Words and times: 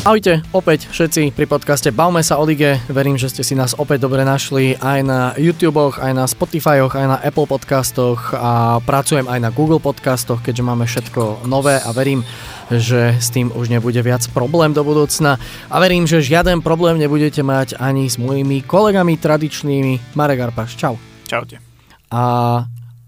Ahojte, 0.00 0.40
opäť 0.56 0.88
všetci 0.88 1.36
pri 1.36 1.44
podcaste 1.44 1.92
Bavme 1.92 2.24
sa 2.24 2.40
o 2.40 2.44
lige. 2.48 2.80
Verím, 2.88 3.20
že 3.20 3.28
ste 3.28 3.44
si 3.44 3.52
nás 3.52 3.76
opäť 3.76 4.08
dobre 4.08 4.24
našli 4.24 4.72
aj 4.80 4.98
na 5.04 5.20
YouTube, 5.36 5.76
aj 5.92 6.16
na 6.16 6.24
Spotify, 6.24 6.80
aj 6.80 7.04
na 7.04 7.20
Apple 7.20 7.44
podcastoch 7.44 8.32
a 8.32 8.80
pracujem 8.80 9.28
aj 9.28 9.36
na 9.44 9.52
Google 9.52 9.76
podcastoch, 9.76 10.40
keďže 10.40 10.64
máme 10.64 10.88
všetko 10.88 11.44
nové 11.44 11.76
a 11.76 11.92
verím, 11.92 12.24
že 12.72 13.12
s 13.20 13.28
tým 13.28 13.52
už 13.52 13.68
nebude 13.68 14.00
viac 14.00 14.24
problém 14.32 14.72
do 14.72 14.80
budúcna 14.80 15.36
a 15.68 15.76
verím, 15.76 16.08
že 16.08 16.24
žiaden 16.24 16.64
problém 16.64 16.96
nebudete 16.96 17.44
mať 17.44 17.76
ani 17.76 18.08
s 18.08 18.16
mojimi 18.16 18.64
kolegami 18.64 19.20
tradičnými. 19.20 20.16
Marek 20.16 20.48
Arpaš, 20.48 20.80
čau. 20.80 20.96
Čaute. 21.28 21.60
A 22.08 22.22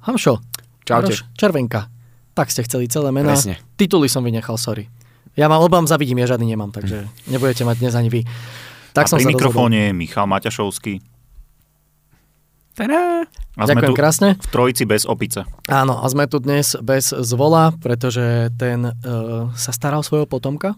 Hamšo. 0.04 0.44
Čaute. 0.84 1.16
Červenka. 1.40 1.88
Tak 2.36 2.52
ste 2.52 2.68
chceli 2.68 2.84
celé 2.92 3.08
mená. 3.16 3.32
Presne. 3.32 3.56
Tituly 3.80 4.12
som 4.12 4.20
vynechal, 4.20 4.60
sorry. 4.60 4.92
Ja 5.32 5.48
mám 5.48 5.64
obám 5.64 5.88
zavidím, 5.88 6.20
ja 6.20 6.28
žiadny 6.28 6.52
nemám, 6.52 6.76
takže 6.76 7.08
nebudete 7.24 7.64
mať 7.64 7.76
dnes 7.80 7.94
ani 7.96 8.12
vy. 8.12 8.20
Tak 8.92 9.08
a 9.08 9.16
som 9.16 9.16
pri 9.16 9.32
mikrofóne 9.32 9.88
je 9.88 9.96
Michal 9.96 10.28
Maťašovský. 10.28 11.00
Tada. 12.76 13.24
A 13.56 13.62
sme 13.68 13.80
Ďakujem 13.80 13.90
tu 13.92 13.96
krásne. 13.96 14.28
v 14.36 14.48
trojici 14.48 14.84
bez 14.88 15.04
opice. 15.04 15.44
Áno, 15.68 16.00
a 16.00 16.06
sme 16.08 16.24
tu 16.28 16.40
dnes 16.40 16.76
bez 16.80 17.12
zvola, 17.12 17.72
pretože 17.80 18.52
ten 18.56 18.88
uh, 18.88 19.52
sa 19.56 19.72
staral 19.72 20.00
svojho 20.04 20.24
potomka, 20.24 20.76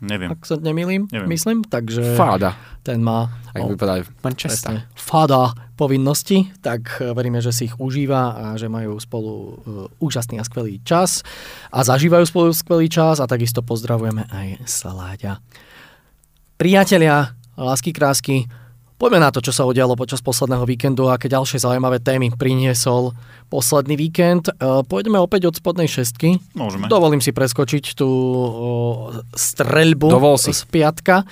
Neviem. 0.00 0.32
ak 0.32 0.40
sa 0.48 0.56
nemýlim, 0.56 1.06
Neviem. 1.12 1.28
myslím, 1.28 1.58
takže 1.64 2.16
Fáda. 2.16 2.56
ten 2.80 3.04
má 3.04 3.28
Ak 3.52 3.60
oh, 3.60 3.72
vypadá 3.76 4.00
Manchester. 4.24 4.80
presne, 4.80 4.96
fada 4.96 5.52
povinnosti, 5.76 6.48
tak 6.60 7.00
eh, 7.00 7.12
veríme, 7.12 7.40
že 7.44 7.52
si 7.52 7.68
ich 7.68 7.76
užíva 7.76 8.32
a 8.32 8.44
že 8.56 8.68
majú 8.68 8.96
spolu 8.96 9.32
uh, 9.32 9.52
úžasný 10.00 10.40
a 10.40 10.44
skvelý 10.44 10.80
čas 10.84 11.20
a 11.68 11.84
zažívajú 11.84 12.24
spolu 12.24 12.48
skvelý 12.52 12.88
čas 12.88 13.20
a 13.20 13.28
takisto 13.28 13.60
pozdravujeme 13.60 14.24
aj 14.28 14.64
Saláďa. 14.64 15.40
Priatelia, 16.56 17.32
lásky 17.56 17.92
krásky, 17.92 18.44
poďme 19.00 19.24
na 19.24 19.32
to, 19.32 19.40
čo 19.40 19.56
sa 19.56 19.64
udialo 19.64 19.96
počas 19.96 20.20
posledného 20.20 20.68
víkendu 20.68 21.08
a 21.08 21.16
aké 21.16 21.32
ďalšie 21.32 21.56
zaujímavé 21.64 22.04
témy 22.04 22.36
priniesol 22.36 23.16
posledný 23.48 23.96
víkend. 23.96 24.52
E, 24.52 24.84
Pôjdeme 24.84 25.16
opäť 25.16 25.48
od 25.48 25.56
spodnej 25.56 25.88
šestky. 25.88 26.36
Môžeme. 26.52 26.92
Dovolím 26.92 27.24
si 27.24 27.32
preskočiť 27.32 27.96
tú 27.96 28.10
streľbu 29.32 30.06
Dovol 30.12 30.36
si. 30.36 30.52
z 30.52 30.68
piatka. 30.68 31.24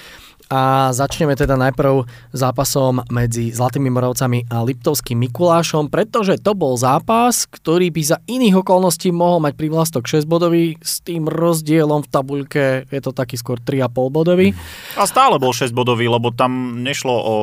A 0.48 0.88
začneme 0.96 1.36
teda 1.36 1.60
najprv 1.60 2.08
zápasom 2.32 3.04
medzi 3.12 3.52
Zlatými 3.52 3.92
Moravcami 3.92 4.48
a 4.48 4.64
Liptovským 4.64 5.20
Mikulášom, 5.20 5.92
pretože 5.92 6.40
to 6.40 6.56
bol 6.56 6.72
zápas, 6.80 7.44
ktorý 7.44 7.92
by 7.92 8.02
za 8.02 8.18
iných 8.24 8.64
okolností 8.64 9.12
mohol 9.12 9.44
mať 9.44 9.60
privlastok 9.60 10.08
6 10.08 10.24
bodový, 10.24 10.80
s 10.80 11.04
tým 11.04 11.28
rozdielom 11.28 12.00
v 12.00 12.08
tabuľke 12.08 12.64
je 12.88 13.00
to 13.04 13.12
taký 13.12 13.36
skôr 13.36 13.60
3,5 13.60 14.08
bodový. 14.08 14.56
A 14.96 15.04
stále 15.04 15.36
bol 15.36 15.52
6 15.52 15.68
bodový, 15.76 16.08
lebo 16.08 16.32
tam 16.32 16.80
nešlo 16.80 17.12
o 17.12 17.34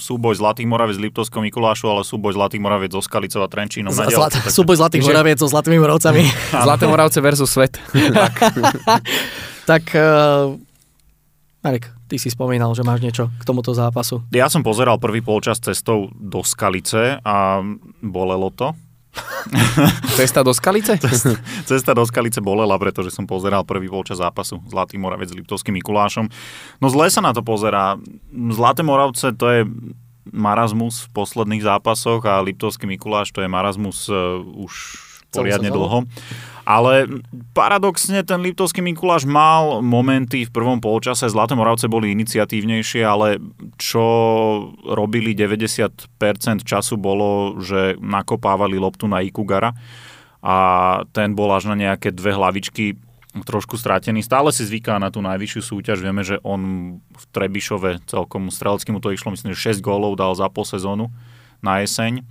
súboj 0.00 0.40
Zlatých 0.40 0.64
Moraviec 0.64 0.96
z 0.96 1.04
Liptovskou 1.04 1.44
Mikulášu, 1.44 1.92
ale 1.92 2.00
súboj 2.00 2.32
Zlatých 2.32 2.64
Moraviec 2.64 2.96
zo 2.96 3.04
Skalicov 3.04 3.44
a 3.44 3.48
Trenčínom. 3.52 3.92
Z- 3.92 4.08
zlat, 4.08 4.32
takže- 4.34 4.50
súboj 4.50 4.80
Zlatých 4.80 5.04
Že- 5.04 5.08
Moraviec 5.12 5.36
so 5.36 5.46
Zlatými 5.52 5.78
Moravcami. 5.78 6.22
Zlaté 6.66 6.84
Moravce 6.88 7.20
versus 7.20 7.52
svet. 7.52 7.76
tak, 9.68 9.84
uh, 10.00 10.56
Marek, 11.62 11.93
ty 12.08 12.16
si 12.20 12.28
spomínal, 12.28 12.72
že 12.76 12.84
máš 12.84 13.00
niečo 13.00 13.32
k 13.40 13.42
tomuto 13.42 13.72
zápasu. 13.72 14.22
Ja 14.32 14.48
som 14.52 14.64
pozeral 14.64 15.00
prvý 15.00 15.24
polčas 15.24 15.60
cestou 15.60 16.12
do 16.14 16.44
Skalice 16.44 17.20
a 17.24 17.60
bolelo 18.00 18.52
to. 18.52 18.76
Cesta 20.18 20.42
do 20.42 20.50
Skalice? 20.50 20.98
Cesta 21.70 21.94
do 21.94 22.02
Skalice 22.02 22.42
bolela, 22.42 22.74
pretože 22.78 23.14
som 23.14 23.26
pozeral 23.26 23.62
prvý 23.62 23.86
polčas 23.86 24.18
zápasu 24.18 24.58
Zlatý 24.66 24.98
Moravec 24.98 25.30
s 25.30 25.36
Liptovským 25.38 25.78
Mikulášom. 25.78 26.26
No 26.82 26.86
zle 26.90 27.06
sa 27.10 27.22
na 27.22 27.30
to 27.30 27.46
pozerá. 27.46 27.94
Zlaté 28.50 28.82
Moravce 28.82 29.30
to 29.30 29.46
je 29.50 29.60
marazmus 30.34 31.06
v 31.06 31.08
posledných 31.14 31.62
zápasoch 31.62 32.24
a 32.26 32.42
Liptovský 32.42 32.88
Mikuláš 32.88 33.30
to 33.30 33.44
je 33.44 33.48
marazmus 33.48 34.08
uh, 34.08 34.40
už 34.40 35.03
poriadne 35.34 35.70
dlho. 35.74 36.06
Ale 36.64 37.20
paradoxne 37.52 38.24
ten 38.24 38.40
Liptovský 38.40 38.80
Mikuláš 38.80 39.28
mal 39.28 39.84
momenty 39.84 40.48
v 40.48 40.54
prvom 40.54 40.80
polčase, 40.80 41.28
Zlaté 41.28 41.52
Moravce 41.52 41.92
boli 41.92 42.08
iniciatívnejšie, 42.16 43.04
ale 43.04 43.36
čo 43.76 44.00
robili 44.80 45.36
90% 45.36 46.08
času 46.64 46.96
bolo, 46.96 47.60
že 47.60 48.00
nakopávali 48.00 48.80
loptu 48.80 49.04
na 49.04 49.20
Ikugara 49.20 49.76
a 50.40 50.56
ten 51.12 51.36
bol 51.36 51.52
až 51.52 51.68
na 51.68 51.76
nejaké 51.76 52.08
dve 52.16 52.32
hlavičky 52.32 52.96
trošku 53.44 53.76
stratený. 53.76 54.24
Stále 54.24 54.48
si 54.54 54.64
zvyká 54.64 54.96
na 54.96 55.12
tú 55.12 55.18
najvyššiu 55.20 55.60
súťaž. 55.60 55.98
Vieme, 56.00 56.22
že 56.22 56.38
on 56.46 56.96
v 57.02 57.24
Trebišove 57.34 58.06
celkom 58.08 58.48
streleckému 58.48 59.02
to 59.02 59.10
išlo, 59.10 59.34
myslím, 59.34 59.52
že 59.52 59.74
6 59.74 59.84
gólov 59.84 60.14
dal 60.16 60.32
za 60.38 60.46
pol 60.48 60.62
sezónu 60.64 61.10
na 61.58 61.82
jeseň 61.82 62.24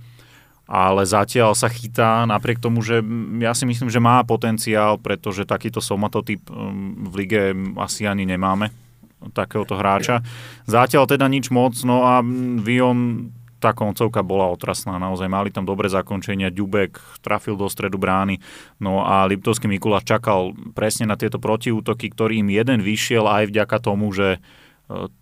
ale 0.64 1.04
zatiaľ 1.04 1.52
sa 1.52 1.68
chytá 1.68 2.24
napriek 2.24 2.56
tomu, 2.56 2.80
že 2.80 3.04
ja 3.40 3.52
si 3.52 3.68
myslím, 3.68 3.92
že 3.92 4.00
má 4.00 4.24
potenciál, 4.24 4.96
pretože 4.96 5.44
takýto 5.44 5.84
somatotyp 5.84 6.48
v 7.04 7.12
lige 7.14 7.52
asi 7.76 8.08
ani 8.08 8.24
nemáme 8.24 8.72
takéhoto 9.32 9.76
hráča. 9.76 10.20
Zatiaľ 10.68 11.08
teda 11.08 11.28
nič 11.28 11.48
moc, 11.48 11.76
no 11.84 12.04
a 12.04 12.20
Vion 12.60 13.28
tá 13.60 13.72
koncovka 13.72 14.20
bola 14.20 14.52
otrasná, 14.52 15.00
naozaj 15.00 15.24
mali 15.24 15.48
tam 15.48 15.64
dobré 15.64 15.88
zakončenia, 15.88 16.52
Ďubek 16.52 17.00
trafil 17.24 17.56
do 17.56 17.64
stredu 17.72 17.96
brány, 17.96 18.36
no 18.76 19.00
a 19.00 19.24
Liptovský 19.24 19.64
Mikuláš 19.72 20.04
čakal 20.04 20.52
presne 20.76 21.08
na 21.08 21.16
tieto 21.16 21.40
protiútoky, 21.40 22.12
ktorým 22.12 22.52
jeden 22.52 22.84
vyšiel 22.84 23.24
aj 23.24 23.48
vďaka 23.48 23.76
tomu, 23.80 24.12
že 24.12 24.44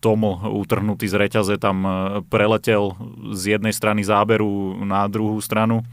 Tomo 0.03 0.43
utrhnutý 0.59 1.07
z 1.07 1.15
reťaze 1.23 1.55
tam 1.55 1.87
e, 1.87 1.91
preletel 2.27 2.99
z 3.31 3.55
jednej 3.55 3.71
strany 3.71 4.03
záberu 4.03 4.75
na 4.83 5.07
druhú 5.07 5.39
stranu. 5.39 5.87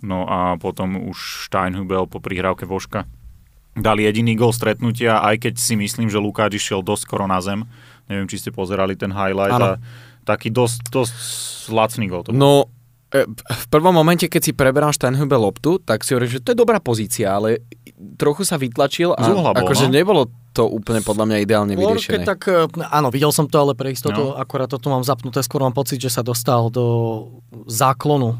No 0.00 0.24
a 0.24 0.56
potom 0.56 0.96
už 1.12 1.44
Steinhubel 1.52 2.08
po 2.08 2.24
prihrávke 2.24 2.64
Voška 2.64 3.04
dal 3.76 4.00
jediný 4.00 4.34
gol 4.34 4.50
stretnutia, 4.50 5.20
aj 5.20 5.46
keď 5.46 5.54
si 5.60 5.76
myslím, 5.76 6.08
že 6.08 6.18
Lukáč 6.18 6.58
išiel 6.58 6.80
dosť 6.80 7.02
skoro 7.06 7.28
na 7.28 7.38
zem. 7.44 7.68
Neviem, 8.08 8.26
či 8.26 8.40
ste 8.40 8.50
pozerali 8.50 8.96
ten 8.96 9.12
highlight. 9.12 9.52
A 9.52 9.76
taký 10.24 10.48
dosť, 10.48 10.90
dosť 10.90 11.14
lacný 11.70 12.08
gol 12.08 12.24
to 12.24 12.32
bol. 12.32 12.40
No, 12.40 12.52
e, 13.12 13.28
v 13.28 13.66
prvom 13.68 13.92
momente, 13.92 14.26
keď 14.32 14.42
si 14.48 14.52
preberal 14.56 14.96
Steinhubel 14.96 15.44
loptu, 15.44 15.76
tak 15.76 16.08
si 16.08 16.16
hovorím, 16.16 16.40
že 16.40 16.42
to 16.42 16.56
je 16.56 16.58
dobrá 16.58 16.80
pozícia, 16.80 17.36
ale 17.36 17.68
trochu 18.16 18.48
sa 18.48 18.56
vytlačil 18.56 19.12
a 19.12 19.20
Z 19.22 19.36
uhla 19.36 19.52
bol, 19.52 19.60
akože 19.60 19.86
no. 19.88 19.92
nebolo 19.92 20.22
to 20.50 20.66
úplne 20.66 20.98
podľa 21.00 21.24
mňa 21.24 21.36
ideálne 21.40 21.72
Skôr, 21.72 21.94
vyriešené. 21.94 22.12
keď 22.12 22.20
tak, 22.26 22.40
e, 22.46 22.66
áno, 22.90 23.08
videl 23.08 23.30
som 23.30 23.46
to, 23.46 23.56
ale 23.56 23.78
pre 23.78 23.90
istotu, 23.90 24.18
No. 24.20 24.34
akorát 24.34 24.66
to 24.66 24.76
tu 24.76 24.90
mám 24.90 25.02
zapnuté, 25.02 25.38
skôr 25.40 25.62
mám 25.62 25.70
pocit, 25.72 25.96
že 25.96 26.10
sa 26.10 26.22
dostal 26.22 26.68
do 26.68 26.84
záklonu. 27.66 28.34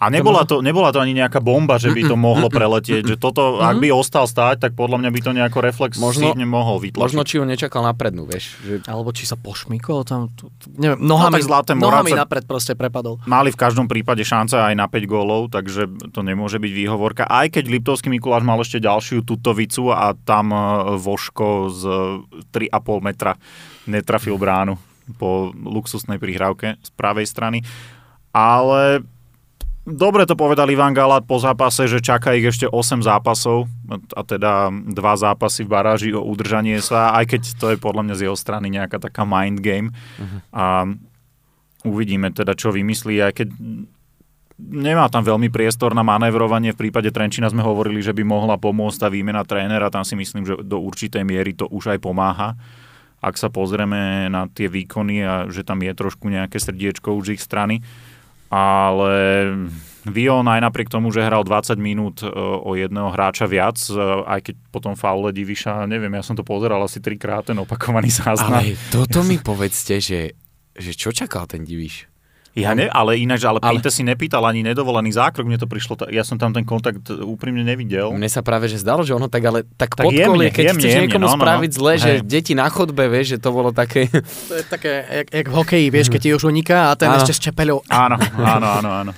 A 0.00 0.08
nebola 0.08 0.48
to, 0.48 0.64
nebola 0.64 0.88
to 0.90 0.98
ani 0.98 1.12
nejaká 1.12 1.44
bomba, 1.44 1.76
že 1.76 1.92
by 1.92 2.08
to 2.08 2.16
mohlo 2.16 2.48
preletieť. 2.48 3.04
Že 3.04 3.16
toto, 3.20 3.60
ak 3.60 3.76
by 3.76 3.92
ostal 3.92 4.24
stáť, 4.24 4.56
tak 4.64 4.72
podľa 4.72 4.96
mňa 5.04 5.10
by 5.12 5.20
to 5.20 5.30
nejako 5.36 5.58
Možno- 5.60 5.68
reflexívne 5.68 6.44
mohol 6.48 6.80
vytlačiť. 6.80 7.04
Možno 7.04 7.22
či 7.28 7.36
ho 7.36 7.44
nečakal 7.44 7.84
na 7.84 7.92
prednú, 7.92 8.24
vieš. 8.24 8.56
Že... 8.64 8.88
Alebo 8.88 9.12
či 9.12 9.28
sa 9.28 9.36
pošmykol 9.36 10.08
tam, 10.08 10.32
tu, 10.32 10.48
tu, 10.56 10.72
neviem, 10.80 10.96
nohami, 10.96 11.44
No, 11.44 11.48
Zlaté 11.52 11.76
nohami 11.76 12.16
napred 12.16 12.48
proste 12.48 12.72
prepadol. 12.72 13.20
Mali 13.28 13.52
v 13.52 13.60
každom 13.60 13.84
prípade 13.84 14.24
šance 14.24 14.56
aj 14.56 14.72
na 14.72 14.88
5 14.88 15.04
gólov, 15.04 15.52
takže 15.52 15.84
to 16.16 16.24
nemôže 16.24 16.56
byť 16.56 16.72
výhovorka. 16.72 17.28
Aj 17.28 17.52
keď 17.52 17.68
Liptovský 17.68 18.08
Mikuláš 18.08 18.40
mal 18.40 18.56
ešte 18.56 18.80
ďalšiu 18.80 19.20
tutovicu 19.20 19.92
a 19.92 20.16
tam 20.16 20.52
e, 20.52 20.58
Voško 20.96 21.68
z 21.68 21.82
3,5 22.56 23.04
metra 23.04 23.36
netrafil 23.84 24.40
bránu 24.40 24.80
po 25.18 25.50
luxusnej 25.52 26.16
prihrávke 26.22 26.78
z 26.80 26.90
pravej 26.96 27.26
strany. 27.26 27.58
Ale 28.30 29.02
dobre 29.92 30.24
to 30.24 30.38
povedal 30.38 30.70
Ivan 30.70 30.94
Galat 30.94 31.26
po 31.26 31.42
zápase, 31.42 31.90
že 31.90 31.98
čaká 32.02 32.32
ich 32.32 32.46
ešte 32.46 32.66
8 32.66 33.02
zápasov 33.02 33.66
a 33.90 34.22
teda 34.22 34.70
dva 34.70 35.14
zápasy 35.18 35.66
v 35.66 35.72
baráži 35.72 36.10
o 36.14 36.22
udržanie 36.22 36.78
sa, 36.78 37.14
aj 37.18 37.36
keď 37.36 37.42
to 37.58 37.66
je 37.74 37.76
podľa 37.76 38.02
mňa 38.06 38.14
z 38.16 38.24
jeho 38.30 38.36
strany 38.38 38.70
nejaká 38.70 39.02
taká 39.02 39.28
mind 39.28 39.58
game. 39.60 39.88
A 40.54 40.86
uvidíme 41.84 42.28
teda, 42.32 42.52
čo 42.56 42.72
vymyslí, 42.72 43.20
aj 43.24 43.32
keď 43.40 43.48
nemá 44.60 45.08
tam 45.08 45.24
veľmi 45.24 45.48
priestor 45.48 45.96
na 45.96 46.04
manévrovanie. 46.04 46.76
V 46.76 46.88
prípade 46.88 47.08
Trenčina 47.08 47.48
sme 47.48 47.64
hovorili, 47.64 48.04
že 48.04 48.12
by 48.12 48.20
mohla 48.20 48.60
pomôcť 48.60 49.00
tá 49.00 49.08
výmena 49.08 49.40
trénera. 49.48 49.88
Tam 49.88 50.04
si 50.04 50.12
myslím, 50.12 50.44
že 50.44 50.60
do 50.60 50.84
určitej 50.84 51.24
miery 51.24 51.56
to 51.56 51.64
už 51.72 51.96
aj 51.96 51.98
pomáha. 52.04 52.60
Ak 53.20 53.36
sa 53.36 53.52
pozrieme 53.52 54.28
na 54.32 54.48
tie 54.48 54.68
výkony 54.68 55.24
a 55.24 55.32
že 55.48 55.64
tam 55.64 55.80
je 55.84 55.92
trošku 55.92 56.28
nejaké 56.28 56.56
srdiečko 56.56 57.16
už 57.16 57.36
ich 57.36 57.42
strany. 57.44 57.80
Ale 58.50 59.14
Vion 60.10 60.42
aj 60.50 60.58
napriek 60.58 60.90
tomu, 60.90 61.14
že 61.14 61.22
hral 61.22 61.46
20 61.46 61.78
minút 61.78 62.26
e, 62.26 62.28
o 62.34 62.74
jedného 62.74 63.14
hráča 63.14 63.46
viac, 63.46 63.78
e, 63.86 63.94
aj 64.26 64.50
keď 64.50 64.54
potom 64.74 64.98
faule 64.98 65.30
Diviša, 65.30 65.86
neviem, 65.86 66.10
ja 66.18 66.26
som 66.26 66.34
to 66.34 66.42
pozeral 66.42 66.82
asi 66.82 66.98
trikrát, 66.98 67.46
ten 67.46 67.58
opakovaný 67.62 68.10
záznam. 68.10 68.58
Ale 68.58 68.74
toto 68.90 69.22
mi 69.22 69.38
povedzte, 69.38 70.02
že, 70.02 70.34
že 70.74 70.92
čo 70.98 71.14
čakal 71.14 71.46
ten 71.46 71.62
divíš? 71.62 72.09
Ja 72.50 72.74
ne, 72.74 72.90
ale 72.90 73.14
ináč, 73.22 73.46
ale, 73.46 73.62
Ale- 73.62 73.78
Pinte 73.78 73.94
si 73.94 74.02
nepýtal 74.02 74.42
ani 74.42 74.66
nedovolený 74.66 75.14
zákrok, 75.14 75.46
mne 75.46 75.54
to 75.54 75.70
prišlo, 75.70 75.94
ja 76.10 76.26
som 76.26 76.34
tam 76.34 76.50
ten 76.50 76.66
kontakt 76.66 77.06
úprimne 77.06 77.62
nevidel. 77.62 78.10
Mne 78.10 78.26
sa 78.26 78.42
práve, 78.42 78.66
že 78.66 78.82
zdalo, 78.82 79.06
že 79.06 79.14
ono 79.14 79.30
tak, 79.30 79.42
ale 79.46 79.62
tak, 79.78 79.94
Tak 79.94 80.10
podkolie, 80.10 80.18
jemne, 80.18 80.46
keď 80.50 80.64
jemne, 80.74 80.82
chceš 80.82 80.90
jemne, 80.90 81.04
niekomu 81.06 81.26
no, 81.26 81.30
no, 81.30 81.36
no. 81.38 81.40
spraviť 81.46 81.70
zle, 81.70 81.92
že 81.94 82.10
Hej. 82.10 82.26
deti 82.26 82.52
na 82.58 82.66
chodbe, 82.66 83.06
vieš, 83.06 83.38
že 83.38 83.38
to 83.38 83.54
bolo 83.54 83.70
také... 83.70 84.10
To 84.50 84.54
je 84.58 84.64
také, 84.66 84.92
jak, 85.06 85.26
jak 85.30 85.46
v 85.46 85.54
hokeji, 85.54 85.86
vieš, 85.94 86.10
keď 86.10 86.20
ti 86.26 86.30
už 86.34 86.50
uniká 86.50 86.90
a 86.90 86.98
ten 86.98 87.06
Áno. 87.06 87.22
ešte 87.22 87.38
s 87.38 87.40
čepeľou. 87.40 87.86
Áno, 87.86 88.18
áno, 88.34 88.66
áno, 88.82 88.90
áno. 89.06 89.12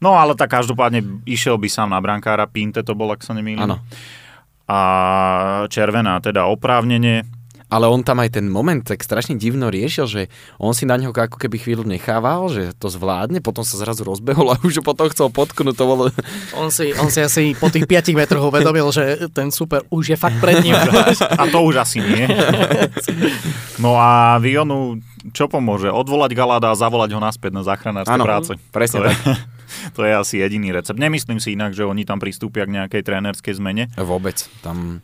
No 0.00 0.16
ale 0.16 0.32
tak 0.32 0.48
každopádne 0.52 1.24
išiel 1.28 1.60
by 1.60 1.68
sám 1.68 1.92
na 1.92 2.00
brankára, 2.00 2.48
Pinte 2.48 2.80
to 2.80 2.96
bol, 2.96 3.12
ak 3.12 3.20
sa 3.20 3.36
nemýlim. 3.36 3.68
Áno. 3.68 3.84
A 4.64 4.78
červená 5.68 6.18
teda 6.24 6.48
oprávnenie. 6.48 7.24
Ale 7.66 7.90
on 7.90 8.06
tam 8.06 8.22
aj 8.22 8.38
ten 8.38 8.46
moment 8.46 8.78
tak 8.86 9.02
strašne 9.02 9.34
divno 9.34 9.66
riešil, 9.66 10.06
že 10.06 10.22
on 10.62 10.70
si 10.70 10.86
na 10.86 10.94
neho 10.94 11.10
ako 11.10 11.34
keby 11.34 11.58
chvíľu 11.58 11.82
nechával, 11.82 12.46
že 12.46 12.70
to 12.78 12.86
zvládne, 12.86 13.42
potom 13.42 13.66
sa 13.66 13.74
zrazu 13.74 14.06
rozbehol 14.06 14.54
a 14.54 14.60
už 14.62 14.80
ho 14.80 14.84
potom 14.86 15.10
chcel 15.10 15.34
potknúť, 15.34 15.74
to 15.74 15.84
bolo... 15.84 16.02
On 16.54 16.70
si, 16.70 16.94
on 16.94 17.10
si 17.10 17.18
asi 17.18 17.58
po 17.58 17.66
tých 17.66 17.90
5 17.90 18.14
metroch 18.14 18.54
uvedomil, 18.54 18.86
že 18.94 19.26
ten 19.34 19.50
super 19.50 19.82
už 19.90 20.14
je 20.14 20.16
fakt 20.18 20.38
pred 20.38 20.62
ním. 20.62 20.78
A 20.78 21.44
to 21.50 21.58
už 21.66 21.82
asi 21.82 21.98
nie. 21.98 22.30
No 23.82 23.98
a 23.98 24.38
Vionu 24.38 25.02
čo 25.34 25.50
pomôže? 25.50 25.90
Odvolať 25.90 26.38
Galada 26.38 26.70
a 26.70 26.78
zavolať 26.78 27.10
ho 27.16 27.20
naspäť 27.22 27.50
na 27.50 27.62
záchranárske 27.66 28.14
Áno, 28.14 28.26
práce. 28.26 28.54
presne 28.70 29.02
to 29.02 29.04
je, 29.10 29.14
to 29.96 30.00
je 30.06 30.12
asi 30.14 30.34
jediný 30.38 30.70
recept. 30.70 30.98
Nemyslím 30.98 31.42
si 31.42 31.58
inak, 31.58 31.74
že 31.74 31.82
oni 31.82 32.06
tam 32.06 32.22
pristúpia 32.22 32.68
k 32.68 32.74
nejakej 32.82 33.02
trénerskej 33.02 33.58
zmene. 33.58 33.90
Vôbec. 33.98 34.38
Tam... 34.62 35.02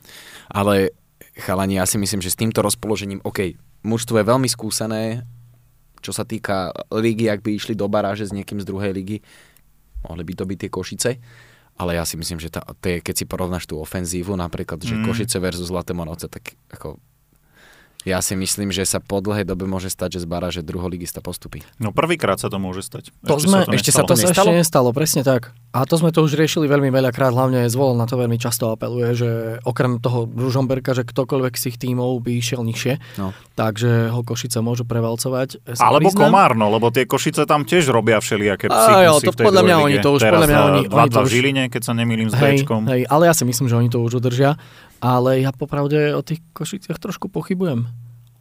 Ale 0.52 0.94
chalani, 1.36 1.80
ja 1.80 1.86
si 1.88 1.96
myslím, 1.96 2.20
že 2.20 2.32
s 2.32 2.38
týmto 2.38 2.60
rozpoložením, 2.60 3.24
OK, 3.24 3.56
mužstvo 3.84 4.20
je 4.20 4.28
veľmi 4.28 4.48
skúsené, 4.48 5.24
čo 6.02 6.10
sa 6.10 6.26
týka 6.26 6.74
ligy, 6.90 7.30
ak 7.30 7.40
by 7.40 7.56
išli 7.56 7.78
do 7.78 7.86
baráže 7.86 8.26
s 8.26 8.34
niekým 8.34 8.58
z 8.58 8.66
druhej 8.66 8.92
ligy, 8.92 9.22
mohli 10.04 10.22
by 10.26 10.32
to 10.34 10.44
byť 10.44 10.58
tie 10.58 10.70
Košice, 10.70 11.10
ale 11.78 11.96
ja 11.96 12.04
si 12.04 12.18
myslím, 12.20 12.42
že 12.42 12.52
tá, 12.52 12.60
tie, 12.82 13.00
keď 13.00 13.14
si 13.16 13.24
porovnáš 13.24 13.64
tú 13.64 13.80
ofenzívu, 13.80 14.36
napríklad, 14.36 14.82
že 14.82 14.98
Mm. 14.98 15.08
Košice 15.08 15.40
versus 15.40 15.72
Zlaté 15.72 15.96
Moravce, 15.96 16.28
tak 16.28 16.58
ako 16.68 17.00
ja 18.04 18.18
si 18.18 18.34
myslím, 18.34 18.68
že 18.68 18.82
sa 18.82 18.98
po 18.98 19.18
dlhej 19.18 19.44
dobe 19.44 19.64
môže 19.64 19.86
stať, 19.86 20.16
že 20.16 20.20
z 20.20 20.26
baráže 20.26 20.60
druholigista 20.60 21.18
postupí. 21.18 21.62
No 21.76 21.90
prvýkrát 21.90 22.36
sa 22.36 22.46
to 22.46 22.56
môže 22.56 22.82
stať. 22.82 23.14
To 23.22 23.36
sme, 23.36 23.62
ešte 23.68 23.90
sa 23.90 24.02
to 24.02 24.12
sa 24.12 24.26
nestalo? 24.26 24.50
ešte 24.50 24.58
nestalo, 24.58 24.88
presne 24.90 25.22
tak. 25.22 25.50
A 25.70 25.82
to 25.82 25.96
sme 25.96 26.10
to 26.10 26.20
už 26.20 26.34
riešili 26.34 26.66
veľmi 26.66 26.90
veľakrát, 26.90 27.30
hlavne 27.30 27.64
Zvol 27.64 27.94
na 27.94 28.04
to 28.04 28.14
veľmi 28.14 28.36
často 28.36 28.68
apeluje, 28.68 29.08
že 29.14 29.28
okrem 29.62 29.96
toho 29.96 30.26
Ružomberka, 30.26 30.92
že 30.92 31.00
ktokoľvek 31.02 31.54
z 31.54 31.62
tých 31.64 31.76
tímov 31.80 32.20
by 32.20 32.32
išiel 32.34 32.60
nižšie, 32.60 33.00
No. 33.16 33.32
takže 33.54 34.10
ho 34.10 34.20
Košice 34.20 34.58
môžu 34.58 34.84
prevalcovať. 34.84 35.64
Ja 35.64 35.74
sa 35.74 35.88
Alebo 35.88 36.10
priznám. 36.10 36.28
Komárno, 36.28 36.68
lebo 36.68 36.90
tie 36.90 37.04
Košice 37.04 37.44
tam 37.44 37.64
tiež 37.64 37.88
robia 37.88 38.18
všelijaké 38.18 38.66
Á, 38.66 38.74
psikusy 38.74 39.02
jo, 39.02 39.12
to 39.18 39.30
v 39.32 39.36
tej 39.36 39.44
podľa 39.48 39.62
mňa 39.62 39.76
oni 39.80 39.96
to 39.98 40.10
už- 40.10 40.20
Teraz 40.20 40.34
podľa 40.36 40.48
mňa 40.48 40.60
oni- 40.60 40.84
2-2 40.84 40.92
oni 40.92 41.08
to 41.08 41.16
v 41.16 41.24
už- 41.24 41.32
Žiline, 41.32 41.62
keď 41.68 41.82
sa 41.82 41.92
nemýlim 41.94 42.28
s 42.28 42.34
Hej, 42.34 42.56
hej, 42.68 43.02
ale 43.06 43.22
ja 43.24 43.32
si 43.32 43.44
myslím, 43.44 43.66
že 43.66 43.74
oni 43.74 43.88
to 43.88 43.98
už 43.98 44.12
udržia. 44.18 44.60
Ale 45.02 45.40
ja 45.40 45.50
popravde 45.50 46.14
o 46.14 46.22
tých 46.22 46.38
Košiciach 46.52 46.96
trošku 46.96 47.26
pochybujem. 47.26 47.90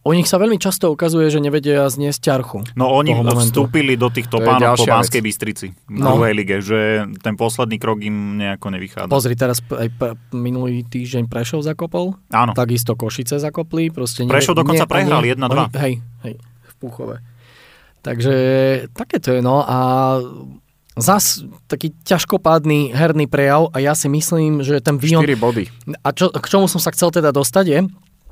O 0.02 0.12
nich 0.12 0.25
sa 0.25 0.38
veľmi 0.38 0.58
často 0.58 0.90
ukazuje, 0.90 1.25
že 1.28 1.38
nevedia 1.38 1.86
zniesť 1.86 2.22
ťarchu. 2.24 2.74
No 2.74 2.90
oni 2.92 3.13
vstúpili 3.13 3.94
do 3.94 4.10
tých 4.10 4.25
topánok 4.28 4.74
po 4.75 4.86
Banskej. 4.88 5.22
Bystrici 5.22 5.68
v 5.69 5.94
No. 5.96 6.18
druhej 6.18 6.34
lige, 6.34 6.58
že 6.58 6.80
ten 7.18 7.34
posledný 7.36 7.78
krok 7.78 7.98
im 8.00 8.13
nejako 8.36 8.68
nevychádza. 8.72 9.06
Pozri, 9.08 9.34
teraz 9.34 9.62
aj 9.62 9.90
p- 9.92 10.13
minulý 10.34 10.81
týždeň 10.84 11.25
Prešov 11.28 11.62
zakopol, 11.62 12.18
Áno, 12.30 12.54
takisto 12.54 12.94
Košice 12.94 13.38
zakopli. 13.38 13.90
Proste 13.90 14.25
Prešov 14.25 14.54
dokonca 14.56 14.86
prehral 14.86 15.22
1:2. 15.22 15.69
oni- 15.69 15.74
Hej, 15.75 15.94
hej, 16.24 16.34
v 16.42 16.74
Púchove. 16.80 17.22
Takže 18.00 18.34
také 18.90 19.18
to 19.18 19.30
je, 19.31 19.40
no 19.40 19.62
a 19.62 19.78
zas 20.95 21.39
taký 21.65 21.95
ťažkopádny 22.03 22.91
herný 22.91 23.25
prejav 23.25 23.71
a 23.71 23.79
ja 23.79 23.95
si 23.95 24.11
myslím, 24.11 24.59
že 24.59 24.83
ten 24.83 24.99
Vion... 24.99 25.23
4 25.23 25.35
body. 25.39 25.63
A 26.03 26.11
čo, 26.11 26.27
k 26.31 26.45
čomu 26.45 26.67
som 26.67 26.83
sa 26.83 26.91
chcel 26.91 27.11
teda 27.11 27.31
dostať 27.31 27.65
je, 27.67 27.79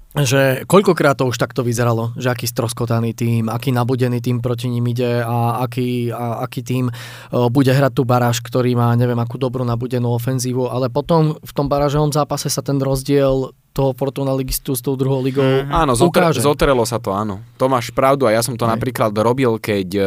že 0.09 0.41
koľkokrát 0.65 1.21
to 1.21 1.29
už 1.29 1.37
takto 1.37 1.61
vyzeralo, 1.61 2.17
že 2.17 2.33
aký 2.33 2.49
stroskotaný 2.49 3.13
tým, 3.13 3.45
aký 3.45 3.69
nabudený 3.69 4.17
tým 4.19 4.41
proti 4.41 4.65
ním 4.65 4.89
ide 4.89 5.21
a 5.21 5.61
aký, 5.61 6.09
a 6.09 6.41
aký 6.41 6.65
tým 6.65 6.89
o, 6.89 7.45
bude 7.53 7.69
hrať 7.69 7.93
tú 7.93 8.09
baráž, 8.09 8.41
ktorý 8.41 8.73
má 8.73 8.89
neviem 8.97 9.21
akú 9.21 9.37
dobrú 9.37 9.61
nabudenú 9.61 10.09
ofenzívu, 10.17 10.65
ale 10.65 10.89
potom 10.89 11.37
v 11.37 11.51
tom 11.53 11.69
barážovom 11.69 12.09
zápase 12.09 12.49
sa 12.49 12.65
ten 12.65 12.81
rozdiel 12.81 13.53
toho 13.69 13.93
Fortuna 13.93 14.33
ligistu 14.33 14.73
s 14.73 14.81
tou 14.81 14.97
druhou 14.97 15.21
ligou 15.21 15.45
Mhm. 15.45 15.69
Áno, 15.69 15.93
ukáže. 15.93 16.41
zotrelo 16.41 16.89
sa 16.89 16.97
to, 16.97 17.13
áno. 17.13 17.45
To 17.61 17.69
máš 17.69 17.93
pravdu 17.93 18.25
a 18.25 18.33
ja 18.33 18.41
som 18.41 18.57
to 18.57 18.65
Hej. 18.65 18.81
napríklad 18.81 19.13
robil, 19.13 19.61
keď 19.61 19.87
e, 19.93 20.03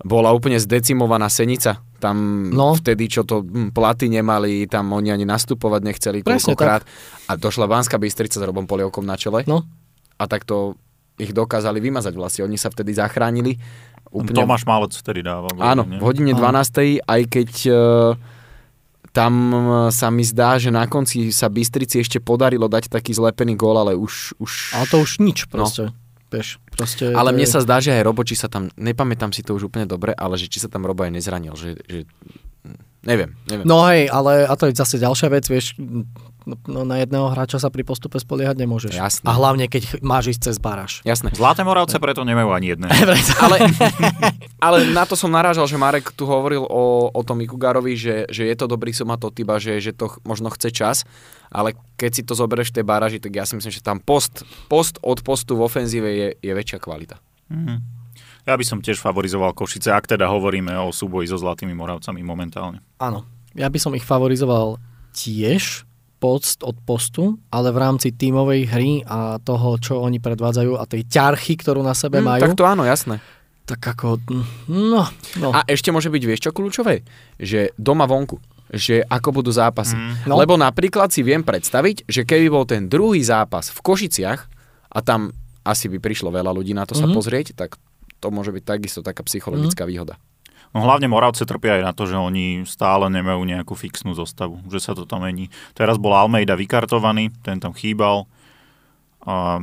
bola 0.00 0.32
úplne 0.32 0.56
zdecimovaná 0.56 1.28
Senica. 1.28 1.80
Tam 2.00 2.48
No. 2.48 2.72
vtedy, 2.72 3.12
čo 3.12 3.28
to 3.28 3.44
hm, 3.44 3.76
platy 3.76 4.08
nemali, 4.08 4.64
tam 4.64 4.96
oni 4.96 5.12
ani 5.12 5.28
nastupovať 5.28 5.80
nechceli 5.84 6.18
Presne 6.24 6.56
toľkokrát. 6.56 6.82
A 7.28 7.32
došla 7.36 7.68
Banská 7.68 8.00
Bystrica 8.00 8.40
s 8.40 8.44
Robom 8.44 8.64
Polievkom 8.64 9.04
na 9.04 9.20
čele 9.20 9.44
No, 9.44 9.68
a 10.16 10.24
takto 10.24 10.80
ich 11.20 11.36
dokázali 11.36 11.84
vymazať 11.84 12.16
vlastne. 12.16 12.48
Oni 12.48 12.56
sa 12.56 12.72
vtedy 12.72 12.96
zachránili. 12.96 13.60
Úplne, 14.08 14.42
Tomáš 14.42 14.64
Malec 14.64 14.96
vtedy 14.96 15.20
dával. 15.20 15.52
áno, 15.60 15.84
nie? 15.84 16.00
v 16.00 16.02
hodine 16.02 16.32
Áno. 16.32 16.42
12. 16.42 17.04
aj 17.04 17.20
keď 17.28 17.50
e, 17.68 17.72
tam 19.12 19.32
e, 19.52 19.58
sa 19.94 20.08
mi 20.10 20.24
zdá, 20.24 20.56
že 20.56 20.72
na 20.72 20.88
konci 20.88 21.30
sa 21.30 21.46
Bystrici 21.52 22.00
ešte 22.00 22.18
podarilo 22.18 22.66
dať 22.66 22.88
taký 22.90 23.12
zlepený 23.14 23.54
gól, 23.54 23.76
ale 23.78 23.94
už... 23.94 24.34
už... 24.40 24.74
ale 24.74 24.86
to 24.88 24.96
už 24.98 25.20
nič 25.22 25.46
proste. 25.46 25.92
Vieš, 26.30 26.62
proste 26.70 27.10
Ale 27.10 27.34
mne 27.34 27.42
sa 27.42 27.58
zdá, 27.58 27.82
že 27.82 27.90
aj 27.90 28.06
Robo, 28.06 28.22
či 28.22 28.38
sa 28.38 28.46
tam, 28.46 28.70
nepamätám 28.78 29.34
si 29.34 29.42
to 29.42 29.58
už 29.58 29.66
úplne 29.66 29.82
dobre, 29.82 30.14
ale 30.14 30.38
že 30.38 30.46
či 30.46 30.62
sa 30.62 30.70
tam 30.70 30.86
Robo 30.86 31.02
aj 31.02 31.10
nezranil, 31.10 31.58
že, 31.58 31.74
že 31.90 32.06
neviem, 33.02 33.34
neviem. 33.50 33.66
No 33.66 33.82
hej, 33.90 34.06
ale 34.06 34.46
a 34.46 34.54
to 34.54 34.70
je 34.70 34.78
zase 34.78 35.02
ďalšia 35.02 35.26
vec, 35.26 35.44
vieš, 35.50 35.74
no, 36.50 36.56
no 36.66 36.80
na 36.82 36.98
jedného 36.98 37.30
hráča 37.30 37.62
sa 37.62 37.70
pri 37.70 37.86
postupe 37.86 38.18
spoliehať 38.18 38.58
nemôžeš. 38.58 38.98
Jasné. 38.98 39.26
A 39.26 39.38
hlavne, 39.38 39.70
keď 39.70 40.02
máš 40.02 40.34
ísť 40.34 40.50
cez 40.50 40.56
baráž. 40.58 40.98
Jasné. 41.06 41.30
Zlaté 41.38 41.62
Moravce 41.62 42.02
preto 42.02 42.26
nemajú 42.26 42.50
ani 42.50 42.74
jedné. 42.74 42.88
Ale, 43.44 43.56
ale 44.66 44.76
na 44.92 45.06
to 45.06 45.14
som 45.16 45.32
narážal, 45.32 45.64
že 45.64 45.80
Marek 45.80 46.12
tu 46.12 46.28
hovoril 46.28 46.60
o, 46.66 47.08
o 47.08 47.20
tom 47.24 47.40
Ikugarovi, 47.40 47.94
že, 47.96 48.28
že 48.28 48.44
je 48.50 48.56
to 48.58 48.66
dobrý 48.68 48.92
somatotyp 48.92 49.46
a 49.48 49.56
že, 49.56 49.80
že 49.80 49.96
to 49.96 50.12
možno 50.26 50.52
chce 50.52 50.68
čas, 50.74 50.96
ale 51.48 51.72
keď 51.96 52.10
si 52.12 52.22
to 52.26 52.36
zoberieš 52.36 52.74
v 52.74 52.76
tej 52.80 52.84
baráži, 52.84 53.18
tak 53.22 53.32
ja 53.32 53.44
si 53.48 53.56
myslím, 53.56 53.72
že 53.72 53.80
tam 53.80 54.02
post, 54.02 54.44
post 54.68 55.00
od 55.00 55.24
postu 55.24 55.56
v 55.56 55.64
ofenzíve 55.64 56.10
je, 56.10 56.28
je 56.40 56.52
väčšia 56.52 56.78
kvalita. 56.82 57.16
Mhm. 57.48 58.00
Ja 58.48 58.56
by 58.56 58.64
som 58.64 58.80
tiež 58.80 58.96
favorizoval 58.98 59.52
Košice, 59.52 59.92
ak 59.92 60.08
teda 60.08 60.24
hovoríme 60.26 60.72
o 60.80 60.88
súboji 60.90 61.28
so 61.28 61.36
Zlatými 61.36 61.76
Moravcami 61.76 62.24
momentálne. 62.24 62.80
Áno. 62.96 63.28
Ja 63.52 63.68
by 63.68 63.78
som 63.82 63.92
ich 63.92 64.06
favorizoval 64.06 64.80
tiež 65.12 65.84
post 66.20 66.60
od 66.60 66.76
postu, 66.78 67.40
ale 67.48 67.72
v 67.72 67.80
rámci 67.80 68.12
tímovej 68.12 68.68
hry 68.68 68.90
a 69.02 69.40
toho, 69.40 69.80
čo 69.80 69.98
oni 69.98 70.20
predvádzajú 70.20 70.76
a 70.76 70.84
tej 70.84 71.08
ťarchy, 71.08 71.56
ktorú 71.56 71.80
na 71.80 71.96
sebe 71.96 72.20
Hm, 72.20 72.26
majú, 72.26 72.42
tak 72.44 72.54
to 72.54 72.62
áno, 72.62 72.84
jasné. 72.84 73.24
tak 73.64 73.80
ako, 73.80 74.20
no, 74.68 75.08
no. 75.36 75.48
A 75.50 75.64
ešte 75.64 75.88
môže 75.88 76.06
byť, 76.06 76.22
vieš 76.22 76.44
čo 76.44 76.52
kľúčové? 76.52 77.00
Že 77.36 77.72
doma 77.74 78.04
vonku. 78.04 78.36
Že 78.68 79.02
ako 79.02 79.28
budú 79.32 79.50
zápasy. 79.50 79.96
Mm. 79.96 80.28
No. 80.28 80.34
Lebo 80.36 80.54
napríklad 80.54 81.10
si 81.10 81.22
viem 81.22 81.40
predstaviť, 81.40 82.04
že 82.04 82.22
keby 82.22 82.46
bol 82.46 82.62
ten 82.62 82.86
druhý 82.86 83.18
zápas 83.18 83.66
v 83.66 83.80
Košiciach 83.80 84.40
a 84.90 84.98
tam 85.00 85.34
asi 85.62 85.88
by 85.88 85.98
prišlo 85.98 86.30
veľa 86.30 86.50
ľudí 86.50 86.70
na 86.70 86.84
to 86.84 86.94
sa 86.94 87.04
Mhm. 87.04 87.12
pozrieť, 87.12 87.46
tak 87.54 87.80
to 88.18 88.28
môže 88.28 88.50
byť 88.50 88.62
takisto 88.62 89.00
taká 89.00 89.24
psychologická 89.24 89.82
výhoda. 89.82 90.20
No 90.70 90.86
hlavne 90.86 91.10
Moravce 91.10 91.42
trpia 91.42 91.78
aj 91.78 91.82
na 91.82 91.92
to, 91.92 92.06
že 92.06 92.14
oni 92.14 92.62
stále 92.62 93.10
nemajú 93.10 93.42
nejakú 93.42 93.74
fixnú 93.74 94.14
zostavu, 94.14 94.62
že 94.70 94.78
sa 94.78 94.94
to 94.94 95.02
tam 95.02 95.26
mení. 95.26 95.50
Teraz 95.74 95.98
bol 95.98 96.14
Almeida 96.14 96.54
vykartovaný, 96.54 97.34
ten 97.42 97.58
tam 97.58 97.74
chýbal. 97.74 98.30
A 99.26 99.58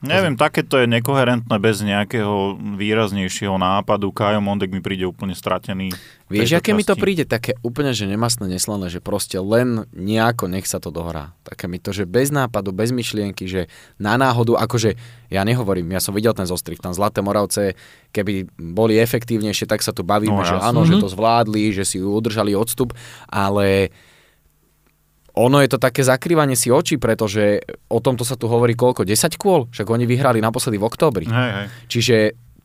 neviem, 0.00 0.34
takéto 0.34 0.76
je 0.76 0.86
nekoherentné 0.86 1.56
bez 1.56 1.78
nejakého 1.78 2.54
výraznejšieho 2.76 3.54
nápadu. 3.54 4.08
Kajo 4.08 4.38
Mondek 4.38 4.70
mi 4.70 4.78
príde 4.78 5.02
úplne 5.02 5.32
stratený. 5.32 5.90
Vieš, 6.26 6.54
aké 6.54 6.70
mi 6.70 6.82
to 6.82 6.92
časti. 6.92 7.02
príde? 7.02 7.24
Také 7.24 7.56
úplne, 7.60 7.90
že 7.90 8.04
nemastné, 8.04 8.46
neslané, 8.46 8.86
že 8.86 9.00
proste 9.00 9.36
len 9.36 9.88
nejako 9.90 10.46
nech 10.46 10.64
sa 10.64 10.76
to 10.76 10.88
dohrá. 10.88 11.32
Také 11.42 11.66
mi 11.66 11.76
to, 11.76 11.90
že 11.90 12.04
bez 12.04 12.28
nápadu, 12.28 12.70
bez 12.70 12.88
myšlienky, 12.88 13.44
že 13.44 13.66
na 13.96 14.14
náhodu, 14.14 14.54
akože 14.58 14.94
ja 15.26 15.42
nehovorím, 15.42 15.88
ja 15.88 15.98
som 15.98 16.12
videl 16.12 16.32
ten 16.32 16.44
zostrih, 16.44 16.76
tam 16.76 16.92
Zlaté 16.92 17.18
Moravce, 17.18 17.74
keby 18.10 18.44
boli 18.54 18.96
efektívnejšie, 18.96 19.64
tak 19.64 19.80
sa 19.80 19.90
tu 19.90 20.02
bavíme, 20.02 20.30
No, 20.34 20.44
že 20.44 20.54
áno, 20.54 20.84
že 20.84 20.94
Mhm. 20.94 21.02
to 21.02 21.08
zvládli, 21.08 21.72
že 21.72 21.82
si 21.82 21.98
udržali 21.98 22.52
odstup, 22.52 22.92
ale 23.26 23.88
ono 25.38 25.62
je 25.62 25.70
to 25.70 25.78
také 25.78 26.02
zakrývanie 26.02 26.58
si 26.58 26.68
očí, 26.68 26.98
pretože 26.98 27.62
o 27.86 28.02
tomto 28.02 28.26
sa 28.26 28.34
tu 28.34 28.50
hovorí 28.50 28.74
koľko? 28.74 29.06
10 29.06 29.38
kôl? 29.38 29.70
Však 29.70 29.86
oni 29.86 30.04
vyhrali 30.04 30.42
naposledy 30.42 30.76
v 30.76 30.84
oktobri. 30.84 31.26
Hej, 31.30 31.50
hej. 31.54 31.66
Čiže 31.86 32.16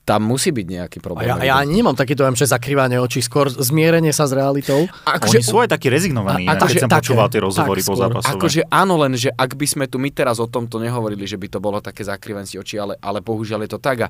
tam 0.04 0.28
musí 0.28 0.52
byť 0.52 0.68
nejaký 0.68 0.98
A 1.00 1.04
problém. 1.06 1.32
ja, 1.32 1.40
ja 1.40 1.56
ani 1.64 1.80
nemám 1.80 1.96
taký 1.96 2.12
dojem, 2.12 2.36
že 2.36 2.44
zakrývanie 2.44 3.00
očí, 3.00 3.24
skôr 3.24 3.48
zmierenie 3.48 4.12
sa 4.12 4.28
s 4.28 4.36
realitou. 4.36 4.84
akože, 5.08 5.40
Oni 5.40 5.48
sú 5.48 5.64
aj 5.64 5.72
takí 5.72 5.88
rezignovaní, 5.88 6.44
A- 6.44 6.60
akože 6.60 6.76
keď 6.76 6.84
som 6.84 6.92
také, 6.92 7.02
počúval 7.08 7.28
tie 7.32 7.40
rozhovory 7.40 7.82
po 7.88 7.96
zápasové. 7.96 8.32
Akože 8.36 8.62
áno, 8.68 9.00
len 9.00 9.16
že 9.16 9.32
ak 9.32 9.56
by 9.56 9.64
sme 9.64 9.86
tu 9.88 10.04
my 10.04 10.12
teraz 10.12 10.44
o 10.44 10.48
tomto 10.52 10.76
nehovorili, 10.76 11.24
že 11.24 11.40
by 11.40 11.48
to 11.48 11.64
bolo 11.64 11.80
také 11.80 12.04
zakrývanie 12.04 12.44
si 12.44 12.60
očí, 12.60 12.76
ale, 12.76 13.00
ale 13.00 13.24
bohužiaľ 13.24 13.64
je 13.64 13.72
to 13.72 13.80
tak. 13.80 13.98
A, 14.04 14.08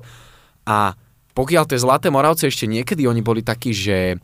a 0.66 0.76
pokiaľ 1.34 1.64
tie 1.66 1.78
Zlaté 1.78 2.08
Moravce 2.08 2.46
ešte 2.46 2.64
niekedy 2.64 3.04
oni 3.04 3.20
boli 3.20 3.42
takí, 3.42 3.70
že 3.70 4.16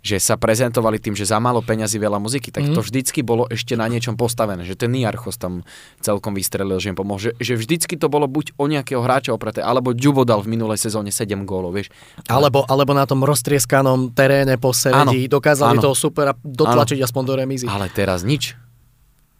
že 0.00 0.16
sa 0.16 0.40
prezentovali 0.40 0.96
tým, 0.96 1.12
že 1.12 1.28
za 1.28 1.36
málo 1.36 1.60
peňazí 1.60 1.98
veľa 1.98 2.16
muziky, 2.16 2.48
tak 2.48 2.64
to 2.64 2.80
Mhm. 2.80 2.86
vždycky 2.86 3.20
bolo 3.20 3.44
ešte 3.44 3.76
na 3.76 3.84
niečom 3.84 4.14
postavené, 4.14 4.64
že 4.64 4.72
ten 4.72 4.88
Niarchos 4.88 5.36
tam 5.36 5.66
celkom 6.00 6.32
vystrelil, 6.32 6.78
že 6.78 6.88
im 6.88 6.96
pomohol, 6.96 7.20
že, 7.20 7.30
že 7.36 7.58
vždycky 7.58 7.98
to 7.98 8.08
bolo 8.08 8.24
buď 8.24 8.56
o 8.56 8.70
nejakého 8.70 9.02
hráča 9.02 9.34
opreté, 9.34 9.60
alebo 9.60 9.92
Ďubo 9.92 10.24
dal 10.24 10.40
v 10.40 10.56
minulej 10.56 10.80
sezóne 10.80 11.12
7 11.12 11.44
gólov, 11.44 11.76
vieš. 11.76 11.92
Alebo, 12.24 12.64
alebo 12.64 12.94
na 12.94 13.04
tom 13.04 13.20
roztrieskanom 13.20 14.14
teréne 14.14 14.56
po 14.56 14.72
Seredi 14.72 15.28
dokázali 15.28 15.76
áno. 15.76 15.82
to 15.82 15.92
super 15.92 16.32
a 16.32 16.34
dotlačiť 16.38 17.02
aspoň 17.02 17.22
do 17.26 17.34
remízy. 17.36 17.66
Ale 17.68 17.90
teraz 17.90 18.24
nič. 18.24 18.56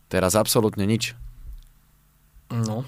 Teraz 0.06 0.37
absolútne 0.37 0.85
nič. 0.85 1.16
No. 2.50 2.85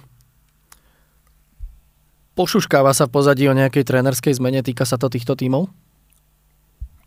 Pošuškáva 2.38 2.95
sa 2.95 3.11
v 3.11 3.18
pozadí 3.18 3.50
o 3.50 3.54
nejakej 3.59 3.83
trénerskej 3.83 4.38
zmene, 4.38 4.62
týka 4.62 4.87
sa 4.87 4.95
to 4.95 5.11
týchto 5.11 5.35
tímov? 5.35 5.66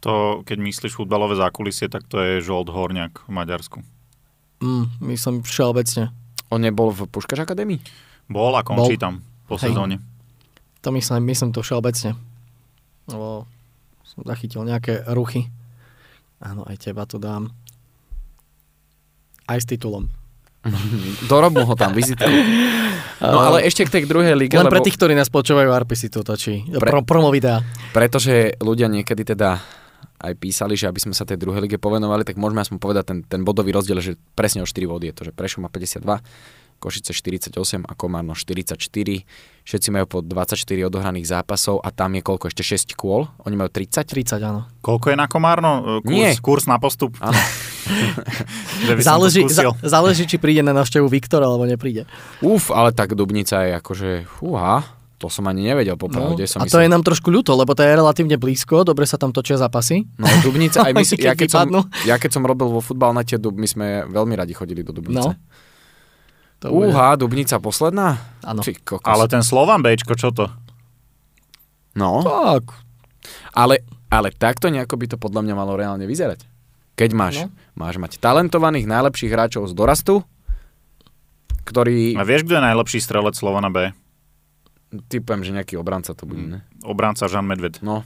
To, 0.04 0.44
keď 0.44 0.60
myslíš 0.60 1.00
futbalové 1.00 1.40
zákulisie, 1.40 1.88
tak 1.88 2.04
to 2.12 2.20
je 2.20 2.44
Žolt 2.44 2.68
Horňák 2.68 3.24
v 3.24 3.32
Maďarsku. 3.32 3.80
Mm, 4.60 4.92
myslím 5.08 5.40
všeobecne. 5.40 6.12
On 6.52 6.60
nebol 6.60 6.92
v 6.92 7.08
Puškaš 7.08 7.48
Akadémii? 7.48 7.80
Bol 8.28 8.60
a 8.60 8.62
končí 8.68 9.00
Bol. 9.00 9.04
tam 9.08 9.14
po 9.48 9.56
Hej. 9.56 9.72
sezóne. 9.72 10.04
To 10.84 10.92
myslím, 10.92 11.24
myslím 11.24 11.56
to 11.56 11.64
všeobecne. 11.64 12.12
Lebo 13.08 13.48
som 14.04 14.28
zachytil 14.28 14.68
nejaké 14.68 15.08
ruchy. 15.16 15.48
Áno, 16.44 16.68
aj 16.68 16.76
teba 16.76 17.08
tu 17.08 17.24
dám. 17.24 17.56
Aj 19.48 19.56
s 19.56 19.64
titulom. 19.64 20.12
Dorob 21.26 21.58
mu 21.58 21.66
ho 21.66 21.74
tam 21.74 21.92
vizitku. 21.92 22.30
No 23.22 23.38
ale 23.42 23.66
ešte 23.66 23.86
k 23.86 23.90
tej 23.98 24.04
druhej 24.06 24.34
lige, 24.38 24.58
Len 24.58 24.66
lebo, 24.66 24.74
pre 24.74 24.82
tých, 24.82 24.98
ktorí 24.98 25.14
nás 25.14 25.30
počúvajú, 25.30 25.70
Arpi 25.74 25.98
si 25.98 26.10
tu 26.10 26.22
točí. 26.22 26.66
Pre- 26.70 26.90
Pro, 26.90 27.02
promo 27.02 27.30
videa. 27.34 27.62
pretože 27.94 28.58
ľudia 28.62 28.86
niekedy 28.86 29.26
teda 29.26 29.58
aj 30.22 30.34
písali, 30.38 30.78
že 30.78 30.86
aby 30.86 31.02
sme 31.02 31.18
sa 31.18 31.26
tej 31.26 31.42
druhej 31.42 31.66
lige 31.66 31.82
povenovali, 31.82 32.22
tak 32.22 32.38
môžeme 32.38 32.62
aspoň 32.62 32.78
povedať 32.78 33.04
ten, 33.10 33.20
ten 33.26 33.42
bodový 33.42 33.74
rozdiel, 33.74 33.98
že 34.06 34.14
presne 34.38 34.62
o 34.62 34.70
4 34.70 34.86
body 34.86 35.10
je 35.10 35.16
to, 35.18 35.22
že 35.30 35.34
Prešov 35.34 35.66
má 35.66 35.70
52, 35.74 36.06
Košice 36.82 37.14
48 37.14 37.54
a 37.86 37.94
Komárno 37.94 38.34
44. 38.34 38.74
Všetci 39.62 39.88
majú 39.94 40.06
po 40.10 40.18
24 40.20 40.58
odohraných 40.82 41.30
zápasov 41.30 41.78
a 41.78 41.94
tam 41.94 42.18
je 42.18 42.26
koľko? 42.26 42.50
Ešte 42.50 42.66
6 42.66 42.98
kôl? 42.98 43.30
Oni 43.46 43.54
majú 43.54 43.70
30? 43.70 44.02
30, 44.02 44.42
áno. 44.42 44.66
Koľko 44.82 45.14
je 45.14 45.16
na 45.16 45.30
Komárno? 45.30 45.72
E, 45.78 45.84
Kurs, 46.02 46.10
Nie. 46.10 46.34
kurs 46.42 46.66
na 46.66 46.82
postup? 46.82 47.14
Áno. 47.22 47.38
Som 48.88 48.98
Záleží, 48.98 49.46
za, 49.48 49.74
záleží, 49.82 50.26
či 50.26 50.38
príde 50.38 50.62
na 50.62 50.72
návštevu 50.72 51.06
Viktor, 51.06 51.42
alebo 51.42 51.66
nepríde. 51.66 52.06
Uf, 52.42 52.70
ale 52.70 52.92
tak 52.92 53.14
Dubnica 53.14 53.62
je 53.62 53.78
akože, 53.78 54.10
fúha, 54.28 54.82
to 55.18 55.30
som 55.30 55.46
ani 55.46 55.70
nevedel 55.70 55.98
popravde. 55.98 56.46
som 56.50 56.62
No, 56.62 56.66
a 56.66 56.66
to 56.66 56.78
myslel- 56.78 56.84
je 56.84 56.94
nám 56.94 57.04
trošku 57.06 57.30
ľúto, 57.30 57.54
lebo 57.54 57.78
to 57.78 57.86
je 57.86 57.94
relatívne 57.94 58.38
blízko, 58.38 58.82
dobre 58.82 59.06
sa 59.06 59.22
tam 59.22 59.30
točia 59.30 59.58
zápasy. 59.58 60.10
No, 60.18 60.26
Dubnica, 60.42 60.82
aj 60.88 60.94
my, 60.94 61.04
si, 61.06 61.14
Keď 61.14 61.26
ja, 61.26 61.34
keď 61.38 61.50
som, 61.52 61.68
ja 62.06 62.16
keď 62.18 62.32
som 62.32 62.42
robil 62.42 62.66
vo 62.68 62.82
futbalnete 62.82 63.38
Dub, 63.38 63.54
my 63.54 63.68
sme 63.70 63.88
veľmi 64.08 64.34
radi 64.34 64.54
chodili 64.54 64.82
do 64.82 64.90
Dubnice. 64.90 65.30
No. 65.30 65.70
To 66.62 66.70
bude- 66.70 66.90
Úha, 66.90 67.14
Dubnica 67.16 67.58
posledná? 67.58 68.22
Áno. 68.42 68.62
Ale 69.04 69.26
ten 69.26 69.42
Slovan 69.42 69.82
Bčko, 69.82 70.14
čo 70.14 70.30
to? 70.30 70.46
No, 71.92 72.22
Tak, 72.22 72.72
ale, 73.52 73.82
ale 74.08 74.32
takto 74.32 74.70
nejako 74.70 74.96
by 74.96 75.06
to 75.08 75.18
podľa 75.18 75.42
mňa 75.42 75.54
malo 75.54 75.76
reálne 75.76 76.06
vyzerať. 76.06 76.46
Keď 76.94 77.10
máš, 77.12 77.36
No. 77.42 77.52
máš 77.76 77.98
mať 77.98 78.16
talentovaných 78.16 78.86
najlepších 78.86 79.28
hráčov 79.28 79.66
z 79.66 79.74
dorastu, 79.74 80.24
ktorí, 81.64 82.14
A 82.14 82.24
vieš, 82.24 82.46
kto 82.46 82.56
je 82.56 82.64
najlepší 82.64 83.00
strelec 83.00 83.34
Slovana 83.34 83.68
B? 83.68 83.92
typujem, 85.08 85.42
že 85.42 85.52
nejaký 85.52 85.76
obranca 85.76 86.12
to 86.12 86.24
bude, 86.24 86.44
ne? 86.44 86.60
Obranca 86.84 87.24
Žan 87.26 87.48
Medved. 87.48 87.80
No. 87.80 88.04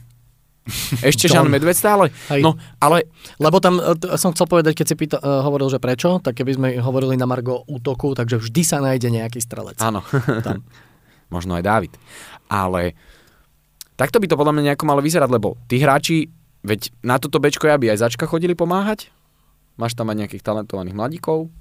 Ešte 1.00 1.30
John. 1.30 1.46
Medved 1.46 1.78
stále? 1.78 2.10
Hej. 2.30 2.42
No, 2.42 2.58
ale 2.82 3.06
Lebo 3.38 3.62
tam, 3.62 3.78
e, 3.78 3.94
t- 3.94 4.10
som 4.18 4.34
chcel 4.34 4.50
povedať, 4.50 4.74
keď 4.74 4.86
si 4.86 4.94
pýta, 4.98 5.16
uh, 5.22 5.42
hovoril, 5.46 5.70
že 5.70 5.78
prečo, 5.78 6.18
tak 6.18 6.34
keby 6.42 6.52
sme 6.58 6.68
hovorili 6.82 7.14
na 7.14 7.28
Margo 7.28 7.62
útoku, 7.70 8.14
takže 8.18 8.42
vždy 8.42 8.62
sa 8.66 8.82
nájde 8.82 9.14
nejaký 9.14 9.38
strelec. 9.38 9.78
Áno. 9.78 10.02
Tam. 10.42 10.66
Možno 11.34 11.54
aj 11.54 11.62
Dávid. 11.62 11.92
Ale 12.50 12.94
takto 13.94 14.18
by 14.18 14.26
to 14.26 14.38
podľa 14.38 14.54
mňa 14.58 14.62
nejako 14.72 14.84
malo 14.86 15.02
vyzerať, 15.02 15.30
lebo 15.30 15.58
tí 15.70 15.78
hráči, 15.78 16.30
veď 16.66 16.90
na 17.02 17.18
toto 17.18 17.38
bečko 17.38 17.66
ja 17.66 17.78
by 17.78 17.94
aj 17.94 18.10
začka 18.10 18.26
chodili 18.26 18.54
pomáhať. 18.58 19.10
Máš 19.76 19.94
tam 19.94 20.08
aj 20.08 20.24
nejakých 20.24 20.46
talentovaných 20.46 20.96
mladíkov. 20.96 21.52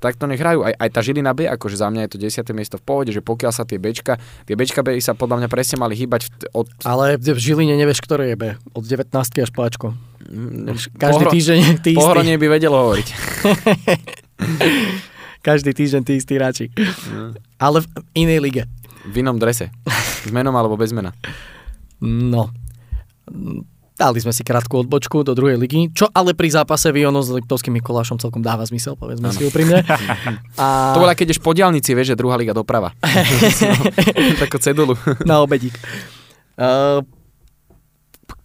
Tak 0.00 0.16
to 0.16 0.24
nech 0.24 0.36
hrajú. 0.36 0.64
Aj, 0.64 0.72
aj 0.74 0.88
tá 0.90 1.00
Žilina 1.00 1.30
B, 1.30 1.44
akože 1.44 1.76
za 1.76 1.86
mňa 1.86 2.08
je 2.08 2.10
to 2.10 2.18
10. 2.18 2.40
miesto 2.50 2.76
v 2.76 2.84
pohode, 2.84 3.12
že 3.12 3.20
pokiaľ 3.20 3.52
sa 3.52 3.62
tie 3.62 3.76
bečka, 3.76 4.16
tie 4.42 4.56
bečka 4.56 4.80
by 4.80 4.96
sa 4.96 5.12
podľa 5.12 5.44
mňa 5.44 5.48
presne 5.48 5.76
mali 5.76 5.92
hýbať 5.92 6.26
od... 6.50 6.72
Ale 6.82 7.14
v 7.14 7.36
Žiline 7.36 7.76
nevieš, 7.76 8.00
ktoré 8.00 8.32
je 8.32 8.36
B. 8.36 8.44
Od 8.72 8.80
19 8.80 9.12
až 9.12 9.50
po 9.52 9.60
Ačko. 9.60 9.92
mm, 10.24 10.96
Každý 10.96 11.20
pohro- 11.22 11.32
týždeň 11.32 11.58
istí. 11.76 11.92
Pohronie 11.92 12.34
by 12.34 12.46
vedel 12.48 12.72
hovoriť. 12.72 13.08
Každý 15.40 15.72
týždeň 15.72 16.02
tí 16.04 16.12
istí 16.16 16.36
hráči. 16.36 16.68
Ale 17.56 17.80
v 17.80 17.86
inej 18.14 18.40
lige. 18.40 18.62
V 19.04 19.20
inom 19.20 19.36
drese. 19.36 19.72
S 20.24 20.28
menom 20.28 20.52
alebo 20.52 20.76
bez 20.76 20.92
mena. 20.92 21.16
No. 22.00 22.52
Dali 24.00 24.16
sme 24.16 24.32
si 24.32 24.40
krátku 24.40 24.80
odbočku 24.80 25.20
do 25.20 25.36
druhej 25.36 25.60
ligy, 25.60 25.92
čo 25.92 26.08
ale 26.08 26.32
pri 26.32 26.48
zápase 26.48 26.88
Vionu 26.88 27.20
s 27.20 27.28
Liptovským 27.28 27.76
Mikulášom 27.76 28.16
celkom 28.16 28.40
dáva 28.40 28.64
zmysel, 28.64 28.96
povedzme 28.96 29.28
si 29.28 29.44
úprimne. 29.44 29.84
A 30.56 30.96
To 30.96 31.04
bola, 31.04 31.12
keď 31.12 31.28
ideš 31.28 31.44
po 31.44 31.52
diálnici, 31.52 31.92
vieš, 31.92 32.12
že 32.12 32.16
druhá 32.16 32.40
liga 32.40 32.56
doprava. 32.56 32.96
Takú 34.42 34.56
cedulu. 34.56 34.96
na 35.28 35.44
obedík. 35.44 35.76
Uh, 36.56 37.04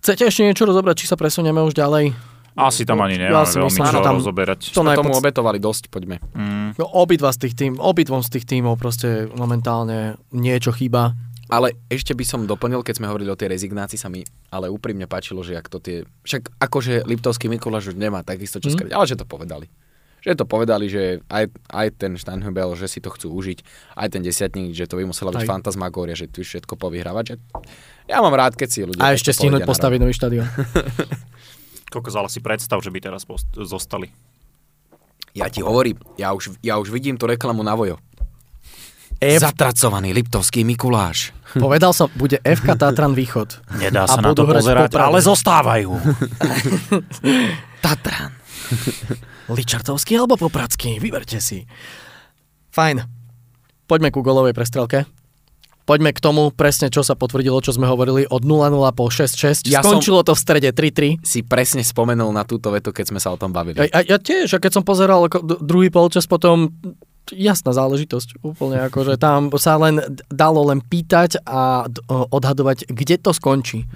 chcete 0.03 0.27
ešte 0.27 0.43
niečo 0.43 0.67
rozobrať, 0.67 0.99
či 0.99 1.07
sa 1.07 1.15
presunieme 1.15 1.63
už 1.63 1.71
ďalej? 1.71 2.11
Asi 2.55 2.83
tam 2.83 2.99
ani 2.99 3.15
Ja 3.15 3.31
nemáme 3.31 3.47
si 3.47 3.55
veľmi 3.55 3.67
myslím, 3.67 3.83
čo 3.87 3.99
tam- 3.99 4.19
rozoberať. 4.19 4.59
To 4.71 4.83
Sme 4.83 4.95
tomu 4.95 5.11
obetovali 5.11 5.59
dosť, 5.59 5.87
poďme. 5.87 6.19
Mm. 6.31 6.75
No, 6.75 6.87
obidva 6.99 7.31
z 7.31 7.47
tých 7.47 7.55
tým, 7.55 7.79
obidvom 7.79 8.19
z 8.23 8.39
tých 8.39 8.47
tímov 8.47 8.75
proste 8.75 9.31
momentálne 9.35 10.19
niečo 10.31 10.71
chýba. 10.71 11.15
Ale 11.47 11.77
ešte 11.87 12.11
by 12.11 12.23
som 12.23 12.41
doplnil, 12.43 12.81
keď 12.81 12.95
sme 12.97 13.07
hovorili 13.07 13.27
o 13.27 13.37
tej 13.37 13.49
rezignácii, 13.49 13.95
sa 13.95 14.07
mi 14.07 14.21
ale 14.49 14.65
úprimne 14.67 15.05
páčilo, 15.05 15.39
že 15.39 15.53
ak 15.53 15.67
to 15.67 15.77
tie... 15.77 16.01
Však 16.21 16.57
akože 16.57 17.03
Liptovský 17.03 17.45
Mikuláš 17.47 17.91
už 17.91 17.95
nemá 17.95 18.21
takisto 18.21 18.57
čo 18.57 18.67
Mhm. 18.67 18.75
skryť, 18.75 18.91
ale 18.91 19.05
že 19.05 19.15
to 19.15 19.23
povedali. 19.23 19.69
Že 20.19 20.41
to 20.41 20.45
povedali, 20.47 20.85
že 20.87 21.21
aj, 21.27 21.45
aj 21.69 21.87
ten 21.95 22.17
Steinhubel, 22.17 22.73
že 22.73 22.87
si 22.87 22.97
to 22.97 23.13
chcú 23.13 23.29
užiť, 23.31 23.61
aj 23.93 24.07
ten 24.09 24.21
desiatník, 24.21 24.73
že 24.73 24.89
to 24.89 24.97
by 24.97 25.05
musela 25.05 25.29
byť 25.29 25.45
Aj. 25.45 25.51
fantasmagória, 25.51 26.17
že 26.17 26.25
tu 26.25 26.41
všetko 26.41 26.73
povyhrávať. 26.73 27.23
Že... 27.27 27.35
Ja 28.07 28.19
mám 28.19 28.33
rád, 28.33 28.57
keď 28.57 28.67
si 28.67 28.79
ľudia... 28.81 28.99
A 28.99 29.13
ešte 29.13 29.29
stihnúť 29.29 29.61
postaviť 29.63 30.01
nový 30.01 30.11
štadión. 30.11 30.49
Koľko 31.93 32.09
ale 32.17 32.27
si 32.27 32.41
predstav, 32.41 32.81
že 32.81 32.89
by 32.89 32.99
teraz 32.99 33.21
post- 33.21 33.53
zostali. 33.53 34.09
Ja 35.31 35.45
ti 35.45 35.61
hovorím, 35.61 35.99
ja 36.15 36.31
už, 36.31 36.57
ja 36.59 36.75
už 36.75 36.89
vidím 36.89 37.15
tú 37.15 37.27
reklamu 37.27 37.61
na 37.61 37.75
Vojo. 37.75 38.01
F, 39.19 39.39
Zatracovaný 39.41 40.11
Liptovský 40.11 40.67
Mikuláš. 40.67 41.35
povedal 41.65 41.95
som, 41.95 42.11
bude 42.15 42.41
FK 42.43 42.75
Tatran 42.75 43.15
Východ. 43.15 43.63
Nedá 43.79 44.07
sa 44.07 44.19
na 44.19 44.35
to 44.35 44.43
pozerať, 44.43 44.91
Popradu. 44.91 45.05
ale 45.07 45.17
zostávajú. 45.23 45.91
Tatran. 47.85 48.31
Ličartovský 49.45 50.17
alebo 50.17 50.35
Popradský, 50.35 50.97
vyberte 50.97 51.37
si. 51.37 51.63
Fajn. 52.73 53.05
Poďme 53.85 54.09
ku 54.09 54.25
golovej 54.25 54.57
prestrelke. 54.57 55.05
Poďme 55.85 56.17
k 56.17 56.19
tomu 56.19 56.49
presne, 56.49 56.89
čo 56.89 57.05
sa 57.05 57.13
potvrdilo, 57.13 57.61
čo 57.61 57.69
sme 57.69 57.85
hovorili 57.85 58.25
od 58.25 58.41
0-0 58.41 58.73
po 58.97 59.05
6-6. 59.05 59.69
Ja 59.69 59.85
Skončilo 59.85 60.25
to 60.25 60.33
v 60.33 60.41
strede 60.41 60.69
3-3. 60.73 61.21
Si 61.21 61.45
presne 61.45 61.85
spomenul 61.85 62.33
na 62.33 62.41
túto 62.41 62.73
vetu, 62.73 62.89
keď 62.89 63.13
sme 63.13 63.19
sa 63.21 63.29
o 63.29 63.37
tom 63.37 63.53
bavili. 63.53 63.77
A, 63.77 63.85
a 63.93 63.99
ja 64.01 64.17
tiež, 64.17 64.57
a 64.57 64.59
keď 64.59 64.81
som 64.81 64.83
pozeral 64.83 65.29
druhý 65.61 65.93
polčas 65.93 66.25
potom, 66.25 66.73
jasná 67.33 67.71
záležitosť. 67.73 68.43
Úplne 68.45 68.85
ako, 68.85 68.99
že 69.07 69.15
tam 69.17 69.49
sa 69.57 69.79
len 69.81 70.03
dalo 70.29 70.67
len 70.69 70.83
pýtať 70.83 71.41
a 71.47 71.89
odhadovať, 72.09 72.91
kde 72.91 73.15
to 73.17 73.31
skončí. 73.33 73.87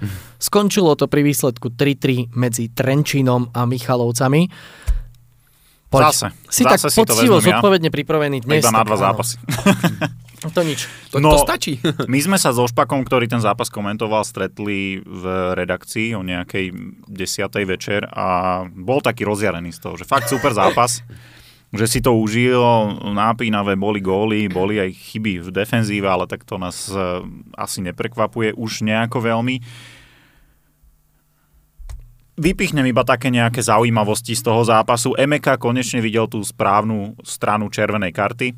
Skončilo 0.42 0.98
to 0.98 1.06
pri 1.06 1.22
výsledku 1.22 1.70
3-3 1.70 2.34
medzi 2.34 2.72
Trenčínom 2.72 3.54
a 3.54 3.68
Michalovcami. 3.68 4.50
Zase. 5.90 6.30
Si 6.46 6.62
Zase 6.62 6.70
tak 6.70 6.78
si 6.86 6.98
poctivo, 7.02 7.42
vezmem 7.42 7.50
ja. 7.50 7.58
zodpovedne 7.58 7.90
pripravený 7.90 8.46
dnes. 8.46 8.62
Iba 8.62 8.70
na 8.70 8.86
dva 8.86 8.96
zápasy. 8.98 9.36
To 10.40 10.64
nič. 10.64 10.88
To, 11.12 11.20
No, 11.20 11.36
to 11.36 11.44
stačí. 11.44 11.76
My 12.08 12.16
sme 12.16 12.40
sa 12.40 12.56
so 12.56 12.64
Špakom, 12.64 13.04
ktorý 13.04 13.28
ten 13.28 13.44
zápas 13.44 13.68
komentoval, 13.68 14.24
stretli 14.24 14.96
v 15.04 15.24
redakcii 15.52 16.16
o 16.16 16.24
nejakej 16.24 16.72
desiatej 17.04 17.68
večer 17.68 18.08
a 18.08 18.64
bol 18.64 19.04
taký 19.04 19.28
rozjarený 19.28 19.68
z 19.76 19.84
toho, 19.84 20.00
že 20.00 20.08
fakt 20.08 20.32
super 20.32 20.56
zápas, 20.56 21.04
že 21.70 21.86
si 21.86 22.00
to 22.02 22.18
užil, 22.18 22.58
nápínavé 23.14 23.78
boli 23.78 24.02
góly, 24.02 24.50
boli 24.50 24.82
aj 24.82 24.90
chyby 24.90 25.38
v 25.38 25.48
defenzíve, 25.54 26.02
ale 26.02 26.26
tak 26.26 26.42
to 26.42 26.58
nás 26.58 26.90
e, 26.90 26.98
asi 27.54 27.78
neprekvapuje 27.86 28.58
už 28.58 28.82
nejako 28.82 29.22
veľmi. 29.22 29.62
Vypichnem 32.40 32.90
iba 32.90 33.06
také 33.06 33.30
nejaké 33.30 33.62
zaujímavosti 33.62 34.34
z 34.34 34.42
toho 34.42 34.66
zápasu. 34.66 35.14
Emeka 35.14 35.60
konečne 35.62 36.02
videl 36.02 36.26
tú 36.26 36.42
správnu 36.42 37.14
stranu 37.22 37.70
červenej 37.70 38.10
karty. 38.10 38.48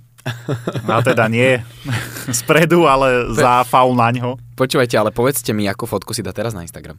A 0.87 1.02
teda 1.02 1.26
nie 1.28 1.61
spredu, 2.40 2.88
ale 2.88 3.28
za 3.35 3.66
faul 3.69 3.92
na 3.92 4.09
ňo. 4.09 4.40
Počúvajte, 4.57 4.97
ale 4.97 5.11
povedzte 5.12 5.52
mi, 5.52 5.69
ako 5.69 5.85
fotku 5.85 6.16
si 6.16 6.25
dá 6.25 6.33
teraz 6.33 6.57
na 6.57 6.64
Instagram. 6.64 6.97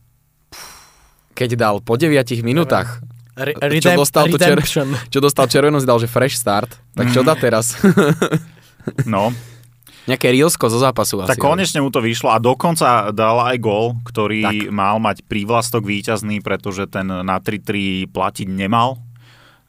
Keď 1.34 1.58
dal 1.58 1.82
po 1.82 1.98
9 1.98 2.14
minútach, 2.46 3.02
Re- 3.34 3.58
čo, 3.82 3.92
dostal 3.98 4.30
tu 4.30 4.38
čer- 4.38 4.54
redemption. 4.54 4.88
čo 5.14 5.20
dostal 5.20 5.50
červenú, 5.50 5.82
si 5.82 5.90
dal, 5.90 5.98
že 5.98 6.06
fresh 6.06 6.38
start, 6.38 6.70
tak 6.94 7.10
čo 7.10 7.26
dá 7.26 7.34
teraz? 7.34 7.74
No, 9.08 9.32
Nejaké 10.04 10.36
reelsko 10.36 10.68
zo 10.68 10.76
zápasu 10.76 11.24
tak 11.24 11.40
asi. 11.40 11.44
konečne 11.44 11.80
mu 11.80 11.88
to 11.88 12.04
vyšlo 12.04 12.28
a 12.28 12.44
dokonca 12.44 13.16
dal 13.16 13.40
aj 13.40 13.56
gól, 13.64 13.96
ktorý 14.04 14.68
Tak. 14.68 14.76
mal 14.76 15.00
mať 15.00 15.24
prívlastok 15.24 15.88
víťazný, 15.88 16.44
pretože 16.44 16.92
ten 16.92 17.08
na 17.08 17.40
3-3 17.40 18.12
platiť 18.12 18.48
nemal. 18.52 19.00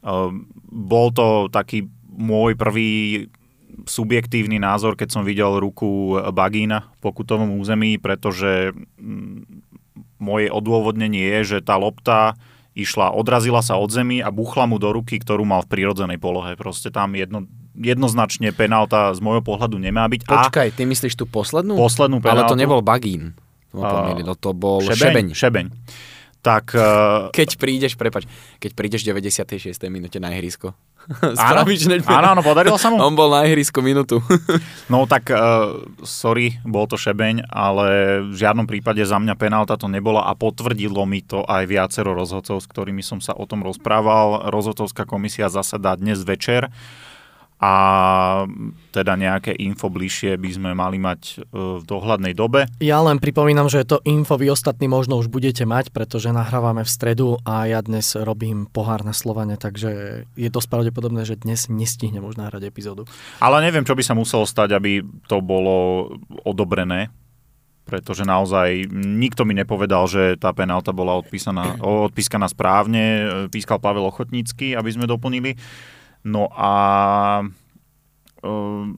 Ehm, 0.02 0.50
Bol 0.66 1.14
to 1.14 1.47
taký 1.54 1.87
môj 2.11 2.59
prvý 2.59 2.90
subjektívny 3.87 4.59
názor, 4.59 4.99
keď 4.99 5.14
som 5.14 5.23
videl 5.23 5.54
ruku 5.62 6.18
Bagína 6.35 6.90
v 6.99 7.11
pokutovom 7.11 7.54
území, 7.54 8.02
pretože 8.02 8.75
mm, 8.99 9.47
moje 10.18 10.50
odôvodnenie 10.50 11.23
je, 11.38 11.38
že 11.47 11.59
tá 11.62 11.78
lopta 11.78 12.35
išla, 12.74 13.14
odrazila 13.14 13.62
sa 13.62 13.78
od 13.78 13.88
zemi 13.88 14.18
a 14.18 14.34
buchla 14.34 14.66
mu 14.66 14.82
do 14.82 14.90
ruky, 14.90 15.22
ktorú 15.22 15.46
mal 15.46 15.62
v 15.62 15.70
prírodzenej 15.70 16.18
polohe. 16.18 16.58
Proste 16.58 16.90
tam 16.90 17.14
jedno, 17.14 17.46
jednoznačne 17.78 18.50
penálta 18.50 19.14
z 19.14 19.22
môjho 19.22 19.40
pohľadu 19.46 19.78
nemá 19.78 20.04
byť. 20.10 20.26
Počkaj, 20.26 20.68
ty 20.74 20.82
myslíš 20.84 21.14
tú 21.14 21.24
poslednú? 21.30 21.78
A 21.78 21.86
poslednú 21.86 22.18
penáltu... 22.18 22.50
Ale 22.50 22.52
to 22.52 22.58
nebol 22.58 22.82
Bagín. 22.82 23.38
To, 23.70 23.82
A- 23.82 23.90
pomýlilo, 23.90 24.34
to 24.34 24.50
bol 24.54 24.82
Šebeň. 24.82 24.98
Šebeň. 24.98 25.26
Šebeň. 25.34 25.66
Tak 26.44 26.76
uh, 26.76 27.32
Keď 27.32 27.56
prídeš, 27.56 27.96
prepač, 27.96 28.28
keď 28.60 28.76
prídeš 28.76 29.00
v 29.08 29.16
96. 29.16 29.72
minúte 29.88 30.20
na 30.20 30.28
ihrisko. 30.36 30.76
Hneď 31.84 32.06
áno, 32.08 32.38
áno, 32.38 32.42
podarilo 32.42 32.80
sa 32.80 32.88
mu. 32.88 32.96
On 33.00 33.12
bol 33.12 33.28
na 33.28 33.44
ihrisku 33.44 33.84
minútu. 33.84 34.20
No 34.92 35.08
tak, 35.08 35.32
uh, 35.32 35.80
sorry, 36.04 36.61
bol 36.61 36.84
to 36.84 37.00
Šebeň, 37.00 37.49
ale 37.49 38.20
v 38.20 38.37
žiadnom 38.37 38.68
prípade 38.68 39.00
za 39.00 39.16
mňa 39.16 39.32
penálta 39.32 39.80
to 39.80 39.88
nebola 39.88 40.28
a 40.28 40.37
potvrdilo 40.37 41.08
mi 41.08 41.25
to 41.25 41.40
aj 41.40 41.64
viacero 41.64 42.12
rozhodcov, 42.12 42.61
s 42.61 42.68
ktorými 42.68 43.00
som 43.00 43.18
sa 43.18 43.32
o 43.32 43.49
tom 43.49 43.64
rozprával. 43.64 44.52
Rozhodcovská 44.52 45.08
komisia 45.08 45.49
zasadá 45.49 45.96
dnes 45.96 46.20
večer 46.20 46.68
a 47.64 47.73
teda 48.92 49.16
nejaké 49.16 49.56
info 49.56 49.88
bližšie 49.88 50.37
by 50.37 50.50
sme 50.52 50.71
mali 50.76 51.00
mať 51.00 51.40
uh, 51.40 51.80
v 51.80 51.85
dohľadnej 51.88 52.37
dobe. 52.37 52.68
Ja 52.85 53.00
len 53.00 53.16
pripomínam, 53.16 53.73
že 53.73 53.88
to 53.88 54.04
info 54.04 54.37
vy 54.37 54.52
ostatní 54.52 54.85
možno 54.85 55.16
už 55.16 55.33
budete 55.33 55.64
mať, 55.64 55.88
pretože 55.88 56.28
nahrávame 56.28 56.85
v 56.85 56.92
stredu 56.92 57.40
a 57.49 57.64
ja 57.64 57.80
dnes 57.80 58.12
robím 58.21 58.68
pohár 58.68 59.00
na 59.00 59.16
Slovane, 59.16 59.56
takže 59.56 60.25
je 60.37 60.49
dosť 60.52 60.68
pravdepodobné, 60.68 61.25
že 61.25 61.40
dnes 61.40 61.73
nestihnem 61.73 62.21
už 62.21 62.37
nahrať 62.37 62.68
epizódu. 62.68 63.09
Ale 63.40 63.64
neviem, 63.64 63.88
čo 63.88 63.97
by 63.97 64.04
sa 64.04 64.12
muselo 64.12 64.44
stať, 64.44 64.76
aby 64.76 65.00
to 65.25 65.40
bolo 65.40 66.12
odobrené, 66.44 67.09
pretože 67.85 68.25
naozaj 68.25 68.88
nikto 68.92 69.44
mi 69.44 69.56
nepovedal, 69.56 70.09
že 70.09 70.37
tá 70.40 70.52
penálta 70.52 70.92
bola 70.92 71.21
odpísaná, 71.21 71.80
odpískaná 71.80 72.49
správne. 72.49 73.28
Pískal 73.52 73.76
Pavel 73.76 74.09
Ochotnícky, 74.09 74.73
aby 74.73 74.88
sme 74.88 75.04
doplnili. 75.09 75.56
No 76.24 76.48
a 76.52 76.72
um, 78.40 78.96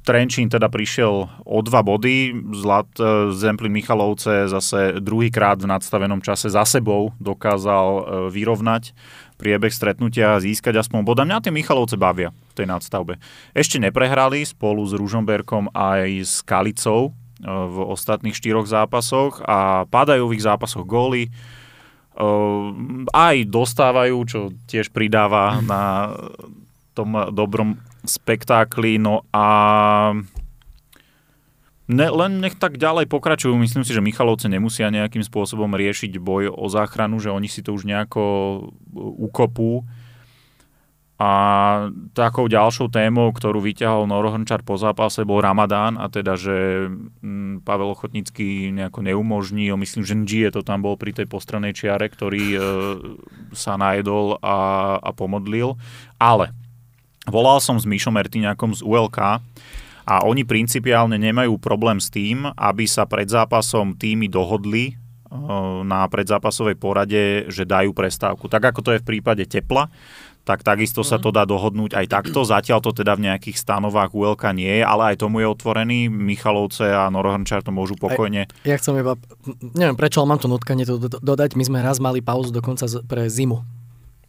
Trenčín 0.00 0.48
teda 0.48 0.72
prišiel 0.72 1.28
o 1.44 1.58
dva 1.60 1.84
body, 1.84 2.32
Zlat, 2.56 2.88
e, 2.96 3.36
Zemplín 3.36 3.70
Michalovce 3.70 4.48
zase 4.48 4.96
druhýkrát 4.96 5.60
v 5.60 5.68
nadstavenom 5.68 6.24
čase 6.24 6.48
za 6.48 6.64
sebou 6.64 7.12
dokázal 7.20 7.86
e, 7.86 8.02
vyrovnať 8.32 8.96
priebeh 9.36 9.68
stretnutia 9.68 10.34
a 10.34 10.42
získať 10.42 10.80
aspoň 10.80 11.04
bod. 11.04 11.20
A 11.20 11.28
mňa 11.28 11.44
tie 11.44 11.52
Michalovce 11.52 12.00
bavia 12.00 12.32
v 12.32 12.52
tej 12.56 12.66
nadstavbe. 12.66 13.20
Ešte 13.52 13.76
neprehrali 13.76 14.40
spolu 14.42 14.82
s 14.88 14.96
Ružomberkom 14.96 15.68
aj 15.76 16.08
s 16.24 16.34
Kalicou 16.48 17.12
e, 17.12 17.46
v 17.46 17.76
ostatných 17.92 18.34
štyroch 18.34 18.64
zápasoch 18.64 19.44
a 19.44 19.84
padajú 19.84 20.32
v 20.32 20.40
ich 20.40 20.42
zápasoch 20.48 20.88
góly. 20.88 21.28
Aj 23.10 23.36
dostávajú, 23.48 24.16
čo 24.28 24.40
tiež 24.68 24.92
pridáva 24.92 25.64
na 25.64 26.12
tom 26.92 27.16
dobrom 27.32 27.80
spektákli, 28.04 29.00
no 29.00 29.24
a 29.32 29.46
ne, 31.88 32.06
len 32.12 32.32
nech 32.44 32.56
tak 32.60 32.76
ďalej 32.76 33.08
pokračujú. 33.08 33.56
Myslím 33.56 33.84
si, 33.84 33.96
že 33.96 34.04
Michalovce 34.04 34.52
nemusia 34.52 34.92
nejakým 34.92 35.24
spôsobom 35.24 35.72
riešiť 35.72 36.20
boj 36.20 36.52
o 36.52 36.66
záchranu, 36.68 37.20
že 37.20 37.32
oni 37.32 37.48
si 37.48 37.64
to 37.64 37.72
už 37.72 37.88
nejako 37.88 38.22
ukopú. 38.96 39.88
A 41.20 41.30
takou 42.16 42.48
ďalšou 42.48 42.88
témou, 42.88 43.28
ktorú 43.28 43.60
vyťahol 43.60 44.08
Noro 44.08 44.32
po 44.64 44.80
zápase, 44.80 45.20
bol 45.28 45.44
Ramadán 45.44 46.00
a 46.00 46.08
teda, 46.08 46.32
že 46.40 46.88
mm, 46.88 47.60
Pavel 47.60 47.92
Ochotnický 47.92 48.72
nejako 48.72 49.04
neumožní, 49.04 49.68
myslím, 49.68 50.08
že 50.08 50.16
Ngie 50.16 50.48
to 50.48 50.64
tam 50.64 50.80
bol 50.80 50.96
pri 50.96 51.12
tej 51.12 51.28
postranej 51.28 51.76
čiare, 51.76 52.08
ktorý 52.08 52.44
e, 52.56 52.60
sa 53.52 53.76
najedol 53.76 54.40
a, 54.40 54.96
a 54.96 55.12
pomodlil. 55.12 55.76
Ale 56.16 56.56
volal 57.28 57.60
som 57.60 57.76
s 57.76 57.84
Mišom 57.84 58.16
Ertiňakom 58.16 58.72
z 58.72 58.80
ULK 58.80 59.44
a 60.08 60.14
oni 60.24 60.48
principiálne 60.48 61.20
nemajú 61.20 61.60
problém 61.60 62.00
s 62.00 62.08
tým, 62.08 62.48
aby 62.56 62.88
sa 62.88 63.04
pred 63.04 63.28
zápasom 63.28 63.92
týmy 63.92 64.32
dohodli 64.32 64.84
e, 64.88 64.92
na 65.84 66.00
predzápasovej 66.08 66.80
porade, 66.80 67.44
že 67.52 67.68
dajú 67.68 67.92
prestávku. 67.92 68.48
Tak 68.48 68.72
ako 68.72 68.80
to 68.80 68.90
je 68.96 69.02
v 69.04 69.08
prípade 69.12 69.44
tepla, 69.44 69.92
tak 70.42 70.64
takisto 70.64 71.04
sa 71.04 71.20
to 71.20 71.30
dá 71.30 71.44
dohodnúť 71.44 71.94
aj 71.94 72.06
takto. 72.10 72.42
Zatiaľ 72.42 72.80
to 72.80 72.90
teda 72.90 73.14
v 73.14 73.30
nejakých 73.30 73.56
stanovách 73.56 74.10
ULK 74.10 74.50
nie 74.50 74.80
je, 74.80 74.84
ale 74.84 75.14
aj 75.14 75.22
tomu 75.22 75.44
je 75.44 75.46
otvorený. 75.46 76.08
Michalovce 76.08 76.88
a 76.90 77.06
Norohrnčar 77.08 77.60
to 77.62 77.70
môžu 77.70 77.94
pokojne. 77.94 78.48
Ja 78.64 78.76
chcem 78.76 78.98
iba, 78.98 79.14
neviem 79.76 79.94
prečo, 79.94 80.24
ale 80.24 80.34
mám 80.34 80.40
to 80.40 80.48
nutkanie 80.48 80.82
to 80.82 80.98
do- 80.98 81.20
dodať, 81.20 81.54
my 81.54 81.64
sme 81.64 81.78
raz 81.80 82.00
mali 82.00 82.18
pauzu 82.18 82.50
dokonca 82.50 82.88
pre 83.04 83.28
zimu. 83.28 83.62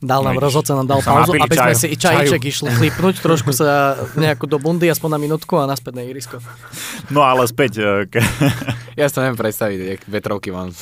Dal 0.01 0.25
nám 0.25 0.41
No, 0.41 0.41
rozhodca, 0.41 0.73
nám 0.73 0.89
dal 0.89 1.05
sa 1.05 1.13
pauzu, 1.13 1.37
aby 1.37 1.53
sme 1.53 1.73
si 1.77 1.93
i 1.93 1.97
čajíček 1.97 2.41
išli 2.41 2.73
chlípnuť, 2.73 3.21
trošku 3.21 3.53
sa 3.53 3.93
nejako 4.17 4.49
do 4.49 4.57
bundy, 4.57 4.89
aspoň 4.89 5.09
na 5.13 5.19
minútku 5.21 5.61
a 5.61 5.69
naspäť 5.69 6.01
na 6.01 6.03
irisko. 6.09 6.41
No 7.13 7.21
ale 7.21 7.45
späť 7.45 7.71
e, 7.77 8.09
k, 8.09 8.17
Ja 8.97 9.05
to 9.07 9.21
neviem 9.21 9.37
predstaviť, 9.37 9.77
jak 9.77 10.01
vetrovky 10.09 10.49
mám. 10.49 10.73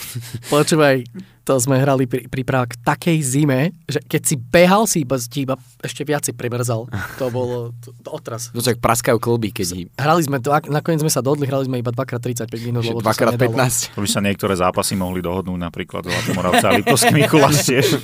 Počúvaj, 0.48 1.04
to 1.50 1.58
sme 1.58 1.82
hrali 1.82 2.06
pri, 2.06 2.30
príprava 2.30 2.70
k 2.70 2.78
takej 2.86 3.18
zime, 3.26 3.74
že 3.90 3.98
keď 4.06 4.22
si 4.22 4.38
behal, 4.38 4.86
si 4.86 5.02
iba, 5.02 5.18
ti 5.18 5.50
iba 5.50 5.58
ešte 5.82 6.06
viac 6.06 6.22
si 6.22 6.30
primrzal. 6.30 6.86
To 7.18 7.26
bolo 7.34 7.74
to, 7.82 7.90
to 8.06 8.10
otras. 8.14 8.54
To 8.54 8.62
čak 8.62 8.78
praskajú 8.78 9.18
klby, 9.18 9.50
keď 9.50 9.66
hi... 9.74 9.84
Hrali 9.98 10.22
sme 10.22 10.38
to, 10.38 10.54
ak- 10.54 10.70
nakoniec 10.70 11.02
sme 11.02 11.10
sa 11.10 11.26
dodli, 11.26 11.50
hrali 11.50 11.66
sme 11.66 11.82
iba 11.82 11.90
2x35 11.90 12.54
minút, 12.62 12.86
lebo 12.86 13.02
to 13.02 13.10
sa 13.10 13.18
Dvakrát 13.18 13.34
nedalo. 13.34 13.66
15. 13.66 13.98
To 13.98 14.02
by 14.06 14.10
sa 14.14 14.22
niektoré 14.22 14.54
zápasy 14.62 14.94
mohli 14.94 15.26
dohodnúť, 15.26 15.58
napríklad 15.58 16.06
Zlatý 16.06 16.32
Moravca 16.38 16.70
a 16.70 16.78
Liptovský 16.78 17.18
Mikuláš 17.18 17.66
tiež. 17.66 17.98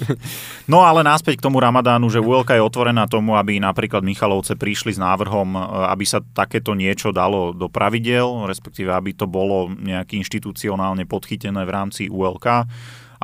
No 0.65 0.81
ale 0.81 1.05
náspäť 1.05 1.37
k 1.37 1.45
tomu 1.45 1.61
Ramadánu, 1.61 2.09
že 2.09 2.17
ULK 2.17 2.57
je 2.57 2.63
otvorená 2.65 3.05
tomu, 3.05 3.37
aby 3.37 3.61
napríklad 3.61 4.01
Michalovce 4.01 4.57
prišli 4.57 4.97
s 4.97 4.99
návrhom, 4.99 5.53
e, 5.53 5.61
aby 5.93 6.01
sa 6.01 6.17
takéto 6.33 6.73
niečo 6.73 7.13
dalo 7.13 7.53
do 7.53 7.69
pravidel, 7.69 8.49
respektíve 8.49 8.89
aby 8.89 9.13
to 9.13 9.29
bolo 9.29 9.69
nejaký 9.69 10.17
inštitucionálne 10.25 11.05
podchytené 11.05 11.61
v 11.61 11.69
rámci 11.69 12.09
ULK 12.09 12.65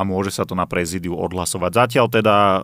a 0.01 0.07
môže 0.07 0.33
sa 0.33 0.49
to 0.49 0.57
na 0.57 0.65
prezidiu 0.65 1.13
odhlasovať. 1.13 1.71
Zatiaľ 1.77 2.09
teda 2.09 2.35
e, 2.35 2.59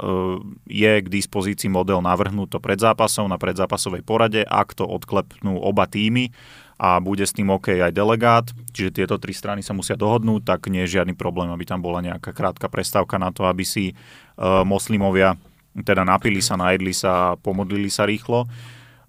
je 0.65 0.93
k 1.05 1.07
dispozícii 1.07 1.69
model 1.69 2.01
navrhnúť 2.01 2.57
to 2.57 2.59
pred 2.59 2.81
zápasom 2.81 3.29
na 3.29 3.37
predzápasovej 3.37 4.01
porade, 4.01 4.41
ak 4.41 4.73
to 4.73 4.89
odklepnú 4.89 5.61
oba 5.61 5.85
týmy 5.85 6.33
a 6.81 6.97
bude 6.97 7.25
s 7.25 7.33
tým 7.33 7.53
OK 7.53 7.77
aj 7.77 7.93
delegát, 7.93 8.45
čiže 8.73 9.01
tieto 9.01 9.21
tri 9.21 9.33
strany 9.33 9.61
sa 9.61 9.77
musia 9.77 9.93
dohodnúť, 9.97 10.45
tak 10.45 10.69
nie 10.69 10.85
je 10.85 10.97
žiadny 10.97 11.13
problém, 11.13 11.49
aby 11.49 11.65
tam 11.65 11.81
bola 11.81 12.01
nejaká 12.01 12.33
krátka 12.33 12.69
prestávka 12.69 13.17
na 13.17 13.33
to, 13.33 13.49
aby 13.49 13.65
si 13.65 13.97
uh, 14.37 14.61
moslimovia 14.61 15.33
teda 15.77 16.05
napili 16.05 16.41
sa, 16.41 16.57
najedli 16.57 16.93
sa 16.93 17.33
a 17.33 17.35
pomodlili 17.37 17.89
sa 17.89 18.05
rýchlo. 18.05 18.49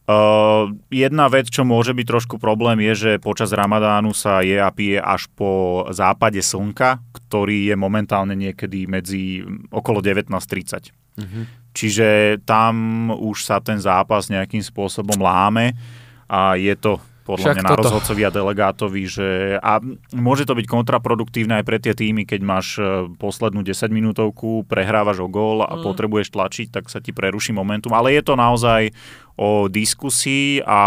Uh, 0.08 0.72
jedna 0.88 1.28
vec, 1.28 1.52
čo 1.52 1.68
môže 1.68 1.92
byť 1.92 2.06
trošku 2.08 2.40
problém, 2.40 2.80
je, 2.80 2.92
že 2.96 3.10
počas 3.20 3.52
Ramadánu 3.52 4.16
sa 4.16 4.40
je 4.40 4.56
a 4.56 4.72
pije 4.72 4.96
až 4.96 5.28
po 5.36 5.84
západe 5.92 6.40
slnka, 6.40 7.04
ktorý 7.12 7.68
je 7.68 7.76
momentálne 7.76 8.32
niekedy 8.32 8.88
medzi 8.88 9.44
okolo 9.68 10.00
19.30. 10.00 10.96
Mhm. 11.20 11.40
Čiže 11.76 12.40
tam 12.48 12.74
už 13.12 13.44
sa 13.44 13.60
ten 13.60 13.76
zápas 13.76 14.32
nejakým 14.32 14.64
spôsobom 14.64 15.20
láme 15.20 15.76
a 16.24 16.56
je 16.56 16.72
to 16.72 16.96
podľa 17.22 17.44
Však 17.44 17.56
mňa 17.60 17.62
na 17.62 17.70
toto. 17.70 17.80
rozhodcovi 17.84 18.22
a 18.24 18.30
delegátovi, 18.32 19.02
že 19.04 19.28
a 19.60 19.76
môže 20.16 20.48
to 20.48 20.56
byť 20.56 20.64
kontraproduktívne 20.64 21.60
aj 21.60 21.64
pre 21.68 21.76
tie 21.76 21.92
týmy, 21.92 22.24
keď 22.24 22.40
máš 22.40 22.80
e, 22.80 23.04
poslednú 23.20 23.60
10 23.60 23.92
minútovku, 23.92 24.64
prehrávaš 24.64 25.20
o 25.20 25.28
gól 25.28 25.60
a 25.60 25.76
Mm. 25.76 25.84
potrebuješ 25.84 26.32
tlačiť, 26.32 26.72
tak 26.72 26.88
sa 26.88 27.04
ti 27.04 27.12
preruší 27.12 27.52
momentum. 27.52 27.92
Ale 27.92 28.16
je 28.16 28.24
to 28.24 28.32
naozaj 28.32 28.96
o 29.38 29.70
diskusii 29.70 30.66
a 30.66 30.80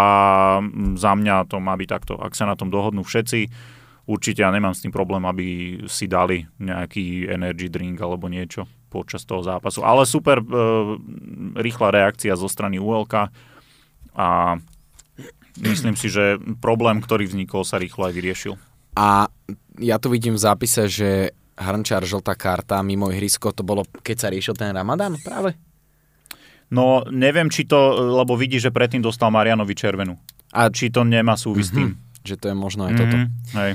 mm, 0.60 1.00
za 1.00 1.16
mňa 1.16 1.48
to 1.48 1.64
má 1.64 1.80
byť 1.80 1.88
takto. 1.88 2.14
Ak 2.20 2.36
sa 2.36 2.44
na 2.44 2.60
tom 2.60 2.68
dohodnú 2.68 3.08
všetci, 3.08 3.48
určite 4.12 4.44
ja 4.44 4.52
nemám 4.52 4.76
s 4.76 4.84
tým 4.84 4.92
problém, 4.92 5.24
aby 5.24 5.48
si 5.88 6.12
dali 6.12 6.44
nejaký 6.60 7.32
energy 7.32 7.72
drink 7.72 7.96
alebo 8.04 8.28
niečo 8.28 8.68
počas 8.92 9.24
toho 9.24 9.40
zápasu. 9.40 9.88
Ale 9.88 10.04
super 10.04 10.44
e, 10.44 10.46
rýchla 11.56 11.96
reakcia 11.96 12.36
zo 12.36 12.52
strany 12.52 12.76
ULK 12.76 13.32
a 14.20 14.60
myslím 15.64 15.96
si, 15.96 16.12
že 16.12 16.36
problém, 16.60 17.00
ktorý 17.00 17.32
vznikol, 17.32 17.64
sa 17.64 17.80
rýchlo 17.80 18.12
aj 18.12 18.14
vyriešil. 18.20 18.54
A 19.00 19.32
ja 19.80 19.96
tu 19.96 20.12
vidím 20.12 20.36
v 20.36 20.44
zápise, 20.44 20.92
že 20.92 21.32
Hrnčár 21.56 22.04
žltá 22.04 22.36
karta 22.36 22.84
mimo 22.84 23.08
ihrisko, 23.08 23.56
to 23.56 23.64
bolo, 23.64 23.88
keď 24.04 24.18
sa 24.18 24.28
riešil 24.28 24.60
ten 24.60 24.76
Ramadán 24.76 25.16
práve? 25.24 25.56
No, 26.72 27.04
neviem, 27.12 27.52
či 27.52 27.68
to, 27.68 27.78
lebo 28.24 28.40
vidí, 28.40 28.56
že 28.58 28.72
predtým 28.72 29.04
dostal 29.04 29.28
Marianovi 29.28 29.76
červenú. 29.76 30.16
A 30.56 30.72
či 30.72 30.88
to 30.88 31.04
nemá 31.04 31.36
súvis 31.36 31.72
s 31.72 31.76
tým. 31.76 32.00
Že 32.24 32.36
to 32.40 32.46
je 32.52 32.56
možno 32.56 32.88
aj 32.88 32.94
toto. 32.96 33.18
Mhm, 33.18 33.28
hej. 33.60 33.72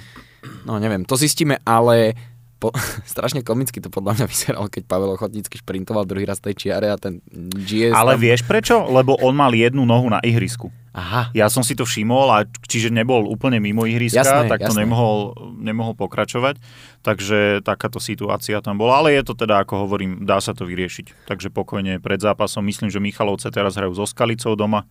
No 0.65 0.79
neviem, 0.79 1.03
to 1.05 1.19
zistíme, 1.19 1.59
ale 1.67 2.15
po, 2.57 2.73
strašne 3.13 3.45
komicky 3.45 3.79
to 3.79 3.93
podľa 3.93 4.21
mňa 4.21 4.27
vyzeralo, 4.27 4.67
keď 4.73 4.83
Pavel 4.89 5.13
Ochotnícky 5.13 5.61
šprintoval 5.61 6.09
druhý 6.09 6.25
raz 6.25 6.41
tej 6.41 6.57
čiare 6.57 6.89
a 6.89 6.97
ten 6.97 7.21
GS 7.33 7.93
Ale 7.93 8.17
tam... 8.17 8.21
vieš 8.21 8.41
prečo? 8.45 8.89
Lebo 8.89 9.17
on 9.21 9.37
mal 9.37 9.53
jednu 9.53 9.85
nohu 9.85 10.09
na 10.09 10.21
ihrisku. 10.25 10.73
Aha, 10.97 11.29
Ja 11.37 11.53
som 11.53 11.61
si 11.61 11.77
to 11.77 11.85
všimol, 11.85 12.33
a 12.33 12.49
čiže 12.49 12.89
nebol 12.89 13.29
úplne 13.29 13.61
mimo 13.61 13.85
ihriska, 13.85 14.25
Jasné, 14.25 14.49
tak 14.49 14.65
to 14.65 14.73
jasné. 14.73 14.89
nemohol, 14.89 15.37
nemohol 15.61 15.93
pokračovať. 15.93 16.57
Takže 17.05 17.61
takáto 17.61 18.01
situácia 18.01 18.57
tam 18.65 18.81
bola. 18.81 19.05
Ale 19.05 19.13
je 19.13 19.29
to 19.29 19.37
teda, 19.37 19.61
ako 19.61 19.85
hovorím, 19.85 20.25
dá 20.25 20.41
sa 20.41 20.57
to 20.57 20.65
vyriešiť. 20.65 21.29
Takže 21.29 21.53
pokojne 21.53 22.01
pred 22.01 22.17
zápasom. 22.17 22.65
Myslím, 22.65 22.89
že 22.89 22.97
Michalovce 23.05 23.53
teraz 23.53 23.77
hrajú 23.77 23.93
so 23.93 24.09
Skalicou 24.09 24.57
doma. 24.57 24.89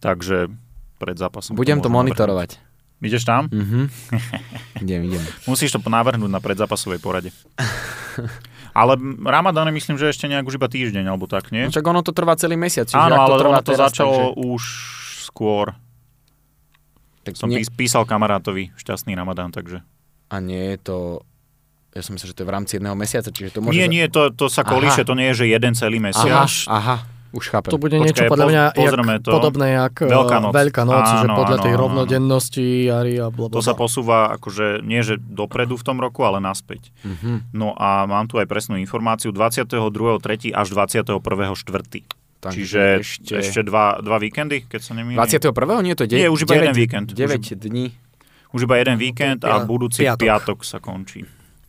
Takže 0.00 0.48
pred 0.96 1.16
zápasom. 1.20 1.52
budem 1.52 1.84
to 1.84 1.92
môžeme 1.92 2.08
monitorovať. 2.08 2.56
navrhnúť. 2.56 2.77
Ideš 2.98 3.22
tam? 3.22 3.46
Mhm. 3.50 3.86
idem, 4.84 5.00
idem. 5.06 5.22
Musíš 5.46 5.70
to 5.70 5.78
navrhnúť 5.78 6.30
na 6.30 6.42
predzápasovej 6.42 6.98
porade. 6.98 7.30
Ale 8.74 8.94
Ramadán 9.22 9.70
je 9.70 9.74
myslím, 9.74 9.96
že 9.98 10.10
ešte 10.10 10.26
nejak 10.30 10.46
už 10.46 10.58
iba 10.58 10.70
týždeň, 10.70 11.06
alebo 11.06 11.26
tak, 11.26 11.50
nie? 11.50 11.66
No, 11.66 11.74
čak 11.74 11.82
ono 11.86 12.02
to 12.02 12.14
trvá 12.14 12.34
celý 12.38 12.54
mesiac. 12.54 12.86
Áno, 12.94 13.18
ale 13.18 13.34
trvá 13.38 13.58
ono 13.58 13.64
to 13.64 13.74
teraz, 13.74 13.90
začalo 13.90 14.34
už 14.34 14.62
skôr. 15.26 15.74
Takže, 17.26 17.38
tak 17.38 17.42
Som 17.42 17.50
nie, 17.50 17.58
pís- 17.62 17.70
písal 17.74 18.06
kamarátovi 18.06 18.70
šťastný 18.78 19.14
Ramadán, 19.18 19.50
takže... 19.50 19.82
a 20.30 20.36
nie 20.38 20.74
je 20.74 20.78
to... 20.78 20.96
Ja 21.96 22.04
som 22.04 22.14
myslel, 22.14 22.30
že 22.30 22.36
to 22.38 22.42
je 22.44 22.48
v 22.48 22.54
rámci 22.54 22.72
jedného 22.78 22.94
mesiaca, 22.94 23.30
čiže 23.32 23.58
to 23.58 23.60
môže... 23.64 23.74
Nie, 23.74 23.88
za- 23.88 23.92
nie, 23.92 24.04
to, 24.06 24.22
to 24.30 24.46
sa 24.46 24.62
Aha. 24.62 24.70
kolíše, 24.70 25.02
to 25.02 25.18
nie 25.18 25.32
je, 25.34 25.42
že 25.42 25.46
jeden 25.50 25.72
celý 25.74 25.98
Aha, 25.98 26.06
mesiac. 26.12 26.50
aha, 26.70 26.96
už 27.28 27.44
chápem. 27.52 27.70
To 27.70 27.76
bude 27.76 27.92
Počkaj, 27.92 28.06
niečo 28.08 28.24
podľa 28.24 28.46
mňa 28.48 28.62
jak, 28.72 28.94
to. 29.20 29.30
podobné 29.36 29.66
jak 29.76 29.94
eh, 30.00 30.08
Veľká 30.08 30.36
noc. 30.40 30.52
Veľká 30.56 30.82
noc, 30.88 31.04
že 31.04 31.26
Áno, 31.28 31.34
podľa 31.36 31.56
áno, 31.60 31.64
tej 31.68 31.74
áno, 31.76 31.82
rovnodennosti 31.84 32.66
jary 32.88 33.14
a 33.20 33.28
blablabla. 33.28 33.56
To 33.56 33.62
sa 33.64 33.74
posúva 33.76 34.32
akože 34.40 34.80
nie, 34.80 35.00
že 35.04 35.20
dopredu 35.20 35.76
v 35.76 35.84
tom 35.84 36.00
roku, 36.00 36.24
ale 36.24 36.40
naspäť. 36.40 36.88
Mhm. 37.04 37.52
No 37.52 37.76
a 37.76 38.08
mám 38.08 38.26
tu 38.32 38.40
aj 38.40 38.48
presnú 38.48 38.80
informáciu 38.80 39.28
22.3. 39.30 40.56
až 40.56 40.66
21.4. 40.72 41.20
Takže 42.38 42.54
Čiže 42.54 42.80
ešte, 43.02 43.32
ešte 43.42 43.60
dva, 43.66 43.98
dva 43.98 44.16
víkendy, 44.22 44.62
keď 44.70 44.80
sa 44.80 44.92
nemýlim. 44.94 45.18
21. 45.18 45.82
Nie, 45.82 45.98
to 45.98 46.06
je 46.06 46.14
de- 46.14 46.20
Nie, 46.22 46.28
už 46.30 46.46
iba 46.46 46.54
jeden 46.54 46.74
víkend. 46.74 47.10
9 47.10 47.58
dní. 47.58 47.90
Už 48.54 48.64
iba 48.64 48.78
jeden 48.78 48.96
víkend 48.96 49.42
a 49.44 49.60
budúci 49.66 50.06
piatok. 50.06 50.22
piatok 50.22 50.58
sa 50.62 50.78
končí. 50.78 51.26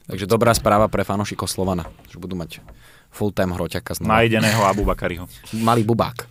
Takže 0.10 0.26
dobrá 0.30 0.54
správa 0.54 0.86
pre 0.90 1.02
fanošikov 1.06 1.50
Slovana, 1.50 1.86
že 2.10 2.18
budú 2.22 2.38
mať 2.38 2.62
full-time 3.10 3.54
hroťaka 3.58 3.98
znova. 3.98 4.22
Najdeného 4.22 4.62
Abu 4.64 4.84
Bakariho. 4.86 5.26
Malý 5.68 5.84
bubák. 5.84 6.30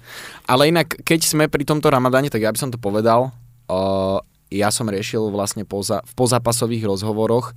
Ale 0.49 0.71
inak, 0.71 1.03
keď 1.05 1.21
sme 1.27 1.45
pri 1.51 1.67
tomto 1.67 1.91
ramadáne, 1.93 2.33
tak 2.33 2.43
ja 2.43 2.51
by 2.55 2.59
som 2.59 2.71
to 2.73 2.81
povedal. 2.81 3.35
Uh, 3.69 4.23
ja 4.49 4.73
som 4.73 4.89
riešil 4.89 5.29
vlastne 5.29 5.69
poza, 5.69 6.01
v 6.07 6.13
pozápasových 6.17 6.89
rozhovoroch 6.89 7.53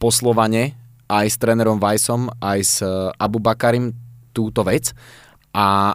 po 0.00 0.08
Slovane 0.08 0.72
aj 1.12 1.26
s 1.28 1.36
trénerom 1.36 1.76
Vajsom, 1.76 2.32
aj 2.40 2.60
s 2.64 2.80
uh, 2.80 3.12
Abu 3.20 3.36
Bakarim 3.36 3.92
túto 4.32 4.64
vec. 4.64 4.96
A 5.52 5.92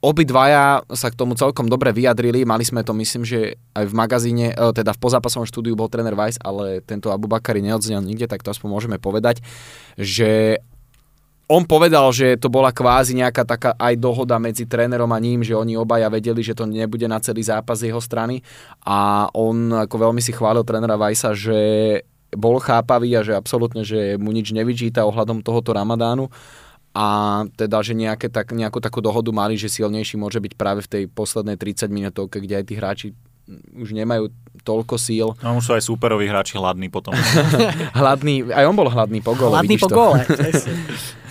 obidvaja 0.00 0.80
sa 0.96 1.12
k 1.12 1.18
tomu 1.18 1.36
celkom 1.36 1.68
dobre 1.68 1.92
vyjadrili. 1.92 2.48
Mali 2.48 2.64
sme 2.64 2.80
to, 2.80 2.96
myslím, 2.96 3.22
že 3.26 3.60
aj 3.76 3.84
v 3.84 3.94
magazíne, 3.94 4.46
e, 4.56 4.72
teda 4.72 4.96
v 4.96 5.02
pozápasovom 5.02 5.44
štúdiu 5.44 5.76
bol 5.76 5.92
tréner 5.92 6.16
Vajs, 6.16 6.40
ale 6.40 6.80
tento 6.80 7.12
Abu 7.12 7.28
Bakari 7.28 7.60
neodznel 7.60 8.00
nikde, 8.00 8.24
tak 8.24 8.40
to 8.40 8.48
aspoň 8.48 8.68
môžeme 8.72 8.96
povedať, 8.96 9.44
že 10.00 10.62
on 11.50 11.66
povedal, 11.66 12.14
že 12.14 12.38
to 12.38 12.46
bola 12.46 12.70
kvázi 12.70 13.18
nejaká 13.18 13.42
taká 13.42 13.70
aj 13.74 13.98
dohoda 13.98 14.38
medzi 14.38 14.70
trénerom 14.70 15.10
a 15.10 15.18
ním, 15.18 15.42
že 15.42 15.58
oni 15.58 15.74
obaja 15.74 16.06
vedeli, 16.06 16.46
že 16.46 16.54
to 16.54 16.62
nebude 16.62 17.10
na 17.10 17.18
celý 17.18 17.42
zápas 17.42 17.82
z 17.82 17.90
jeho 17.90 17.98
strany. 17.98 18.38
A 18.86 19.26
on 19.34 19.74
ako 19.74 20.06
veľmi 20.06 20.22
si 20.22 20.30
chválil 20.30 20.62
trénera 20.62 20.94
Vajsa, 20.94 21.34
že 21.34 21.58
bol 22.30 22.62
chápavý 22.62 23.18
a 23.18 23.26
že 23.26 23.34
absolútne, 23.34 23.82
že 23.82 24.14
mu 24.14 24.30
nič 24.30 24.54
nevyčíta 24.54 25.02
ohľadom 25.02 25.42
tohoto 25.42 25.74
ramadánu. 25.74 26.30
A 26.94 27.42
teda, 27.58 27.82
že 27.82 27.98
nejaké, 27.98 28.30
tak, 28.30 28.54
nejakú 28.54 28.78
takú 28.78 29.02
dohodu 29.02 29.30
mali, 29.34 29.58
že 29.58 29.70
silnejší 29.70 30.18
môže 30.18 30.38
byť 30.38 30.54
práve 30.54 30.86
v 30.86 30.90
tej 30.90 31.02
poslednej 31.10 31.58
30 31.58 31.90
minútovke, 31.90 32.38
kde 32.38 32.62
aj 32.62 32.64
tí 32.66 32.74
hráči 32.78 33.08
už 33.74 33.90
nemajú 33.90 34.28
toľko 34.60 34.94
síl. 34.94 35.32
No 35.40 35.56
už 35.56 35.64
sú 35.64 35.72
aj 35.72 35.82
súperoví 35.82 36.26
hráči 36.26 36.54
hladní 36.54 36.88
potom. 36.88 37.16
Hladný, 37.98 38.46
aj 38.46 38.64
on 38.64 38.76
bol 38.76 38.86
hladný 38.86 39.20
po 39.20 39.32
gole, 39.32 39.56
Hladný 39.56 39.76
po 39.76 39.88
to. 39.88 39.94
góle. 39.94 40.20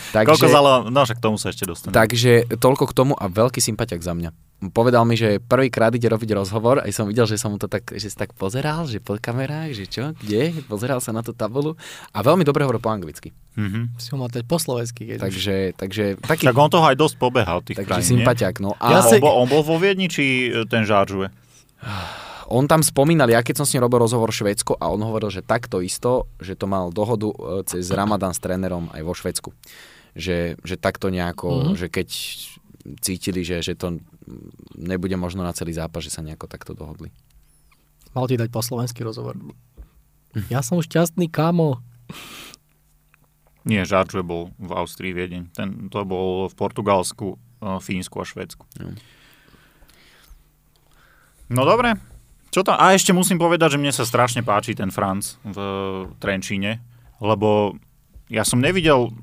Koľko 0.10 0.42
Takže, 0.42 0.50
zalo... 0.50 0.90
No 0.90 1.06
však 1.06 1.22
k 1.22 1.24
tomu 1.24 1.38
sa 1.38 1.54
ešte 1.54 1.70
dostaneme. 1.70 1.94
takže 1.94 2.50
toľko 2.58 2.90
k 2.90 2.94
tomu 2.94 3.14
a 3.14 3.30
veľký 3.30 3.62
sympatiak 3.62 4.02
za 4.02 4.18
mňa. 4.18 4.34
Povedal 4.74 5.06
mi, 5.06 5.14
že 5.14 5.38
prvýkrát 5.38 5.94
ide 5.94 6.10
robiť 6.10 6.34
rozhovor, 6.34 6.82
aj 6.82 6.90
som 6.92 7.06
videl, 7.06 7.24
že 7.24 7.38
som 7.38 7.54
mu 7.54 7.62
to 7.62 7.70
tak, 7.70 7.86
že 7.94 8.10
si 8.10 8.18
tak 8.18 8.34
pozeral, 8.34 8.84
že 8.84 8.98
po 8.98 9.16
kamerách, 9.16 9.72
že 9.72 9.86
čo, 9.86 10.12
kde, 10.18 10.66
pozeral 10.66 10.98
sa 10.98 11.14
na 11.14 11.22
tú 11.22 11.32
tabulu 11.32 11.78
a 12.10 12.20
veľmi 12.20 12.42
dobre 12.42 12.66
hovoril 12.66 12.82
po 12.82 12.90
anglicky. 12.90 13.30
Mhm. 13.54 13.96
Si 13.96 14.10
ho 14.10 14.18
mal 14.18 14.28
dať 14.28 14.44
po 14.44 14.58
slovensky. 14.58 15.14
Takže, 15.14 15.78
takže 15.78 16.18
taký, 16.18 16.44
Tak 16.44 16.58
on 16.58 16.68
toho 16.68 16.84
aj 16.84 16.98
dosť 16.98 17.16
pobehal, 17.16 17.62
tých 17.62 17.78
takže 17.78 17.94
krajín, 17.94 18.10
sympatiak. 18.18 18.56
No. 18.58 18.74
Ja 18.76 19.00
A 19.00 19.06
si- 19.06 19.16
On, 19.16 19.24
bol, 19.24 19.36
on 19.38 19.48
bol 19.48 19.62
vo 19.62 19.78
Viedni, 19.78 20.10
či 20.10 20.50
e, 20.50 20.66
ten 20.66 20.84
žáržuje? 20.84 21.30
On 22.50 22.66
tam 22.66 22.82
spomínal, 22.82 23.30
ja 23.30 23.40
keď 23.40 23.62
som 23.62 23.66
s 23.68 23.74
ním 23.74 23.86
robil 23.86 24.02
rozhovor 24.02 24.34
v 24.34 24.40
Švédsku 24.42 24.76
a 24.76 24.90
on 24.90 25.00
hovoril, 25.00 25.30
že 25.30 25.46
takto 25.46 25.80
isto, 25.80 26.26
že 26.42 26.58
to 26.58 26.66
mal 26.66 26.90
dohodu 26.90 27.30
e, 27.30 27.36
cez 27.70 27.88
Ramadan 27.94 28.34
s 28.34 28.42
trénerom 28.42 28.90
aj 28.90 29.02
vo 29.06 29.14
Švédsku. 29.14 29.50
Že, 30.18 30.58
že 30.60 30.76
takto 30.76 31.14
nejako, 31.14 31.48
Mhm. 31.48 31.58
mm-hmm. 31.62 31.78
že 31.78 31.88
keď 31.88 32.08
cítili, 33.06 33.42
že, 33.46 33.62
že 33.62 33.78
to 33.78 34.02
nebude 34.74 35.14
možno 35.14 35.46
na 35.46 35.54
celý 35.54 35.78
zápas, 35.78 36.02
že 36.02 36.10
sa 36.10 36.26
nejako 36.26 36.50
takto 36.50 36.74
dohodli. 36.74 37.14
Mal 38.18 38.26
ti 38.26 38.34
dať 38.36 38.50
po 38.50 38.66
slovenský 38.66 39.06
rozhovor. 39.06 39.38
Ja 40.50 40.66
som 40.66 40.82
šťastný, 40.82 41.30
kámo. 41.30 41.82
Nie, 43.66 43.86
žáržuje 43.86 44.26
bol 44.26 44.50
v 44.58 44.72
Austrii, 44.74 45.14
Viedeň. 45.14 45.54
Ten, 45.54 45.70
to 45.94 46.02
bol 46.02 46.50
v 46.50 46.56
Portugalsku, 46.58 47.38
e, 47.62 47.68
Fínsku 47.78 48.18
a 48.18 48.26
Švédsku. 48.26 48.64
Jo. 48.82 48.90
No 51.50 51.66
dobre. 51.66 51.98
Čo 52.50 52.66
tam? 52.66 52.78
A 52.78 52.94
ešte 52.94 53.14
musím 53.14 53.42
povedať, 53.42 53.78
že 53.78 53.82
mne 53.82 53.94
sa 53.94 54.06
strašne 54.06 54.42
páči 54.42 54.74
ten 54.74 54.90
Franc 54.90 55.38
v 55.46 55.58
Trenčíne, 56.18 56.82
lebo 57.22 57.78
ja 58.30 58.42
som 58.42 58.62
nevidel, 58.62 59.14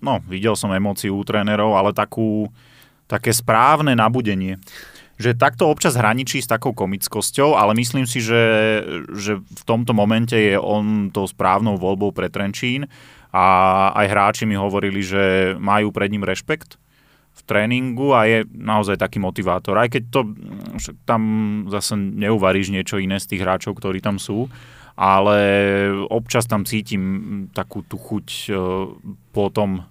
no 0.00 0.20
videl 0.28 0.56
som 0.56 0.72
emóciu 0.72 1.16
u 1.16 1.24
trénerov, 1.24 1.76
ale 1.76 1.96
takú, 1.96 2.52
také 3.08 3.32
správne 3.32 3.96
nabudenie. 3.96 4.60
Že 5.16 5.40
takto 5.40 5.72
občas 5.72 5.96
hraničí 5.96 6.44
s 6.44 6.48
takou 6.48 6.76
komickosťou, 6.76 7.56
ale 7.56 7.72
myslím 7.80 8.04
si, 8.04 8.20
že, 8.20 8.44
že 9.16 9.40
v 9.40 9.62
tomto 9.64 9.96
momente 9.96 10.36
je 10.36 10.60
on 10.60 11.08
tou 11.08 11.24
správnou 11.24 11.80
voľbou 11.80 12.12
pre 12.12 12.28
Trenčín 12.28 12.84
a 13.32 13.44
aj 13.96 14.06
hráči 14.12 14.44
mi 14.44 14.60
hovorili, 14.60 15.00
že 15.00 15.56
majú 15.56 15.88
pred 15.88 16.12
ním 16.12 16.28
rešpekt 16.28 16.76
v 17.36 17.40
tréningu 17.44 18.16
a 18.16 18.24
je 18.24 18.48
naozaj 18.48 18.96
taký 18.96 19.20
motivátor. 19.20 19.76
Aj 19.76 19.92
keď 19.92 20.02
to 20.08 20.20
mm, 20.24 21.04
tam 21.04 21.22
zase 21.68 21.94
neuvaríš 21.96 22.72
niečo 22.72 22.96
iné 22.96 23.20
z 23.20 23.36
tých 23.36 23.44
hráčov, 23.44 23.76
ktorí 23.76 24.00
tam 24.00 24.16
sú, 24.16 24.48
ale 24.96 25.36
občas 26.08 26.48
tam 26.48 26.64
cítim 26.64 27.04
takú 27.52 27.84
tú 27.84 28.00
chuť 28.00 28.26
e, 28.48 28.50
potom 29.36 29.84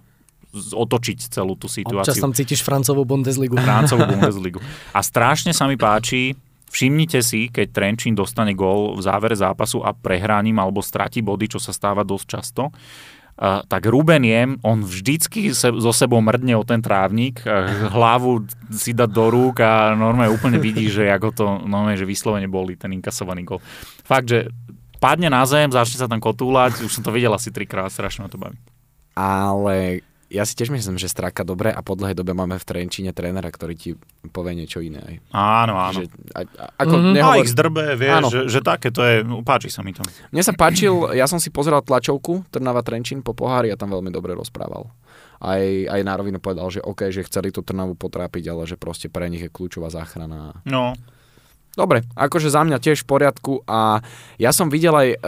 otočiť 0.56 1.30
celú 1.30 1.54
tú 1.54 1.68
Občas 1.70 1.78
situáciu. 1.78 2.22
tam 2.22 2.34
cítiš 2.34 2.64
Francovú 2.66 3.06
Bundesligu. 3.06 3.54
Francovú 3.60 4.08
Bundesligu. 4.12 4.58
A 4.90 5.00
strašne 5.04 5.52
sa 5.54 5.68
mi 5.70 5.78
páči, 5.78 6.34
všimnite 6.72 7.20
si, 7.22 7.52
keď 7.52 7.66
Trenčín 7.70 8.16
dostane 8.16 8.56
gól 8.56 8.98
v 8.98 9.04
závere 9.04 9.36
zápasu 9.36 9.84
a 9.84 9.92
prehrá 9.94 10.40
ním 10.42 10.58
alebo 10.58 10.82
stratí 10.82 11.22
body, 11.22 11.56
čo 11.56 11.60
sa 11.62 11.70
stáva 11.70 12.02
dosť 12.02 12.26
často, 12.26 12.72
tak 13.40 13.84
Ruben 13.84 14.24
Jem, 14.24 14.56
on 14.64 14.80
vždycky 14.80 15.52
se, 15.52 15.68
so 15.68 15.92
sebou 15.92 16.24
mrdne 16.24 16.56
o 16.56 16.64
ten 16.64 16.80
trávnik, 16.80 17.44
hlavu 17.92 18.48
si 18.72 18.96
dá 18.96 19.04
do 19.04 19.28
rúk 19.28 19.60
a 19.60 19.92
normálne 19.92 20.32
úplne 20.32 20.56
vidí, 20.56 20.88
že 20.88 21.12
ako 21.12 21.28
to 21.36 21.44
normálne, 21.68 22.00
že 22.00 22.08
vyslovene 22.08 22.48
boli 22.48 22.80
ten 22.80 22.96
inkasovaný 22.96 23.44
gol. 23.44 23.60
Fakt, 24.08 24.32
že 24.32 24.48
padne 24.96 25.28
na 25.28 25.44
zem, 25.44 25.68
začne 25.68 26.00
sa 26.00 26.08
tam 26.08 26.16
kotúľať, 26.16 26.88
už 26.88 26.92
som 26.96 27.04
to 27.04 27.12
videl 27.12 27.36
asi 27.36 27.52
trikrát, 27.52 27.92
strašne 27.92 28.24
ma 28.24 28.32
to 28.32 28.40
baví. 28.40 28.56
Ale 29.12 30.00
ja 30.26 30.42
si 30.42 30.58
tiež 30.58 30.74
myslím, 30.74 30.98
že 30.98 31.06
stráka 31.06 31.46
dobre 31.46 31.70
a 31.70 31.78
po 31.86 31.94
dlhej 31.94 32.18
dobe 32.18 32.34
máme 32.34 32.58
v 32.58 32.64
Trenčíne 32.66 33.14
trénera, 33.14 33.46
ktorý 33.46 33.74
ti 33.78 33.90
povie 34.34 34.58
niečo 34.58 34.82
iné. 34.82 34.98
Aj. 34.98 35.16
Áno, 35.30 35.74
áno. 35.78 36.02
Že, 36.02 36.04
a, 36.34 36.40
a, 36.42 36.64
ako 36.82 36.94
Mhm. 36.94 37.00
mm-hmm. 37.00 37.14
Nehovor... 37.14 37.44
ich 37.46 37.52
zdrbe, 37.54 37.82
vieš, 37.94 38.16
Áno. 38.18 38.28
že, 38.28 38.40
že 38.50 38.60
také 38.60 38.88
to 38.90 39.00
je, 39.06 39.14
páči 39.46 39.70
sa 39.70 39.86
mi 39.86 39.94
to. 39.94 40.02
Mne 40.34 40.42
sa 40.42 40.50
páčil, 40.50 41.14
ja 41.14 41.30
som 41.30 41.38
si 41.38 41.54
pozeral 41.54 41.86
tlačovku 41.86 42.50
Trnava 42.50 42.82
Trenčín 42.82 43.22
po 43.22 43.38
pohári 43.38 43.70
a 43.70 43.78
tam 43.78 43.94
veľmi 43.94 44.10
dobre 44.10 44.34
rozprával. 44.34 44.90
Aj, 45.38 45.62
aj 45.62 46.00
na 46.00 46.14
rovinu 46.16 46.40
povedal, 46.40 46.66
že 46.72 46.80
OK, 46.82 47.12
že 47.12 47.22
chceli 47.22 47.52
tú 47.52 47.60
Trnavu 47.62 47.94
potrápiť, 47.94 48.50
ale 48.50 48.64
že 48.66 48.74
proste 48.80 49.06
pre 49.12 49.28
nich 49.28 49.44
je 49.46 49.52
kľúčová 49.52 49.92
záchrana. 49.92 50.58
No, 50.66 50.96
Dobre, 51.76 52.08
akože 52.16 52.48
za 52.48 52.64
mňa 52.64 52.80
tiež 52.80 53.04
v 53.04 53.08
poriadku 53.12 53.60
a 53.68 54.00
ja 54.40 54.48
som 54.48 54.72
videl 54.72 54.96
aj 54.96 55.08
e, 55.12 55.18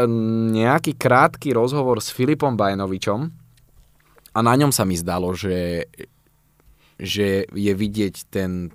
nejaký 0.57 0.97
krátky 0.97 1.53
rozhovor 1.53 2.01
s 2.01 2.09
Filipom 2.09 2.57
Bajenovičom 2.57 3.29
a 4.39 4.41
na 4.41 4.55
ňom 4.55 4.71
sa 4.71 4.87
mi 4.87 4.95
zdalo, 4.95 5.35
že, 5.35 5.91
že 6.95 7.43
je 7.49 7.73
vidieť 7.73 8.15
ten, 8.29 8.71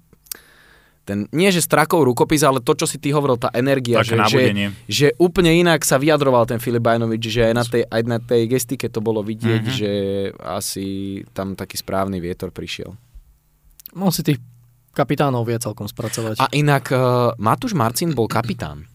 ten, 1.03 1.27
nie 1.31 1.49
že 1.49 1.59
strakov 1.59 2.03
rukopis, 2.03 2.39
ale 2.41 2.59
to, 2.59 2.71
čo 2.73 2.83
si 2.83 2.95
ty 2.95 3.11
hovoril, 3.11 3.35
tá 3.35 3.51
energia, 3.51 3.99
že, 3.99 4.15
že, 4.15 4.19
nabudenie. 4.19 4.67
že 4.85 5.07
úplne 5.15 5.51
inak 5.53 5.83
sa 5.83 5.95
vyjadroval 5.95 6.43
ten 6.45 6.59
Filip 6.59 6.79
Bajanovič, 6.79 7.23
že 7.23 7.41
aj 7.43 7.53
na 7.53 7.63
tej, 7.63 7.83
aj 7.83 8.01
na 8.03 8.17
tej 8.19 8.41
gestike 8.47 8.87
to 8.87 8.99
bolo 8.99 9.19
vidieť, 9.19 9.63
Mhm. 9.63 9.73
že 9.73 9.91
asi 10.39 10.85
tam 11.31 11.55
taký 11.55 11.75
správny 11.75 12.19
vietor 12.19 12.51
prišiel. 12.51 12.95
On 13.93 14.09
si 14.09 14.21
tých 14.21 14.39
kapitánov 14.91 15.43
vie 15.43 15.57
celkom 15.57 15.85
spracovať. 15.85 16.37
A 16.37 16.47
inak 16.51 16.89
uh, 16.89 16.99
Matúš 17.35 17.73
Marcin 17.73 18.11
bol 18.11 18.25
kapitán. 18.25 18.85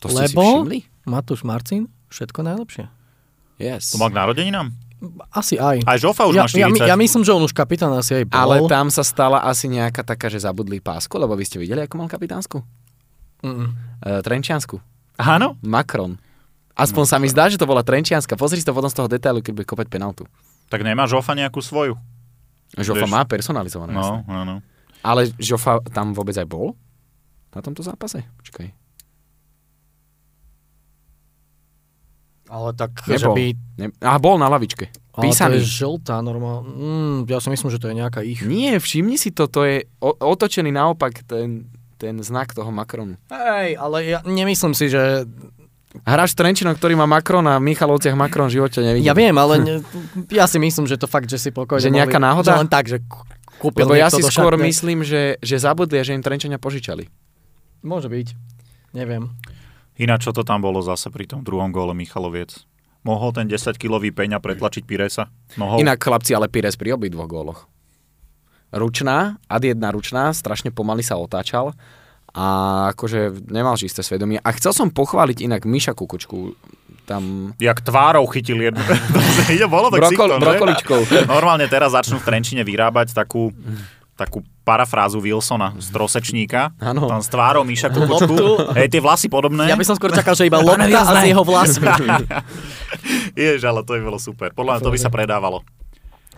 To 0.00 0.08
ste 0.08 0.28
si 0.28 0.36
Lebo 0.36 0.42
všimli? 0.64 0.78
Matúš 1.04 1.44
Marcin, 1.44 1.88
všetko 2.08 2.40
najlepšie. 2.42 2.84
Yes. 3.56 3.92
To 3.92 4.00
mal 4.00 4.10
k 4.10 4.18
narodeninám? 4.18 4.72
Asi 5.30 5.58
aj. 5.58 5.84
Aj 5.84 5.98
Žofa 5.98 6.28
už 6.30 6.34
ja, 6.36 6.44
má 6.44 6.48
ja, 6.48 6.68
40. 6.68 6.90
ja 6.90 6.96
myslím, 6.96 7.22
že 7.26 7.32
on 7.34 7.42
už 7.44 7.54
kapitán 7.56 7.92
asi 7.94 8.22
aj 8.22 8.24
bol. 8.30 8.38
Ale 8.38 8.56
tam 8.70 8.88
sa 8.88 9.02
stala 9.02 9.42
asi 9.44 9.68
nejaká 9.68 10.02
taká, 10.06 10.30
že 10.30 10.42
zabudli 10.42 10.78
pásku, 10.78 11.12
lebo 11.16 11.34
vy 11.34 11.44
ste 11.44 11.58
videli, 11.60 11.84
ako 11.84 11.94
mal 12.00 12.08
kapitánsku? 12.08 12.60
Mm-mm. 13.44 13.68
Uh, 14.00 14.20
Trenčiansku. 14.24 14.80
Áno? 15.20 15.60
Macron. 15.60 16.16
Aspoň 16.74 17.04
sa 17.06 17.22
mi 17.22 17.30
zdá, 17.30 17.46
že 17.46 17.54
to 17.54 17.70
bola 17.70 17.86
Trenčianska. 17.86 18.34
Pozri 18.34 18.58
si 18.58 18.66
to 18.66 18.74
potom 18.74 18.90
z 18.90 18.98
toho 18.98 19.06
detailu, 19.06 19.38
keď 19.38 19.52
bude 19.54 19.66
kopať 19.68 19.86
penaltu. 19.86 20.26
Tak 20.66 20.82
nemá 20.82 21.06
Žofa 21.06 21.38
nejakú 21.38 21.62
svoju? 21.62 21.94
Žofa 22.74 23.06
Vieš- 23.06 23.14
má 23.14 23.22
personalizované. 23.22 23.94
jasné. 23.94 24.26
No, 24.26 24.34
áno. 24.34 24.54
Ale 25.04 25.30
Žofa 25.38 25.84
tam 25.94 26.10
vôbec 26.16 26.34
aj 26.34 26.48
bol? 26.50 26.74
Na 27.54 27.62
tomto 27.62 27.86
zápase? 27.86 28.26
Počkaj. 28.42 28.83
Ale 32.54 32.70
tak, 32.70 32.94
že 33.02 33.18
Nebol. 33.18 33.34
by... 33.34 33.44
Ne... 33.74 33.86
A 33.98 34.14
bol 34.16 34.38
na 34.38 34.46
lavičke. 34.46 34.86
Ale 35.12 35.22
Písaný. 35.26 35.58
to 35.58 35.58
je 35.58 35.74
žltá 35.76 36.22
normálne. 36.22 36.70
Mm, 36.70 37.18
ja 37.26 37.38
si 37.38 37.50
myslím, 37.50 37.66
že 37.68 37.78
to 37.78 37.90
je 37.90 37.96
nejaká 37.96 38.22
ich. 38.22 38.38
Nie, 38.40 38.78
všimni 38.78 39.18
si 39.18 39.30
to, 39.30 39.46
to 39.46 39.62
je 39.62 39.90
o- 39.98 40.14
otočený 40.14 40.70
naopak 40.70 41.22
ten, 41.24 41.66
ten 41.96 42.14
znak 42.18 42.50
toho 42.50 42.70
Macronu. 42.70 43.18
Hej, 43.26 43.74
ale 43.74 43.96
ja 44.06 44.18
nemyslím 44.22 44.70
si, 44.70 44.86
že... 44.86 45.26
Hráč 46.02 46.34
s 46.34 46.36
Trenčinom, 46.36 46.74
ktorý 46.74 46.94
má 46.94 47.06
Macron 47.06 47.42
a 47.44 47.54
v 47.56 47.70
Michalovciach 47.70 48.14
Macron 48.14 48.50
v 48.50 48.58
živote 48.58 48.82
nevidel. 48.82 49.06
Ja 49.06 49.14
viem, 49.14 49.34
ale 49.34 49.54
ne, 49.62 49.74
ja 50.28 50.46
si 50.46 50.58
myslím, 50.58 50.86
že 50.86 50.94
to 50.94 51.06
fakt, 51.06 51.26
že 51.26 51.38
si 51.38 51.50
pokojne 51.50 51.78
Že 51.80 51.90
nejaká 51.90 52.18
mohli- 52.18 52.26
náhoda? 52.30 52.50
Že 52.50 52.60
len 52.60 52.70
tak, 52.70 52.84
že 52.86 52.98
kú- 53.00 53.22
kúpil 53.62 53.86
Lebo 53.86 53.94
ja 53.94 54.10
si 54.10 54.18
skôr 54.20 54.54
šatne. 54.54 54.66
myslím, 54.66 55.02
že, 55.02 55.38
že 55.38 55.54
zabudli 55.56 55.98
že 56.00 56.10
im 56.12 56.22
Trenčania 56.22 56.58
požičali. 56.58 57.06
Môže 57.82 58.06
byť. 58.06 58.26
Neviem. 58.90 59.30
Ináč, 59.94 60.26
čo 60.26 60.32
to 60.34 60.42
tam 60.42 60.58
bolo 60.58 60.82
zase 60.82 61.06
pri 61.10 61.30
tom 61.30 61.46
druhom 61.46 61.70
góle 61.70 61.94
Michaloviec? 61.94 62.66
Mohol 63.04 63.30
ten 63.36 63.46
10-kilový 63.46 64.10
Peňa 64.16 64.40
pretlačiť 64.40 64.82
Piresa? 64.88 65.28
Mohol? 65.60 65.84
Inak 65.84 66.00
chlapci, 66.00 66.32
ale 66.32 66.48
Pires 66.48 66.74
pri 66.74 66.96
obidvoch 66.96 67.28
góloch. 67.28 67.60
Ručná, 68.74 69.38
ad 69.46 69.62
jedna 69.62 69.94
ručná, 69.94 70.34
strašne 70.34 70.74
pomaly 70.74 71.04
sa 71.06 71.14
otáčal 71.14 71.76
a 72.34 72.46
akože 72.90 73.46
nemal 73.46 73.78
čisté 73.78 74.02
svedomie. 74.02 74.42
A 74.42 74.50
chcel 74.58 74.74
som 74.74 74.88
pochváliť 74.90 75.46
inak 75.46 75.62
Miša 75.62 75.94
Kukučku. 75.94 76.58
Tam 77.04 77.52
Jak 77.60 77.84
tvárou 77.84 78.24
chytil 78.32 78.58
jednu. 78.64 78.80
Bolo 79.70 79.92
to 79.92 80.00
Brokol, 80.00 80.08
ksichtom, 80.08 80.40
brokoličkou. 80.40 81.00
Normálne 81.28 81.68
teraz 81.68 81.92
začnú 81.92 82.16
v 82.18 82.26
Trenčine 82.26 82.64
vyrábať 82.64 83.12
takú, 83.12 83.52
takú 84.14 84.46
parafrázu 84.62 85.18
Wilsona 85.18 85.74
z 85.76 85.90
trosečníka. 85.90 86.70
Áno. 86.78 87.10
Tam 87.10 87.20
s 87.20 87.28
tvárou 87.28 87.66
Míša 87.66 87.90
Kukučku. 87.90 88.72
Hej, 88.78 88.88
tie 88.94 89.02
vlasy 89.02 89.26
podobné. 89.26 89.66
Ja 89.66 89.74
by 89.74 89.84
som 89.84 89.98
skôr 89.98 90.14
čakal, 90.14 90.38
že 90.38 90.46
iba 90.46 90.62
lopta 90.62 91.02
a 91.02 91.26
jeho 91.26 91.42
vlasmi. 91.42 91.90
Jež, 93.38 93.66
ale 93.66 93.82
to 93.82 93.98
by 93.98 94.02
bolo 94.06 94.18
super. 94.22 94.54
Podľa 94.54 94.78
mňa 94.78 94.82
to 94.86 94.92
by 94.94 94.98
sa 95.02 95.10
predávalo. 95.10 95.66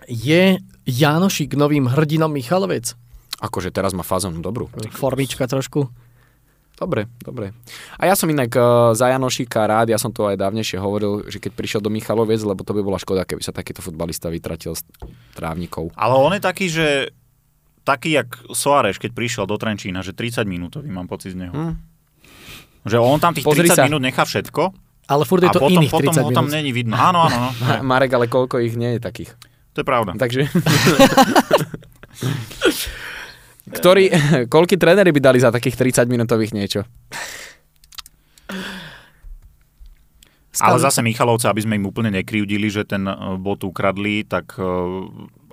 Je 0.09 0.57
Jánošik 0.89 1.53
novým 1.53 1.85
hrdinom 1.85 2.33
Michaloviec? 2.33 2.97
Akože 3.37 3.69
teraz 3.69 3.93
má 3.93 4.01
fazonu 4.01 4.41
dobrú. 4.41 4.73
Formička 4.89 5.45
trošku. 5.45 5.85
Dobre, 6.77 7.09
dobre. 7.25 7.57
A 7.97 8.05
ja 8.05 8.13
som 8.13 8.29
inak 8.29 8.53
uh, 8.53 8.93
za 8.93 9.09
Janošika 9.09 9.65
rád, 9.65 9.89
ja 9.89 9.97
som 9.97 10.13
to 10.13 10.29
aj 10.29 10.37
dávnejšie 10.37 10.77
hovoril, 10.77 11.25
že 11.25 11.41
keď 11.41 11.51
prišiel 11.57 11.81
do 11.81 11.89
Michaloviec, 11.89 12.37
lebo 12.45 12.61
to 12.61 12.77
by 12.77 12.85
bola 12.85 13.01
škoda, 13.01 13.25
keby 13.25 13.41
sa 13.41 13.49
takýto 13.49 13.81
futbalista 13.81 14.29
vytratil 14.29 14.77
z 14.77 14.85
trávnikov. 15.33 15.89
Ale 15.97 16.13
on 16.13 16.37
je 16.37 16.41
taký, 16.41 16.69
že 16.69 17.17
taký 17.87 18.19
jak 18.19 18.27
Soares, 18.51 18.99
keď 18.99 19.15
prišiel 19.15 19.47
do 19.47 19.55
Trenčína, 19.55 20.03
že 20.03 20.11
30 20.11 20.43
minútový 20.43 20.91
mám 20.91 21.07
pocit 21.07 21.31
z 21.31 21.47
neho. 21.47 21.55
Hm. 21.55 21.73
Že 22.83 22.97
on 22.99 23.17
tam 23.23 23.31
tých 23.31 23.47
Pozri 23.47 23.71
30 23.71 23.79
sa. 23.79 23.83
minút 23.87 24.03
nechá 24.03 24.27
všetko 24.27 24.75
Ale 25.07 25.23
furt 25.23 25.43
je 25.43 25.51
a 25.51 25.55
to 25.55 25.63
potom, 25.63 25.79
iných 25.79 25.91
potom 25.91 26.11
30 26.11 26.23
ho 26.27 26.29
tam 26.35 26.51
minút. 26.51 26.55
není 26.59 26.71
vidno. 26.75 26.99
Áno, 26.99 27.23
áno, 27.23 27.37
no. 27.39 27.49
Ma- 27.63 27.83
Marek, 27.95 28.11
ale 28.11 28.27
koľko 28.27 28.59
ich 28.59 28.75
nie 28.75 28.95
je 28.95 28.99
takých. 28.99 29.31
To 29.71 29.83
je 29.83 29.87
pravda. 29.87 30.19
Takže... 30.19 30.47
Ktorý, 33.67 34.07
koľky 34.47 34.79
tréneri 34.79 35.11
by 35.11 35.19
dali 35.19 35.43
za 35.43 35.51
takých 35.51 35.75
30 35.75 36.07
minútových 36.07 36.55
niečo? 36.55 36.87
Ale 40.63 40.77
zase 40.81 41.05
Michalovce, 41.05 41.49
aby 41.49 41.61
sme 41.61 41.77
im 41.77 41.85
úplne 41.85 42.09
nekryvdili, 42.13 42.67
že 42.71 42.87
ten 42.87 43.05
eh, 43.05 43.15
bod 43.37 43.61
ukradli, 43.65 44.25
tak 44.25 44.57
eh, 44.57 44.65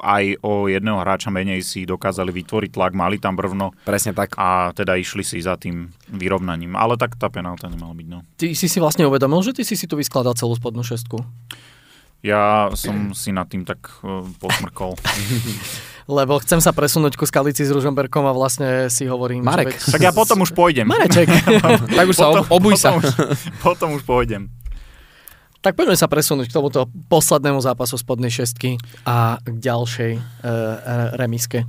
aj 0.05 0.25
o 0.45 0.69
jedného 0.69 1.01
hráča 1.01 1.33
menej 1.33 1.64
si 1.64 1.88
dokázali 1.88 2.35
vytvoriť 2.35 2.71
tlak, 2.77 2.93
mali 2.93 3.17
tam 3.17 3.38
brvno 3.38 3.73
Presne 3.88 4.12
tak. 4.12 4.37
a 4.37 4.75
teda 4.77 4.99
išli 5.01 5.25
si 5.25 5.40
za 5.40 5.57
tým 5.57 5.88
vyrovnaním. 6.12 6.77
Ale 6.77 7.01
tak 7.01 7.17
tá 7.17 7.33
penálta 7.33 7.71
nemala 7.73 7.97
byť. 7.97 8.07
No. 8.11 8.27
Ty 8.37 8.53
si 8.53 8.67
si 8.69 8.79
vlastne 8.83 9.09
uvedomil, 9.09 9.40
že 9.40 9.57
ty 9.57 9.62
si 9.62 9.79
si 9.79 9.88
tu 9.88 9.97
vyskladal 9.97 10.37
celú 10.37 10.53
spodnú 10.59 10.85
šestku. 10.85 11.25
Ja 12.25 12.73
som 12.73 13.12
si 13.12 13.37
nad 13.37 13.53
tým 13.53 13.69
tak 13.69 13.85
uh, 14.01 14.25
posmrkol. 14.40 14.97
Lebo 16.09 16.37
chcem 16.40 16.61
sa 16.61 16.73
presunúť 16.73 17.17
ku 17.17 17.25
skalici 17.25 17.64
s 17.64 17.73
Ružomberkom 17.73 18.25
a 18.29 18.33
vlastne 18.33 18.88
si 18.93 19.09
hovorím... 19.09 19.45
Marek. 19.45 19.77
Že 19.77 19.88
veď... 19.88 19.93
tak 19.93 20.03
ja 20.05 20.12
potom 20.12 20.40
už 20.45 20.53
pôjdem. 20.57 20.88
Mareček. 20.88 21.29
Tak 22.01 22.07
už 22.09 22.17
sa 22.17 22.29
ob- 22.33 22.49
obuj 22.49 22.77
sa. 22.81 22.97
Potom 22.97 23.01
už, 23.01 23.09
potom 23.61 23.88
už 23.97 24.03
pôjdem. 24.09 24.49
Tak 25.64 25.81
poďme 25.81 25.96
sa 25.96 26.12
presunúť 26.12 26.53
k 26.53 26.57
tomuto 26.61 26.92
poslednému 27.09 27.57
zápasu 27.64 27.96
spodnej 27.96 28.29
šestky 28.29 28.77
a 29.09 29.40
k 29.40 29.57
ďalšej 29.57 30.12
e, 30.12 30.20
remiske. 31.16 31.64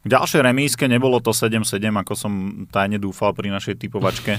K 0.00 0.06
ďalšej 0.08 0.40
remíske 0.46 0.86
nebolo 0.86 1.18
to 1.20 1.34
7-7, 1.34 1.90
ako 1.92 2.14
som 2.14 2.32
tajne 2.70 3.02
dúfal 3.02 3.34
pri 3.34 3.50
našej 3.50 3.82
typovačke 3.82 4.38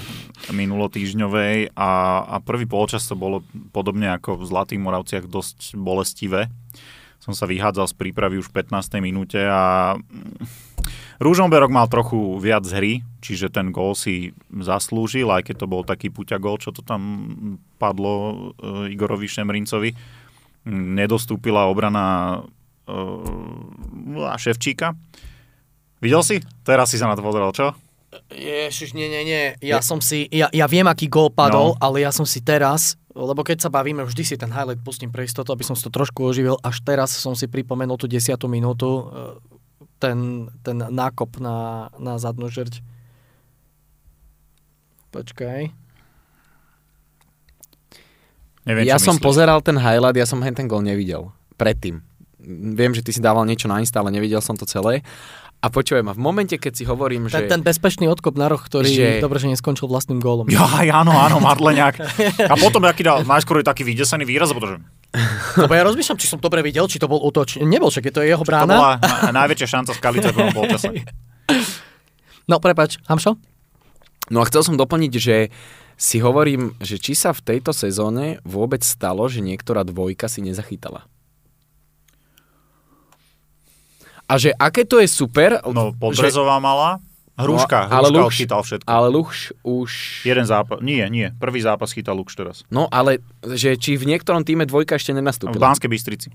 minulotýžňovej 0.49 1.77
a, 1.77 1.91
a 2.25 2.35
prvý 2.39 2.65
polčas 2.65 3.05
to 3.05 3.13
bolo 3.13 3.43
podobne 3.69 4.09
ako 4.09 4.39
v 4.39 4.43
Zlatých 4.47 4.81
Moravciach 4.81 5.25
dosť 5.29 5.75
bolestivé. 5.77 6.49
Som 7.21 7.37
sa 7.37 7.45
vyhádzal 7.45 7.91
z 7.91 7.93
prípravy 7.93 8.41
už 8.41 8.49
v 8.49 8.65
15. 8.65 9.03
minúte 9.05 9.37
a 9.37 9.93
Rúžomberok 11.21 11.69
mal 11.69 11.85
trochu 11.85 12.17
viac 12.41 12.65
hry, 12.65 13.05
čiže 13.21 13.53
ten 13.53 13.69
gól 13.69 13.93
si 13.93 14.33
zaslúžil, 14.49 15.29
aj 15.29 15.53
keď 15.53 15.55
to 15.61 15.67
bol 15.69 15.85
taký 15.85 16.09
puťa 16.09 16.41
gól, 16.41 16.57
čo 16.57 16.73
to 16.73 16.81
tam 16.81 17.01
padlo 17.77 18.13
e, 18.57 18.89
Igorovi 18.89 19.29
Šemrincovi. 19.29 19.93
Nedostúpila 20.65 21.69
obrana 21.69 22.41
e, 22.89 22.97
Ševčíka. 24.41 24.97
Videl 26.01 26.25
si? 26.25 26.41
Teraz 26.65 26.89
si 26.89 26.97
sa 26.97 27.05
na 27.05 27.13
to 27.13 27.21
pozeral, 27.21 27.53
čo? 27.53 27.77
Ježiš, 28.33 28.97
nie, 28.97 29.05
nie, 29.05 29.21
nie. 29.21 29.43
Ja 29.61 29.79
som 29.85 30.01
si, 30.01 30.25
ja, 30.33 30.49
ja 30.49 30.65
viem, 30.65 30.89
aký 30.89 31.05
gól 31.05 31.29
padol, 31.29 31.77
No. 31.77 31.79
ale 31.79 32.01
ja 32.01 32.09
som 32.09 32.25
si 32.25 32.41
teraz, 32.41 32.97
lebo 33.13 33.45
keď 33.45 33.61
sa 33.61 33.69
bavíme, 33.69 34.01
vždy 34.03 34.23
si 34.25 34.35
ten 34.41 34.49
highlight 34.49 34.81
pustím 34.81 35.13
pre 35.13 35.29
istotu, 35.29 35.53
aby 35.53 35.61
som 35.61 35.77
si 35.77 35.85
to 35.85 35.93
trošku 35.93 36.25
oživil. 36.25 36.57
Až 36.65 36.81
teraz 36.81 37.13
som 37.13 37.37
si 37.37 37.45
pripomenul 37.45 38.01
tú 38.01 38.09
10. 38.09 38.33
minútu, 38.49 38.89
e, 38.89 39.50
ten, 40.01 40.49
ten 40.65 40.81
nákop 40.81 41.37
na, 41.37 41.87
na 42.01 42.17
zadnú 42.17 42.49
žrť. 42.49 42.81
Počkaj. 45.13 45.69
Neviem, 48.61 48.85
ja 48.85 48.97
som 48.97 49.17
myslíš. 49.17 49.25
pozeral 49.25 49.59
ten 49.61 49.77
highlight, 49.77 50.17
ja 50.17 50.25
som 50.25 50.41
hen 50.41 50.53
ten 50.53 50.69
gol 50.69 50.81
nevidel. 50.81 51.33
Predtým. 51.57 52.01
Viem, 52.73 52.93
že 52.93 53.05
ty 53.05 53.13
si 53.13 53.21
dával 53.21 53.45
niečo 53.45 53.69
na 53.69 53.77
Insta, 53.81 54.01
ale 54.01 54.09
nevidel 54.09 54.41
som 54.41 54.57
to 54.57 54.65
celé. 54.65 55.05
A 55.61 55.69
počujem, 55.69 56.01
a 56.09 56.13
v 56.17 56.21
momente, 56.21 56.57
keď 56.57 56.73
si 56.73 56.83
hovorím, 56.89 57.29
Ten, 57.29 57.45
že... 57.45 57.53
ten 57.53 57.61
bezpečný 57.61 58.09
odkop 58.09 58.33
na 58.33 58.49
roh, 58.49 58.57
ktorý 58.57 58.89
Že- 58.89 59.21
dobre, 59.21 59.37
že 59.37 59.45
neskončil 59.45 59.85
vlastným 59.85 60.17
gólom. 60.17 60.49
Ja, 60.49 60.65
áno, 61.05 61.13
áno, 61.13 61.37
Madleňák. 61.37 62.01
A 62.49 62.57
potom 62.57 62.81
aký 62.89 63.05
dal, 63.05 63.21
najskôr 63.29 63.61
je 63.61 63.69
taký 63.69 63.85
vydesený 63.85 64.25
výraz, 64.25 64.49
pretože 64.57 64.81
Lebo 65.63 65.73
ja 65.75 65.83
rozmýšľam, 65.83 66.17
či 66.17 66.27
som 66.31 66.39
dobre 66.39 66.63
videl, 66.63 66.87
či 66.87 66.95
to 66.95 67.11
bol 67.11 67.19
útoč. 67.19 67.59
Nebol, 67.59 67.91
však 67.91 68.07
je 68.07 68.13
to 68.15 68.21
jeho 68.23 68.43
to 68.43 68.47
brána. 68.47 68.75
bola 68.79 68.93
na, 68.99 69.43
najväčšia 69.43 69.67
šanca 69.67 69.91
v 69.91 69.97
Skalice 69.99 70.29
v 70.31 70.37
polčase. 70.55 70.87
No, 72.49 72.57
prepač, 72.59 72.97
Hamšo? 73.07 73.37
No 74.27 74.41
a 74.43 74.47
chcel 74.49 74.65
som 74.65 74.75
doplniť, 74.75 75.13
že 75.15 75.53
si 75.95 76.17
hovorím, 76.19 76.73
že 76.81 76.97
či 76.97 77.13
sa 77.13 77.31
v 77.31 77.39
tejto 77.45 77.71
sezóne 77.71 78.41
vôbec 78.43 78.81
stalo, 78.81 79.29
že 79.29 79.39
niektorá 79.39 79.85
dvojka 79.85 80.25
si 80.27 80.41
nezachytala. 80.43 81.05
A 84.25 84.33
že 84.39 84.51
aké 84.57 84.83
to 84.83 84.99
je 84.99 85.07
super, 85.07 85.61
No, 85.69 85.91
že, 85.91 85.99
Podrezová 86.01 86.57
mala, 86.57 86.99
Hruška, 87.35 87.87
No, 87.87 87.95
ale 87.95 88.07
Hruška 88.07 88.19
Luch- 88.19 88.29
odchytal 88.29 88.61
všetko. 88.61 88.87
Ale 88.87 89.07
Luch 89.07 89.31
už... 89.61 89.91
Jeden 90.23 90.45
zápas, 90.45 90.77
nie, 90.79 91.01
nie, 91.07 91.31
prvý 91.33 91.59
zápas 91.59 91.89
chytal 91.89 92.13
Lux 92.13 92.35
teraz. 92.35 92.63
No 92.67 92.85
ale, 92.87 93.23
že 93.41 93.75
či 93.75 93.95
v 93.95 94.05
niektorom 94.07 94.43
týme 94.43 94.63
dvojka 94.63 94.95
ešte 94.95 95.11
V 95.11 95.17
nenastúpila. 95.17 95.71
Banskej 95.71 95.89
Bystrici. 95.89 96.29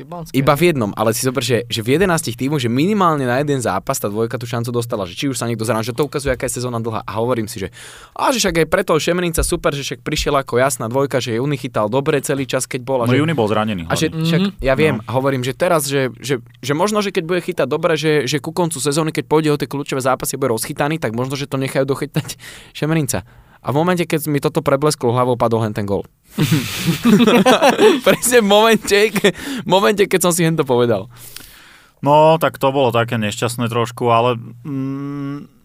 Si 0.00 0.04
Banské. 0.04 0.32
Iba 0.32 0.56
v 0.56 0.62
jednom, 0.66 0.90
ale 0.96 1.12
si 1.12 1.20
zober, 1.20 1.44
že, 1.44 1.68
že 1.68 1.80
v 1.80 2.00
11 2.00 2.08
týmoch, 2.32 2.56
že 2.56 2.66
minimálne 2.66 3.22
na 3.22 3.36
jeden 3.36 3.60
zápas 3.60 3.94
tá 3.94 4.08
dvojka 4.08 4.34
tú 4.34 4.48
šancu 4.48 4.72
dostala, 4.72 5.04
že 5.04 5.12
či 5.12 5.28
už 5.28 5.36
sa 5.36 5.44
niekto 5.44 5.62
zranil, 5.62 5.84
že 5.84 5.92
to 5.92 6.02
ukazuje, 6.02 6.32
aká 6.32 6.48
je 6.48 6.56
sezóna 6.56 6.80
dlhá. 6.80 7.04
A 7.04 7.20
hovorím 7.20 7.44
si, 7.44 7.60
že 7.60 7.68
a 8.10 8.32
že 8.32 8.40
však 8.40 8.54
aj 8.56 8.66
preto 8.66 8.96
Šemenica 8.96 9.42
super, 9.42 9.70
že 9.70 9.84
však 9.84 10.00
prišiel 10.00 10.32
ako 10.34 10.56
jasná 10.56 10.88
dvojka, 10.88 11.20
že 11.20 11.36
Juni 11.36 11.54
chytal 11.54 11.86
dobre 11.86 12.16
celý 12.20 12.44
čas, 12.44 12.64
keď 12.64 12.80
bol. 12.80 12.98
A 13.00 13.04
No 13.04 13.12
že, 13.12 13.20
Juni 13.20 13.34
bol 13.34 13.44
zranený. 13.44 13.84
a 13.84 13.94
že 13.94 14.08
však, 14.08 14.56
ja 14.58 14.72
viem, 14.72 14.96
No. 14.96 15.04
a 15.04 15.10
hovorím, 15.12 15.42
že 15.42 15.52
teraz, 15.52 15.84
že, 15.84 16.08
že, 16.16 16.40
že 16.56 16.72
možno, 16.72 16.98
že 16.98 17.10
keď 17.10 17.24
bude 17.26 17.40
chytať 17.42 17.66
dobre, 17.66 17.92
že, 17.94 18.24
že 18.24 18.38
ku 18.38 18.50
koncu 18.50 18.80
sezóny, 18.80 19.12
keď 19.12 19.24
pôjde 19.26 19.50
o 19.50 19.58
tie 19.58 19.68
kľúčové 19.68 20.00
zápasy, 20.00 20.34
bude 20.34 20.48
rozchytaný, 20.50 20.96
tak 20.96 21.12
možno, 21.12 21.34
že 21.34 21.44
to 21.44 21.56
nechajú 21.56 21.84
dochytať 21.84 22.40
Šemenica. 22.78 23.28
A 23.60 23.68
v 23.70 23.76
momente, 23.76 24.08
keď 24.08 24.24
mi 24.24 24.40
toto 24.40 24.64
preblesklo 24.64 25.12
hlavou, 25.12 25.36
padol 25.36 25.60
hen 25.60 25.76
ten 25.76 25.84
gol. 25.84 26.08
Presne 28.06 28.38
v 28.40 28.46
momente, 28.46 28.98
ke, 29.10 29.34
momente, 29.66 30.06
keď 30.06 30.20
som 30.28 30.32
si 30.32 30.46
hen 30.46 30.56
to 30.56 30.64
povedal. 30.64 31.10
No, 32.00 32.40
tak 32.40 32.56
to 32.56 32.72
bolo 32.72 32.94
také 32.94 33.20
nešťastné 33.20 33.68
trošku, 33.68 34.08
ale 34.08 34.40
mm, 34.40 35.60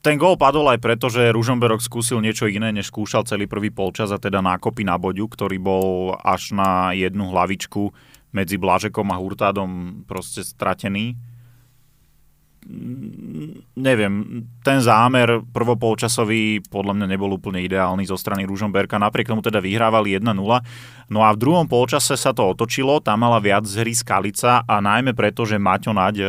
ten 0.00 0.16
gól 0.16 0.40
padol 0.40 0.64
aj 0.72 0.80
preto, 0.80 1.12
že 1.12 1.28
Ružomberok 1.28 1.84
skúsil 1.84 2.24
niečo 2.24 2.48
iné, 2.48 2.72
než 2.72 2.88
skúšal 2.88 3.28
celý 3.28 3.44
prvý 3.44 3.68
polčas 3.68 4.08
a 4.08 4.16
teda 4.16 4.40
nákopy 4.40 4.88
na 4.88 4.96
boďu, 4.96 5.28
ktorý 5.28 5.60
bol 5.60 6.16
až 6.24 6.56
na 6.56 6.96
jednu 6.96 7.28
hlavičku 7.28 7.92
medzi 8.32 8.56
Blažekom 8.56 9.12
a 9.12 9.20
Hurtádom 9.20 10.02
proste 10.08 10.40
stratený. 10.40 11.20
Neviem, 13.80 14.44
ten 14.60 14.78
zámer 14.84 15.40
prvopolčasový 15.48 16.60
podľa 16.68 16.92
mňa 16.92 17.06
nebol 17.08 17.32
úplne 17.32 17.64
ideálny 17.64 18.04
zo 18.04 18.20
strany 18.20 18.44
Ružomberka, 18.44 19.00
napriek 19.00 19.32
tomu 19.32 19.40
teda 19.40 19.64
vyhrávali 19.64 20.20
1-0. 20.20 20.36
No 21.08 21.20
a 21.24 21.32
v 21.32 21.40
druhom 21.40 21.64
polčase 21.64 22.20
sa 22.20 22.36
to 22.36 22.52
otočilo, 22.52 23.00
tam 23.00 23.24
mala 23.24 23.40
viac 23.40 23.64
hry 23.64 23.96
Skalica 23.96 24.62
a 24.68 24.76
najmä 24.78 25.16
preto, 25.16 25.48
že 25.48 25.56
Maťo 25.56 25.96
Naď 25.96 26.16
e, 26.20 26.24
e, 26.24 26.28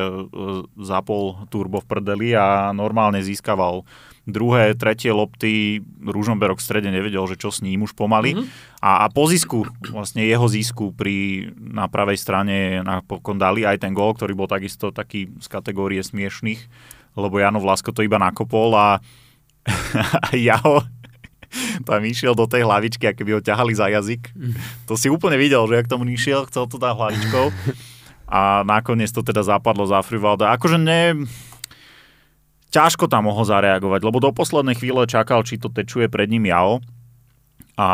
zapol 0.80 1.36
turbo 1.52 1.84
v 1.84 1.90
prdeli 1.92 2.32
a 2.32 2.72
normálne 2.72 3.20
získaval 3.20 3.84
druhé, 4.30 4.78
tretie 4.78 5.10
lopty, 5.10 5.82
Ružomberok 6.02 6.62
v 6.62 6.66
strede 6.66 6.90
nevedel, 6.94 7.26
že 7.26 7.42
čo 7.42 7.50
s 7.50 7.66
ním 7.66 7.82
už 7.86 7.98
pomaly. 7.98 8.38
Mm-hmm. 8.38 8.82
A, 8.86 9.06
a 9.06 9.10
po 9.10 9.26
zisku, 9.26 9.66
vlastne 9.90 10.22
jeho 10.22 10.46
zisku 10.46 10.94
pri, 10.94 11.50
na 11.58 11.90
pravej 11.90 12.22
strane 12.22 12.86
napokon 12.86 13.42
dali 13.42 13.66
aj 13.66 13.82
ten 13.82 13.94
gól, 13.98 14.14
ktorý 14.14 14.38
bol 14.38 14.50
takisto 14.50 14.94
taký 14.94 15.34
z 15.42 15.48
kategórie 15.50 16.02
smiešných, 16.06 16.62
lebo 17.18 17.42
Jano 17.42 17.58
Vlasko 17.58 17.90
to 17.90 18.06
iba 18.06 18.22
nakopol 18.22 18.78
a, 18.78 19.02
a 20.26 20.30
ja 20.38 20.62
ho 20.62 20.86
tam 21.84 22.00
išiel 22.06 22.32
do 22.32 22.48
tej 22.48 22.64
hlavičky, 22.64 23.12
a 23.12 23.16
keby 23.18 23.38
ho 23.38 23.42
ťahali 23.44 23.76
za 23.76 23.92
jazyk. 23.92 24.32
To 24.88 24.96
si 24.96 25.12
úplne 25.12 25.36
videl, 25.36 25.60
že 25.68 25.84
jak 25.84 25.92
tomu 25.92 26.08
išiel, 26.08 26.48
chcel 26.48 26.64
to 26.70 26.80
dať 26.80 26.96
hlavičkou. 26.96 27.46
A 28.32 28.64
nakoniec 28.64 29.12
to 29.12 29.20
teda 29.20 29.44
zapadlo 29.44 29.84
za 29.84 30.00
Frivalda. 30.00 30.56
Akože 30.56 30.80
ne, 30.80 31.28
ťažko 32.72 33.12
tam 33.12 33.28
mohol 33.28 33.44
zareagovať, 33.44 34.02
lebo 34.02 34.24
do 34.24 34.32
poslednej 34.32 34.80
chvíle 34.80 35.04
čakal, 35.06 35.44
či 35.44 35.60
to 35.60 35.68
tečuje 35.68 36.08
pred 36.08 36.32
ním 36.32 36.48
Jao. 36.48 36.80
A 37.76 37.88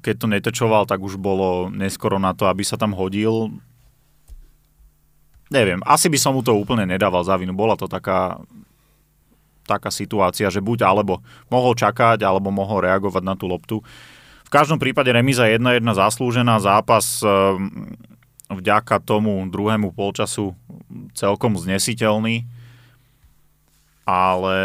keď 0.00 0.14
to 0.16 0.26
netečoval, 0.26 0.88
tak 0.88 1.04
už 1.04 1.20
bolo 1.20 1.68
neskoro 1.68 2.16
na 2.16 2.32
to, 2.32 2.48
aby 2.48 2.64
sa 2.64 2.80
tam 2.80 2.96
hodil. 2.96 3.52
Neviem, 5.48 5.80
asi 5.84 6.12
by 6.12 6.18
som 6.20 6.36
mu 6.36 6.44
to 6.44 6.52
úplne 6.56 6.84
nedával 6.84 7.24
za 7.24 7.36
vinu. 7.36 7.56
Bola 7.56 7.76
to 7.76 7.88
taká, 7.88 8.36
taká 9.64 9.88
situácia, 9.88 10.52
že 10.52 10.60
buď 10.60 10.84
alebo 10.84 11.24
mohol 11.48 11.72
čakať, 11.72 12.20
alebo 12.24 12.52
mohol 12.52 12.84
reagovať 12.84 13.22
na 13.24 13.34
tú 13.36 13.48
loptu. 13.48 13.80
V 14.44 14.50
každom 14.52 14.80
prípade 14.80 15.12
remíza 15.12 15.44
1-1 15.44 15.84
zaslúžená, 15.84 16.56
zápas 16.60 17.20
ehm, 17.20 17.96
vďaka 18.48 19.00
tomu 19.04 19.44
druhému 19.48 19.92
polčasu 19.92 20.56
celkom 21.12 21.56
znesiteľný 21.60 22.48
ale 24.08 24.56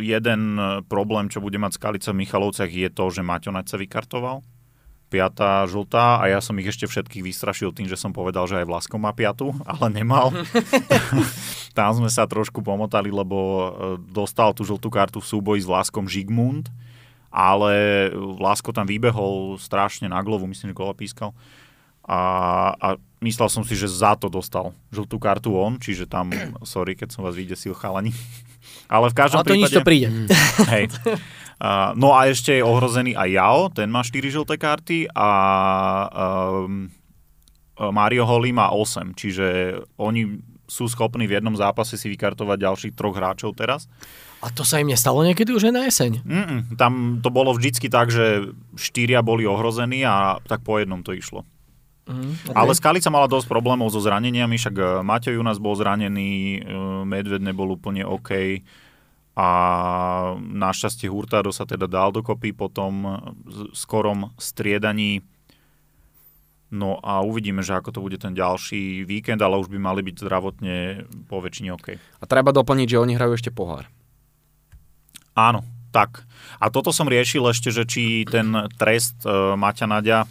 jeden 0.00 0.56
problém, 0.88 1.28
čo 1.28 1.44
bude 1.44 1.60
mať 1.60 1.76
Skalica 1.76 2.08
v 2.16 2.24
Michalovciach 2.24 2.72
je 2.72 2.88
to, 2.88 3.04
že 3.12 3.20
Maťo 3.20 3.52
Naď 3.52 3.68
sa 3.68 3.76
vykartoval. 3.76 4.40
Piatá 5.12 5.68
žltá 5.68 6.20
a 6.20 6.28
ja 6.32 6.40
som 6.40 6.56
ich 6.56 6.68
ešte 6.68 6.88
všetkých 6.88 7.20
vystrašil 7.20 7.76
tým, 7.76 7.84
že 7.84 8.00
som 8.00 8.16
povedal, 8.16 8.48
že 8.48 8.60
aj 8.60 8.68
Vlasko 8.68 8.96
má 8.96 9.12
piatu, 9.12 9.52
ale 9.68 9.92
nemal. 9.92 10.32
Tam 11.76 11.92
sme 11.92 12.08
sa 12.08 12.24
trošku 12.24 12.64
pomotali, 12.64 13.12
lebo 13.12 13.36
e, 13.36 13.68
dostal 14.08 14.56
tú 14.56 14.64
žltú 14.64 14.88
kartu 14.88 15.20
v 15.20 15.30
súboji 15.36 15.60
s 15.64 15.68
Vlaskom 15.68 16.08
Žigmund, 16.08 16.72
ale 17.28 18.08
Vlasko 18.16 18.72
tam 18.72 18.88
vybehol 18.88 19.60
strašne 19.60 20.08
na 20.08 20.24
glovu, 20.24 20.48
myslím, 20.48 20.72
že 20.72 20.80
gola 20.80 20.96
pískal. 20.96 21.36
A, 22.08 22.20
a 22.76 22.88
myslel 23.20 23.48
som 23.52 23.62
si, 23.68 23.76
že 23.76 23.84
za 23.84 24.16
to 24.16 24.32
dostal 24.32 24.72
žltú 24.88 25.20
kartu 25.20 25.52
on, 25.52 25.76
čiže 25.76 26.08
tam, 26.08 26.32
sorry, 26.64 26.96
keď 26.96 27.12
som 27.12 27.22
vás 27.24 27.36
vydesil 27.36 27.76
chalani. 27.76 28.16
Ale 28.88 29.10
v 29.10 29.14
každom 29.14 29.40
Ale 29.42 29.48
to 29.48 29.56
nič 29.56 29.70
prípade... 29.70 29.78
to 29.78 29.86
príde. 29.86 30.08
Hej. 30.72 30.84
Uh, 31.58 31.90
no 31.98 32.14
a 32.14 32.30
ešte 32.30 32.54
je 32.54 32.62
ohrozený 32.62 33.18
aj 33.18 33.28
Jao, 33.34 33.60
ten 33.74 33.90
má 33.90 34.06
4 34.06 34.14
žlté 34.30 34.54
karty 34.62 35.10
a 35.10 35.28
um, 36.14 36.86
Mario 37.90 38.22
Holly 38.30 38.54
má 38.54 38.70
8, 38.70 39.18
čiže 39.18 39.46
oni 39.98 40.38
sú 40.68 40.86
schopní 40.86 41.24
v 41.24 41.40
jednom 41.40 41.56
zápase 41.56 41.96
si 41.96 42.06
vykartovať 42.12 42.58
ďalších 42.60 42.94
troch 42.94 43.16
hráčov 43.16 43.56
teraz. 43.56 43.88
A 44.44 44.54
to 44.54 44.62
sa 44.62 44.78
im 44.78 44.92
nestalo 44.92 45.26
niekedy 45.26 45.50
už 45.50 45.72
aj 45.72 45.74
na 45.74 45.82
jeseň. 45.88 46.12
Mm-mm, 46.22 46.60
tam 46.78 47.18
to 47.24 47.32
bolo 47.32 47.56
vždycky 47.56 47.90
tak, 47.90 48.12
že 48.12 48.54
štyria 48.78 49.24
boli 49.24 49.48
ohrození 49.48 50.06
a 50.06 50.38
tak 50.46 50.62
po 50.62 50.78
jednom 50.78 51.02
to 51.02 51.16
išlo. 51.16 51.42
Mhm, 52.08 52.56
Ale 52.56 52.72
Skalica 52.72 53.12
mala 53.12 53.28
dosť 53.28 53.44
problémov 53.52 53.92
so 53.92 54.00
zraneniami, 54.00 54.56
však 54.56 54.74
e, 54.80 54.84
Matej 55.04 55.36
u 55.36 55.44
nás 55.44 55.60
bol 55.60 55.76
zranený, 55.76 56.64
e, 56.64 56.80
Medved 57.04 57.44
nebol 57.44 57.68
úplne 57.76 58.08
OK 58.08 58.64
a 59.38 59.48
našťastie 60.34 61.06
Hurtado 61.06 61.54
sa 61.54 61.62
teda 61.62 61.86
dal 61.86 62.10
dokopy 62.10 62.56
po 62.56 62.72
tom 62.72 62.94
e, 63.04 63.12
skorom 63.76 64.32
striedaní. 64.40 65.20
No 66.72 67.00
a 67.00 67.20
uvidíme, 67.20 67.60
že 67.60 67.76
ako 67.76 67.90
to 67.92 68.00
bude 68.00 68.18
ten 68.20 68.32
ďalší 68.32 69.04
víkend, 69.04 69.40
ale 69.44 69.60
už 69.60 69.68
by 69.68 69.78
mali 69.80 70.00
byť 70.04 70.16
zdravotne 70.20 70.76
po 71.28 71.44
väčšine 71.44 71.70
OK. 71.76 71.96
A 71.96 72.24
treba 72.24 72.56
doplniť, 72.56 72.88
že 72.96 73.00
oni 73.00 73.16
hrajú 73.16 73.36
ešte 73.36 73.52
pohár. 73.52 73.88
Áno, 75.36 75.62
tak. 75.92 76.24
A 76.58 76.68
toto 76.68 76.90
som 76.90 77.08
riešil 77.08 77.44
ešte, 77.46 77.70
že 77.70 77.84
či 77.84 78.24
ten 78.24 78.52
trest 78.80 79.22
e, 79.22 79.54
Maťa 79.54 79.86
Nadia 79.86 80.24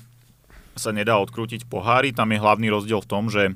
sa 0.78 0.90
nedá 0.90 1.18
odkrútiť 1.18 1.66
pohári. 1.66 2.10
Tam 2.10 2.30
je 2.30 2.38
hlavný 2.38 2.70
rozdiel 2.70 3.02
v 3.02 3.10
tom, 3.10 3.28
že 3.28 3.54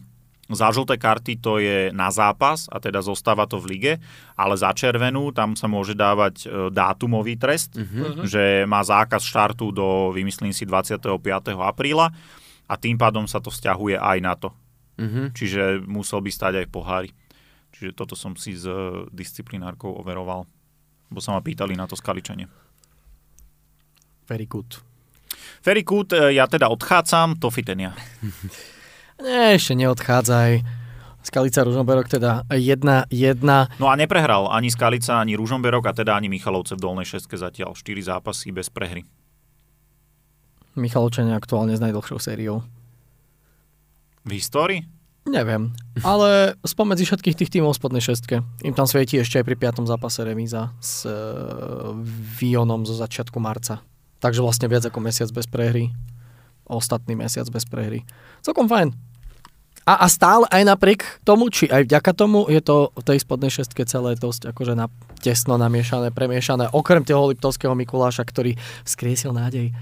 za 0.51 0.67
žlté 0.67 0.99
karty 0.99 1.39
to 1.39 1.57
je 1.57 1.95
na 1.95 2.11
zápas 2.11 2.67
a 2.67 2.75
teda 2.75 2.99
zostáva 2.99 3.47
to 3.47 3.55
v 3.55 3.65
lige, 3.71 3.93
ale 4.35 4.59
za 4.59 4.75
červenú 4.75 5.31
tam 5.31 5.55
sa 5.55 5.63
môže 5.65 5.95
dávať 5.95 6.35
e, 6.43 6.47
dátumový 6.67 7.39
trest, 7.39 7.79
Mhm. 7.79 8.27
že 8.27 8.43
má 8.67 8.83
zákaz 8.83 9.23
štartu 9.23 9.71
do, 9.71 10.11
vymyslím 10.11 10.51
si, 10.51 10.67
25. 10.67 11.07
apríla 11.55 12.11
a 12.67 12.73
tým 12.75 12.99
pádom 12.99 13.23
sa 13.25 13.39
to 13.39 13.47
vzťahuje 13.47 13.95
aj 13.95 14.17
na 14.19 14.35
to. 14.35 14.51
Mhm. 14.99 15.31
Čiže 15.31 15.63
musel 15.87 16.19
by 16.19 16.29
stať 16.29 16.53
aj 16.59 16.67
pohári. 16.67 17.09
Čiže 17.71 17.95
toto 17.95 18.19
som 18.19 18.35
si 18.35 18.51
s 18.51 18.67
e, 18.67 19.07
disciplinárkou 19.07 19.95
overoval, 19.95 20.43
bo 21.07 21.19
sa 21.23 21.31
ma 21.31 21.39
pýtali 21.39 21.79
na 21.79 21.87
to 21.87 21.95
skaličenie. 21.95 22.51
Very 24.27 24.43
good. 24.45 24.83
Ferry 25.61 25.85
Kút, 25.85 26.17
e, 26.17 26.33
ja 26.33 26.49
teda 26.49 26.73
odchádzam, 26.73 27.37
to 27.37 27.53
fitenia. 27.53 27.93
Nie, 29.25 29.53
ešte 29.53 29.77
neodchádzaj. 29.77 30.81
Skalica 31.21 31.61
Ružomberok 31.61 32.09
teda 32.09 32.49
1-1. 32.49 33.45
No 33.77 33.85
a 33.85 33.93
neprehral 33.93 34.49
ani 34.49 34.73
Skalica, 34.73 35.21
ani 35.21 35.37
Ružomberok 35.37 35.85
a 35.85 35.93
teda 35.93 36.17
ani 36.17 36.33
Michalovce 36.33 36.73
v 36.73 36.81
dolnej 36.81 37.05
šestke 37.05 37.37
zatiaľ. 37.37 37.77
4 37.77 38.01
zápasy 38.01 38.49
bez 38.49 38.73
prehry. 38.73 39.05
Michalovčania 40.73 41.37
aktuálne 41.37 41.77
s 41.77 41.83
najdlhšou 41.83 42.17
sériou. 42.17 42.65
V 44.25 44.31
histórii? 44.33 44.81
Neviem, 45.21 45.77
ale 46.01 46.57
spomedzi 46.65 47.05
všetkých 47.05 47.37
tých 47.37 47.53
tímov 47.53 47.77
spodnej 47.77 48.01
šestke. 48.01 48.41
Im 48.65 48.73
tam 48.73 48.89
svieti 48.89 49.21
ešte 49.21 49.37
aj 49.37 49.45
pri 49.45 49.53
piatom 49.53 49.85
zápase 49.85 50.25
remíza 50.25 50.73
s 50.81 51.05
e, 51.05 51.13
Vionom 52.41 52.89
zo 52.89 52.97
začiatku 52.97 53.37
marca. 53.37 53.85
Takže 54.21 54.45
vlastne 54.45 54.69
viac 54.69 54.85
ako 54.85 55.01
mesiac 55.01 55.29
bez 55.33 55.49
prehry. 55.49 55.89
Ostatný 56.69 57.17
mesiac 57.17 57.49
bez 57.49 57.65
prehry. 57.65 58.05
Celkom 58.45 58.69
fajn. 58.69 58.93
A, 59.81 60.05
a 60.05 60.07
stále 60.07 60.45
aj 60.53 60.61
napriek 60.61 61.01
tomu, 61.25 61.49
či 61.49 61.65
aj 61.65 61.89
vďaka 61.89 62.11
tomu, 62.13 62.45
je 62.45 62.61
to 62.61 62.93
v 62.93 63.01
tej 63.01 63.17
spodnej 63.25 63.49
šestke 63.49 63.81
celé 63.89 64.13
dosť 64.13 64.53
akože 64.53 64.77
na, 64.77 64.93
tesno 65.17 65.57
namiešané, 65.57 66.13
premiešané. 66.13 66.69
Okrem 66.69 67.01
toho 67.01 67.33
Liptovského 67.33 67.73
Mikuláša, 67.73 68.21
ktorý 68.21 68.61
skriesil 68.85 69.33
nádej. 69.33 69.73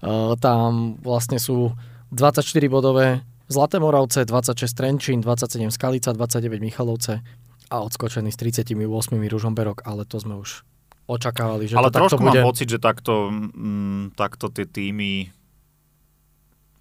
Uh, 0.00 0.32
tam 0.40 0.96
vlastne 1.04 1.36
sú 1.36 1.76
24 2.08 2.40
bodové 2.72 3.20
Zlaté 3.52 3.76
Moravce, 3.76 4.24
26 4.24 4.64
Trenčín, 4.72 5.18
27 5.20 5.68
Skalica, 5.68 6.16
29 6.16 6.64
Michalovce 6.64 7.20
a 7.68 7.76
odskočený 7.84 8.32
s 8.32 8.40
38 8.40 8.72
Ružomberok, 9.12 9.84
ale 9.84 10.08
to 10.08 10.16
sme 10.16 10.40
už 10.40 10.64
očakávali, 11.04 11.68
že 11.68 11.76
Ale 11.76 11.92
to 11.92 12.00
takto 12.00 12.16
trošku 12.16 12.22
bude. 12.24 12.40
mám 12.40 12.48
pocit, 12.48 12.68
že 12.68 12.78
takto, 12.80 13.28
mm, 13.30 14.16
takto 14.16 14.48
tie 14.48 14.64
týmy 14.64 15.28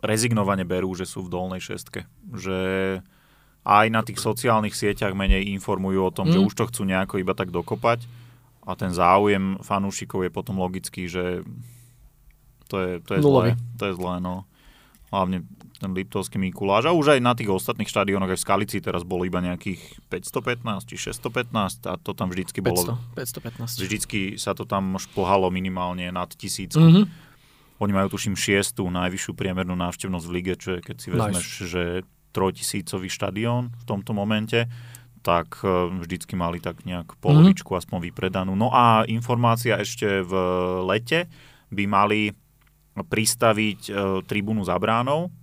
rezignovane 0.04 0.68
berú, 0.68 0.92
že 0.96 1.08
sú 1.08 1.24
v 1.28 1.32
dolnej 1.32 1.64
šestke. 1.64 2.08
Že 2.32 2.60
aj 3.64 3.86
na 3.88 4.04
tých 4.04 4.20
sociálnych 4.20 4.76
sieťach 4.76 5.16
menej 5.16 5.48
informujú 5.56 6.00
o 6.04 6.12
tom, 6.12 6.28
mm. 6.28 6.34
že 6.36 6.40
už 6.44 6.54
to 6.56 6.68
chcú 6.68 6.84
nejako 6.84 7.24
iba 7.24 7.32
tak 7.32 7.52
dokopať 7.52 8.04
a 8.64 8.72
ten 8.76 8.92
záujem 8.92 9.60
fanúšikov 9.60 10.28
je 10.28 10.32
potom 10.32 10.60
logický, 10.60 11.08
že 11.08 11.44
to 12.72 12.76
je, 12.80 12.92
to 13.04 13.12
je 13.16 13.20
Nulový. 13.20 13.56
zlé. 13.56 13.80
To 13.80 13.84
je 13.92 13.94
zlé, 13.96 14.16
no. 14.24 14.36
Hlavne 15.14 15.46
ten 15.84 15.92
Liptovský 15.92 16.40
Mikuláš. 16.40 16.88
A 16.88 16.96
už 16.96 17.20
aj 17.20 17.20
na 17.20 17.36
tých 17.36 17.52
ostatných 17.52 17.92
štadiónoch, 17.92 18.32
aj 18.32 18.40
v 18.40 18.46
Skalici 18.48 18.78
teraz 18.80 19.04
bolo 19.04 19.28
iba 19.28 19.44
nejakých 19.44 20.00
515 20.08 20.90
či 20.90 20.96
615 21.12 21.92
a 21.92 22.00
to 22.00 22.16
tam 22.16 22.32
vždycky 22.32 22.64
bolo 22.64 22.98
500, 23.14 23.44
515. 23.78 23.84
Vždycky 23.84 24.20
sa 24.40 24.56
to 24.56 24.64
tam 24.64 24.96
šplhalo 24.96 25.52
minimálne 25.52 26.08
nad 26.10 26.32
tisícku. 26.32 26.82
Mhm. 26.82 27.04
Oni 27.82 27.92
majú 27.92 28.16
tuším 28.16 28.40
šiestú 28.40 28.88
najvyššiu 28.88 29.36
priemernú 29.36 29.76
návštevnosť 29.76 30.26
v 30.30 30.34
lige, 30.34 30.54
čo 30.56 30.78
je, 30.78 30.80
keď 30.80 30.96
si 30.98 31.08
vezmeš, 31.12 31.48
že 31.68 31.84
trojtisícový 32.32 33.12
štadión 33.12 33.76
v 33.76 33.84
tomto 33.84 34.16
momente, 34.16 34.72
tak 35.20 35.60
e, 35.64 35.92
vždycky 36.00 36.36
mali 36.40 36.64
tak 36.64 36.84
nejak 36.88 37.20
polovičku 37.20 37.76
aspoň 37.76 38.12
vypredanú. 38.12 38.56
No 38.56 38.72
a 38.72 39.04
informácia 39.08 39.76
ešte 39.80 40.24
v 40.24 40.34
lete 40.88 41.28
by 41.72 41.84
mali 41.90 42.32
pristaviť 42.96 43.80
e, 43.88 43.92
tribúnu 44.22 44.62
za 44.62 44.78
bránou. 44.78 45.34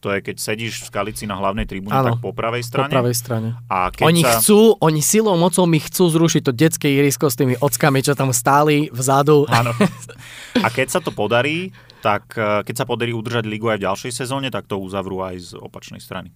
To 0.00 0.08
je, 0.08 0.24
keď 0.24 0.36
sedíš 0.40 0.80
v 0.80 0.86
Skalici 0.88 1.28
na 1.28 1.36
hlavnej 1.36 1.68
tribúne, 1.68 1.92
tak 1.92 2.24
po 2.24 2.32
pravej 2.32 2.64
Po 2.64 2.68
strane. 2.72 2.88
pravej 2.88 3.16
strane. 3.16 3.48
A 3.68 3.92
keď 3.92 4.04
Oni 4.08 4.22
sa... 4.24 4.40
chcú, 4.40 4.72
oni 4.80 5.04
silou 5.04 5.36
mocou 5.36 5.68
mi 5.68 5.76
chcú 5.76 6.08
zrušiť 6.08 6.42
to 6.48 6.52
detské 6.56 6.88
irisko 6.88 7.28
s 7.28 7.36
tými 7.36 7.60
ockami, 7.60 8.00
čo 8.00 8.16
tam 8.16 8.32
stáli 8.32 8.88
vzadu. 8.88 9.44
Áno. 9.52 9.76
A 10.64 10.72
keď 10.72 10.88
sa 10.88 11.00
to 11.04 11.12
podarí, 11.12 11.76
tak 12.00 12.32
eh, 12.32 12.64
keď 12.64 12.74
sa 12.80 12.88
podarí 12.88 13.12
udržať 13.12 13.44
ligu 13.44 13.68
aj 13.68 13.76
v 13.76 13.86
ďalšej 13.92 14.12
sezóne, 14.16 14.48
tak 14.48 14.64
to 14.64 14.80
uzavrú 14.80 15.20
aj 15.20 15.36
z 15.36 15.50
opačnej 15.60 16.00
strany. 16.00 16.32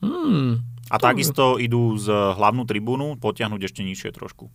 Hmm. 0.00 0.64
A 0.88 0.96
takisto 0.96 1.60
idú 1.60 2.00
z 2.00 2.08
hlavnú 2.08 2.64
tribúnu 2.64 3.20
potiahnuť 3.20 3.60
ešte 3.60 3.84
nižšie 3.84 4.10
trošku. 4.16 4.48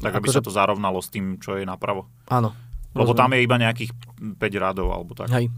Tak 0.00 0.16
aby 0.16 0.32
Akože- 0.32 0.40
sa 0.40 0.42
to 0.42 0.48
zarovnalo 0.48 0.98
s 1.04 1.12
tým, 1.12 1.36
čo 1.36 1.60
je 1.60 1.68
napravo. 1.68 2.08
Áno. 2.32 2.56
Lebo 2.92 3.12
tam 3.16 3.32
je 3.32 3.40
iba 3.40 3.56
nejakých 3.56 3.90
5 4.36 4.38
radov 4.60 4.92
alebo 4.92 5.16
tak. 5.16 5.32
Hej. 5.32 5.48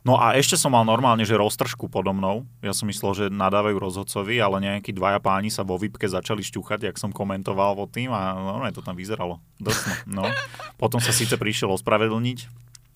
No 0.00 0.16
a 0.16 0.32
ešte 0.32 0.56
som 0.56 0.72
mal 0.72 0.80
normálne, 0.88 1.28
že 1.28 1.36
roztržku 1.36 1.92
podo 1.92 2.16
mnou. 2.16 2.48
Ja 2.64 2.72
som 2.72 2.88
myslel, 2.88 3.12
že 3.12 3.24
nadávajú 3.28 3.76
rozhodcovi, 3.76 4.40
ale 4.40 4.56
nejakí 4.64 4.96
dvaja 4.96 5.20
páni 5.20 5.52
sa 5.52 5.60
vo 5.60 5.76
výpke 5.76 6.08
začali 6.08 6.40
šťuchať, 6.40 6.88
jak 6.88 6.96
som 6.96 7.12
komentoval 7.12 7.76
o 7.76 7.84
tým 7.84 8.08
a 8.08 8.32
normálne 8.32 8.72
to 8.72 8.80
tam 8.80 8.96
vyzeralo. 8.96 9.44
Dosno. 9.60 9.92
No. 10.08 10.24
Potom 10.80 11.04
sa 11.04 11.12
síce 11.12 11.36
prišiel 11.36 11.68
ospravedlniť 11.76 12.48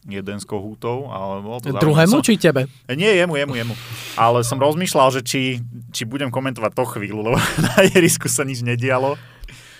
jeden 0.08 0.36
z 0.40 0.44
kohútov, 0.48 1.12
ale 1.12 1.44
bolo 1.44 1.60
to 1.60 1.76
Druhému 1.76 2.20
zaujímavé. 2.20 2.28
či 2.28 2.32
tebe? 2.40 2.62
Som, 2.68 2.96
nie, 2.96 3.08
jemu, 3.08 3.34
jemu, 3.36 3.54
jemu. 3.56 3.74
Ale 4.16 4.40
som 4.44 4.56
rozmýšľal, 4.60 5.08
že 5.16 5.20
či, 5.24 5.60
či 5.92 6.08
budem 6.08 6.32
komentovať 6.32 6.72
to 6.72 6.84
chvíľu, 6.88 7.20
lebo 7.20 7.36
na 7.68 7.84
jerisku 7.84 8.32
sa 8.32 8.48
nič 8.48 8.64
nedialo. 8.64 9.16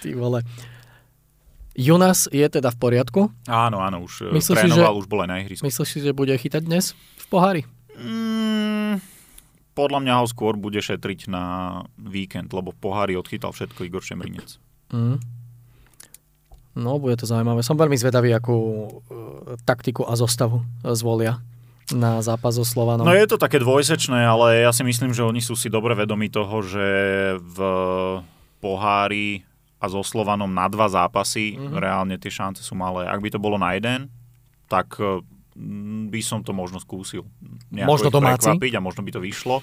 Ty 0.05 0.13
vole. 0.17 0.45
Jonas 1.75 2.31
je 2.31 2.47
teda 2.47 2.71
v 2.71 2.79
poriadku. 2.79 3.21
Áno, 3.51 3.83
áno, 3.83 4.07
už 4.07 4.31
Myslíš 4.31 4.39
Myslíš 4.39 4.57
si, 4.57 4.61
trénoval, 4.71 4.95
už 4.95 5.07
bol 5.11 5.27
aj 5.27 5.29
na 5.29 5.37
ihrisku. 5.43 5.67
Myslíš 5.67 5.89
si, 5.91 5.99
že 6.01 6.15
bude 6.15 6.31
chytať 6.31 6.63
dnes 6.63 6.95
v 6.95 7.27
pohári? 7.27 7.63
Mm, 7.99 9.03
podľa 9.75 9.99
mňa 10.07 10.15
ho 10.23 10.27
skôr 10.31 10.55
bude 10.55 10.79
šetriť 10.79 11.27
na 11.27 11.45
víkend, 11.99 12.55
lebo 12.55 12.71
v 12.71 12.79
pohári 12.79 13.19
odchytal 13.19 13.51
všetko 13.51 13.91
Igor 13.91 14.07
Šemrinec. 14.07 14.63
Mm. 14.95 15.19
No, 16.75 16.99
bude 16.99 17.19
to 17.19 17.27
zaujímavé. 17.27 17.63
Som 17.63 17.79
veľmi 17.79 17.95
zvedavý, 17.95 18.35
akú 18.35 18.59
e, 18.59 18.89
taktiku 19.63 20.07
a 20.07 20.19
zostavu 20.19 20.67
zvolia 20.83 21.39
na 21.95 22.19
zápas 22.25 22.57
so 22.57 22.65
Slovanom. 22.65 23.05
No 23.05 23.13
je 23.13 23.29
to 23.29 23.37
také 23.37 23.61
dvojsečné, 23.61 24.25
ale 24.25 24.65
ja 24.65 24.73
si 24.73 24.81
myslím, 24.87 25.13
že 25.13 25.27
oni 25.27 25.45
sú 25.45 25.53
si 25.53 25.69
dobre 25.69 25.93
vedomi 25.93 26.33
toho, 26.33 26.65
že 26.65 26.87
v 27.37 27.59
pohári 28.65 29.45
a 29.85 29.87
so 29.87 30.01
Slovanom 30.01 30.49
na 30.49 30.65
dva 30.67 30.89
zápasy 30.89 31.55
Mhm. 31.55 31.77
reálne 31.77 32.17
tie 32.17 32.31
šance 32.31 32.61
sú 32.61 32.73
malé. 32.75 33.05
Ak 33.05 33.21
by 33.21 33.29
to 33.29 33.37
bolo 33.37 33.55
na 33.57 33.73
jeden, 33.73 34.09
tak 34.67 34.97
e, 34.97 35.21
by 36.07 36.21
som 36.21 36.41
to 36.41 36.51
možno 36.51 36.79
skúsil. 36.79 37.29
Nejako 37.69 37.87
Možno 37.87 38.09
domáci? 38.11 38.49
a 38.49 38.81
možno 38.81 39.01
by 39.01 39.13
to 39.13 39.21
vyšlo. 39.21 39.61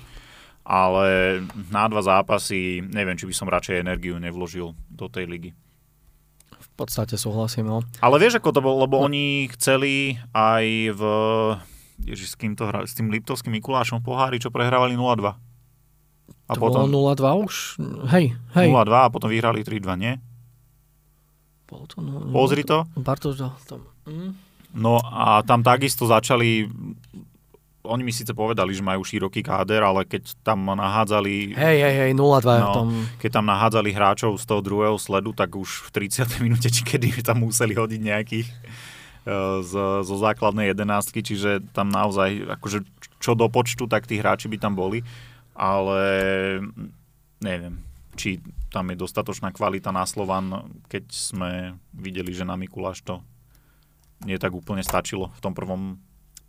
Ale 0.61 1.41
na 1.67 1.84
dva 1.86 1.99
zápasy 1.99 2.86
neviem, 2.86 3.17
či 3.17 3.26
by 3.26 3.34
som 3.34 3.49
radšej 3.49 3.82
energiu 3.82 4.15
nevložil 4.15 4.72
do 4.88 5.09
tej 5.09 5.26
ligy. 5.26 5.51
V 6.53 6.69
podstate 6.78 7.17
súhlasím, 7.17 7.65
no. 7.65 7.82
Ale 7.97 8.15
vieš, 8.17 8.38
ako 8.38 8.49
to 8.51 8.61
bolo, 8.61 8.78
lebo 8.80 9.01
No. 9.01 9.09
oni 9.09 9.49
chceli 9.51 10.15
aj 10.32 10.65
v... 10.91 11.01
Ježiš, 12.03 12.34
s 12.34 12.39
kým 12.39 12.53
to 12.53 12.65
hra, 12.65 12.82
s 12.82 12.93
tým 12.93 13.09
Liptovským 13.09 13.51
Mikulášom 13.51 13.99
v 13.99 14.07
pohári, 14.07 14.38
čo 14.38 14.49
prehrávali 14.49 14.93
0-2. 14.93 15.38
A 16.51 16.53
to 16.53 16.59
potom 16.59 16.83
bolo 16.85 17.15
0-2 17.15 17.47
už? 17.47 17.55
Hej, 18.11 18.35
hej. 18.53 18.67
0-2 18.67 18.91
a 18.91 19.07
potom 19.07 19.27
vyhrali 19.27 19.63
3-2, 19.63 19.87
nie? 19.95 20.19
Bolo 21.63 21.87
to 21.87 21.97
0 21.97 22.27
Pozri 22.29 22.61
to. 22.61 22.83
Bartoš 22.93 23.39
dal 23.39 23.55
tam. 23.63 23.87
Mm. 24.03 24.35
No 24.73 24.99
a 24.99 25.39
tam 25.41 25.61
takisto 25.61 26.03
začali... 26.03 26.67
Oni 27.81 28.03
mi 28.03 28.13
síce 28.13 28.29
povedali, 28.31 28.71
že 28.71 28.79
majú 28.79 29.01
široký 29.01 29.41
káder, 29.41 29.81
ale 29.81 30.03
keď 30.03 30.37
tam 30.43 30.69
nahádzali... 30.69 31.57
Hej, 31.57 31.77
hej, 31.81 31.95
hej, 31.97 32.11
0-2 32.13 32.19
je 32.37 32.61
v 32.61 32.61
No. 32.61 32.75
tom. 32.75 32.89
Keď 33.17 33.31
tam 33.31 33.45
nahádzali 33.47 33.89
hráčov 33.89 34.31
z 34.35 34.45
toho 34.45 34.61
druhého 34.61 34.95
sledu, 34.95 35.31
tak 35.31 35.49
už 35.51 35.89
v 35.89 36.05
30. 36.05 36.29
minúte, 36.45 36.67
či 36.67 36.83
kedy 36.83 37.23
tam 37.23 37.41
museli 37.41 37.73
hodiť 37.73 38.01
nejakých 38.01 38.47
eh, 38.47 39.33
z, 39.63 39.73
zo 40.03 40.15
základnej 40.15 40.69
jedenáctky, 40.69 41.19
čiže 41.19 41.63
tam 41.71 41.87
naozaj, 41.87 42.53
akože 42.53 42.85
čo 43.17 43.33
do 43.33 43.47
počtu, 43.47 43.85
tak 43.85 44.05
tí 44.05 44.17
hráči 44.17 44.45
by 44.45 44.57
tam 44.57 44.73
boli, 44.73 45.01
ale 45.55 46.01
neviem, 47.41 47.81
či 48.15 48.39
tam 48.71 48.87
je 48.91 48.97
dostatočná 48.99 49.51
kvalita 49.51 49.91
na 49.91 50.07
Slovan, 50.07 50.79
keď 50.87 51.05
sme 51.11 51.51
videli, 51.91 52.31
že 52.31 52.47
na 52.47 52.55
Mikuláš 52.55 53.03
to 53.03 53.19
nie 54.23 54.37
tak 54.37 54.53
úplne 54.53 54.85
stačilo 54.85 55.33
v 55.35 55.41
tom 55.41 55.51
prvom, 55.57 55.99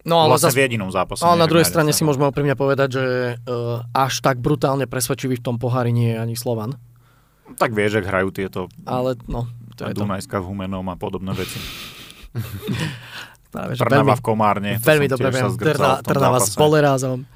No 0.02 0.18
ale 0.18 0.34
vlastne 0.34 0.50
zas, 0.50 0.58
v 0.58 0.66
jedinom 0.66 0.90
zápase. 0.90 1.22
ale 1.22 1.38
na 1.38 1.46
druhej 1.46 1.62
strane 1.62 1.94
si 1.94 2.02
môžeme 2.02 2.26
úprimne 2.26 2.58
povedať, 2.58 2.88
že 2.90 3.04
uh, 3.38 3.86
až 3.94 4.18
tak 4.18 4.42
brutálne 4.42 4.90
presvedčivý 4.90 5.38
v 5.38 5.44
tom 5.46 5.56
pohári 5.62 5.94
nie 5.94 6.14
je 6.14 6.18
ani 6.18 6.34
Slovan. 6.34 6.74
Tak 7.54 7.70
vieš, 7.70 8.02
že 8.02 8.10
hrajú 8.10 8.34
tieto 8.34 8.66
Ale 8.82 9.14
no, 9.30 9.46
to 9.78 9.86
je 9.86 9.94
to. 9.94 10.02
Dunajská 10.02 10.42
v 10.42 10.46
Humenom 10.50 10.86
a 10.90 10.98
podobné 10.98 11.30
veci. 11.38 11.54
Práve, 13.52 13.76
Trnava 13.76 14.16
veľmi, 14.16 14.18
v 14.18 14.22
Komárne. 14.24 14.70
to 14.80 14.88
veľmi 14.88 15.06
dobre 15.06 15.28
viem. 15.28 15.44
Trnava 16.02 16.40
s 16.40 16.56
zápase. 16.56 17.28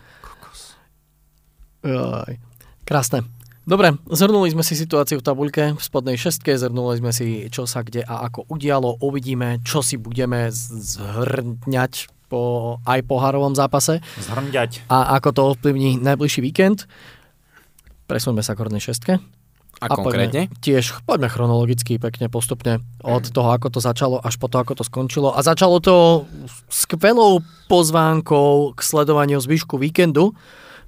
Joj. 1.85 2.39
Krásne. 2.87 3.27
Dobre, 3.67 3.99
zhrnuli 4.07 4.55
sme 4.55 4.63
si 4.63 4.79
situáciu 4.79 5.19
v 5.19 5.27
tabuľke 5.27 5.75
v 5.75 5.83
spodnej 5.83 6.15
šestke, 6.15 6.55
zhrnuli 6.55 7.03
sme 7.03 7.11
si, 7.11 7.51
čo 7.51 7.67
sa 7.67 7.83
kde 7.83 8.07
a 8.07 8.23
ako 8.31 8.47
udialo. 8.47 9.03
Uvidíme, 9.03 9.59
čo 9.67 9.83
si 9.83 9.99
budeme 9.99 10.55
zhrňať 10.55 12.07
po 12.31 12.79
aj 12.87 13.03
pohárovom 13.07 13.55
zápase 13.55 14.03
Zhrňať. 14.23 14.87
a 14.87 15.19
ako 15.19 15.29
to 15.35 15.43
ovplyvní 15.55 15.99
najbližší 15.99 16.43
víkend. 16.43 16.87
Presuňme 18.07 18.43
sa 18.43 18.55
k 18.55 18.63
hornej 18.63 18.83
šestke. 18.83 19.19
A, 19.77 19.93
konkrétne? 19.93 20.49
Poďme, 20.49 20.63
tiež 20.65 21.05
poďme 21.05 21.29
chronologicky, 21.29 22.01
pekne, 22.01 22.33
postupne 22.33 22.81
od 23.05 23.29
toho, 23.29 23.51
ako 23.53 23.77
to 23.77 23.81
začalo, 23.83 24.17
až 24.25 24.41
po 24.41 24.49
to, 24.49 24.57
ako 24.57 24.73
to 24.79 24.85
skončilo. 24.89 25.37
A 25.37 25.45
začalo 25.45 25.83
to 25.85 26.25
skvelou 26.73 27.45
pozvánkou 27.69 28.73
k 28.73 28.81
sledovaniu 28.81 29.37
zvyšku 29.37 29.77
víkendu, 29.77 30.33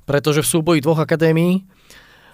pretože 0.09 0.40
v 0.40 0.48
súboji 0.48 0.80
dvoch 0.80 1.04
akadémií 1.04 1.68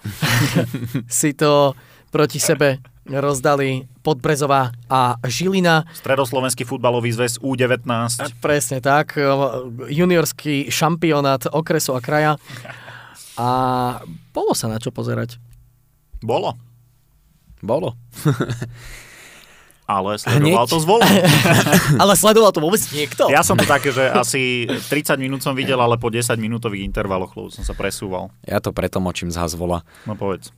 si 1.11 1.35
to 1.35 1.75
proti 2.07 2.39
sebe 2.39 2.79
rozdali 3.05 3.85
Podbrezová 4.01 4.73
a 4.89 5.19
Žilina. 5.27 5.85
Stredoslovenský 5.93 6.65
futbalový 6.65 7.13
zväz 7.13 7.37
U19. 7.37 7.85
Presne 8.41 8.81
tak, 8.81 9.19
juniorský 9.91 10.73
šampionát 10.73 11.45
okresu 11.53 11.93
a 11.93 12.01
kraja. 12.01 12.41
A 13.37 13.49
bolo 14.33 14.57
sa 14.57 14.71
na 14.71 14.81
čo 14.81 14.89
pozerať. 14.89 15.37
Bolo. 16.23 16.57
Bolo. 17.61 17.93
Ale 19.85 20.17
sledoval 20.17 20.65
Hneď? 20.65 20.73
to 20.73 20.77
zvolu. 20.81 21.05
Ale 22.01 22.13
sledoval 22.17 22.49
to 22.49 22.57
vôbec 22.57 22.81
niekto? 22.89 23.29
Ja 23.29 23.45
som 23.45 23.53
to 23.53 23.69
také, 23.69 23.93
že 23.93 24.09
asi 24.09 24.65
30 24.65 25.21
minút 25.21 25.45
som 25.45 25.53
videl, 25.53 25.77
ale 25.77 26.01
po 26.01 26.09
10 26.09 26.33
minútových 26.41 26.81
intervaloch 26.89 27.37
lebo 27.37 27.53
som 27.53 27.61
sa 27.61 27.77
presúval. 27.77 28.33
Ja 28.49 28.57
to 28.57 28.73
preto 28.73 28.97
močím 28.97 29.29
z 29.29 29.37
Hazvola. 29.37 29.85
No 30.09 30.17
povedz. 30.17 30.49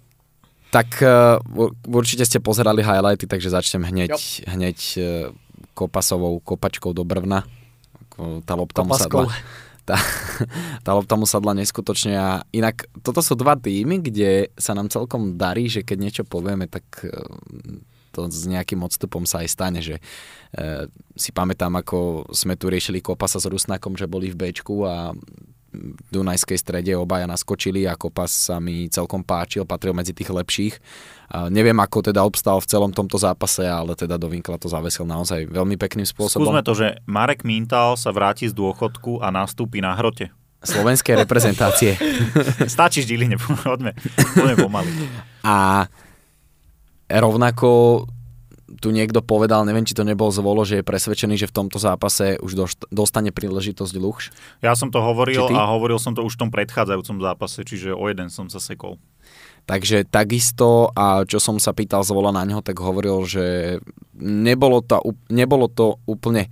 Tak 0.72 1.04
uh, 1.04 1.40
určite 1.92 2.24
ste 2.24 2.40
pozerali 2.40 2.84
highlighty, 2.84 3.28
takže 3.28 3.52
začnem 3.52 3.84
hneď, 3.88 4.16
Jo. 4.16 4.20
hneď 4.48 4.78
uh, 4.96 5.04
kopasovou 5.76 6.40
kopačkou 6.40 6.96
do 6.96 7.04
brvna. 7.04 7.44
Tá 8.48 8.56
lopta 8.56 8.82
mu 8.88 8.96
sadla. 8.96 9.28
tá, 9.88 9.96
tá 10.84 10.92
lopta 10.96 11.16
mu 11.16 11.24
sadla 11.24 11.56
neskutočne 11.56 12.14
a 12.16 12.30
inak 12.52 12.88
toto 13.04 13.24
sú 13.24 13.36
dva 13.40 13.56
týmy, 13.56 14.04
kde 14.04 14.52
sa 14.60 14.76
nám 14.76 14.92
celkom 14.92 15.36
darí, 15.40 15.72
že 15.72 15.84
keď 15.88 15.98
niečo 16.00 16.24
povieme, 16.28 16.68
tak 16.68 16.84
e, 17.08 17.14
to 18.18 18.26
s 18.26 18.50
nejakým 18.50 18.82
odstupom 18.82 19.30
sa 19.30 19.46
aj 19.46 19.50
stane, 19.54 19.80
že 19.86 20.02
e, 20.02 20.02
si 21.14 21.30
pamätám, 21.30 21.78
ako 21.78 22.26
sme 22.34 22.58
tu 22.58 22.74
riešili 22.74 23.06
Kopasa 23.06 23.38
s 23.38 23.46
Rusnakom, 23.46 23.94
že 23.94 24.10
boli 24.10 24.34
v 24.34 24.50
Bčku 24.50 24.90
a 24.90 25.14
v 25.78 26.10
Dunajskej 26.10 26.58
strede 26.58 26.92
obaja 26.98 27.30
naskočili 27.30 27.86
a 27.86 28.00
Kopas 28.00 28.50
sa 28.50 28.58
mi 28.58 28.88
celkom 28.90 29.22
páčil, 29.22 29.68
patril 29.68 29.94
medzi 29.94 30.16
tých 30.16 30.32
lepších. 30.32 30.76
A 31.28 31.52
neviem, 31.52 31.76
ako 31.76 32.08
teda 32.08 32.24
obstal 32.24 32.58
v 32.64 32.70
celom 32.72 32.92
tomto 32.96 33.20
zápase, 33.20 33.68
ale 33.68 33.94
teda 33.94 34.16
do 34.16 34.32
Vinkla 34.32 34.58
to 34.58 34.72
zavesil 34.72 35.04
naozaj 35.04 35.46
veľmi 35.52 35.76
pekným 35.76 36.08
spôsobom. 36.08 36.48
Skúsme 36.48 36.64
to, 36.64 36.74
že 36.74 36.88
Marek 37.04 37.44
Mintal 37.44 38.00
sa 38.00 38.16
vráti 38.16 38.48
z 38.48 38.56
dôchodku 38.56 39.20
a 39.20 39.30
nastúpi 39.30 39.84
na 39.84 39.94
hrote. 39.94 40.32
Slovenskej 40.64 41.22
reprezentácie. 41.22 42.00
Stačí 42.74 43.06
poďme, 43.68 43.94
poďme 44.34 44.56
pomaly. 44.58 44.92
A 45.46 45.86
rovnako 47.10 48.06
tu 48.78 48.94
niekto 48.94 49.24
povedal, 49.26 49.66
neviem, 49.66 49.88
či 49.88 49.98
to 49.98 50.06
nebol 50.06 50.30
zvolo, 50.30 50.62
že 50.62 50.80
je 50.80 50.86
presvedčený, 50.86 51.40
že 51.40 51.50
v 51.50 51.56
tomto 51.56 51.80
zápase 51.82 52.38
už 52.44 52.78
dostane 52.94 53.34
príležitosť 53.34 53.94
Luchš. 53.98 54.30
Ja 54.62 54.78
som 54.78 54.94
to 54.94 55.02
hovoril 55.02 55.50
a 55.56 55.72
hovoril 55.72 55.98
som 55.98 56.14
to 56.14 56.22
už 56.22 56.38
v 56.38 56.42
tom 56.46 56.52
predchádzajúcom 56.54 57.18
zápase, 57.24 57.66
čiže 57.66 57.96
o 57.96 58.06
jeden 58.06 58.30
som 58.30 58.52
sa 58.52 58.62
sekol. 58.62 59.02
Takže 59.68 60.08
takisto, 60.08 60.96
a 60.96 61.28
čo 61.28 61.44
som 61.44 61.60
sa 61.60 61.76
pýtal 61.76 62.04
zvola 62.04 62.32
na 62.32 62.48
neho, 62.48 62.64
tak 62.64 62.80
hovoril, 62.80 63.28
že 63.28 63.78
nebolo 64.16 64.80
to, 64.80 65.04
nebolo 65.28 65.68
to 65.68 66.00
úplne 66.08 66.48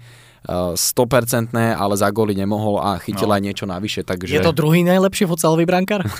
100%, 0.45 1.55
ale 1.55 1.93
za 1.95 2.09
góly 2.11 2.35
nemohol 2.37 2.77
a 2.77 2.99
chytil 3.01 3.31
no. 3.31 3.35
aj 3.39 3.41
niečo 3.41 3.65
navyše. 3.65 4.03
Takže... 4.03 4.35
Je 4.35 4.43
to 4.43 4.53
druhý 4.53 4.83
najlepší 4.83 5.25
futsalový 5.25 5.63
brankár? 5.63 6.05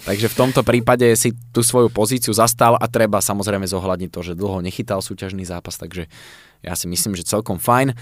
Takže 0.00 0.32
v 0.32 0.38
tomto 0.38 0.64
prípade 0.64 1.04
si 1.12 1.36
tú 1.52 1.60
svoju 1.60 1.92
pozíciu 1.92 2.32
zastal 2.32 2.76
a 2.80 2.86
treba 2.88 3.20
samozrejme 3.20 3.68
zohľadniť 3.68 4.10
to, 4.10 4.20
že 4.32 4.38
dlho 4.38 4.64
nechytal 4.64 5.04
súťažný 5.04 5.44
zápas, 5.44 5.76
takže 5.76 6.08
ja 6.60 6.76
si 6.76 6.84
myslím, 6.92 7.16
že 7.16 7.24
celkom 7.24 7.56
fajn. 7.56 7.92
E, 7.92 7.94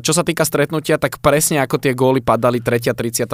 čo 0.00 0.16
sa 0.16 0.24
týka 0.24 0.44
stretnutia, 0.48 0.96
tak 0.96 1.20
presne 1.20 1.60
ako 1.60 1.76
tie 1.76 1.92
góly 1.92 2.24
padali 2.24 2.64
3. 2.64 2.96
32., 2.96 3.28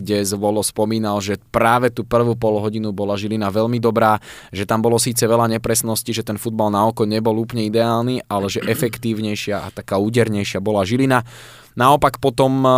kde 0.00 0.24
Zvolo 0.24 0.64
spomínal, 0.64 1.20
že 1.20 1.36
práve 1.52 1.92
tú 1.92 2.08
prvú 2.08 2.32
polhodinu 2.32 2.92
bola 2.96 3.20
Žilina 3.20 3.52
veľmi 3.52 3.76
dobrá, 3.76 4.16
že 4.48 4.64
tam 4.64 4.80
bolo 4.80 4.96
síce 4.96 5.28
veľa 5.28 5.52
nepresnosti, 5.52 6.08
že 6.08 6.24
ten 6.24 6.40
futbal 6.40 6.72
na 6.72 6.88
oko 6.88 7.04
nebol 7.04 7.36
úplne 7.36 7.68
ideálny, 7.68 8.24
ale 8.32 8.48
že 8.48 8.64
efektívnejšia 8.64 9.60
a 9.60 9.68
taká 9.68 10.00
údernejšia 10.00 10.64
bola 10.64 10.88
Žilina. 10.88 11.20
Naopak 11.76 12.16
potom 12.16 12.64
e, 12.64 12.72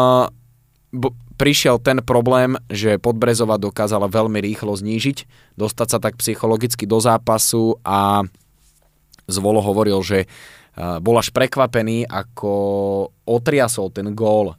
prišiel 1.41 1.81
ten 1.81 2.05
problém, 2.05 2.61
že 2.69 3.01
Podbrezova 3.01 3.57
dokázala 3.57 4.13
veľmi 4.13 4.45
rýchlo 4.45 4.77
znížiť, 4.77 5.25
dostať 5.57 5.89
sa 5.89 5.99
tak 5.99 6.21
psychologicky 6.21 6.85
do 6.85 7.01
zápasu 7.01 7.81
a 7.81 8.29
Zvolo 9.31 9.63
hovoril, 9.63 10.03
že 10.03 10.27
bol 10.99 11.15
až 11.15 11.31
prekvapený, 11.31 12.03
ako 12.03 12.53
otriasol 13.31 13.95
ten 13.95 14.11
gól 14.11 14.59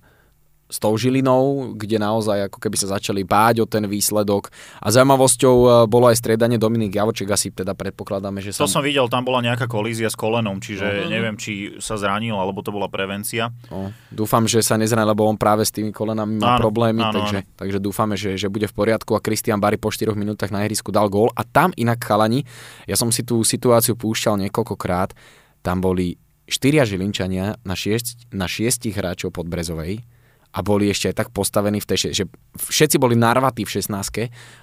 s 0.71 0.79
tou 0.79 0.95
Žilinou, 0.95 1.75
kde 1.75 1.99
naozaj 1.99 2.47
ako 2.47 2.63
keby 2.63 2.79
sa 2.79 2.95
začali 2.95 3.27
báť 3.27 3.61
o 3.61 3.67
ten 3.67 3.83
výsledok. 3.83 4.47
A 4.79 4.87
zaujímavosťou 4.87 5.55
e, 5.59 5.67
bolo 5.91 6.07
aj 6.07 6.15
striedanie 6.15 6.55
Dominik 6.55 6.95
Javoček, 6.95 7.27
asi 7.27 7.51
teda 7.51 7.75
predpokladáme, 7.75 8.39
že 8.39 8.55
sa... 8.55 8.63
To 8.63 8.71
som 8.71 8.79
videl, 8.79 9.11
tam 9.11 9.27
bola 9.27 9.43
nejaká 9.43 9.67
kolízia 9.67 10.07
s 10.07 10.15
kolenom, 10.15 10.63
čiže 10.63 10.87
uh-huh. 10.87 11.11
neviem, 11.11 11.35
či 11.35 11.75
sa 11.83 11.99
zranil, 11.99 12.39
alebo 12.39 12.63
to 12.63 12.71
bola 12.71 12.87
prevencia. 12.87 13.51
No, 13.67 13.91
dúfam, 14.07 14.47
že 14.47 14.63
sa 14.63 14.79
nezranil, 14.79 15.11
lebo 15.11 15.27
on 15.27 15.35
práve 15.35 15.67
s 15.67 15.75
tými 15.75 15.91
kolenami 15.91 16.39
má 16.39 16.55
áno, 16.55 16.63
problémy, 16.63 17.03
áno, 17.03 17.19
takže, 17.19 17.39
áno. 17.43 17.57
takže 17.59 17.77
dúfame, 17.83 18.15
že, 18.15 18.39
že 18.39 18.47
bude 18.47 18.71
v 18.71 18.73
poriadku 18.73 19.11
a 19.13 19.19
Kristian 19.19 19.59
Bary 19.59 19.75
po 19.75 19.91
4 19.91 20.15
minútach 20.15 20.55
na 20.55 20.63
ihrisku 20.63 20.95
dal 20.95 21.11
gól 21.11 21.35
a 21.35 21.43
tam 21.43 21.75
inak 21.75 21.99
chalani, 21.99 22.47
ja 22.87 22.95
som 22.95 23.11
si 23.11 23.27
tú 23.27 23.43
situáciu 23.43 23.99
púšťal 23.99 24.39
niekoľkokrát, 24.47 25.11
tam 25.59 25.83
boli 25.83 26.15
štyria 26.47 26.87
Žilinčania 26.87 27.59
na, 27.63 27.75
šiest, 27.75 28.31
na 28.31 28.47
šiestich 28.47 28.95
hráčov 28.95 29.35
pod 29.35 29.51
Brezovej 29.51 30.03
a 30.51 30.59
boli 30.59 30.91
ešte 30.91 31.11
aj 31.11 31.15
tak 31.15 31.29
postavení 31.31 31.79
v 31.79 31.87
tej, 31.87 31.97
že 32.11 32.23
všetci 32.59 32.99
boli 32.99 33.15
narvatí 33.15 33.63
v 33.63 33.71
16 33.79 33.91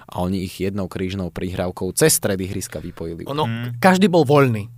a 0.09 0.15
oni 0.21 0.45
ich 0.45 0.61
jednou 0.61 0.85
krížnou 0.85 1.33
prihrávkou 1.33 1.89
cez 1.97 2.13
stredy 2.13 2.45
hryska 2.45 2.77
vypojili. 2.77 3.25
Ono, 3.25 3.45
hmm. 3.49 3.81
každý 3.81 4.05
bol 4.05 4.21
voľný, 4.21 4.69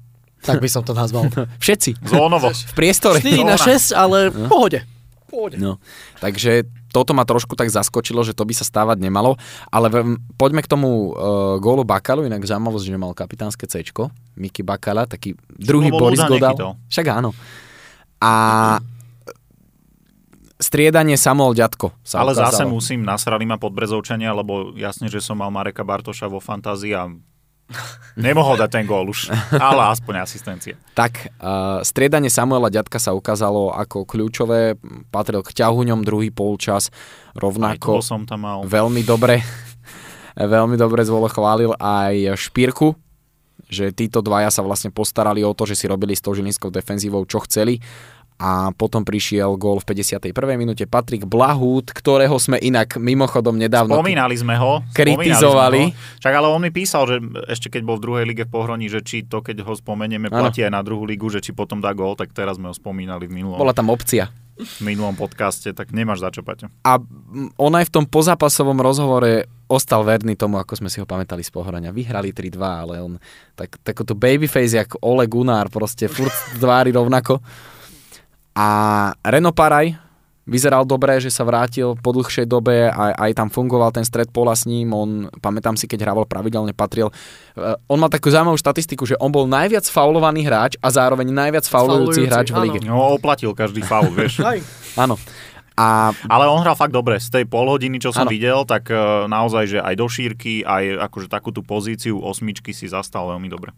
tak 0.41 0.63
by 0.63 0.69
som 0.71 0.81
to 0.87 0.95
nazval. 0.95 1.27
všetci. 1.63 1.99
Zónovo. 2.07 2.49
V 2.49 2.73
priestore. 2.73 3.19
4 3.19 3.43
na 3.43 3.59
6, 3.59 3.91
ale 3.91 4.31
v 4.31 4.47
pohode. 4.47 4.79
pohode. 5.27 5.55
No. 5.59 5.83
Takže 6.23 6.65
toto 6.91 7.15
ma 7.15 7.23
trošku 7.23 7.55
tak 7.55 7.71
zaskočilo, 7.71 8.23
že 8.23 8.35
to 8.35 8.43
by 8.43 8.51
sa 8.51 8.67
stávať 8.67 8.99
nemalo, 8.99 9.39
ale 9.71 9.87
v, 9.87 9.95
poďme 10.35 10.59
k 10.59 10.71
tomu 10.71 11.15
uh, 11.15 11.55
gólu 11.59 11.87
Bakalu, 11.87 12.27
inak 12.27 12.43
zaujímavosť, 12.43 12.83
že 12.83 12.99
mal 12.99 13.15
kapitánske 13.15 13.63
C, 13.67 13.79
Miki 14.35 14.63
Bakala, 14.63 15.07
taký 15.07 15.35
druhý 15.55 15.87
Boris 15.91 16.19
Godal. 16.19 16.75
Však 16.91 17.05
áno. 17.07 17.31
A 18.21 18.31
striedanie 20.61 21.17
Samuel 21.17 21.57
Ďatko 21.57 21.91
sa 22.05 22.21
Ale 22.21 22.37
ukázalo. 22.37 22.45
zase 22.53 22.63
musím, 22.69 23.01
nasrali 23.01 23.43
ma 23.49 23.57
podbrezovčania, 23.57 24.31
lebo 24.31 24.71
jasne, 24.77 25.09
že 25.09 25.19
som 25.19 25.41
mal 25.41 25.49
Mareka 25.49 25.81
Bartoša 25.81 26.29
vo 26.29 26.37
fantázii 26.37 26.93
a 26.93 27.09
nemohol 28.19 28.59
dať 28.59 28.69
ten 28.69 28.85
gól 28.85 29.09
už, 29.09 29.31
ale 29.57 29.91
aspoň 29.91 30.23
asistencie. 30.23 30.77
Tak, 30.93 31.33
uh, 31.41 31.81
striedanie 31.81 32.29
Samuela 32.29 32.69
Ďatka 32.69 33.01
sa 33.01 33.17
ukázalo 33.17 33.73
ako 33.73 34.05
kľúčové, 34.05 34.77
patril 35.09 35.41
k 35.41 35.51
ťahuňom 35.65 36.05
druhý 36.05 36.29
polčas, 36.29 36.93
rovnako 37.33 38.03
som 38.03 38.23
tam 38.29 38.45
mal. 38.45 38.59
veľmi 38.63 39.01
dobre, 39.01 39.41
veľmi 40.37 40.75
dobre 40.77 41.01
zvolo 41.03 41.31
chválil 41.31 41.73
aj 41.79 42.37
Špírku, 42.37 42.93
že 43.71 43.95
títo 43.95 44.19
dvaja 44.19 44.51
sa 44.51 44.61
vlastne 44.67 44.91
postarali 44.91 45.47
o 45.47 45.55
to, 45.55 45.63
že 45.63 45.79
si 45.79 45.85
robili 45.87 46.11
s 46.11 46.19
tou 46.19 46.35
žilinskou 46.35 46.67
defenzívou, 46.67 47.23
čo 47.23 47.39
chceli 47.47 47.79
a 48.41 48.73
potom 48.73 49.05
prišiel 49.05 49.53
gól 49.53 49.77
v 49.77 49.93
51. 49.93 50.33
minúte 50.57 50.89
Patrik 50.89 51.29
Blahút, 51.29 51.93
ktorého 51.93 52.33
sme 52.41 52.57
inak 52.57 52.97
mimochodom 52.97 53.53
nedávno 53.53 54.01
Spomínali 54.01 54.33
sme 54.33 54.57
ho. 54.57 54.81
Kritizovali. 54.97 55.93
Sme 55.93 55.93
ho. 55.93 56.17
Však 56.25 56.33
ale 56.33 56.47
on 56.49 56.61
mi 56.65 56.73
písal, 56.73 57.05
že 57.05 57.21
ešte 57.45 57.69
keď 57.69 57.85
bol 57.85 58.01
v 58.01 58.03
druhej 58.09 58.25
lige 58.25 58.49
v 58.49 58.51
Pohroní, 58.57 58.89
že 58.89 59.05
či 59.05 59.29
to, 59.29 59.45
keď 59.45 59.61
ho 59.61 59.77
spomenieme, 59.77 60.33
platí 60.33 60.65
aj 60.65 60.73
na 60.73 60.81
druhú 60.81 61.05
ligu, 61.05 61.29
že 61.29 61.37
či 61.37 61.53
potom 61.53 61.77
dá 61.77 61.93
gól, 61.93 62.17
tak 62.17 62.33
teraz 62.33 62.57
sme 62.57 62.73
ho 62.73 62.75
spomínali 62.75 63.29
v 63.29 63.45
minulom. 63.45 63.61
Bola 63.61 63.77
tam 63.77 63.93
opcia. 63.93 64.33
V 64.57 64.81
minulom 64.81 65.13
podcaste, 65.13 65.69
tak 65.77 65.93
nemáš 65.93 66.25
za 66.25 66.33
čo, 66.33 66.41
Paťo. 66.41 66.69
A 66.81 66.97
on 67.61 67.73
aj 67.77 67.89
v 67.89 67.93
tom 67.93 68.05
pozápasovom 68.09 68.77
rozhovore 68.81 69.45
ostal 69.69 70.01
verný 70.01 70.33
tomu, 70.33 70.57
ako 70.57 70.81
sme 70.81 70.89
si 70.89 70.97
ho 70.97 71.05
pamätali 71.05 71.45
z 71.45 71.53
Pohorania. 71.53 71.93
Vyhrali 71.93 72.33
3-2, 72.33 72.57
ale 72.57 73.05
on 73.05 73.21
tak, 73.53 73.77
takúto 73.85 74.17
babyface, 74.17 74.81
jak 74.81 74.97
Ole 75.05 75.29
Gunnar, 75.29 75.69
proste 75.69 76.09
furt 76.09 76.33
tvári 76.57 76.89
rovnako. 76.89 77.37
A 78.55 78.67
Reno 79.23 79.55
Paraj 79.55 79.95
vyzeral 80.51 80.83
dobre, 80.83 81.21
že 81.21 81.29
sa 81.29 81.45
vrátil 81.45 81.93
po 82.01 82.11
dlhšej 82.11 82.49
dobe 82.49 82.89
a 82.89 83.13
aj 83.15 83.31
tam 83.37 83.47
fungoval 83.47 83.93
ten 83.93 84.03
stred 84.03 84.33
pola 84.33 84.57
s 84.57 84.65
ním. 84.65 84.91
On, 84.91 85.29
pamätám 85.39 85.77
si, 85.77 85.85
keď 85.85 86.09
hrával 86.09 86.25
pravidelne, 86.25 86.73
patril. 86.73 87.13
Uh, 87.55 87.77
on 87.87 88.01
mal 88.01 88.09
takú 88.09 88.33
zaujímavú 88.33 88.57
štatistiku, 88.57 89.05
že 89.05 89.15
on 89.21 89.29
bol 89.29 89.45
najviac 89.45 89.85
faulovaný 89.85 90.43
hráč 90.43 90.75
a 90.81 90.89
zároveň 90.89 91.29
najviac 91.29 91.65
faulujúci 91.69 92.25
hráč 92.25 92.51
v 92.51 92.57
lige. 92.67 92.79
No, 92.83 93.15
oplatil 93.15 93.53
každý 93.53 93.85
faul, 93.85 94.11
vieš. 94.11 94.41
áno. 94.99 95.15
A... 95.79 96.11
Ale 96.27 96.51
on 96.51 96.59
hral 96.61 96.75
fakt 96.75 96.91
dobre. 96.91 97.15
Z 97.17 97.31
tej 97.31 97.45
polhodiny, 97.47 97.97
čo 97.97 98.11
som 98.11 98.27
ano. 98.27 98.33
videl, 98.33 98.67
tak 98.67 98.91
uh, 98.91 99.25
naozaj, 99.31 99.77
že 99.77 99.79
aj 99.79 99.95
do 99.95 100.07
šírky, 100.09 100.67
aj 100.67 101.07
akože 101.09 101.31
takú 101.31 101.55
tú 101.55 101.63
pozíciu 101.63 102.19
osmičky 102.19 102.75
si 102.75 102.91
zastal 102.91 103.31
veľmi 103.31 103.47
dobre. 103.47 103.71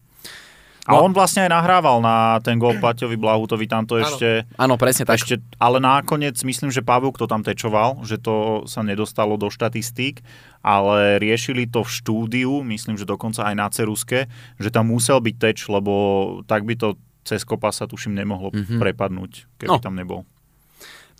A 0.83 0.99
no. 0.99 1.07
on 1.07 1.15
vlastne 1.15 1.47
aj 1.47 1.51
nahrával 1.55 2.03
na 2.03 2.43
ten 2.43 2.59
gol 2.59 2.75
Paťovi 2.75 3.15
Blahutovi, 3.15 3.71
tam 3.71 3.87
to 3.87 4.03
ešte... 4.03 4.43
Áno, 4.59 4.75
presne 4.75 5.07
tak. 5.07 5.15
Ešte, 5.15 5.39
ale 5.55 5.79
nakoniec 5.79 6.35
myslím, 6.43 6.75
že 6.75 6.83
Pavuk 6.83 7.15
to 7.15 7.23
tam 7.23 7.39
tečoval, 7.39 8.03
že 8.03 8.19
to 8.19 8.67
sa 8.67 8.83
nedostalo 8.83 9.39
do 9.39 9.47
štatistík, 9.47 10.19
ale 10.59 11.23
riešili 11.23 11.71
to 11.71 11.87
v 11.87 11.91
štúdiu, 11.91 12.51
myslím, 12.67 12.99
že 12.99 13.07
dokonca 13.07 13.47
aj 13.47 13.55
na 13.55 13.67
Ceruske, 13.71 14.27
že 14.59 14.69
tam 14.75 14.91
musel 14.91 15.23
byť 15.23 15.35
teč, 15.39 15.71
lebo 15.71 16.43
tak 16.51 16.67
by 16.67 16.75
to 16.75 16.99
cez 17.23 17.47
kopa 17.47 17.71
sa 17.71 17.87
tuším 17.87 18.11
nemohlo 18.19 18.51
mm-hmm. 18.51 18.79
prepadnúť, 18.83 19.47
keby 19.63 19.71
no. 19.71 19.79
tam 19.79 19.95
nebol. 19.95 20.27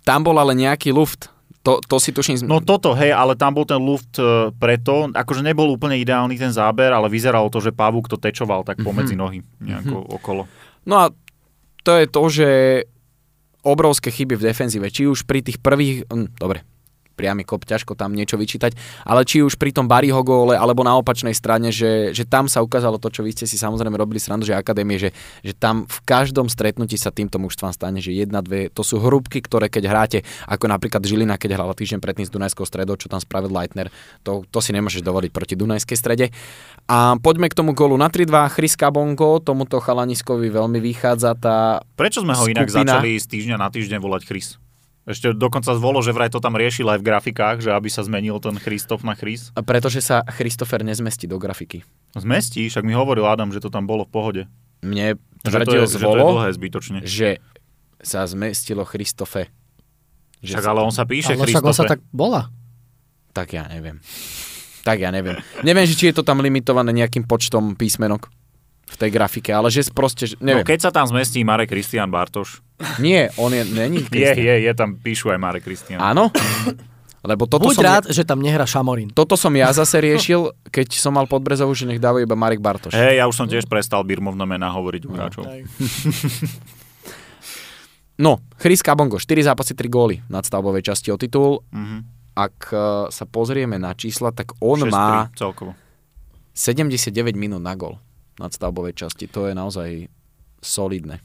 Tam 0.04 0.20
bol 0.20 0.36
ale 0.36 0.52
nejaký 0.52 0.92
luft, 0.92 1.32
to, 1.64 1.80
to 1.80 1.96
si 1.96 2.12
tuším... 2.12 2.44
No 2.44 2.60
toto, 2.60 2.92
hej, 2.92 3.16
ale 3.16 3.40
tam 3.40 3.56
bol 3.56 3.64
ten 3.64 3.80
luft 3.80 4.20
uh, 4.20 4.52
preto, 4.52 5.08
akože 5.08 5.40
nebol 5.40 5.72
úplne 5.72 5.96
ideálny 5.96 6.36
ten 6.36 6.52
záber, 6.52 6.92
ale 6.92 7.08
vyzeralo 7.08 7.48
to, 7.48 7.64
že 7.64 7.72
Pavuk 7.72 8.04
to 8.04 8.20
tečoval 8.20 8.68
tak 8.68 8.78
mhm. 8.78 8.84
pomedzi 8.84 9.16
nohy 9.16 9.40
nejako 9.64 10.04
mm-hmm. 10.04 10.16
okolo. 10.20 10.44
No 10.84 10.94
a 11.00 11.04
to 11.80 11.96
je 11.96 12.06
to, 12.06 12.22
že 12.28 12.48
obrovské 13.64 14.12
chyby 14.12 14.36
v 14.36 14.46
defenzíve, 14.52 14.92
či 14.92 15.08
už 15.08 15.24
pri 15.24 15.40
tých 15.40 15.56
prvých, 15.56 16.04
hm, 16.04 16.36
dobre, 16.36 16.60
priamy 17.14 17.46
kop, 17.46 17.62
ťažko 17.62 17.94
tam 17.94 18.12
niečo 18.12 18.36
vyčítať, 18.36 18.74
ale 19.06 19.22
či 19.22 19.40
už 19.40 19.56
pri 19.56 19.70
tom 19.70 19.86
Bariho 19.86 20.20
góle, 20.26 20.58
alebo 20.58 20.82
na 20.82 20.98
opačnej 20.98 21.32
strane, 21.32 21.70
že, 21.70 22.10
že 22.10 22.26
tam 22.26 22.50
sa 22.50 22.60
ukázalo 22.60 22.98
to, 22.98 23.08
čo 23.08 23.22
vy 23.22 23.30
ste 23.30 23.46
si 23.46 23.54
samozrejme 23.54 23.94
robili 23.94 24.18
srandu, 24.18 24.44
že 24.44 24.58
akadémie, 24.58 24.98
že, 24.98 25.14
že 25.40 25.54
tam 25.54 25.86
v 25.86 25.98
každom 26.02 26.50
stretnutí 26.50 26.98
sa 26.98 27.14
týmto 27.14 27.38
mužstvám 27.38 27.72
stane, 27.72 28.02
že 28.02 28.10
jedna, 28.10 28.42
dve, 28.42 28.68
to 28.68 28.82
sú 28.82 28.98
hrúbky, 28.98 29.40
ktoré 29.40 29.70
keď 29.70 29.84
hráte, 29.88 30.18
ako 30.50 30.66
napríklad 30.68 31.00
Žilina, 31.06 31.38
keď 31.38 31.56
hrala 31.56 31.72
týždeň 31.72 32.02
predtým 32.02 32.26
s 32.26 32.32
Dunajskou 32.34 32.66
stredou, 32.66 32.98
čo 32.98 33.06
tam 33.06 33.22
spravil 33.22 33.54
Leitner, 33.54 33.88
to, 34.26 34.42
to 34.50 34.58
si 34.58 34.74
nemôžeš 34.74 35.06
dovoliť 35.06 35.30
proti 35.30 35.54
Dunajskej 35.54 35.98
strede. 35.98 36.26
A 36.90 37.16
poďme 37.16 37.48
k 37.48 37.56
tomu 37.56 37.72
gólu 37.72 37.96
na 37.96 38.12
3-2, 38.12 38.56
Chriska 38.60 38.92
Bongo, 38.92 39.40
tomuto 39.40 39.80
chalaniskovi 39.80 40.52
veľmi 40.52 40.82
vychádza 40.82 41.32
tá 41.38 41.80
Prečo 41.96 42.20
sme 42.20 42.36
ho 42.36 42.44
inak 42.44 42.68
skupina- 42.68 43.00
začali 43.00 43.16
z 43.16 43.26
týždňa 43.30 43.56
na 43.56 43.68
týždeň 43.72 43.98
volať 44.02 44.22
Chris? 44.28 44.60
Ešte 45.04 45.30
dokonca 45.30 45.68
zvolo, 45.70 46.00
že 46.00 46.10
vraj 46.10 46.28
to 46.28 46.40
tam 46.40 46.52
riešil 46.52 46.88
aj 46.88 46.96
v 46.96 47.04
grafikách, 47.04 47.56
že 47.60 47.68
aby 47.68 47.88
sa 47.88 48.00
zmenil 48.00 48.40
ten 48.40 48.56
Christof 48.56 49.00
na 49.00 49.12
Chris. 49.12 49.52
pretože 49.54 50.00
sa 50.00 50.24
Christopher 50.24 50.80
nezmestí 50.80 51.24
do 51.24 51.36
grafiky. 51.36 51.84
Zmestí, 52.14 52.64
však 52.66 52.80
mi 52.80 52.92
hovoril 52.92 53.22
Adam, 53.22 53.48
že 53.48 53.60
to 53.60 53.68
tam 53.68 53.84
bolo 53.84 54.02
v 54.02 54.10
pohode. 54.10 54.42
Mne 54.80 55.20
Že 55.42 55.44
to, 55.44 55.48
tvrdil 55.50 55.76
je, 55.76 55.86
že 55.86 55.92
to 55.92 55.92
je 55.92 56.00
zvolo, 56.00 56.24
dlhé 56.34 56.48
zbytočne. 56.52 56.98
že 57.04 57.28
sa 58.00 58.24
zmestilo 58.24 58.84
Christofe. 58.84 59.52
Že 60.40 60.50
Však 60.50 60.62
sa- 60.62 60.70
ale 60.70 60.80
on 60.80 60.92
sa 60.92 61.04
píše 61.04 61.32
Ale 61.32 61.40
však 61.42 61.62
on 61.62 61.72
sa 61.72 61.84
Christofe. 61.84 61.90
tak 61.90 62.00
bola. 62.08 62.48
Tak 63.32 63.48
ja 63.50 63.64
neviem. 63.66 64.00
Tak 64.84 65.00
ja 65.00 65.08
neviem. 65.10 65.36
neviem, 65.60 65.84
že 65.84 65.96
či 65.96 66.08
je 66.08 66.16
to 66.16 66.22
tam 66.22 66.40
limitované 66.40 66.92
nejakým 66.92 67.24
počtom 67.24 67.72
písmenok 67.74 68.28
v 68.84 68.96
tej 69.00 69.10
grafike, 69.10 69.50
ale 69.50 69.72
že 69.72 69.88
proste, 69.90 70.28
že- 70.30 70.36
No 70.38 70.52
neviem. 70.54 70.66
keď 70.66 70.78
sa 70.86 70.90
tam 70.92 71.08
zmestí 71.08 71.40
Marek 71.42 71.72
Kristian 71.72 72.12
Bartoš. 72.12 72.60
Nie, 72.98 73.30
on 73.38 73.54
je, 73.54 73.62
není 73.64 74.02
Je, 74.10 74.30
je, 74.34 74.54
je, 74.66 74.72
tam 74.74 74.98
píšu 74.98 75.30
aj 75.30 75.38
Marek 75.38 75.64
Kristian. 75.64 76.02
Áno? 76.02 76.28
Lebo 77.24 77.48
toto 77.48 77.72
Buď 77.72 77.76
som, 77.80 77.84
rád, 77.88 78.04
že 78.12 78.20
tam 78.20 78.44
nehra 78.44 78.68
Šamorín. 78.68 79.08
toto 79.08 79.32
som 79.40 79.48
ja 79.56 79.72
zase 79.72 79.96
riešil, 79.96 80.52
keď 80.68 80.92
som 81.00 81.16
mal 81.16 81.24
podbrezovú, 81.24 81.72
že 81.72 81.88
nech 81.88 81.96
dávajú 81.96 82.28
iba 82.28 82.36
Marek 82.36 82.60
Bartoš. 82.60 82.92
Hej, 82.92 83.16
ja 83.16 83.24
už 83.24 83.32
som 83.32 83.48
tiež 83.48 83.64
prestal 83.64 84.04
birmovné 84.04 84.44
mená 84.44 84.68
hovoriť 84.68 85.02
u 85.08 85.10
hráčov. 85.16 85.44
No, 88.14 88.38
Chris 88.62 88.78
Kabongo, 88.78 89.18
4 89.18 89.42
zápasy, 89.42 89.74
3 89.74 89.90
góly 89.90 90.22
v 90.22 90.30
nadstavbovej 90.30 90.86
časti 90.86 91.10
o 91.10 91.18
titul. 91.18 91.66
Mhm. 91.74 91.96
Ak 92.34 92.70
eh, 92.70 92.78
sa 93.10 93.24
pozrieme 93.26 93.78
na 93.78 93.94
čísla, 93.94 94.30
tak 94.30 94.54
on 94.58 94.82
6-3 94.82 94.90
má 94.90 95.30
celkovo. 95.34 95.74
79 96.54 97.10
minút 97.34 97.58
na 97.58 97.74
gol 97.74 97.98
v 97.98 98.03
nadstavbovej 98.38 98.94
časti. 98.96 99.30
To 99.30 99.50
je 99.50 99.54
naozaj 99.54 99.88
solidné. 100.58 101.20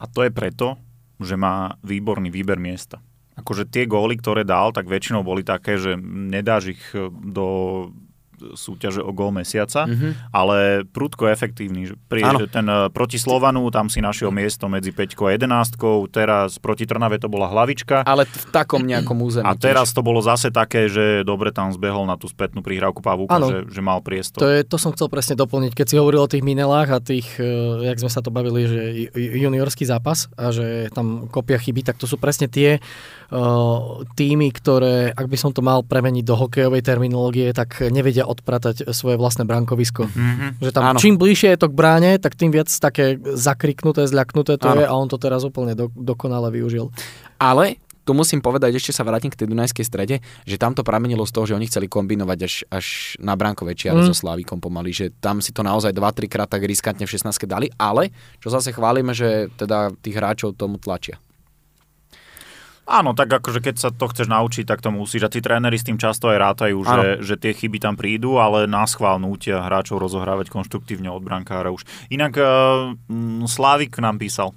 A 0.00 0.04
to 0.10 0.26
je 0.26 0.30
preto, 0.34 0.78
že 1.22 1.38
má 1.38 1.78
výborný 1.82 2.30
výber 2.30 2.58
miesta. 2.58 3.00
Akože 3.34 3.66
tie 3.66 3.90
góly, 3.90 4.14
ktoré 4.18 4.46
dal, 4.46 4.70
tak 4.70 4.86
väčšinou 4.86 5.26
boli 5.26 5.42
také, 5.42 5.74
že 5.74 5.98
nedáš 6.04 6.78
ich 6.78 6.82
do 7.10 7.46
súťaže 8.54 8.98
o 8.98 9.10
gól 9.10 9.30
mesiaca, 9.30 9.84
Mhm. 9.84 10.30
ale 10.30 10.56
prudko 10.84 11.26
efektívny. 11.26 11.90
Pri, 12.04 12.22
ten 12.48 12.64
e, 12.64 12.88
proti 12.88 13.16
Slovanu, 13.16 13.66
tam 13.68 13.86
si 13.86 13.98
našiel 13.98 14.28
miesto 14.28 14.66
medzi 14.66 14.90
5 14.90 15.14
a 15.20 15.32
11, 15.32 15.76
teraz 16.08 16.56
proti 16.56 16.84
Trnave 16.84 17.16
to 17.16 17.26
bola 17.26 17.46
hlavička. 17.46 18.02
Ale 18.02 18.24
v 18.24 18.46
takom 18.48 18.82
nejakom 18.82 19.18
území. 19.22 19.42
A 19.42 19.54
teraz 19.54 19.90
to 19.90 20.00
bolo 20.00 20.18
zase 20.18 20.48
také, 20.48 20.86
že 20.86 21.22
dobre 21.22 21.50
tam 21.50 21.70
zbehol 21.70 22.04
na 22.04 22.14
tú 22.14 22.26
spätnú 22.26 22.60
prihrávku 22.60 23.00
Pavúka, 23.00 23.36
že, 23.40 23.68
že 23.68 23.80
mal 23.80 24.00
priestor. 24.00 24.40
To, 24.40 24.48
je, 24.48 24.62
to 24.62 24.76
som 24.76 24.90
chcel 24.90 25.06
presne 25.06 25.34
doplniť. 25.34 25.72
Keď 25.72 25.86
si 25.86 25.96
hovoril 25.96 26.20
o 26.20 26.28
tých 26.28 26.42
minelách 26.42 26.88
a 26.88 26.98
tých, 26.98 27.26
uh, 27.36 27.44
jak 27.82 27.96
sme 27.96 28.08
sa 28.08 28.18
to 28.18 28.28
bavili, 28.28 28.64
že 28.64 28.80
ju- 29.02 29.12
ju- 29.12 29.32
juniorský 29.44 29.84
zápas 29.84 30.26
a 30.32 30.50
že 30.50 30.64
tam 30.90 31.26
kopia 31.26 31.56
chyby, 31.56 31.82
tak 31.82 31.96
to 31.96 32.04
sú 32.04 32.16
presne 32.16 32.46
tie 32.46 32.80
uh, 33.30 33.78
týmy, 34.10 34.50
ktoré, 34.50 35.10
ak 35.10 35.26
by 35.26 35.36
som 35.36 35.50
to 35.50 35.60
mal 35.60 35.82
premeniť 35.82 36.24
do 36.24 36.34
hokejovej 36.34 36.82
terminológie, 36.82 37.50
tak 37.50 37.80
nevedia 37.86 38.24
odpratať 38.34 38.90
svoje 38.90 39.16
vlastné 39.16 39.46
brankovisko. 39.46 40.10
Mhm. 40.10 40.58
Že 40.58 40.70
tam 40.74 40.82
Áno. 40.90 40.98
čím 40.98 41.14
bližšie 41.16 41.54
je 41.54 41.60
to 41.62 41.68
k 41.70 41.74
bráne, 41.74 42.10
tak 42.18 42.34
tým 42.34 42.50
viac 42.50 42.68
také 42.68 43.16
zakriknuté, 43.22 44.04
zľaknuté 44.04 44.58
to 44.58 44.68
Áno. 44.68 44.80
je 44.82 44.86
a 44.86 44.92
on 44.92 45.08
to 45.08 45.16
teraz 45.16 45.46
úplne 45.46 45.72
do, 45.72 45.88
dokonale 45.94 46.50
využil. 46.50 46.90
Ale 47.38 47.78
tu 48.04 48.12
musím 48.12 48.44
povedať, 48.44 48.76
ešte 48.76 48.92
sa 48.92 49.00
vrátim 49.00 49.32
k 49.32 49.38
tej 49.40 49.48
Dunajskej 49.48 49.80
strede, 49.88 50.20
že 50.44 50.60
tam 50.60 50.76
to 50.76 50.84
pramenilo 50.84 51.24
z 51.24 51.32
toho, 51.32 51.48
že 51.48 51.56
oni 51.56 51.64
chceli 51.64 51.88
kombinovať 51.88 52.38
až, 52.44 52.54
až 52.68 52.86
na 53.16 53.32
bránkovej 53.32 53.80
čiare 53.80 54.04
Mm. 54.04 54.12
so 54.12 54.14
Slávikom 54.14 54.60
pomaly, 54.60 54.92
že 54.92 55.06
tam 55.24 55.40
si 55.40 55.56
to 55.56 55.64
naozaj 55.64 55.88
2-3 55.96 56.28
krát 56.28 56.44
tak 56.44 56.68
riskantne 56.68 57.08
v 57.08 57.12
16 57.16 57.48
dali, 57.48 57.72
ale 57.80 58.12
čo 58.44 58.52
zase 58.52 58.76
chválime, 58.76 59.16
že 59.16 59.48
teda 59.56 59.88
tých 60.04 60.20
hráčov 60.20 60.52
tomu 60.52 60.76
tlačia. 60.76 61.16
Áno, 62.84 63.16
tak 63.16 63.32
akože 63.32 63.64
keď 63.64 63.74
sa 63.80 63.88
to 63.88 64.04
chceš 64.12 64.28
naučiť, 64.28 64.68
tak 64.68 64.84
to 64.84 64.92
musíš. 64.92 65.24
A 65.24 65.32
tí 65.32 65.40
tréneri 65.40 65.80
s 65.80 65.88
tým 65.88 65.96
často 65.96 66.28
aj 66.28 66.38
rátajú, 66.38 66.76
že, 66.84 67.24
že 67.24 67.34
tie 67.40 67.56
chyby 67.56 67.80
tam 67.80 67.96
prídu, 67.96 68.36
ale 68.36 68.68
schvál 68.84 69.16
nútia 69.16 69.64
hráčov 69.64 69.96
rozohrávať 70.04 70.52
konštruktívne 70.52 71.08
od 71.08 71.24
brankára 71.24 71.72
už. 71.72 71.88
Inak 72.12 72.36
uh, 72.36 72.92
Slávik 73.48 73.96
nám 74.04 74.20
písal. 74.20 74.52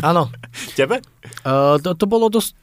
Áno. 0.00 0.32
Tebe? 0.78 1.04
Uh, 1.44 1.76
to, 1.84 1.92
to 1.92 2.08
bolo 2.08 2.32
dosť... 2.32 2.56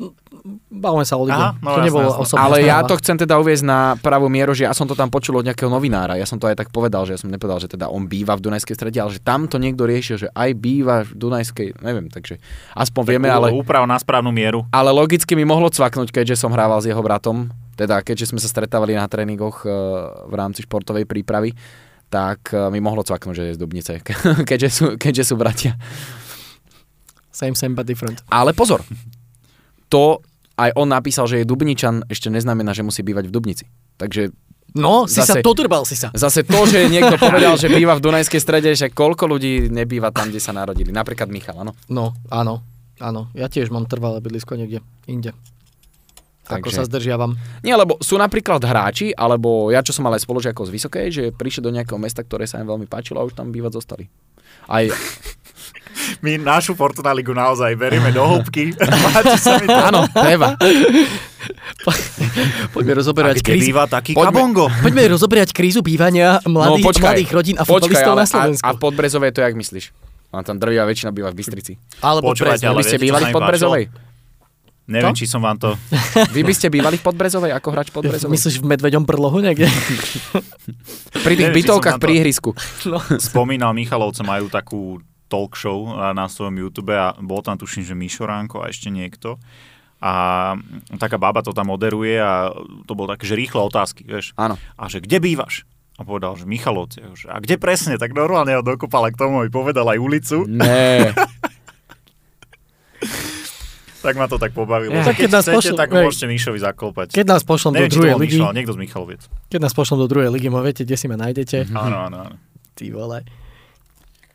Bavme 0.69 1.03
sa 1.03 1.19
o 1.19 1.27
lige. 1.27 1.35
Aha, 1.35 1.57
no 1.59 1.69
to 1.75 1.79
jasné, 1.81 1.87
nebolo 1.91 2.09
jasné. 2.09 2.21
osobná 2.23 2.41
Ale 2.45 2.55
ja 2.63 2.77
to 2.87 2.93
chcem 2.97 3.15
teda 3.19 3.35
uviezť 3.39 3.63
na 3.65 3.79
pravú 3.99 4.31
mieru, 4.31 4.55
že 4.55 4.65
ja 4.65 4.73
som 4.73 4.87
to 4.87 4.95
tam 4.95 5.11
počul 5.11 5.39
od 5.39 5.45
nejakého 5.45 5.67
novinára. 5.67 6.15
Ja 6.15 6.23
som 6.23 6.39
to 6.39 6.47
aj 6.47 6.55
tak 6.55 6.69
povedal, 6.71 7.03
že 7.03 7.15
ja 7.15 7.19
som 7.19 7.27
nepovedal, 7.27 7.59
že 7.59 7.69
teda 7.69 7.91
on 7.91 8.07
býva 8.07 8.39
v 8.39 8.47
Dunajskej 8.47 8.75
strede, 8.75 8.97
ale 8.99 9.11
že 9.13 9.21
tam 9.21 9.51
to 9.51 9.59
niekto 9.59 9.83
riešil, 9.83 10.15
že 10.15 10.27
aj 10.31 10.49
býva 10.55 11.03
v 11.03 11.11
Dunajskej, 11.15 11.83
neviem, 11.83 12.07
takže 12.07 12.39
aspoň 12.73 13.03
vieme, 13.05 13.27
ale... 13.27 13.51
Úprav 13.51 13.83
na 13.83 13.99
správnu 13.99 14.31
mieru. 14.31 14.63
Ale 14.71 14.95
logicky 14.95 15.35
mi 15.35 15.43
mohlo 15.43 15.67
cvaknúť, 15.67 16.15
keďže 16.15 16.39
som 16.39 16.55
hrával 16.55 16.79
s 16.79 16.87
jeho 16.87 17.01
bratom, 17.03 17.51
teda 17.75 18.03
keďže 18.03 18.35
sme 18.35 18.39
sa 18.39 18.51
stretávali 18.51 18.95
na 18.95 19.07
tréningoch 19.07 19.63
e, 19.63 19.71
v 20.27 20.33
rámci 20.35 20.67
športovej 20.67 21.07
prípravy, 21.07 21.55
tak 22.11 22.51
e, 22.51 22.67
mi 22.73 22.83
mohlo 22.83 23.05
cvaknúť, 23.05 23.35
že 23.35 23.43
je 23.51 23.55
z 23.55 23.59
Dubnice, 23.59 23.93
keďže 24.49 24.69
sú, 24.69 24.85
keďže 24.99 25.23
sú 25.31 25.35
bratia. 25.39 25.79
Same, 27.31 27.55
same, 27.55 27.71
but 27.71 27.87
different. 27.87 28.19
Ale 28.27 28.51
pozor, 28.51 28.83
to 29.89 30.21
aj 30.55 30.75
on 30.75 30.87
napísal, 30.87 31.25
že 31.25 31.41
je 31.41 31.47
Dubničan, 31.47 32.03
ešte 32.05 32.27
neznamená, 32.27 32.71
že 32.71 32.83
musí 32.83 32.99
bývať 32.99 33.27
v 33.27 33.33
Dubnici. 33.33 33.65
Takže 33.95 34.31
No, 34.69 35.09
si 35.09 35.17
Zase- 35.17 35.41
sa 35.41 35.41
dodrbal 35.41 35.81
si 35.81 35.97
sa. 35.97 36.13
zase 36.13 36.45
to, 36.45 36.61
že 36.63 36.85
niekto 36.87 37.17
povedal, 37.25 37.57
že 37.57 37.65
býva 37.67 37.97
v 37.97 38.05
Dunajskej 38.05 38.37
strede, 38.37 38.69
že 38.71 38.93
koľko 38.93 39.25
ľudí 39.25 39.65
nebýva 39.65 40.13
tam, 40.13 40.29
kde 40.29 40.37
sa 40.37 40.53
narodili. 40.53 40.93
Napríklad 40.93 41.25
Michal, 41.25 41.57
áno. 41.57 41.73
No, 41.89 42.13
áno, 42.29 42.61
áno. 43.01 43.33
Ja 43.33 43.49
tiež 43.49 43.73
mám 43.73 43.89
trvalé 43.89 44.21
bydlisko 44.21 44.53
niekde 44.53 44.85
inde. 45.05 45.33
Ako 46.45 46.69
Takže- 46.69 46.75
sa 46.75 46.85
zdržiavam. 46.85 47.33
Nie, 47.61 47.73
lebo 47.73 47.97
sú 47.97 48.13
napríklad 48.15 48.61
hráči, 48.61 49.09
alebo 49.09 49.69
ja, 49.69 49.81
čo 49.81 49.89
som 49.89 50.05
mal 50.05 50.13
aj 50.13 50.21
spolužiakov 50.21 50.65
z 50.65 50.73
Vysokej, 50.75 51.05
že 51.09 51.23
prišli 51.29 51.61
do 51.61 51.73
nejakého 51.73 51.97
mesta, 51.97 52.21
ktoré 52.21 52.45
sa 52.45 52.57
im 52.57 52.65
veľmi 52.65 52.85
páčilo 52.85 53.17
a 53.17 53.25
už 53.25 53.33
tam 53.33 53.49
bývať 53.49 53.73
zostali. 53.73 54.05
Aj, 54.65 54.85
My 56.19 56.35
našu 56.35 56.73
Fortuna 56.73 57.11
Ligu 57.11 57.31
naozaj 57.31 57.73
berieme 57.73 58.09
do 58.09 58.21
hĺbky. 58.21 58.75
Áno, 59.87 60.05
treba. 60.09 60.55
Poďme 62.69 62.91
A 62.91 62.97
rozoberať 62.97 63.35
krízu. 63.39 63.71
býva 63.71 63.83
taký 63.85 64.11
Poďme- 64.11 64.29
kabongo? 64.29 64.65
Poďme 64.75 65.03
rozoberať 65.09 65.49
krízu 65.49 65.79
bývania 65.79 66.43
mladých, 66.43 66.85
mladých 66.95 67.31
rodín 67.31 67.55
a 67.55 67.63
No, 67.63 67.65
počkaj, 67.65 67.79
futbalistov 67.89 68.11
ale 68.11 68.19
na 68.19 68.27
Slovensku. 68.27 68.63
A, 68.63 68.67
a 68.67 68.75
v 68.75 68.79
Podbrezovej 68.79 69.31
to 69.31 69.39
jak 69.41 69.55
myslíš? 69.55 69.85
A 70.29 70.41
tam 70.41 70.55
drvia 70.55 70.83
väčšina 70.83 71.09
býva 71.09 71.29
v 71.29 71.37
Bystrici. 71.37 71.73
Alebo 71.99 72.29
Počúvajte, 72.29 72.61
Brezno. 72.61 72.69
ale 72.69 72.79
Vy 72.79 72.85
ste 72.85 72.99
bývali 72.99 73.23
v 73.23 73.33
Podbrezovej? 73.33 73.83
Neviem, 74.89 75.13
To? 75.13 75.17
či 75.17 75.25
som 75.25 75.37
vám 75.39 75.53
to... 75.55 75.77
Vy 76.35 76.41
by 76.41 76.53
ste 76.53 76.67
bývali 76.67 76.97
v 76.97 77.03
Podbrezovej 77.03 77.51
ako 77.51 77.67
hráč 77.69 77.89
Podbrezovej? 77.89 78.29
Myslíš 78.29 78.57
v 78.57 78.65
medveďom 78.67 79.05
brlohu 79.05 79.37
niekde? 79.37 79.69
Pri 81.15 81.33
tých 81.33 81.49
Neviem, 81.49 81.57
bytovkách 81.61 81.97
pri 81.97 82.13
ihrisku. 82.15 82.53
No. 82.85 82.97
Spomínal 83.15 83.69
Michalovce, 83.71 84.21
majú 84.21 84.49
takú 84.49 84.97
talk 85.29 85.53
show 85.53 85.85
na 86.11 86.25
svojom 86.25 86.57
YouTube 86.57 86.91
a 86.91 87.13
bol 87.15 87.39
tam 87.39 87.55
tuším, 87.55 87.85
že 87.85 87.93
Mišo 87.93 88.25
Ránko 88.25 88.65
a 88.65 88.67
ešte 88.67 88.89
niekto. 88.89 89.37
A 89.99 90.55
taká 90.95 91.15
baba 91.15 91.39
to 91.39 91.51
tam 91.51 91.69
moderuje 91.69 92.17
a 92.17 92.49
to 92.83 92.93
bolo 92.95 93.11
také, 93.11 93.27
že 93.27 93.35
rýchle 93.35 93.61
otázky, 93.61 94.03
vieš. 94.03 94.31
Áno. 94.35 94.55
A 94.73 94.87
že 94.87 94.99
kde 94.99 95.19
bývaš? 95.19 95.67
A 95.95 96.07
povedal, 96.07 96.33
že 96.33 96.47
Michalovce. 96.47 97.03
A 97.03 97.11
že, 97.11 97.27
A 97.27 97.37
kde 97.37 97.59
presne? 97.59 97.99
Tak 97.99 98.15
normálne 98.15 98.55
ho 98.55 98.63
dokopal 98.63 99.05
a 99.05 99.11
k 99.11 99.19
tomu 99.19 99.43
mi 99.43 99.51
povedal 99.51 99.83
aj 99.85 99.99
ulicu. 99.99 100.47
Ne. 100.47 101.11
Tak 103.99 104.15
ma 104.15 104.31
to 104.31 104.39
tak 104.39 104.55
pobavilo. 104.55 104.95
Ja. 104.95 105.11
Keď 105.11 105.15
keď 105.17 105.29
nás 105.29 105.43
chcete, 105.43 105.55
pošlu- 105.59 105.75
tak 105.75 105.89
hej. 105.91 106.03
môžete 106.07 106.25
Mišovi 106.31 106.59
zaklopať. 106.63 107.07
Keď 107.11 107.25
nás 107.27 107.43
pošlom 107.43 107.75
do 107.75 107.83
Neviem, 107.83 107.91
druhej 107.91 108.15
ligy, 108.15 108.37
Mišo, 108.39 108.45
ale 108.47 108.55
niekto 108.55 108.73
z 108.73 108.79
Michaloviec. 108.79 109.21
keď 109.51 109.59
nás 109.59 109.73
pošlom 109.75 109.97
do 109.99 110.07
druhej 110.07 110.29
ligy, 110.31 110.47
mo 110.47 110.63
viete, 110.63 110.87
kde 110.87 110.95
si 110.95 111.11
ma 111.11 111.19
nájdete. 111.19 111.67
Áno, 111.75 112.07
áno, 112.07 112.17
áno. 112.23 112.35
Ty 112.79 112.85
vole. 112.95 113.27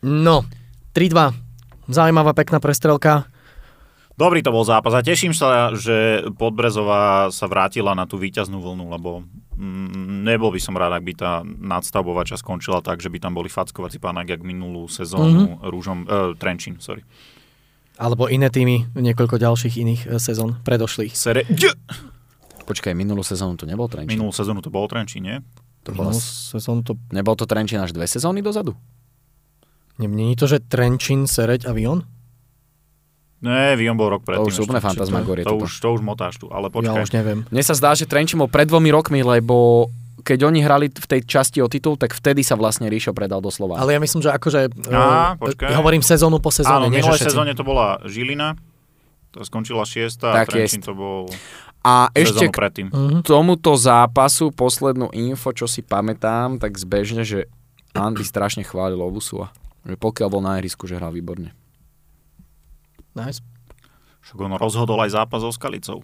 No, 0.04 0.44
3-2. 0.94 1.34
Zaujímavá, 1.90 2.32
pekná 2.32 2.62
prestrelka. 2.62 3.26
Dobrý 4.14 4.46
to 4.46 4.54
bol 4.54 4.62
zápas 4.62 4.94
a 4.94 5.02
teším 5.02 5.34
sa, 5.34 5.74
že 5.74 6.22
Podbrezová 6.38 7.34
sa 7.34 7.50
vrátila 7.50 7.98
na 7.98 8.06
tú 8.06 8.14
víťaznú 8.14 8.62
vlnu, 8.62 8.86
lebo 8.94 9.26
mm, 9.58 10.22
nebol 10.22 10.54
by 10.54 10.60
som 10.62 10.78
rád, 10.78 10.94
ak 10.94 11.02
by 11.02 11.14
tá 11.18 11.42
nadstavbová 11.42 12.22
časť 12.22 12.46
skončila 12.46 12.78
tak, 12.78 13.02
že 13.02 13.10
by 13.10 13.18
tam 13.18 13.34
boli 13.34 13.50
fackovací 13.50 13.98
pánok, 13.98 14.38
jak 14.38 14.42
minulú 14.46 14.86
sezónu 14.86 15.58
mm-hmm. 15.58 15.66
Rúžom, 15.66 15.98
uh, 16.06 16.30
Trenčín, 16.38 16.78
sorry. 16.78 17.02
Alebo 17.98 18.30
iné 18.30 18.54
týmy, 18.54 18.94
niekoľko 18.94 19.38
ďalších 19.38 19.74
iných 19.78 20.02
e, 20.10 20.18
sezón 20.18 20.58
predošlých. 20.66 21.14
Sere... 21.14 21.46
Počkaj, 22.66 22.90
minulú 22.90 23.22
sezónu 23.22 23.54
to 23.54 23.70
nebol 23.70 23.86
Trenčín. 23.86 24.18
Minulú 24.18 24.34
sezónu 24.34 24.58
to 24.62 24.70
bol 24.70 24.90
Trenčín, 24.90 25.26
nie? 25.26 25.38
To 25.86 25.94
bola, 25.94 26.10
Minulú 26.10 26.22
sezónu 26.54 26.80
to... 26.82 26.98
nebol 27.14 27.38
to 27.38 27.46
Trenčín 27.46 27.78
až 27.78 27.94
dve 27.94 28.10
sezóny 28.10 28.42
dozadu? 28.42 28.74
Není 29.96 30.34
to, 30.34 30.46
že 30.46 30.58
Trenčín, 30.60 31.24
Sereď 31.24 31.64
a 31.64 31.72
Vion? 31.72 32.02
Ne, 33.40 33.76
Vion 33.76 33.94
bol 33.94 34.08
rok 34.08 34.22
To 34.22 34.32
predtým. 34.32 34.46
už 34.46 34.54
sú 34.54 34.62
úplne 34.64 34.80
ešte. 34.80 34.88
fantasmagorie. 34.90 35.44
to, 35.44 35.52
toto. 35.52 35.64
už, 35.64 35.72
to 35.76 35.88
už 35.90 36.00
motáš 36.00 36.34
tu, 36.36 36.48
ale 36.48 36.66
Ja 36.66 36.72
počkaj. 36.72 37.02
už 37.02 37.12
neviem. 37.12 37.38
Mne 37.46 37.62
sa 37.62 37.72
zdá, 37.72 37.92
že 37.92 38.04
Trenčín 38.04 38.36
bol 38.36 38.48
pred 38.48 38.64
dvomi 38.64 38.88
rokmi, 38.88 39.20
lebo 39.20 39.86
keď 40.18 40.38
oni 40.42 40.58
hrali 40.58 40.88
v 40.88 41.06
tej 41.06 41.20
časti 41.22 41.60
o 41.60 41.68
titul, 41.68 41.94
tak 41.94 42.10
vtedy 42.10 42.40
sa 42.40 42.54
vlastne 42.54 42.88
Ríšo 42.88 43.12
predal 43.12 43.38
do 43.38 43.48
Slovácka. 43.48 43.78
Ale 43.78 43.92
ja 43.92 44.00
myslím, 44.00 44.20
že 44.20 44.30
akože... 44.30 44.60
Á, 44.88 44.96
eh, 45.28 45.30
počkaj. 45.36 45.68
ja 45.68 45.76
hovorím 45.76 46.00
sezónu 46.00 46.40
po 46.40 46.48
Áno, 46.48 46.56
sezóne. 46.56 46.84
v 46.86 46.96
minulej 46.96 47.12
všetci. 47.14 47.28
sezóne 47.28 47.52
to 47.52 47.60
bola 47.60 48.00
Žilina, 48.02 48.56
to 49.28 49.42
skončila 49.42 49.84
šiesta 49.84 50.32
a 50.32 50.34
Tak 50.38 50.48
Trenčín 50.48 50.80
jest. 50.80 50.88
to 50.88 50.94
bol 50.94 51.28
A 51.82 52.08
ešte 52.10 52.48
k 52.48 52.56
predtým. 52.56 52.88
Mhm. 52.88 53.20
tomuto 53.20 53.76
zápasu 53.76 54.48
poslednú 54.48 55.12
info, 55.12 55.52
čo 55.52 55.68
si 55.68 55.78
pamätám, 55.78 56.56
tak 56.56 56.72
zbežne, 56.74 57.20
že 57.20 57.44
Andy 57.92 58.24
strašne 58.24 58.64
chválil 58.64 58.96
Ovusua. 58.96 59.52
Že 59.84 59.96
pokiaľ 60.00 60.28
bol 60.32 60.42
na 60.44 60.56
ihrisku, 60.60 60.88
že 60.88 60.96
hral 60.96 61.12
výborne. 61.12 61.52
Nice. 63.14 63.44
Však 64.24 64.40
on 64.40 64.56
rozhodol 64.56 64.98
aj 65.04 65.14
zápas 65.14 65.44
so 65.44 65.52
Skalicou. 65.52 66.00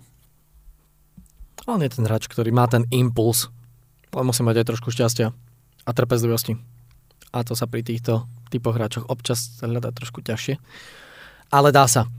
On 1.68 1.80
je 1.80 1.88
ten 1.92 2.04
hráč, 2.04 2.28
ktorý 2.28 2.52
má 2.52 2.68
ten 2.68 2.84
impuls. 2.92 3.48
Ale 4.12 4.26
musí 4.26 4.44
mať 4.44 4.64
aj 4.64 4.68
trošku 4.74 4.88
šťastia 4.92 5.32
a 5.86 5.90
trpezlivosti. 5.90 6.58
A 7.30 7.46
to 7.46 7.54
sa 7.54 7.70
pri 7.70 7.86
týchto 7.86 8.26
typoch 8.50 8.74
hráčoch 8.74 9.06
občas 9.06 9.62
hľadá 9.62 9.94
trošku 9.94 10.20
ťažšie. 10.20 10.58
Ale 11.54 11.70
dá 11.70 11.86
sa. 11.86 12.10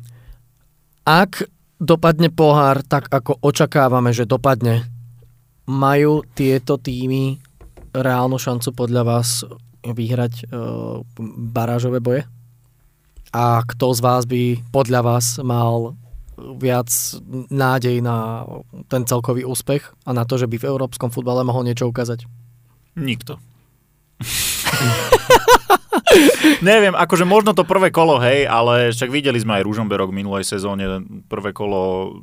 Ak 1.04 1.46
dopadne 1.82 2.32
pohár 2.32 2.86
tak, 2.86 3.12
ako 3.12 3.42
očakávame, 3.44 4.16
že 4.16 4.30
dopadne, 4.30 4.88
majú 5.68 6.24
tieto 6.34 6.80
týmy 6.80 7.42
reálnu 7.92 8.40
šancu 8.40 8.72
podľa 8.72 9.04
vás 9.04 9.44
vyhrať 9.86 10.48
uh, 10.48 11.04
barážové 11.52 12.00
boje? 12.00 12.24
A 13.32 13.64
kto 13.64 13.96
z 13.96 14.00
vás 14.04 14.24
by 14.28 14.60
podľa 14.76 15.02
vás 15.02 15.40
mal 15.40 15.96
viac 16.60 16.90
nádej 17.48 18.02
na 18.02 18.44
ten 18.90 19.06
celkový 19.06 19.46
úspech 19.46 19.94
a 20.04 20.12
na 20.12 20.26
to, 20.26 20.42
že 20.42 20.50
by 20.50 20.58
v 20.58 20.68
európskom 20.68 21.14
futbale 21.14 21.46
mohol 21.46 21.64
niečo 21.64 21.88
ukázať? 21.88 22.26
Nikto. 22.98 23.38
Neviem, 26.62 26.92
akože 26.92 27.24
možno 27.24 27.56
to 27.56 27.64
prvé 27.64 27.88
kolo, 27.94 28.20
hej, 28.20 28.44
ale 28.48 28.92
však 28.92 29.08
videli 29.08 29.40
sme 29.40 29.60
aj 29.60 29.66
Ružomberok 29.66 30.12
v 30.12 30.20
minulej 30.24 30.44
sezóne, 30.44 30.84
prvé 31.32 31.56
kolo 31.56 32.20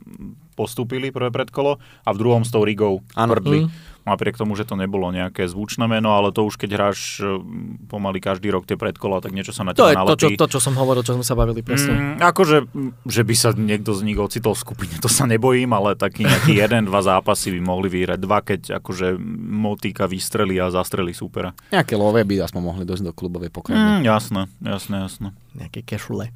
postúpili, 0.59 1.15
prvé 1.15 1.31
predkolo 1.31 1.79
a 1.79 2.09
v 2.11 2.21
druhom 2.21 2.45
s 2.45 2.53
tou 2.53 2.67
Rigou 2.67 3.01
prdli. 3.15 3.65
Mm. 3.65 3.71
Napriek 4.09 4.41
tomu, 4.41 4.57
že 4.57 4.65
to 4.65 4.75
nebolo 4.75 5.13
nejaké 5.13 5.45
zvučné 5.45 5.85
meno, 5.85 6.17
ale 6.17 6.33
to 6.33 6.43
už 6.43 6.57
keď 6.57 6.71
hráš 6.75 7.21
e, 7.21 7.39
pomaly 7.87 8.19
každý 8.19 8.49
rok 8.49 8.65
tie 8.65 8.81
predkola, 8.81 9.21
tak 9.21 9.37
niečo 9.37 9.53
sa 9.53 9.63
na 9.63 9.77
To 9.77 9.85
teba 9.85 9.93
je 9.93 9.97
to 9.97 10.17
čo, 10.17 10.29
nalepí. 10.33 10.41
to, 10.41 10.47
čo 10.49 10.59
som 10.59 10.75
hovoril, 10.75 11.05
čo 11.05 11.13
sme 11.15 11.23
sa 11.23 11.37
bavili 11.37 11.61
presne. 11.61 11.93
Mm, 11.93 12.25
akože, 12.25 12.57
že 13.05 13.23
by 13.23 13.35
sa 13.37 13.51
niekto 13.53 13.93
z 13.93 14.01
nich 14.03 14.17
ocitol 14.17 14.57
v 14.57 14.61
skupine, 14.65 14.95
to 14.99 15.07
sa 15.13 15.29
nebojím, 15.29 15.71
ale 15.77 15.93
taký 15.95 16.25
nejaký 16.25 16.57
jeden, 16.65 16.89
dva 16.89 17.05
zápasy 17.05 17.53
by 17.55 17.61
mohli 17.61 17.89
vyhrať. 17.93 18.19
Dva, 18.19 18.39
keď 18.41 18.61
akože 18.81 19.21
motíka 19.45 20.09
vystrelí 20.09 20.57
a 20.57 20.73
zastrelí 20.73 21.13
supera. 21.13 21.53
Nejaké 21.69 21.95
love 21.95 22.19
by 22.19 22.35
aspoň 22.49 22.63
mohli 22.65 22.85
dosť 22.89 23.03
do 23.05 23.13
klubovej 23.13 23.53
pokladne. 23.53 24.01
Mm, 24.01 24.09
jasné, 24.09 24.49
jasné, 24.65 24.97
jasné. 25.05 25.29
Nejaké 25.59 25.83
kešule. 25.83 26.31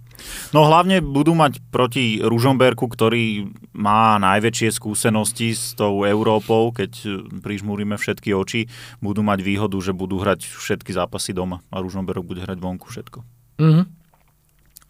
No 0.50 0.66
hlavne 0.66 0.98
budú 0.98 1.32
mať 1.32 1.62
proti 1.70 2.18
Ružomberku, 2.18 2.90
ktorý 2.90 3.54
má 3.74 4.18
najväčšie 4.18 4.74
skúsenosti 4.74 5.54
s 5.54 5.78
tou 5.78 6.02
Európou, 6.02 6.74
keď 6.74 6.92
e, 7.02 7.08
prižmúrime 7.40 7.94
všetky 7.94 8.34
oči, 8.34 8.66
budú 8.98 9.22
mať 9.22 9.40
výhodu, 9.46 9.78
že 9.78 9.94
budú 9.94 10.18
hrať 10.18 10.46
všetky 10.46 10.90
zápasy 10.90 11.32
doma 11.32 11.62
a 11.70 11.78
Ružomberok 11.78 12.26
bude 12.26 12.42
hrať 12.42 12.58
vonku 12.58 12.90
všetko. 12.90 13.18
Mhm. 13.62 13.82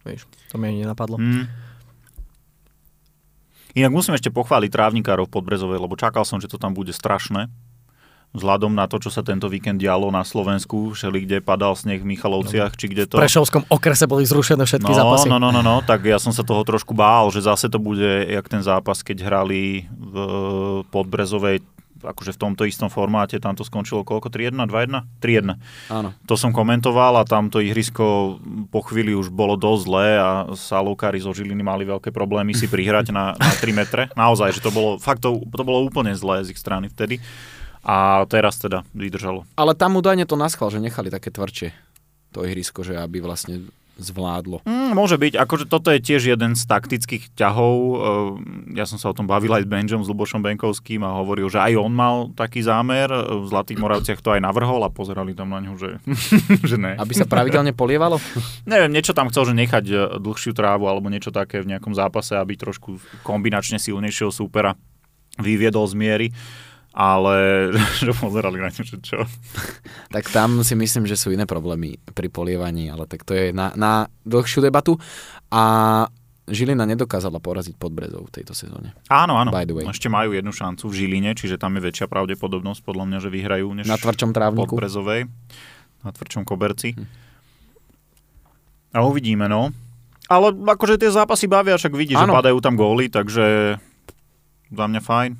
Vieš, 0.03 0.27
to 0.51 0.59
mi 0.59 0.67
ani 0.67 0.83
nenapadlo. 0.83 1.15
Mm. 1.15 1.47
Inak 3.73 3.89
musím 3.95 4.13
ešte 4.13 4.29
pochváliť 4.29 4.69
trávnikárov 4.69 5.25
v 5.25 5.33
Podbrezovej, 5.33 5.81
lebo 5.81 5.97
čakal 5.97 6.27
som, 6.27 6.37
že 6.37 6.51
to 6.51 6.61
tam 6.61 6.77
bude 6.77 6.93
strašné. 6.93 7.49
Vzhľadom 8.33 8.73
na 8.73 8.89
to, 8.89 8.97
čo 8.97 9.13
sa 9.13 9.21
tento 9.21 9.45
víkend 9.45 9.77
dialo 9.77 10.09
na 10.09 10.25
Slovensku, 10.25 10.97
všeli 10.97 11.29
kde 11.29 11.37
padal 11.37 11.77
sneh 11.77 12.01
v 12.01 12.17
Michalovciach, 12.17 12.73
či 12.73 12.89
kde 12.89 13.05
V 13.05 13.09
to... 13.13 13.21
Prešovskom 13.21 13.69
okrese 13.69 14.09
boli 14.09 14.25
zrušené 14.25 14.65
všetky 14.65 14.89
no, 14.89 14.97
zápasy. 14.97 15.29
No, 15.29 15.37
no, 15.37 15.53
no, 15.53 15.61
no, 15.61 15.85
tak 15.85 16.01
ja 16.01 16.17
som 16.17 16.33
sa 16.33 16.41
toho 16.41 16.65
trošku 16.65 16.97
bál, 16.97 17.29
že 17.29 17.45
zase 17.45 17.69
to 17.69 17.77
bude 17.77 18.25
jak 18.25 18.49
ten 18.49 18.65
zápas, 18.65 19.05
keď 19.05 19.21
hrali 19.29 19.85
v 19.93 20.15
Podbrezovej, 20.89 21.61
akože 22.03 22.35
v 22.35 22.41
tomto 22.41 22.63
istom 22.67 22.91
formáte, 22.91 23.39
tam 23.39 23.55
to 23.55 23.63
skončilo 23.63 24.03
koľko? 24.03 24.27
3-1, 24.27 24.65
2-1? 24.65 25.07
3-1. 25.23 25.93
Áno. 25.93 26.09
To 26.27 26.35
som 26.35 26.51
komentoval 26.51 27.21
a 27.21 27.23
tam 27.23 27.47
to 27.47 27.63
ihrisko 27.63 28.37
po 28.73 28.81
chvíli 28.83 29.15
už 29.15 29.31
bolo 29.31 29.55
dosť 29.55 29.81
zlé 29.87 30.07
a 30.19 30.29
salúkári 30.53 31.23
zo 31.23 31.31
Žiliny 31.31 31.63
mali 31.63 31.87
veľké 31.87 32.11
problémy 32.11 32.51
si 32.51 32.67
prihrať 32.67 33.15
na, 33.15 33.37
na 33.37 33.51
3 33.55 33.71
metre. 33.71 34.03
Naozaj, 34.13 34.59
že 34.59 34.61
to 34.61 34.73
bolo, 34.73 34.99
fakt 34.99 35.23
to, 35.23 35.39
to 35.39 35.63
bolo 35.63 35.85
úplne 35.87 36.11
zlé 36.17 36.43
z 36.43 36.51
ich 36.51 36.59
strany 36.59 36.91
vtedy. 36.91 37.23
A 37.83 38.23
teraz 38.31 38.57
teda 38.59 38.87
vydržalo. 38.95 39.43
Ale 39.59 39.75
tam 39.75 39.99
údajne 39.99 40.23
to 40.23 40.39
naschval, 40.39 40.71
že 40.71 40.79
nechali 40.79 41.11
také 41.11 41.29
tvrdšie 41.29 41.75
to 42.33 42.41
ihrisko, 42.47 42.81
že 42.81 42.97
aby 42.97 43.21
vlastne 43.21 43.69
zvládlo. 43.93 44.65
Mm, 44.65 44.97
môže 44.97 45.21
byť, 45.21 45.37
akože 45.37 45.65
toto 45.69 45.93
je 45.93 46.01
tiež 46.01 46.33
jeden 46.33 46.57
z 46.57 46.65
taktických 46.65 47.37
ťahov. 47.37 47.77
Ehm, 47.77 48.73
Ja 48.73 48.89
som 48.89 48.97
sa 48.97 49.13
o 49.13 49.17
tom 49.17 49.29
bavil 49.29 49.53
aj 49.53 49.65
s 49.65 49.69
Benžom, 49.69 50.01
s 50.01 50.09
Lubošom 50.09 50.41
Benkovským 50.41 51.05
a 51.05 51.21
hovoril, 51.21 51.45
že 51.45 51.61
aj 51.61 51.77
on 51.77 51.93
mal 51.93 52.33
taký 52.33 52.65
zámer. 52.65 53.05
V 53.13 53.45
Zlatých 53.45 53.77
Moravciach 53.77 54.17
to 54.17 54.33
aj 54.33 54.41
navrhol 54.41 54.81
a 54.81 54.89
pozerali 54.89 55.37
tam 55.37 55.53
na 55.53 55.61
ňu, 55.61 55.77
že, 55.77 56.01
že 56.73 56.81
ne. 56.81 56.97
Aby 56.97 57.13
sa 57.13 57.29
pravidelne 57.29 57.69
polievalo? 57.77 58.17
Neviem, 58.71 58.89
niečo 58.89 59.13
tam 59.13 59.29
chcel, 59.29 59.53
že 59.53 59.61
nechať 59.61 59.85
e, 59.85 59.95
dlhšiu 60.17 60.57
trávu 60.57 60.89
alebo 60.89 61.13
niečo 61.13 61.29
také 61.29 61.61
v 61.61 61.77
nejakom 61.77 61.93
zápase, 61.93 62.33
aby 62.33 62.57
trošku 62.57 62.97
kombinačne 63.21 63.77
silnejšieho 63.77 64.33
súpera 64.33 64.73
vyviedol 65.37 65.85
z 65.85 65.93
miery. 65.93 66.27
Ale 66.93 67.69
že 68.05 68.13
pozerali 68.13 68.61
na 68.61 68.69
že 68.69 69.01
čo. 69.01 69.25
tak 70.15 70.29
tam 70.29 70.61
si 70.61 70.77
myslím, 70.77 71.09
že 71.09 71.17
sú 71.17 71.33
iné 71.33 71.49
problémy 71.49 71.97
pri 72.13 72.29
polievaní, 72.29 72.93
ale 72.93 73.09
tak 73.09 73.25
to 73.25 73.33
je 73.33 73.49
na, 73.49 73.73
na 73.73 74.05
dlhšiu 74.23 74.61
debatu. 74.61 75.01
A 75.49 76.05
Žilina 76.43 76.83
nedokázala 76.83 77.39
poraziť 77.39 77.79
Podbrezov 77.79 78.27
v 78.27 78.31
tejto 78.35 78.51
sezóne. 78.51 78.91
Áno, 79.07 79.39
áno. 79.39 79.49
By 79.49 79.63
the 79.63 79.79
way. 79.79 79.87
Ešte 79.87 80.11
majú 80.11 80.35
jednu 80.35 80.51
šancu 80.51 80.91
v 80.91 80.93
Žiline, 80.93 81.31
čiže 81.39 81.55
tam 81.55 81.79
je 81.79 81.87
väčšia 81.87 82.11
pravdepodobnosť 82.11 82.83
podľa 82.83 83.05
mňa, 83.07 83.17
že 83.23 83.29
vyhrajú 83.31 83.67
než 83.71 83.87
Na 83.87 83.95
tvrdšom 83.95 84.35
trávniku. 84.35 84.75
Podbrezovej. 84.75 85.31
Na 86.03 86.11
tvrdšom 86.11 86.43
koberci. 86.43 86.99
Hm. 86.99 87.07
A 88.93 89.07
uvidíme, 89.07 89.47
no. 89.47 89.71
Ale 90.27 90.51
akože 90.51 90.99
tie 90.99 91.09
zápasy 91.11 91.47
bavia, 91.47 91.79
však 91.79 91.95
vidíš, 91.95 92.19
že 92.19 92.27
padajú 92.27 92.59
tam 92.59 92.75
góly, 92.75 93.07
takže 93.07 93.75
za 94.71 94.85
mňa 94.87 95.01
fajn. 95.03 95.31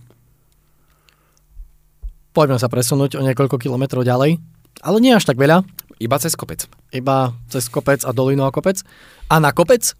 Poďme 2.33 2.57
sa 2.57 2.65
presunúť 2.65 3.21
o 3.21 3.21
niekoľko 3.21 3.61
kilometrov 3.61 4.01
ďalej. 4.01 4.41
Ale 4.81 4.97
nie 4.97 5.13
až 5.13 5.29
tak 5.29 5.37
veľa. 5.37 5.61
Iba 6.01 6.17
cez 6.17 6.33
kopec. 6.33 6.65
Iba 6.89 7.37
cez 7.45 7.69
kopec 7.69 8.01
a 8.01 8.09
dolinu 8.09 8.49
a 8.49 8.51
kopec. 8.51 8.81
A 9.29 9.37
na 9.37 9.53
kopec 9.53 9.93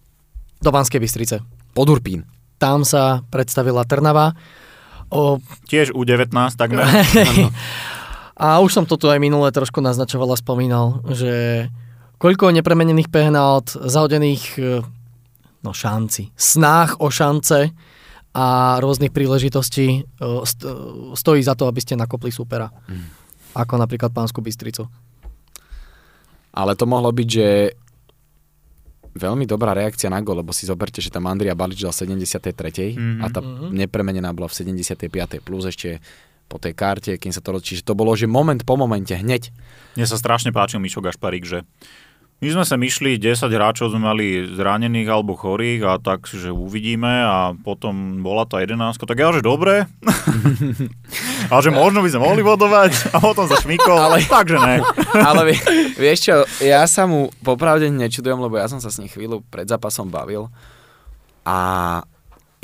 do 0.58 0.74
Banskej 0.74 0.98
Bystrice. 0.98 1.46
Pod 1.70 1.86
Urpín. 1.86 2.26
Tam 2.58 2.82
sa 2.82 3.22
predstavila 3.30 3.86
Trnava. 3.86 4.34
O, 5.14 5.38
Tiež 5.70 5.94
U19 5.94 6.34
takmer. 6.58 6.82
a 8.44 8.58
už 8.58 8.70
som 8.74 8.84
to 8.84 8.98
tu 8.98 9.06
aj 9.06 9.22
minule 9.22 9.46
trošku 9.54 9.78
naznačoval 9.78 10.34
a 10.34 10.36
spomínal, 10.36 11.06
že 11.14 11.66
koľko 12.18 12.50
nepremenených 12.50 13.14
penalt, 13.14 13.78
zahodených 13.78 14.44
e, 14.58 14.82
no 15.62 15.70
šanci, 15.70 16.34
snách 16.34 16.98
o 16.98 17.14
šance 17.14 17.70
a 18.34 18.76
rôznych 18.82 19.14
príležitostí 19.14 19.86
e, 19.86 20.00
e, 20.02 20.70
stojí 21.14 21.40
za 21.40 21.54
to, 21.54 21.70
aby 21.70 21.78
ste 21.78 21.94
nakopli 21.94 22.34
supera. 22.34 22.66
Ako 23.54 23.78
napríklad 23.78 24.10
Pánsku 24.10 24.42
Bystricu. 24.42 24.90
Ale 26.50 26.74
to 26.74 26.86
mohlo 26.86 27.10
byť, 27.10 27.28
že 27.30 27.46
veľmi 29.14 29.46
dobrá 29.46 29.70
reakcia 29.70 30.10
na 30.10 30.18
gol, 30.18 30.42
lebo 30.42 30.50
si 30.50 30.66
zoberte, 30.66 30.98
že 30.98 31.10
tam 31.10 31.30
Andria 31.30 31.54
Balič 31.54 31.78
dal 31.78 31.94
v 31.94 31.98
73. 32.02 32.98
Mhm. 32.98 33.22
a 33.22 33.26
tá 33.30 33.40
Mhm. 33.40 33.70
nepremenená 33.70 34.34
bola 34.34 34.50
v 34.50 34.54
75. 34.58 35.38
plus 35.38 35.70
ešte 35.70 36.02
po 36.44 36.60
tej 36.60 36.74
karte, 36.76 37.16
kým 37.16 37.32
sa 37.32 37.40
to 37.40 37.56
roz... 37.56 37.62
Čiže 37.64 37.88
to 37.88 37.96
bolo, 37.96 38.12
že 38.12 38.28
moment 38.28 38.60
po 38.66 38.76
momente, 38.76 39.16
hneď. 39.16 39.48
Mne 39.96 40.04
sa 40.04 40.20
strašne 40.20 40.52
páčil 40.52 40.76
Mišo 40.76 41.00
Gašparík, 41.00 41.46
že 41.46 41.64
my 42.42 42.48
sme 42.50 42.64
sa 42.66 42.76
myšli, 42.76 43.16
10 43.16 43.46
hráčov 43.46 43.94
sme 43.94 44.04
mali 44.04 44.44
zranených 44.44 45.08
alebo 45.08 45.38
chorých 45.38 45.80
a 45.86 45.92
tak, 45.96 46.28
že 46.28 46.52
uvidíme 46.52 47.08
a 47.24 47.54
potom 47.54 48.20
bola 48.20 48.44
tá 48.44 48.60
11, 48.60 49.00
tak 49.00 49.16
ja, 49.16 49.32
že 49.32 49.40
dobre. 49.40 49.88
a 51.52 51.54
že 51.62 51.70
možno 51.72 52.04
by 52.04 52.08
sme 52.10 52.20
mohli 52.20 52.42
bodovať 52.44 53.14
a 53.14 53.22
potom 53.22 53.48
sa 53.48 53.56
šmykol, 53.56 53.96
ale 53.96 54.26
takže 54.28 54.58
ne. 54.60 54.76
Ale 55.28 55.54
vie, 55.54 55.58
vieš 55.96 56.18
čo, 56.26 56.36
ja 56.60 56.84
sa 56.90 57.06
mu 57.08 57.30
popravde 57.40 57.88
nečudujem, 57.88 58.36
lebo 58.36 58.58
ja 58.58 58.66
som 58.68 58.82
sa 58.82 58.90
s 58.90 58.98
ním 58.98 59.08
chvíľu 59.08 59.40
pred 59.48 59.64
zápasom 59.64 60.10
bavil 60.10 60.50
a 61.46 61.56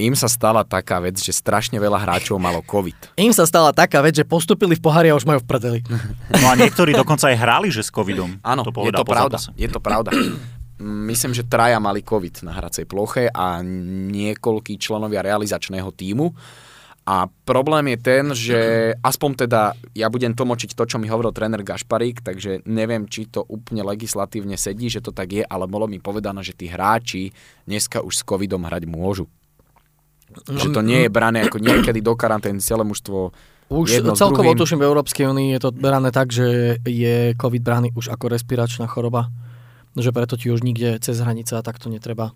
im 0.01 0.17
sa 0.17 0.27
stala 0.27 0.65
taká 0.65 0.97
vec, 1.05 1.21
že 1.21 1.37
strašne 1.37 1.77
veľa 1.77 2.01
hráčov 2.01 2.41
malo 2.41 2.65
COVID. 2.65 3.21
Im 3.21 3.37
sa 3.37 3.45
stala 3.45 3.77
taká 3.77 4.01
vec, 4.01 4.17
že 4.17 4.25
postupili 4.25 4.73
v 4.75 4.83
pohári 4.83 5.13
a 5.13 5.19
už 5.19 5.29
majú 5.29 5.45
v 5.45 5.49
prdeli. 5.49 5.81
No 6.41 6.47
a 6.49 6.57
niektorí 6.57 6.97
dokonca 6.97 7.29
aj 7.29 7.37
hrali, 7.37 7.69
že 7.69 7.85
s 7.85 7.93
covidom. 7.93 8.41
Áno, 8.41 8.65
to 8.65 8.73
je 8.89 8.95
to 8.97 9.05
pravda. 9.05 9.37
Je 9.55 9.69
to 9.69 9.81
pravda. 9.83 10.11
Myslím, 10.81 11.37
že 11.37 11.45
traja 11.45 11.77
mali 11.77 12.01
COVID 12.01 12.41
na 12.49 12.57
hracej 12.57 12.89
ploche 12.89 13.29
a 13.29 13.61
niekoľkí 13.61 14.81
členovia 14.81 15.21
realizačného 15.21 15.93
týmu. 15.93 16.33
A 17.11 17.27
problém 17.27 17.97
je 17.97 17.99
ten, 17.99 18.25
že 18.37 18.61
aspoň 19.03 19.31
teda 19.49 19.75
ja 19.97 20.07
budem 20.07 20.31
tlmočiť 20.31 20.79
to, 20.79 20.85
čo 20.87 20.97
mi 21.01 21.11
hovoril 21.11 21.35
tréner 21.35 21.65
Gašparík, 21.65 22.23
takže 22.23 22.63
neviem, 22.71 23.09
či 23.11 23.27
to 23.27 23.43
úplne 23.43 23.83
legislatívne 23.83 24.55
sedí, 24.55 24.87
že 24.87 25.03
to 25.03 25.11
tak 25.11 25.33
je, 25.33 25.43
ale 25.43 25.67
bolo 25.67 25.91
mi 25.91 25.99
povedané, 25.99 26.45
že 26.47 26.55
tí 26.55 26.71
hráči 26.71 27.35
dneska 27.67 28.05
už 28.05 28.21
s 28.21 28.23
covidom 28.23 28.63
hrať 28.63 28.87
môžu. 28.87 29.27
Že 30.47 30.69
to 30.71 30.81
nie 30.81 31.07
je 31.07 31.11
brané 31.11 31.43
ako 31.43 31.59
niekedy 31.59 31.99
do 31.99 32.15
karantény 32.15 32.59
celé 32.59 32.83
mužstvo 32.83 33.35
Už 33.71 34.03
celkovo 34.15 34.55
tuším 34.55 34.83
v 34.83 34.89
Európskej 34.89 35.31
únii 35.31 35.55
je 35.55 35.61
to 35.61 35.71
berané 35.71 36.11
tak, 36.11 36.31
že 36.31 36.79
je 36.83 37.35
COVID 37.35 37.63
braný 37.63 37.89
už 37.95 38.11
ako 38.11 38.31
respiračná 38.31 38.87
choroba. 38.87 39.31
Že 39.95 40.11
preto 40.15 40.35
ti 40.39 40.51
už 40.51 40.63
nikde 40.63 40.99
cez 41.03 41.19
hranice 41.19 41.55
a 41.55 41.63
takto 41.63 41.91
netreba 41.91 42.31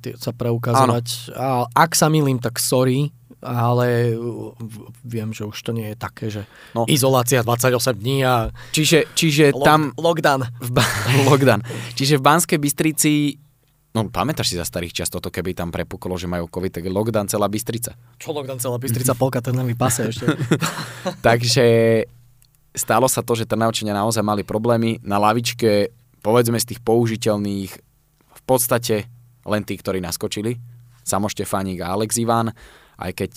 tie- 0.00 0.16
sa 0.18 0.30
preukazovať. 0.30 1.32
A 1.32 1.64
ak 1.72 1.96
sa 1.96 2.12
milím, 2.12 2.36
tak 2.36 2.60
sorry, 2.60 3.10
ale 3.40 4.14
viem, 5.02 5.32
že 5.32 5.48
už 5.48 5.58
to 5.58 5.72
nie 5.72 5.90
je 5.92 5.96
také, 5.96 6.30
že 6.30 6.42
No. 6.76 6.84
izolácia 6.86 7.42
28 7.42 7.96
dní 7.96 8.22
a 8.22 8.52
Čiže, 8.70 9.10
čiže 9.14 9.44
lock, 9.50 9.64
tam... 9.64 9.80
lockdown. 9.96 10.42
V 10.60 10.70
ba- 10.70 10.92
lockdown. 11.28 11.60
Čiže 11.96 12.20
v 12.20 12.22
Banskej 12.22 12.58
Bystrici 12.60 13.12
No 13.92 14.08
pamätáš 14.08 14.52
si 14.52 14.56
za 14.56 14.64
starých 14.64 15.04
čas 15.04 15.12
toto, 15.12 15.28
keby 15.28 15.52
tam 15.52 15.68
prepuklo, 15.68 16.16
že 16.16 16.24
majú 16.24 16.48
COVID, 16.48 16.80
tak 16.80 16.88
lockdown 16.88 17.28
celá 17.28 17.44
Bystrica. 17.44 17.92
Čo 18.16 18.32
lockdown 18.32 18.56
celá 18.56 18.80
Bystrica, 18.80 19.12
polka 19.12 19.44
Trnavy 19.44 19.76
pase 19.76 20.08
ešte. 20.08 20.32
Takže 21.26 21.66
stalo 22.72 23.04
sa 23.04 23.20
to, 23.20 23.36
že 23.36 23.44
Trnavčania 23.44 23.92
naozaj 23.92 24.24
mali 24.24 24.48
problémy. 24.48 24.96
Na 25.04 25.20
lavičke, 25.20 25.92
povedzme 26.24 26.56
z 26.56 26.72
tých 26.72 26.80
použiteľných, 26.80 27.72
v 28.32 28.42
podstate 28.48 29.12
len 29.44 29.62
tí, 29.68 29.76
ktorí 29.76 30.00
naskočili. 30.00 30.56
Samo 31.04 31.28
Štefánik 31.28 31.84
a 31.84 31.92
Alex 31.92 32.16
Ivan, 32.16 32.48
aj 32.96 33.12
keď 33.12 33.30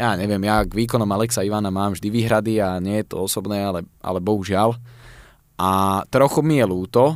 ja 0.00 0.18
neviem, 0.18 0.42
ja 0.42 0.66
k 0.66 0.72
výkonom 0.72 1.06
Alexa 1.06 1.46
Ivana 1.46 1.70
mám 1.70 1.94
vždy 1.94 2.08
výhrady 2.10 2.58
a 2.58 2.82
nie 2.82 3.04
je 3.04 3.14
to 3.14 3.22
osobné, 3.22 3.62
ale, 3.62 3.86
ale 4.02 4.18
bohužiaľ. 4.18 4.74
A 5.60 6.02
trochu 6.10 6.42
mi 6.42 6.58
je 6.58 6.66
ľúto, 6.66 7.14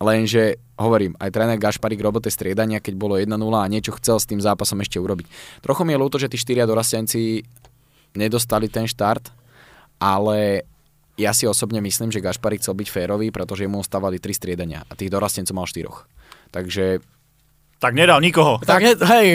lenže 0.00 0.60
hovorím, 0.76 1.16
aj 1.16 1.32
tréner 1.32 1.56
Gašparík 1.56 2.00
robote 2.00 2.28
striedania, 2.28 2.84
keď 2.84 2.94
bolo 3.00 3.16
1-0 3.16 3.32
a 3.32 3.66
niečo 3.68 3.96
chcel 3.96 4.20
s 4.20 4.28
tým 4.28 4.40
zápasom 4.40 4.80
ešte 4.84 5.00
urobiť. 5.00 5.26
Trochu 5.64 5.82
mi 5.88 5.96
je 5.96 6.02
ľúto, 6.02 6.16
že 6.20 6.28
tí 6.28 6.36
štyria 6.36 6.68
dorastenci 6.68 7.44
nedostali 8.12 8.68
ten 8.68 8.84
štart, 8.84 9.32
ale 9.96 10.68
ja 11.16 11.32
si 11.32 11.48
osobne 11.48 11.80
myslím, 11.80 12.12
že 12.12 12.20
Gašparík 12.20 12.60
chcel 12.60 12.76
byť 12.76 12.88
férový, 12.92 13.32
pretože 13.32 13.64
mu 13.64 13.80
ostávali 13.80 14.20
tri 14.20 14.36
striedania 14.36 14.84
a 14.84 14.92
tých 14.92 15.08
dorastencov 15.08 15.56
mal 15.56 15.64
štyroch. 15.64 16.04
Takže 16.52 17.00
Tak 17.80 17.96
nedal 17.96 18.20
nikoho. 18.20 18.60
tak 18.68 18.84
je, 18.84 18.92
hej, 19.00 19.28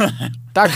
tak, 0.56 0.72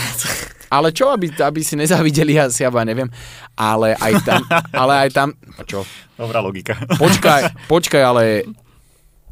ale 0.69 0.93
čo, 0.93 1.09
aby, 1.09 1.33
aby 1.41 1.61
si 1.65 1.73
nezavideli, 1.73 2.37
asi 2.37 2.65
ja 2.65 2.73
neviem, 2.85 3.09
ale 3.57 3.97
aj 3.97 4.13
tam, 4.21 4.41
ale 4.73 4.93
aj 5.05 5.09
tam, 5.09 5.29
a 5.57 5.61
čo, 5.65 5.81
Dobrá 6.13 6.37
logika. 6.41 6.77
počkaj, 7.01 7.65
počkaj, 7.65 8.01
ale 8.05 8.45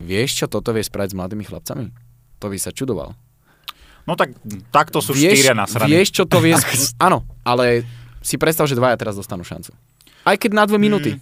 vieš, 0.02 0.44
čo 0.44 0.46
toto 0.50 0.74
vie 0.74 0.82
spraviť 0.82 1.14
s 1.14 1.18
mladými 1.18 1.46
chlapcami? 1.46 1.86
To 2.42 2.46
by 2.50 2.58
sa 2.58 2.74
čudoval. 2.74 3.14
No 4.10 4.18
tak 4.18 4.34
takto 4.74 4.98
sú 5.00 5.14
vieš, 5.14 5.46
štyria 5.46 5.54
na 5.54 5.70
srane. 5.70 5.94
Vieš, 5.94 6.10
čo 6.10 6.24
to 6.26 6.42
vie... 6.42 6.58
Áno, 7.06 7.22
ale 7.46 7.86
si 8.26 8.38
predstav, 8.38 8.66
že 8.66 8.74
dvaja 8.74 8.98
teraz 8.98 9.14
dostanú 9.14 9.46
šancu. 9.46 9.74
Aj 10.26 10.38
keď 10.38 10.52
na 10.54 10.64
dve 10.66 10.82
minúty. 10.82 11.22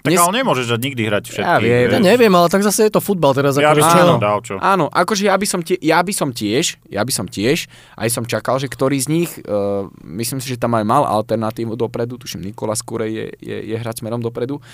Tak 0.00 0.16
Dnes- 0.16 0.20
ale 0.24 0.40
nemôžeš 0.40 0.72
dať 0.72 0.80
nikdy 0.80 1.02
hrať 1.12 1.24
všetkých. 1.28 1.44
Ja 1.44 1.60
viem. 1.60 1.92
ja 1.92 2.00
neviem, 2.00 2.32
ale 2.32 2.48
tak 2.48 2.64
zase 2.64 2.88
je 2.88 2.92
to 2.96 3.04
futbal 3.04 3.36
teraz. 3.36 3.60
Ja 3.60 3.76
by 3.76 3.84
som 3.84 4.00
Áno. 4.00 4.16
dal 4.16 4.40
čo. 4.40 4.56
Áno, 4.56 4.88
akože 4.88 5.28
ja 5.28 5.36
by 5.36 5.44
som, 5.44 5.60
tie, 5.60 5.76
ja 5.76 6.00
by 6.00 6.12
som 6.16 6.32
tiež, 6.32 6.80
ja 6.88 7.04
by 7.04 7.12
som 7.12 7.28
tiež, 7.28 7.68
aj 8.00 8.08
som 8.08 8.24
čakal, 8.24 8.56
že 8.56 8.72
ktorý 8.72 8.96
z 8.96 9.08
nich, 9.12 9.30
uh, 9.44 9.92
myslím 10.00 10.40
si, 10.40 10.48
že 10.48 10.56
tam 10.56 10.72
aj 10.72 10.88
mal 10.88 11.04
alternatívu 11.04 11.76
dopredu, 11.76 12.16
tuším 12.16 12.48
Nikola 12.48 12.72
Skúrej 12.72 13.12
je, 13.12 13.26
je, 13.44 13.56
je 13.60 13.76
hrať 13.76 14.00
smerom 14.00 14.24
dopredu, 14.24 14.64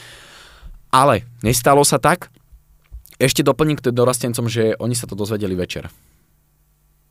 ale 0.97 1.29
nestalo 1.45 1.85
sa 1.85 2.01
tak. 2.01 2.33
Ešte 3.17 3.41
doplním 3.41 3.81
k 3.81 3.89
tým 3.89 3.97
dorastencom, 3.97 4.45
že 4.49 4.77
oni 4.77 4.93
sa 4.93 5.09
to 5.09 5.17
dozvedeli 5.17 5.57
večer. 5.57 5.89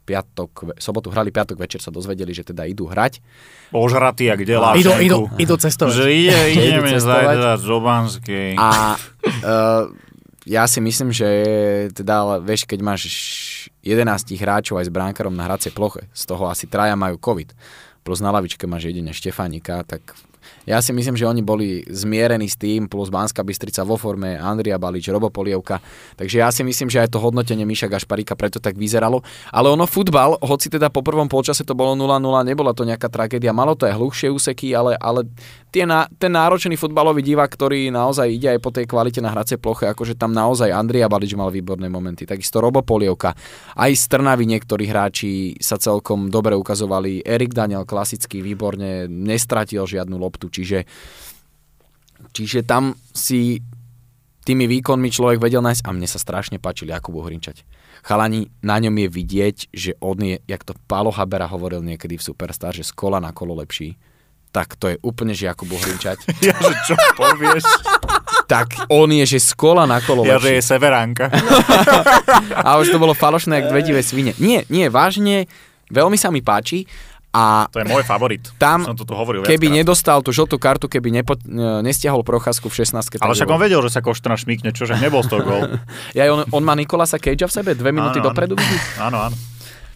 Piatok, 0.06 0.78
sobotu 0.78 1.10
hrali, 1.10 1.34
piatok 1.34 1.58
večer 1.58 1.82
sa 1.82 1.90
dozvedeli, 1.90 2.30
že 2.30 2.46
teda 2.46 2.70
idú 2.70 2.86
hrať. 2.86 3.26
Ožratý, 3.74 4.30
jak 4.30 4.38
Idú, 4.46 4.54
Delášenku. 4.54 5.02
idú, 5.02 5.20
idú 5.42 5.56
cestovať. 5.58 5.98
Že 5.98 6.06
ide, 6.14 6.38
idú 6.54 6.86
ideme 6.86 7.02
zajtra 7.02 7.58
do 7.58 7.78
Banskej. 7.82 8.54
A 8.54 9.02
uh, 9.02 9.90
ja 10.46 10.70
si 10.70 10.78
myslím, 10.78 11.10
že 11.10 11.26
teda, 11.98 12.38
vieš, 12.38 12.70
keď 12.70 12.80
máš 12.86 13.02
11 13.82 14.30
hráčov 14.38 14.78
aj 14.78 14.86
s 14.86 14.94
bránkarom 14.94 15.34
na 15.34 15.50
hracej 15.50 15.74
ploche, 15.74 16.06
z 16.14 16.24
toho 16.30 16.46
asi 16.54 16.70
traja 16.70 16.94
majú 16.94 17.18
COVID, 17.18 17.50
plus 18.06 18.22
na 18.22 18.30
lavičke 18.30 18.70
máš 18.70 18.94
jedine 18.94 19.10
Štefánika, 19.10 19.82
tak 19.90 20.14
ja 20.66 20.82
si 20.82 20.92
myslím, 20.92 21.14
že 21.14 21.30
oni 21.30 21.46
boli 21.46 21.86
zmierení 21.86 22.50
s 22.50 22.58
tým, 22.58 22.90
plus 22.90 23.14
Banská 23.14 23.46
Bystrica 23.46 23.86
vo 23.86 23.96
forme, 24.02 24.34
Andria 24.34 24.82
Balič, 24.82 25.06
Robo 25.14 25.30
Polievka, 25.30 25.78
takže 26.18 26.42
ja 26.42 26.50
si 26.50 26.66
myslím, 26.66 26.90
že 26.90 27.06
aj 27.06 27.14
to 27.14 27.22
hodnotenie 27.22 27.64
Miša 27.64 27.86
Gašparíka 27.86 28.34
preto 28.34 28.58
tak 28.58 28.74
vyzeralo. 28.76 29.22
Ale 29.54 29.70
ono 29.70 29.86
futbal, 29.86 30.42
hoci 30.42 30.74
teda 30.74 30.90
po 30.90 31.06
prvom 31.06 31.30
polčase 31.30 31.62
to 31.62 31.78
bolo 31.78 31.94
0-0, 31.94 32.20
nebola 32.44 32.74
to 32.74 32.84
nejaká 32.84 33.08
tragédia, 33.08 33.54
malo 33.54 33.78
to 33.78 33.86
aj 33.86 33.94
hluchšie 33.96 34.34
úseky, 34.34 34.74
ale, 34.74 34.98
ale 34.98 35.30
tie 35.72 35.86
na, 35.86 36.10
ten 36.20 36.34
náročný 36.34 36.76
futbalový 36.76 37.22
divák, 37.22 37.52
ktorý 37.52 37.94
naozaj 37.94 38.28
ide 38.32 38.56
aj 38.56 38.60
po 38.60 38.74
tej 38.74 38.90
kvalite 38.90 39.22
na 39.22 39.32
hracej 39.32 39.62
ploche, 39.62 39.86
akože 39.92 40.18
tam 40.18 40.36
naozaj 40.36 40.74
Andria 40.74 41.08
Balič 41.08 41.38
mal 41.38 41.54
výborné 41.54 41.88
momenty, 41.88 42.28
takisto 42.28 42.60
Robo 42.60 42.82
Polievka, 42.82 43.38
aj 43.80 43.92
z 43.94 44.04
Trnavy 44.12 44.50
niektorí 44.50 44.90
hráči 44.90 45.56
sa 45.62 45.80
celkom 45.80 46.28
dobre 46.34 46.56
ukazovali, 46.56 47.24
Erik 47.24 47.56
Daniel 47.56 47.88
klasicky 47.88 48.44
výborne, 48.44 49.08
nestratil 49.08 49.88
žiadnu 49.88 50.20
loptu, 50.20 50.35
čiže, 50.38 50.84
čiže 52.32 52.64
tam 52.64 52.94
si 53.12 53.60
tými 54.46 54.70
výkonmi 54.70 55.10
človek 55.10 55.42
vedel 55.42 55.64
nájsť 55.64 55.84
a 55.84 55.90
mne 55.90 56.06
sa 56.06 56.22
strašne 56.22 56.62
páčili 56.62 56.94
Jakub 56.94 57.18
Uhrinčať. 57.18 57.66
Chalani, 58.06 58.46
na 58.62 58.78
ňom 58.78 58.94
je 58.94 59.08
vidieť, 59.10 59.58
že 59.74 59.98
on 59.98 60.22
je, 60.22 60.38
jak 60.46 60.62
to 60.62 60.78
Pálo 60.86 61.10
Habera 61.10 61.50
hovoril 61.50 61.82
niekedy 61.82 62.22
v 62.22 62.26
Superstar, 62.26 62.70
že 62.70 62.86
z 62.86 62.94
kola 62.94 63.18
na 63.18 63.34
kolo 63.34 63.58
lepší, 63.58 63.98
tak 64.54 64.78
to 64.78 64.94
je 64.94 65.02
úplne, 65.02 65.34
že 65.34 65.50
Jakub 65.50 65.68
Uhrinčať. 65.68 66.22
Ja, 66.46 66.54
že 66.56 66.76
čo 66.86 66.96
povieš? 67.18 67.66
tak 68.46 68.78
on 68.94 69.10
je, 69.10 69.26
že 69.26 69.42
z 69.42 69.52
kola 69.58 69.90
na 69.90 69.98
kolo 70.06 70.22
Ja, 70.22 70.38
že 70.38 70.54
lepší. 70.54 70.58
je 70.62 70.62
severánka. 70.62 71.26
A 72.70 72.78
už 72.78 72.94
to 72.94 73.02
bolo 73.02 73.18
falošné, 73.18 73.66
jak 73.66 73.74
dve 73.74 73.82
divé 73.82 74.06
svine. 74.06 74.38
Nie, 74.38 74.62
nie, 74.70 74.86
vážne, 74.88 75.50
veľmi 75.90 76.14
sa 76.16 76.30
mi 76.30 76.46
páči 76.46 76.86
a 77.36 77.68
To 77.68 77.84
je 77.84 77.86
môj 77.86 78.08
favorit. 78.08 78.48
Tam, 78.56 78.88
Som 78.88 78.96
to 78.96 79.04
tu 79.04 79.12
hovoril 79.12 79.44
keby 79.44 79.68
viackrát. 79.68 79.80
nedostal 79.84 80.24
tú 80.24 80.32
žltú 80.32 80.56
kartu, 80.56 80.88
keby 80.88 81.12
nepo, 81.12 81.36
ne- 81.44 81.84
nestiahol 81.84 82.24
procházku 82.24 82.72
v 82.72 82.80
16. 82.80 83.20
Ale 83.20 83.36
však 83.36 83.52
on 83.52 83.60
vedel, 83.60 83.84
že 83.84 83.92
sa 83.92 84.00
Koštrna 84.00 84.40
šmíkne, 84.40 84.72
čože 84.72 84.96
nebol 84.96 85.20
toho 85.22 85.44
gol. 85.44 85.62
Ja, 86.18 86.32
on, 86.32 86.48
on 86.48 86.64
má 86.64 86.72
Nikolasa 86.72 87.20
Cagea 87.20 87.46
v 87.46 87.54
sebe, 87.54 87.76
dve 87.76 87.92
minúty 87.92 88.24
Áno, 88.24 88.32
dopredu. 88.32 88.56
Áno, 89.12 89.20
áno. 89.20 89.36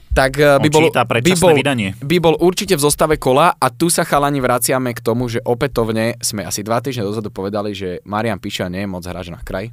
Tak 0.09 0.31
eh, 0.35 0.57
by 0.57 0.67
bol, 0.67 0.89
by, 0.89 1.33
bol, 1.37 1.53
vydanie. 1.53 1.93
by 2.01 2.17
bol 2.17 2.33
určite 2.35 2.73
v 2.73 2.81
zostave 2.81 3.21
kola 3.21 3.53
a 3.53 3.69
tu 3.69 3.93
sa 3.93 4.01
chalani 4.01 4.41
vraciame 4.41 4.91
k 4.91 5.05
tomu, 5.05 5.29
že 5.29 5.37
opätovne 5.39 6.17
sme 6.17 6.41
asi 6.41 6.65
dva 6.65 6.81
týždne 6.81 7.05
dozadu 7.05 7.29
povedali, 7.29 7.77
že 7.77 8.01
Marian 8.03 8.41
Piša 8.41 8.67
nie 8.67 8.83
je 8.83 8.89
moc 8.89 9.05
hráč 9.05 9.29
na 9.29 9.37
kraj. 9.39 9.69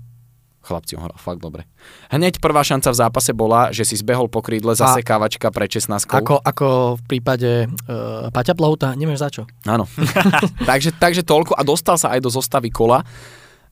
Chlapci, 0.67 0.99
on 0.99 1.07
hral 1.07 1.15
fakt 1.15 1.39
dobre. 1.39 1.71
Hneď 2.11 2.43
prvá 2.43 2.67
šanca 2.67 2.91
v 2.91 2.97
zápase 2.99 3.31
bola, 3.31 3.71
že 3.71 3.87
si 3.87 3.95
zbehol 3.95 4.27
po 4.27 4.43
krídle 4.43 4.75
zasekávačka 4.75 5.55
pre 5.55 5.71
16 5.71 6.11
Ako, 6.11 6.43
ako 6.43 6.99
v 6.99 7.03
prípade 7.07 7.71
uh, 7.71 8.27
Paťa 8.35 8.59
Plauta, 8.59 8.99
nevieš 8.99 9.23
za 9.23 9.29
čo. 9.31 9.43
Áno. 9.63 9.87
takže, 10.69 10.91
takže 10.99 11.23
toľko 11.23 11.55
a 11.55 11.63
dostal 11.63 11.95
sa 11.95 12.11
aj 12.19 12.21
do 12.27 12.31
zostavy 12.35 12.75
kola. 12.75 13.07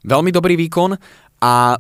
Veľmi 0.07 0.31
dobrý 0.31 0.55
výkon 0.55 0.95
a 1.43 1.75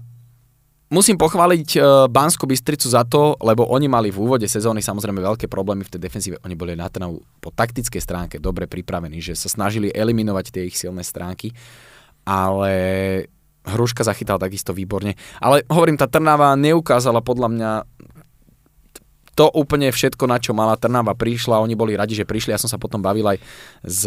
musím 0.91 1.19
pochváliť 1.19 1.69
uh, 1.79 1.83
Banskú 2.11 2.47
Bystricu 2.47 2.87
za 2.91 3.07
to, 3.07 3.39
lebo 3.43 3.67
oni 3.71 3.87
mali 3.87 4.09
v 4.11 4.19
úvode 4.23 4.47
sezóny 4.47 4.83
samozrejme 4.83 5.19
veľké 5.19 5.47
problémy 5.47 5.87
v 5.87 5.93
tej 5.95 6.01
defenzíve. 6.03 6.37
Oni 6.43 6.55
boli 6.59 6.75
na 6.75 6.91
Trnavu 6.91 7.23
po 7.39 7.55
taktickej 7.55 8.03
stránke 8.03 8.37
dobre 8.39 8.67
pripravení, 8.67 9.19
že 9.19 9.39
sa 9.39 9.47
snažili 9.47 9.95
eliminovať 9.95 10.55
tie 10.55 10.63
ich 10.67 10.79
silné 10.79 11.03
stránky, 11.03 11.51
ale 12.25 12.73
Hruška 13.65 14.05
zachytal 14.05 14.37
takisto 14.37 14.77
výborne. 14.77 15.17
Ale 15.41 15.65
hovorím, 15.73 15.97
tá 15.97 16.05
Trnava 16.05 16.53
neukázala 16.57 17.25
podľa 17.25 17.49
mňa 17.49 17.71
to 19.35 19.51
úplne 19.51 19.91
všetko, 19.91 20.25
na 20.31 20.39
čo 20.39 20.55
mala 20.55 20.79
Trnava 20.79 21.13
prišla. 21.19 21.59
Oni 21.59 21.75
boli 21.75 21.99
radi, 21.99 22.15
že 22.15 22.29
prišli. 22.29 22.55
Ja 22.55 22.61
som 22.61 22.71
sa 22.71 22.79
potom 22.79 23.03
bavil 23.03 23.27
aj 23.27 23.39
s 23.83 24.07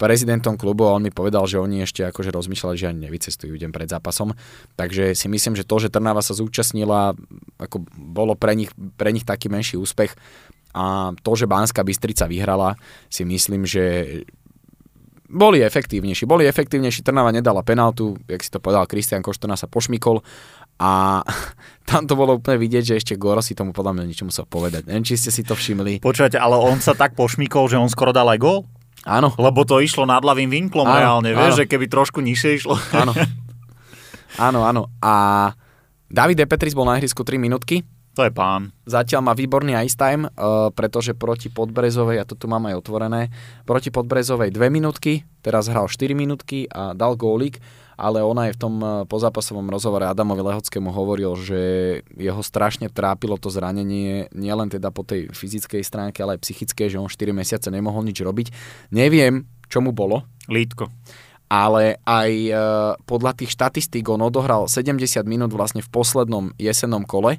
prezidentom 0.00 0.56
klubu 0.56 0.88
a 0.88 0.96
on 0.96 1.04
mi 1.04 1.12
povedal, 1.12 1.44
že 1.44 1.60
oni 1.60 1.84
ešte 1.84 2.08
akože 2.08 2.32
rozmýšľali, 2.32 2.76
že 2.80 2.88
ani 2.88 3.04
nevycestujú 3.04 3.52
deň 3.52 3.68
pred 3.68 3.84
zápasom. 3.84 4.32
Takže 4.80 5.12
si 5.12 5.28
myslím, 5.28 5.60
že 5.60 5.68
to, 5.68 5.76
že 5.76 5.92
Trnava 5.92 6.24
sa 6.24 6.32
zúčastnila, 6.32 7.12
ako 7.60 7.84
bolo 7.92 8.32
pre 8.32 8.56
nich, 8.56 8.72
pre 8.96 9.12
nich 9.12 9.28
taký 9.28 9.52
menší 9.52 9.76
úspech 9.76 10.16
a 10.72 11.12
to, 11.20 11.32
že 11.36 11.50
Banská 11.50 11.84
Bystrica 11.84 12.24
vyhrala, 12.24 12.80
si 13.12 13.28
myslím, 13.28 13.68
že 13.68 13.84
boli 15.30 15.62
efektívnejší. 15.62 16.26
Boli 16.26 16.50
efektívnejší, 16.50 17.06
Trnava 17.06 17.30
nedala 17.30 17.62
penaltu, 17.62 18.18
jak 18.26 18.42
si 18.42 18.50
to 18.50 18.58
povedal, 18.58 18.84
Kristian 18.90 19.22
Koštona 19.22 19.54
sa 19.54 19.70
pošmikol 19.70 20.20
a 20.82 21.22
tam 21.88 22.10
to 22.10 22.18
bolo 22.18 22.42
úplne 22.42 22.58
vidieť, 22.58 22.82
že 22.82 22.94
ešte 22.98 23.14
Goro 23.14 23.38
si 23.38 23.54
tomu 23.54 23.70
podľa 23.70 23.94
mňa 23.96 24.04
niečo 24.10 24.26
musel 24.26 24.44
povedať. 24.50 24.90
Neviem, 24.90 25.06
či 25.06 25.14
ste 25.14 25.30
si 25.30 25.46
to 25.46 25.54
všimli. 25.54 26.02
Počujete, 26.02 26.36
ale 26.36 26.58
on 26.58 26.82
sa 26.82 26.98
tak 26.98 27.14
pošmikol, 27.14 27.70
že 27.70 27.78
on 27.78 27.86
skoro 27.86 28.10
dal 28.10 28.26
aj 28.26 28.42
gól? 28.42 28.66
Áno. 29.06 29.32
Lebo 29.40 29.64
to 29.64 29.80
išlo 29.80 30.04
nad 30.04 30.20
ľavým 30.20 30.52
vinklom 30.52 30.84
Áno, 30.84 30.98
reálne, 30.98 31.30
vieš, 31.32 31.64
že 31.64 31.70
keby 31.70 31.88
trošku 31.88 32.20
nižšie 32.20 32.50
išlo. 32.60 32.76
Áno. 32.92 33.16
áno, 34.50 34.60
áno. 34.66 34.82
A 35.00 35.12
David 36.10 36.42
Petris 36.50 36.76
bol 36.76 36.84
na 36.84 36.98
ihrisku 36.98 37.22
3 37.24 37.38
minútky. 37.40 37.86
To 38.18 38.26
je 38.26 38.32
pán. 38.34 38.74
Zatiaľ 38.90 39.22
má 39.22 39.32
výborný 39.38 39.78
ice 39.86 39.94
time, 39.94 40.26
uh, 40.26 40.74
pretože 40.74 41.14
proti 41.14 41.46
Podbrezovej, 41.46 42.18
ja 42.18 42.24
to 42.26 42.34
tu 42.34 42.50
mám 42.50 42.66
aj 42.66 42.82
otvorené, 42.82 43.30
proti 43.62 43.94
Podbrezovej 43.94 44.50
2 44.50 44.66
minútky, 44.66 45.22
teraz 45.46 45.70
hral 45.70 45.86
4 45.86 46.10
minútky 46.18 46.66
a 46.66 46.90
dal 46.90 47.14
gólik, 47.14 47.62
ale 47.94 48.18
ona 48.18 48.50
aj 48.50 48.58
v 48.58 48.60
tom 48.60 48.74
uh, 48.82 49.06
pozápasovom 49.06 49.62
rozhovore 49.70 50.10
Adamovi 50.10 50.42
Lehockému 50.42 50.90
hovoril, 50.90 51.38
že 51.38 51.60
jeho 52.18 52.42
strašne 52.42 52.90
trápilo 52.90 53.38
to 53.38 53.46
zranenie, 53.46 54.26
nielen 54.34 54.66
teda 54.74 54.90
po 54.90 55.06
tej 55.06 55.30
fyzickej 55.30 55.86
stránke, 55.86 56.18
ale 56.18 56.34
aj 56.34 56.50
psychickej, 56.50 56.90
že 56.90 56.98
on 56.98 57.06
4 57.06 57.30
mesiace 57.30 57.70
nemohol 57.70 58.02
nič 58.02 58.18
robiť. 58.26 58.50
Neviem, 58.90 59.46
čo 59.70 59.78
mu 59.78 59.94
bolo, 59.94 60.26
Lítko. 60.50 60.90
ale 61.46 62.02
aj 62.02 62.30
uh, 62.50 62.58
podľa 63.06 63.38
tých 63.38 63.54
štatistík 63.54 64.02
on 64.10 64.26
odohral 64.26 64.66
70 64.66 64.98
minút 65.30 65.54
vlastne 65.54 65.78
v 65.78 65.92
poslednom 65.94 66.50
jesennom 66.58 67.06
kole 67.06 67.38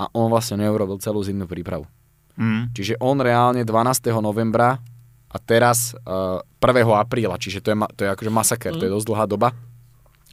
a 0.00 0.08
on 0.16 0.32
vlastne 0.32 0.64
neurobil 0.64 0.96
celú 0.96 1.20
zimnú 1.20 1.44
prípravu. 1.44 1.84
Mm. 2.40 2.72
Čiže 2.72 2.96
on 3.04 3.20
reálne 3.20 3.60
12. 3.68 4.08
novembra 4.24 4.80
a 5.28 5.36
teraz 5.36 5.92
uh, 6.08 6.40
1. 6.64 6.88
apríla, 6.96 7.36
čiže 7.36 7.60
to 7.60 7.68
je, 7.68 7.76
to 7.94 8.00
je 8.08 8.08
akože 8.08 8.32
masaker, 8.32 8.72
to 8.72 8.88
je 8.88 8.94
dosť 8.96 9.08
dlhá 9.12 9.24
doba. 9.28 9.52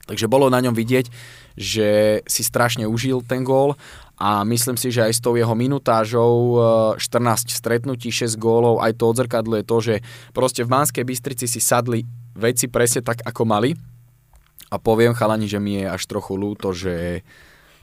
Takže 0.07 0.32
bolo 0.32 0.47
na 0.47 0.63
ňom 0.63 0.72
vidieť, 0.72 1.11
že 1.59 1.88
si 2.24 2.41
strašne 2.47 2.88
užil 2.88 3.28
ten 3.28 3.43
gól 3.43 3.76
a 4.15 4.47
myslím 4.47 4.80
si, 4.80 4.88
že 4.88 5.03
aj 5.03 5.20
s 5.20 5.22
tou 5.22 5.36
jeho 5.36 5.51
minutážou 5.51 6.32
uh, 6.55 6.95
14 6.95 7.51
stretnutí, 7.51 8.07
6 8.07 8.39
gólov, 8.39 8.80
aj 8.80 8.95
to 8.95 9.11
odzrkadluje 9.11 9.68
to, 9.68 9.78
že 9.84 9.95
proste 10.32 10.63
v 10.63 10.72
Banskej 10.72 11.03
Bystrici 11.03 11.43
si 11.43 11.59
sadli 11.59 12.07
veci 12.39 12.72
presne 12.72 13.03
tak, 13.03 13.20
ako 13.28 13.43
mali. 13.43 13.76
A 14.68 14.80
poviem 14.80 15.15
chalani, 15.15 15.47
že 15.47 15.59
mi 15.59 15.80
je 15.80 15.91
až 15.91 16.03
trochu 16.07 16.39
ľúto, 16.39 16.72
že, 16.72 17.24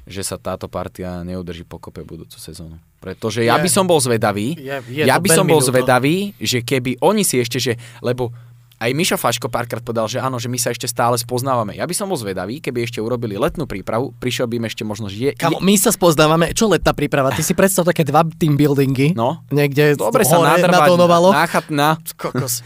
že 0.05 0.20
sa 0.20 0.36
táto 0.36 0.66
partia 0.66 1.20
neudrží 1.20 1.62
pokope 1.62 2.00
budúcu 2.00 2.36
sezónu. 2.36 2.76
Pretože 2.98 3.40
ja 3.40 3.57
Je. 3.57 3.64
by 3.64 3.70
som 3.70 3.84
bol 3.84 3.98
zvedavý, 3.98 4.52
Je, 4.55 4.76
je 4.92 5.02
ja 5.05 5.16
by 5.16 5.28
som 5.28 5.44
bol 5.44 5.59
ľúto. 5.59 5.72
zvedavý, 5.72 6.32
že 6.36 6.61
keby 6.61 7.00
oni 7.00 7.20
si 7.20 7.36
ešte, 7.36 7.57
že, 7.59 7.72
lebo 8.00 8.32
aj 8.74 8.90
Mišo 8.90 9.16
Faško 9.16 9.48
párkrát 9.48 9.80
povedal, 9.80 10.05
že 10.07 10.18
áno, 10.18 10.36
že 10.36 10.44
my 10.44 10.57
sa 10.57 10.68
ešte 10.68 10.84
stále 10.84 11.16
spoznávame. 11.16 11.72
Ja 11.72 11.84
by 11.84 11.94
som 11.94 12.05
bol 12.05 12.16
zvedavý, 12.16 12.59
keby 12.59 12.84
ešte 12.84 12.98
urobili 12.98 13.32
letnú 13.34 13.64
prípravu, 13.64 14.12
prišiel 14.14 14.44
by 14.44 14.61
im 14.61 14.66
ešte 14.66 14.82
možno, 14.82 15.09
že 15.09 15.16
je... 15.16 15.32
Kamo, 15.32 15.57
my 15.59 15.74
sa 15.74 15.88
spoznávame, 15.88 16.52
čo 16.52 16.66
letná 16.66 16.92
príprava? 16.92 17.30
Ty 17.30 17.40
si 17.40 17.52
predstav 17.52 17.82
také 17.82 18.05
dva 18.05 18.26
team 18.30 18.55
buildingy, 18.55 19.14
No. 19.14 19.40
niekde 19.48 19.96
Dobre 19.96 20.26
sa 20.26 20.36
nadrbať 20.36 20.90
natónovalo. 20.90 21.32
na, 21.32 21.44
na, 21.70 21.88
Kokos. 22.12 22.61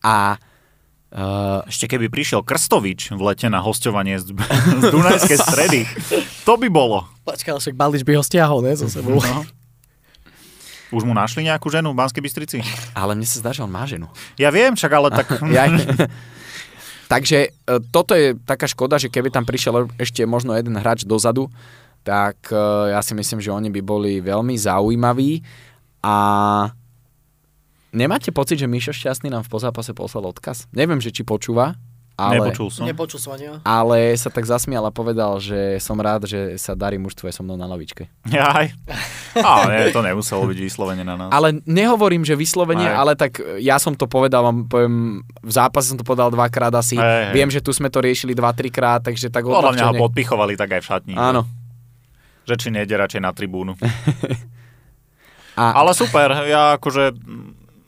a 0.00 0.36
Ešte 1.70 1.86
keby 1.86 2.10
prišiel 2.10 2.42
Krstovič 2.42 3.14
v 3.14 3.22
lete 3.22 3.46
na 3.46 3.62
hostovanie 3.62 4.18
z, 4.18 4.34
z 4.34 4.84
Dunajskej 4.90 5.38
stredy, 5.46 5.80
to 6.42 6.58
by 6.58 6.66
bolo. 6.66 7.06
Počkaj, 7.22 7.54
však 7.62 7.78
Baldič 7.78 8.02
by 8.02 8.18
ho 8.18 8.24
stiahol, 8.26 8.66
ne, 8.66 8.74
so 8.74 8.90
sebou. 8.90 9.22
No. 9.22 9.46
Už 10.94 11.02
mu 11.02 11.14
našli 11.14 11.46
nejakú 11.46 11.70
ženu 11.70 11.90
v 11.90 11.98
Banskej 11.98 12.22
Bystrici? 12.22 12.58
ale 12.94 13.18
mne 13.18 13.26
sa 13.26 13.42
zdá, 13.42 13.50
že 13.50 13.66
on 13.66 13.70
má 13.70 13.82
ženu. 13.86 14.06
Ja 14.38 14.54
viem, 14.54 14.78
však 14.78 14.92
ale 14.94 15.08
tak... 15.10 15.26
Ja, 15.54 15.66
takže 17.12 17.50
e, 17.50 17.78
toto 17.94 18.14
je 18.14 18.38
taká 18.46 18.70
škoda, 18.70 18.98
že 18.98 19.10
keby 19.10 19.30
tam 19.30 19.42
prišiel 19.42 19.90
ešte 19.98 20.22
možno 20.26 20.54
jeden 20.54 20.78
hráč 20.78 21.02
dozadu, 21.02 21.50
tak 22.06 22.38
e, 22.50 22.58
ja 22.94 23.02
si 23.02 23.14
myslím, 23.14 23.42
že 23.42 23.54
oni 23.54 23.70
by 23.74 23.80
boli 23.82 24.12
veľmi 24.22 24.54
zaujímaví 24.54 25.42
a 26.04 26.16
nemáte 27.94 28.34
pocit, 28.34 28.58
že 28.58 28.66
Mišo 28.66 28.90
Šťastný 28.90 29.30
nám 29.30 29.46
v 29.46 29.50
pozápase 29.54 29.94
poslal 29.94 30.26
odkaz? 30.28 30.66
Neviem, 30.74 30.98
že 30.98 31.14
či 31.14 31.22
počúva, 31.22 31.78
ale, 32.14 32.46
Nepočul 32.46 32.70
som. 32.70 32.86
Nepočul 32.86 33.18
som 33.18 33.34
ani 33.34 33.58
ale 33.66 34.14
sa 34.14 34.30
tak 34.30 34.46
zasmial 34.46 34.86
a 34.86 34.94
povedal, 34.94 35.42
že 35.42 35.82
som 35.82 35.98
rád, 35.98 36.30
že 36.30 36.54
sa 36.62 36.78
darí 36.78 36.94
mužstvu 36.94 37.26
aj 37.26 37.34
so 37.34 37.42
mnou 37.42 37.58
na 37.58 37.66
lavičke. 37.66 38.06
Jaj. 38.30 38.70
Á, 39.34 39.66
nie, 39.66 39.90
to 39.90 39.98
nemuselo 39.98 40.46
byť 40.46 40.58
vyslovene 40.62 41.02
na 41.02 41.18
nás. 41.18 41.34
Ale 41.34 41.58
nehovorím, 41.66 42.22
že 42.22 42.38
vyslovene, 42.38 42.86
Aj. 42.86 43.02
ale 43.02 43.18
tak 43.18 43.42
ja 43.58 43.82
som 43.82 43.98
to 43.98 44.06
povedal, 44.06 44.46
vám 44.46 44.70
poviem, 44.70 45.26
v 45.42 45.52
zápase 45.52 45.90
som 45.90 45.98
to 45.98 46.06
povedal 46.06 46.30
dvakrát 46.30 46.70
asi. 46.78 46.94
Hej, 46.94 47.02
hej. 47.02 47.34
Viem, 47.34 47.50
že 47.50 47.58
tu 47.58 47.74
sme 47.74 47.90
to 47.90 47.98
riešili 47.98 48.30
dva, 48.30 48.54
trikrát, 48.54 49.02
takže 49.02 49.34
tak 49.34 49.42
Podľa 49.42 49.74
mňa 49.74 49.86
ho 49.90 49.94
podpichovali 50.06 50.54
tak 50.54 50.78
aj 50.78 50.80
v 50.80 50.86
šatni. 50.86 51.14
Áno. 51.18 51.50
Že 52.46 52.54
či 52.62 52.68
nejde 52.70 52.94
radšej 52.94 53.26
na 53.26 53.34
tribúnu. 53.34 53.74
A, 55.58 55.74
Ale 55.82 55.98
super, 55.98 56.46
ja 56.46 56.78
akože 56.78 57.10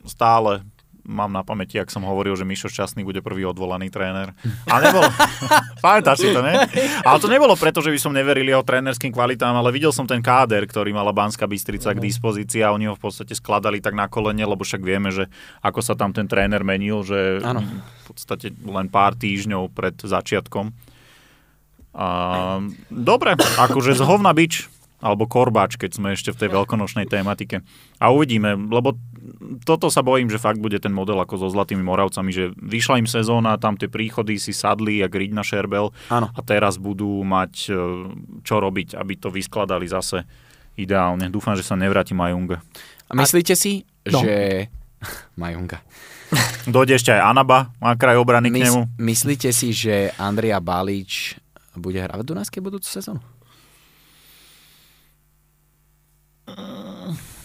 stále 0.07 0.63
mám 1.07 1.31
na 1.31 1.41
pamäti, 1.41 1.79
ak 1.79 1.87
som 1.87 2.03
hovoril, 2.03 2.35
že 2.35 2.43
Mišo 2.43 2.67
Šťastný 2.67 3.07
bude 3.07 3.23
prvý 3.23 3.47
odvolaný 3.47 3.87
tréner. 3.87 4.35
A 4.67 4.83
nebolo. 4.83 5.07
Pamätáš 5.85 6.27
si 6.27 6.29
to, 6.35 6.43
ne? 6.43 6.67
Ale 7.07 7.17
to 7.23 7.31
nebolo 7.31 7.55
preto, 7.55 7.79
že 7.79 7.89
by 7.89 7.97
som 7.97 8.11
neveril 8.11 8.43
jeho 8.43 8.61
trénerským 8.61 9.15
kvalitám, 9.15 9.55
ale 9.55 9.71
videl 9.71 9.95
som 9.95 10.03
ten 10.03 10.19
káder, 10.19 10.67
ktorý 10.67 10.91
mala 10.91 11.15
Banská 11.15 11.47
Bystrica 11.47 11.95
k 11.95 12.03
dispozícii 12.03 12.59
a 12.59 12.75
oni 12.75 12.91
ho 12.91 12.99
v 12.99 13.01
podstate 13.01 13.31
skladali 13.33 13.79
tak 13.79 13.95
na 13.95 14.11
kolene, 14.11 14.43
lebo 14.43 14.67
však 14.67 14.83
vieme, 14.83 15.09
že 15.15 15.31
ako 15.63 15.79
sa 15.79 15.95
tam 15.95 16.11
ten 16.11 16.27
tréner 16.27 16.61
menil, 16.67 17.07
že 17.07 17.39
Áno. 17.39 17.63
v 17.63 18.03
podstate 18.11 18.51
len 18.51 18.91
pár 18.91 19.15
týždňov 19.15 19.71
pred 19.71 19.95
začiatkom. 19.95 20.75
A, 21.97 22.07
dobre, 22.91 23.39
akože 23.39 23.95
z 23.95 24.03
hovna 24.03 24.35
bič, 24.35 24.67
alebo 24.97 25.29
korbáč, 25.29 25.77
keď 25.77 25.91
sme 25.93 26.13
ešte 26.17 26.33
v 26.33 26.39
tej 26.45 26.49
veľkonočnej 26.57 27.05
tematike. 27.05 27.61
A 28.01 28.09
uvidíme, 28.09 28.57
lebo 28.57 28.97
toto 29.61 29.87
sa 29.87 29.99
bojím, 29.99 30.27
že 30.27 30.37
fakt 30.37 30.57
bude 30.57 30.75
ten 30.75 30.89
model 30.89 31.17
ako 31.17 31.37
so 31.37 31.47
Zlatými 31.47 31.79
Moravcami, 31.79 32.29
že 32.29 32.43
vyšla 32.53 32.97
im 32.97 33.05
sezóna, 33.05 33.55
tam 33.55 33.73
tie 33.73 33.85
príchody 33.85 34.35
si 34.35 34.49
sadli 34.49 34.97
jak 34.97 35.09
riť 35.09 35.31
na 35.31 35.41
šerbel 35.41 35.89
Áno. 36.07 36.27
a 36.27 36.39
teraz 36.41 36.75
budú 36.75 37.21
mať 37.21 37.53
e, 37.65 37.71
čo 38.41 38.55
robiť, 38.57 38.93
aby 38.93 39.13
to 39.15 39.27
vyskladali 39.27 39.85
zase 39.85 40.25
ideálne. 40.73 41.27
Dúfam, 41.27 41.53
že 41.53 41.61
sa 41.61 41.73
nevráti 41.73 42.11
Majunga. 42.11 42.61
a 43.03 43.13
myslíte 43.13 43.53
si, 43.53 43.85
No. 44.05 44.19
že... 44.19 44.67
Majunga. 45.41 45.83
Dojde 46.67 46.95
ešte 46.95 47.09
aj 47.09 47.21
Anaba 47.27 47.71
na 47.77 47.93
kraj 47.93 48.15
obrany 48.15 48.47
k 48.47 48.57
Mys- 48.57 48.67
nemu. 48.67 48.81
myslíte 48.97 49.49
si, 49.49 49.69
že 49.69 50.11
Andrea 50.15 50.57
Balič 50.57 51.37
bude 51.73 51.97
hrávať 51.97 52.19
v 52.19 52.29
Dunajskej 52.29 52.61
budúcu 52.61 52.83
sezónu? 52.85 53.21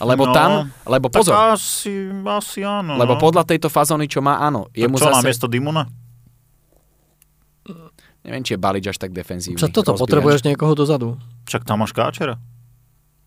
Lebo 0.02 0.26
No, 0.26 0.34
tam, 0.34 0.50
lebo 0.82 1.06
pozor, 1.06 1.30
Tak 1.30 1.54
asi, 1.54 2.10
asi 2.10 2.60
áno. 2.60 2.98
lebo 2.98 3.14
no. 3.14 3.20
podľa 3.22 3.46
tejto 3.46 3.70
fazóny, 3.70 4.10
čo 4.10 4.18
má, 4.18 4.36
áno, 4.36 4.66
Tak 4.66 4.74
jemu 4.76 4.96
čo 4.98 5.06
zase, 5.06 5.22
miesto 5.22 5.46
Dimona? 5.46 5.86
neviem, 8.22 8.42
či 8.42 8.54
je 8.54 8.60
Balič 8.60 8.84
až 8.86 8.98
tak 8.98 9.10
defenzívny. 9.10 9.58
Čo 9.58 9.70
toto, 9.70 9.94
rozbíjač. 9.94 10.02
potrebuješ 10.02 10.40
niekoho 10.42 10.74
dozadu. 10.74 11.18
Však 11.46 11.62
tam 11.62 11.82
máš 11.82 11.90
Káčera. 11.90 12.38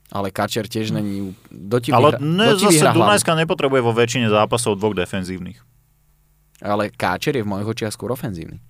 Ale 0.07 0.30
Kačer 0.30 0.69
tiež 0.69 0.93
není... 0.93 1.34
Do 1.49 1.82
ti 1.82 1.89
Ale 1.89 2.13
vyhra, 2.13 2.19
ne, 2.21 2.47
do 2.53 2.57
ti 2.61 2.65
zase 2.69 2.73
vyhra 2.78 2.91
hlavu. 2.93 3.03
Dunajska 3.09 3.32
nepotrebuje 3.36 3.82
vo 3.82 3.91
väčšine 3.91 4.28
zápasov 4.30 4.78
dvoch 4.78 4.93
defenzívnych. 4.93 5.59
Ale 6.61 6.93
Káčer 6.93 7.36
je 7.36 7.43
v 7.43 7.49
mojich 7.49 7.67
očiach 7.67 7.91
skôr 7.91 8.13
ofenzívny. 8.13 8.61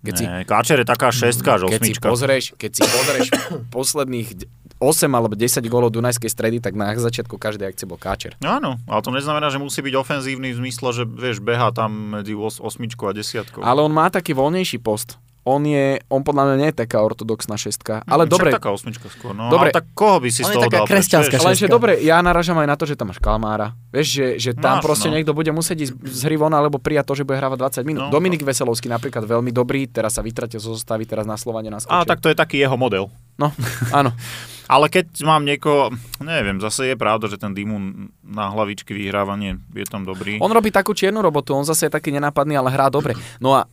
Keď 0.00 0.12
si, 0.14 0.24
Nie, 0.24 0.42
Káčer 0.42 0.78
je 0.78 0.86
taká 0.86 1.10
šestka 1.10 1.50
až 1.52 1.66
keď 1.66 1.80
si 1.80 1.92
osmička. 1.92 2.06
pozrieš, 2.06 2.44
keď 2.54 2.70
si 2.70 2.82
pozrieš 2.82 3.26
posledných 3.76 4.28
d- 4.32 4.46
8 4.78 5.10
alebo 5.10 5.34
10 5.34 5.58
gólov 5.66 5.90
Dunajskej 5.90 6.30
stredy, 6.30 6.56
tak 6.58 6.72
na 6.72 6.94
začiatku 6.94 7.34
každej 7.34 7.66
akcie 7.66 7.82
bol 7.82 7.98
Káčer. 7.98 8.38
Áno, 8.40 8.78
ale 8.80 9.00
to 9.00 9.10
neznamená, 9.10 9.50
že 9.50 9.58
musí 9.58 9.82
byť 9.82 9.90
ofenzívny 9.92 10.54
v 10.54 10.58
zmysle, 10.60 10.88
že 10.92 11.02
vieš, 11.02 11.42
beha 11.42 11.74
tam 11.74 12.14
medzi 12.14 12.30
os- 12.32 12.62
osmičkou 12.62 13.04
a 13.04 13.12
desiatkou. 13.12 13.58
Ale 13.60 13.82
on 13.82 13.90
má 13.90 14.06
taký 14.06 14.32
voľnejší 14.32 14.78
post. 14.78 15.18
On 15.48 15.64
je, 15.64 15.96
on 16.12 16.20
podľa 16.20 16.44
mňa 16.44 16.56
nie 16.60 16.68
je 16.68 16.76
taká 16.84 17.00
ortodoxná 17.00 17.56
šestka. 17.56 18.04
Ale 18.04 18.28
Však 18.28 18.32
dobre, 18.36 18.48
taká 18.52 18.68
osmička 18.68 19.08
skôr. 19.08 19.32
No, 19.32 19.48
Dobre. 19.48 19.72
Ale 19.72 19.80
tak 19.80 19.88
koho 19.96 20.20
by 20.20 20.28
si 20.28 20.44
On 20.44 20.52
z 20.52 20.52
je 20.52 20.56
toho 20.60 20.64
taká 20.68 20.76
dal 20.76 20.84
preč, 20.84 20.92
kresťanská 20.92 21.36
vieš? 21.40 21.44
ale 21.48 21.52
že 21.56 21.58
šestka. 21.64 21.72
dobre, 21.72 21.92
ja 22.04 22.20
narážam 22.20 22.60
aj 22.60 22.68
na 22.68 22.76
to, 22.76 22.84
že 22.84 22.94
tam 23.00 23.08
máš 23.08 23.20
Kalmára. 23.24 23.72
Vieš, 23.88 24.08
že, 24.12 24.26
že 24.36 24.50
tam 24.52 24.78
Máš, 24.78 24.84
proste 24.84 25.08
no. 25.08 25.16
niekto 25.16 25.32
bude 25.32 25.48
musieť 25.48 25.88
ísť 25.88 25.92
z 26.04 26.20
hry 26.28 26.36
von 26.36 26.52
alebo 26.52 26.76
prijať 26.76 27.08
to, 27.08 27.14
že 27.16 27.24
bude 27.24 27.40
hrávať 27.40 27.80
20 27.80 27.88
minút. 27.88 28.02
No, 28.06 28.12
Dominik 28.12 28.44
Veselovský 28.44 28.92
napríklad 28.92 29.24
veľmi 29.24 29.48
dobrý, 29.48 29.88
teraz 29.88 30.20
sa 30.20 30.22
vytratil 30.22 30.60
zo 30.60 30.76
zostavy, 30.76 31.08
teraz 31.08 31.24
na 31.24 31.40
Slovane 31.40 31.72
naskočil. 31.72 31.96
A 31.96 32.04
tak 32.04 32.20
to 32.20 32.28
je 32.28 32.36
taký 32.36 32.60
jeho 32.60 32.76
model. 32.76 33.08
No, 33.40 33.48
áno. 33.96 34.12
Ale 34.68 34.92
keď 34.92 35.24
mám 35.24 35.48
niekoho, 35.48 35.88
neviem, 36.20 36.60
zase 36.60 36.92
je 36.92 36.96
pravda, 37.00 37.24
že 37.32 37.40
ten 37.40 37.56
Dimun 37.56 38.12
na 38.20 38.52
hlavičky 38.52 38.92
vyhrávanie 38.92 39.56
je 39.72 39.86
tam 39.88 40.04
dobrý. 40.04 40.36
On 40.44 40.52
robí 40.52 40.68
takú 40.68 40.92
čiernu 40.92 41.24
robotu, 41.24 41.56
on 41.56 41.64
zase 41.64 41.88
je 41.88 41.92
taký 41.96 42.12
nenápadný, 42.12 42.60
ale 42.60 42.68
hrá 42.68 42.92
dobre. 42.92 43.16
No 43.40 43.56
a 43.56 43.64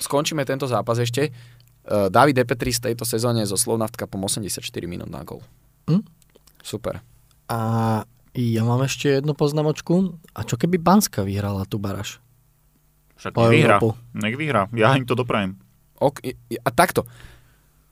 skončíme 0.00 0.42
tento 0.48 0.66
zápas 0.66 0.98
ešte. 0.98 1.30
Uh, 1.84 2.08
David 2.12 2.40
Epetri 2.40 2.72
z 2.72 2.90
tejto 2.90 3.04
sezóne 3.04 3.44
zo 3.44 3.56
Slovnaftka 3.56 4.08
po 4.08 4.16
84 4.16 4.60
minút 4.88 5.08
na 5.12 5.22
gol. 5.22 5.44
Hm? 5.86 6.02
Super. 6.60 7.00
A 7.50 7.58
ja 8.36 8.62
mám 8.62 8.82
ešte 8.86 9.20
jednu 9.20 9.34
poznamočku. 9.34 10.16
A 10.36 10.46
čo 10.46 10.54
keby 10.54 10.78
Banska 10.78 11.26
vyhrala 11.26 11.66
tu 11.66 11.82
Baraš? 11.82 12.22
Však 13.18 13.36
Po 13.36 13.48
nech 13.48 13.60
vyhrá. 13.60 13.76
Európu. 13.76 13.88
Nech 14.16 14.36
vyhrá. 14.38 14.62
Ja 14.72 14.96
im 14.96 15.04
to 15.04 15.18
doprajem. 15.18 15.60
Ok, 16.00 16.24
a 16.64 16.68
takto. 16.72 17.04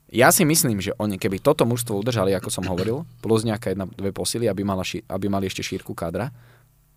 Ja 0.09 0.33
si 0.33 0.41
myslím, 0.41 0.81
že 0.81 0.97
oni 0.97 1.21
keby 1.21 1.37
toto 1.37 1.69
mužstvo 1.69 2.01
udržali, 2.01 2.33
ako 2.33 2.49
som 2.49 2.65
hovoril, 2.65 3.05
plus 3.21 3.45
nejaká 3.45 3.77
jedna, 3.77 3.85
dve 3.85 4.09
posily, 4.09 4.49
aby, 4.49 4.65
mala 4.65 4.81
ši, 4.81 5.05
aby 5.05 5.29
mali 5.29 5.45
ešte 5.45 5.61
šírku 5.61 5.93
kádra, 5.93 6.33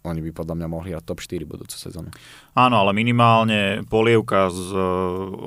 oni 0.02 0.18
by 0.20 0.30
podľa 0.34 0.54
mňa 0.56 0.66
mohli 0.66 0.90
hrať 0.90 1.04
top 1.04 1.18
4 1.18 1.46
budúcu 1.46 1.72
sezónu. 1.72 2.10
Áno, 2.52 2.74
ale 2.76 2.90
minimálne 2.90 3.86
polievka 3.86 4.50
s 4.50 4.58
uh, 4.68 4.82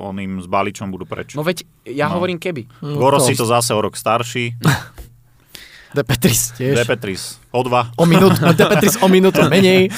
oným 0.02 0.40
s 0.40 0.48
Baličom 0.48 0.88
budú 0.88 1.04
preč. 1.04 1.36
No 1.36 1.44
veď, 1.44 1.62
ja 1.84 2.08
No. 2.08 2.16
hovorím 2.16 2.36
keby. 2.36 2.64
Hm, 2.80 2.96
Goro 2.96 3.20
si 3.20 3.32
to 3.32 3.44
zase 3.44 3.70
o 3.70 3.80
rok 3.80 3.92
starší. 3.94 4.56
De 5.96 6.04
Petris 6.04 6.52
tiež. 6.52 6.76
De 6.76 6.84
Petris 6.84 7.40
o 7.52 7.60
dva. 7.62 7.88
O 7.96 8.04
minútu, 8.04 8.36
De 8.58 8.64
Petris 8.66 8.96
o 8.96 9.08
minútu 9.08 9.40
menej. 9.48 9.88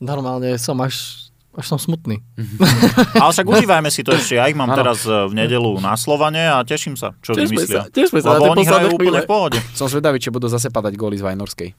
Normálne 0.00 0.58
som 0.58 0.76
až, 0.82 1.23
až 1.54 1.66
som 1.70 1.78
smutný. 1.78 2.18
Ale 3.22 3.30
však 3.30 3.46
užívajme 3.46 3.86
si 3.86 4.02
to 4.02 4.10
ešte. 4.10 4.34
Ja 4.34 4.50
ich 4.50 4.58
mám 4.58 4.70
Áno. 4.70 4.78
teraz 4.78 5.06
eh, 5.06 5.14
v 5.26 5.32
nedelu 5.38 5.78
na 5.78 5.94
Slovane 5.94 6.50
a 6.50 6.66
teším 6.66 6.98
sa, 6.98 7.14
čo 7.22 7.34
Tešme 7.34 7.54
vymyslia. 7.54 7.80
sa, 7.86 7.94
tešme 7.94 8.18
sa 8.18 8.34
Lebo 8.34 8.52
oni 8.52 8.66
hrajú 8.66 8.86
úplne 8.92 9.22
v 9.22 9.28
pohode. 9.30 9.58
Som 9.78 9.86
zvedavý, 9.86 10.18
či 10.18 10.34
budú 10.34 10.50
zase 10.50 10.68
padať 10.68 10.98
góly 10.98 11.14
z 11.18 11.24
Vajnorskej. 11.24 11.70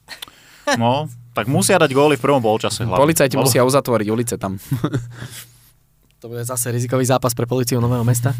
No, 0.82 1.06
tak 1.38 1.46
musia 1.46 1.78
dať 1.78 1.94
góly 1.94 2.18
v 2.18 2.26
prvom 2.26 2.42
polčase 2.42 2.90
hlavne. 2.90 2.98
Policajti 2.98 3.38
Lebo- 3.38 3.46
musia 3.46 3.62
uzatvoriť 3.62 4.08
ulice 4.10 4.34
tam. 4.42 4.58
To 6.18 6.26
bude 6.26 6.42
zase 6.42 6.74
rizikový 6.74 7.06
zápas 7.06 7.38
pre 7.38 7.46
policiu 7.46 7.78
Nového 7.78 8.02
mesta. 8.02 8.34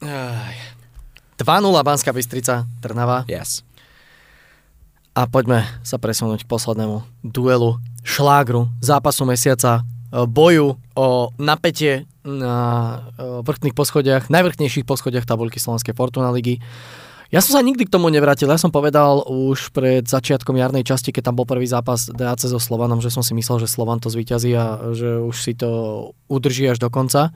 Aj. 0.00 0.56
2-0 1.36 1.44
Banská 1.84 2.08
Bystrica, 2.08 2.64
Trnava. 2.80 3.28
Yes. 3.28 3.60
A 5.12 5.28
poďme 5.28 5.68
sa 5.84 6.00
presunúť 6.00 6.42
k 6.42 6.50
poslednému 6.50 7.04
duelu, 7.20 7.76
šlágru, 8.00 8.72
zápasu 8.80 9.28
mesiaca, 9.28 9.84
e, 9.84 9.93
boju 10.22 10.78
o 10.94 11.08
napätie 11.42 12.06
na 12.22 12.56
e, 13.18 13.42
vrchných 13.42 13.74
poschodiach, 13.74 14.30
najvrchnejších 14.30 14.86
poschodiach 14.86 15.26
tabulky 15.26 15.58
Slovenskej 15.58 15.92
Fortuna 15.92 16.30
ligy. 16.30 16.62
Ja 17.34 17.42
som 17.42 17.58
sa 17.58 17.66
nikdy 17.66 17.90
k 17.90 17.92
tomu 17.92 18.14
nevrátil, 18.14 18.46
ja 18.46 18.60
som 18.60 18.70
povedal 18.70 19.26
už 19.26 19.74
pred 19.74 20.06
začiatkom 20.06 20.54
jarnej 20.54 20.86
časti, 20.86 21.10
keď 21.10 21.32
tam 21.32 21.36
bol 21.42 21.50
prvý 21.50 21.66
zápas 21.66 22.06
DAC 22.06 22.46
so 22.46 22.62
Slovanom, 22.62 23.02
že 23.02 23.10
som 23.10 23.26
si 23.26 23.34
myslel, 23.34 23.66
že 23.66 23.68
Slovan 23.74 23.98
to 23.98 24.06
zvíťazí 24.06 24.54
a 24.54 24.94
že 24.94 25.18
už 25.18 25.34
si 25.34 25.58
to 25.58 25.70
udrží 26.30 26.70
až 26.70 26.78
do 26.78 26.94
konca 26.94 27.34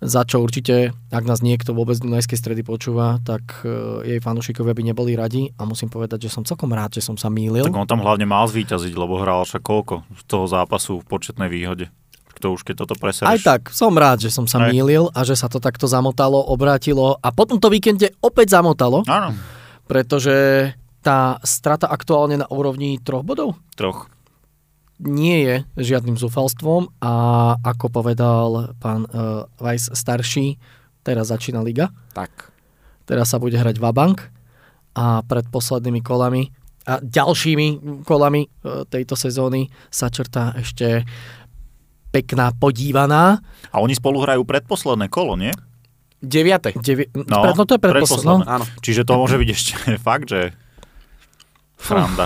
za 0.00 0.28
čo 0.28 0.44
určite, 0.44 0.92
ak 1.08 1.24
nás 1.24 1.40
niekto 1.40 1.72
vôbec 1.72 1.96
z 1.96 2.04
Dunajskej 2.04 2.36
stredy 2.36 2.60
počúva, 2.60 3.16
tak 3.24 3.64
uh, 3.64 4.04
jej 4.04 4.20
fanúšikovia 4.20 4.76
by 4.76 4.82
neboli 4.92 5.16
radi 5.16 5.48
a 5.56 5.64
musím 5.64 5.88
povedať, 5.88 6.28
že 6.28 6.30
som 6.32 6.44
celkom 6.44 6.68
rád, 6.76 7.00
že 7.00 7.02
som 7.04 7.16
sa 7.16 7.32
mýlil. 7.32 7.64
Tak 7.64 7.76
on 7.76 7.88
tam 7.88 8.04
hlavne 8.04 8.28
mal 8.28 8.44
zvíťaziť, 8.44 8.92
lebo 8.92 9.16
hral 9.16 9.48
však 9.48 9.64
koľko 9.64 10.04
z 10.12 10.22
toho 10.28 10.44
zápasu 10.44 11.00
v 11.00 11.08
početnej 11.08 11.48
výhode. 11.48 11.88
To 12.44 12.52
už 12.52 12.68
keď 12.68 12.84
toto 12.84 13.00
presereš. 13.00 13.32
Aj 13.32 13.40
tak, 13.40 13.72
som 13.72 13.96
rád, 13.96 14.20
že 14.20 14.28
som 14.28 14.44
sa 14.44 14.60
Aj. 14.60 14.68
mýlil 14.68 15.08
a 15.16 15.24
že 15.24 15.32
sa 15.32 15.48
to 15.48 15.56
takto 15.56 15.88
zamotalo, 15.88 16.36
obrátilo 16.52 17.16
a 17.16 17.32
po 17.32 17.48
tomto 17.48 17.72
víkende 17.72 18.12
opäť 18.20 18.60
zamotalo, 18.60 19.08
Áno, 19.08 19.32
pretože 19.88 20.68
tá 21.00 21.40
strata 21.40 21.88
aktuálne 21.88 22.44
na 22.44 22.46
úrovni 22.52 23.00
troch 23.00 23.24
bodov 23.24 23.56
troch. 23.72 24.12
Nie 24.98 25.42
je 25.42 25.54
žiadnym 25.76 26.14
zúfalstvom 26.14 26.88
a 26.98 27.12
ako 27.58 27.86
povedal 27.90 28.48
pán 28.76 29.04
uh, 29.04 29.44
Weiss 29.56 29.88
starší, 29.88 30.56
teraz 31.02 31.28
začína 31.28 31.60
liga, 31.60 31.92
Tak. 32.10 32.50
teraz 33.04 33.28
sa 33.28 33.36
bude 33.36 33.54
hrať 33.54 33.76
Vabank 33.76 34.24
a 34.92 35.20
pred 35.20 35.44
poslednými 35.46 36.00
kolami 36.00 36.48
a 36.82 36.98
ďalšími 36.98 37.66
kolami 38.02 38.48
uh, 38.62 38.84
tejto 38.84 39.12
sezóny 39.12 39.66
sa 39.86 40.08
črtá 40.08 40.54
ešte 40.54 41.04
pekná 42.08 42.50
podívaná. 42.50 43.44
A 43.68 43.76
oni 43.78 43.92
spolu 43.92 44.18
hrajú 44.18 44.42
predposledné 44.42 45.06
kolo, 45.06 45.36
nie? 45.36 45.52
Deviate. 46.16 46.72
Devi- 46.74 47.12
No, 47.12 47.52
no, 47.52 47.62
to 47.62 47.76
je 47.76 47.82
predposledné. 47.82 48.24
predposledné. 48.40 48.48
Áno. 48.48 48.64
Čiže 48.80 49.02
to 49.04 49.12
môže 49.14 49.36
byť 49.36 49.48
ešte 49.52 49.72
fakt, 50.08 50.32
že 50.32 50.56
Franda. 51.76 52.24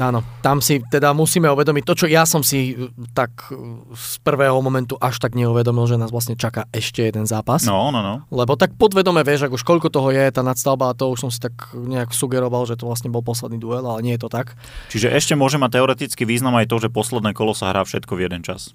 Áno, 0.00 0.24
tam 0.40 0.64
si 0.64 0.80
teda 0.88 1.12
musíme 1.12 1.52
uvedomiť 1.52 1.84
to, 1.84 1.94
čo 2.04 2.06
ja 2.08 2.24
som 2.24 2.40
si 2.40 2.72
uh, 2.72 2.88
tak 3.12 3.52
uh, 3.52 3.84
z 3.92 4.16
prvého 4.24 4.56
momentu 4.64 4.96
až 4.96 5.20
tak 5.20 5.36
neuvedomil, 5.36 5.84
že 5.84 6.00
nás 6.00 6.08
vlastne 6.08 6.32
čaká 6.32 6.64
ešte 6.72 7.04
jeden 7.04 7.28
zápas. 7.28 7.68
No, 7.68 7.92
no, 7.92 8.00
no. 8.00 8.24
Lebo 8.32 8.56
tak 8.56 8.72
podvedome 8.80 9.20
vieš, 9.20 9.52
ak 9.52 9.52
už 9.52 9.60
koľko 9.60 9.92
toho 9.92 10.08
je, 10.08 10.24
tá 10.32 10.40
nadstavba 10.40 10.88
a 10.88 10.96
to 10.96 11.12
už 11.12 11.28
som 11.28 11.30
si 11.30 11.36
tak 11.44 11.52
nejak 11.76 12.16
sugeroval, 12.16 12.64
že 12.64 12.80
to 12.80 12.88
vlastne 12.88 13.12
bol 13.12 13.20
posledný 13.20 13.60
duel, 13.60 13.84
ale 13.84 14.00
nie 14.00 14.16
je 14.16 14.24
to 14.24 14.32
tak. 14.32 14.56
Čiže 14.88 15.12
ešte 15.12 15.36
môže 15.36 15.60
mať 15.60 15.76
teoretický 15.76 16.24
význam 16.24 16.56
aj 16.56 16.72
to, 16.72 16.80
že 16.80 16.88
posledné 16.88 17.36
kolo 17.36 17.52
sa 17.52 17.68
hrá 17.68 17.84
všetko 17.84 18.16
v 18.16 18.32
jeden 18.32 18.40
čas. 18.40 18.72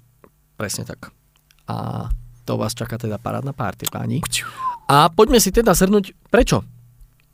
Presne 0.54 0.86
tak. 0.86 1.10
A 1.66 2.06
to 2.46 2.54
vás 2.54 2.78
čaká 2.78 2.94
teda 2.94 3.18
parádna 3.18 3.52
party, 3.52 3.90
páni. 3.90 4.22
A 4.88 5.10
poďme 5.10 5.42
si 5.42 5.50
teda 5.50 5.74
zhrnúť, 5.74 6.14
prečo? 6.30 6.64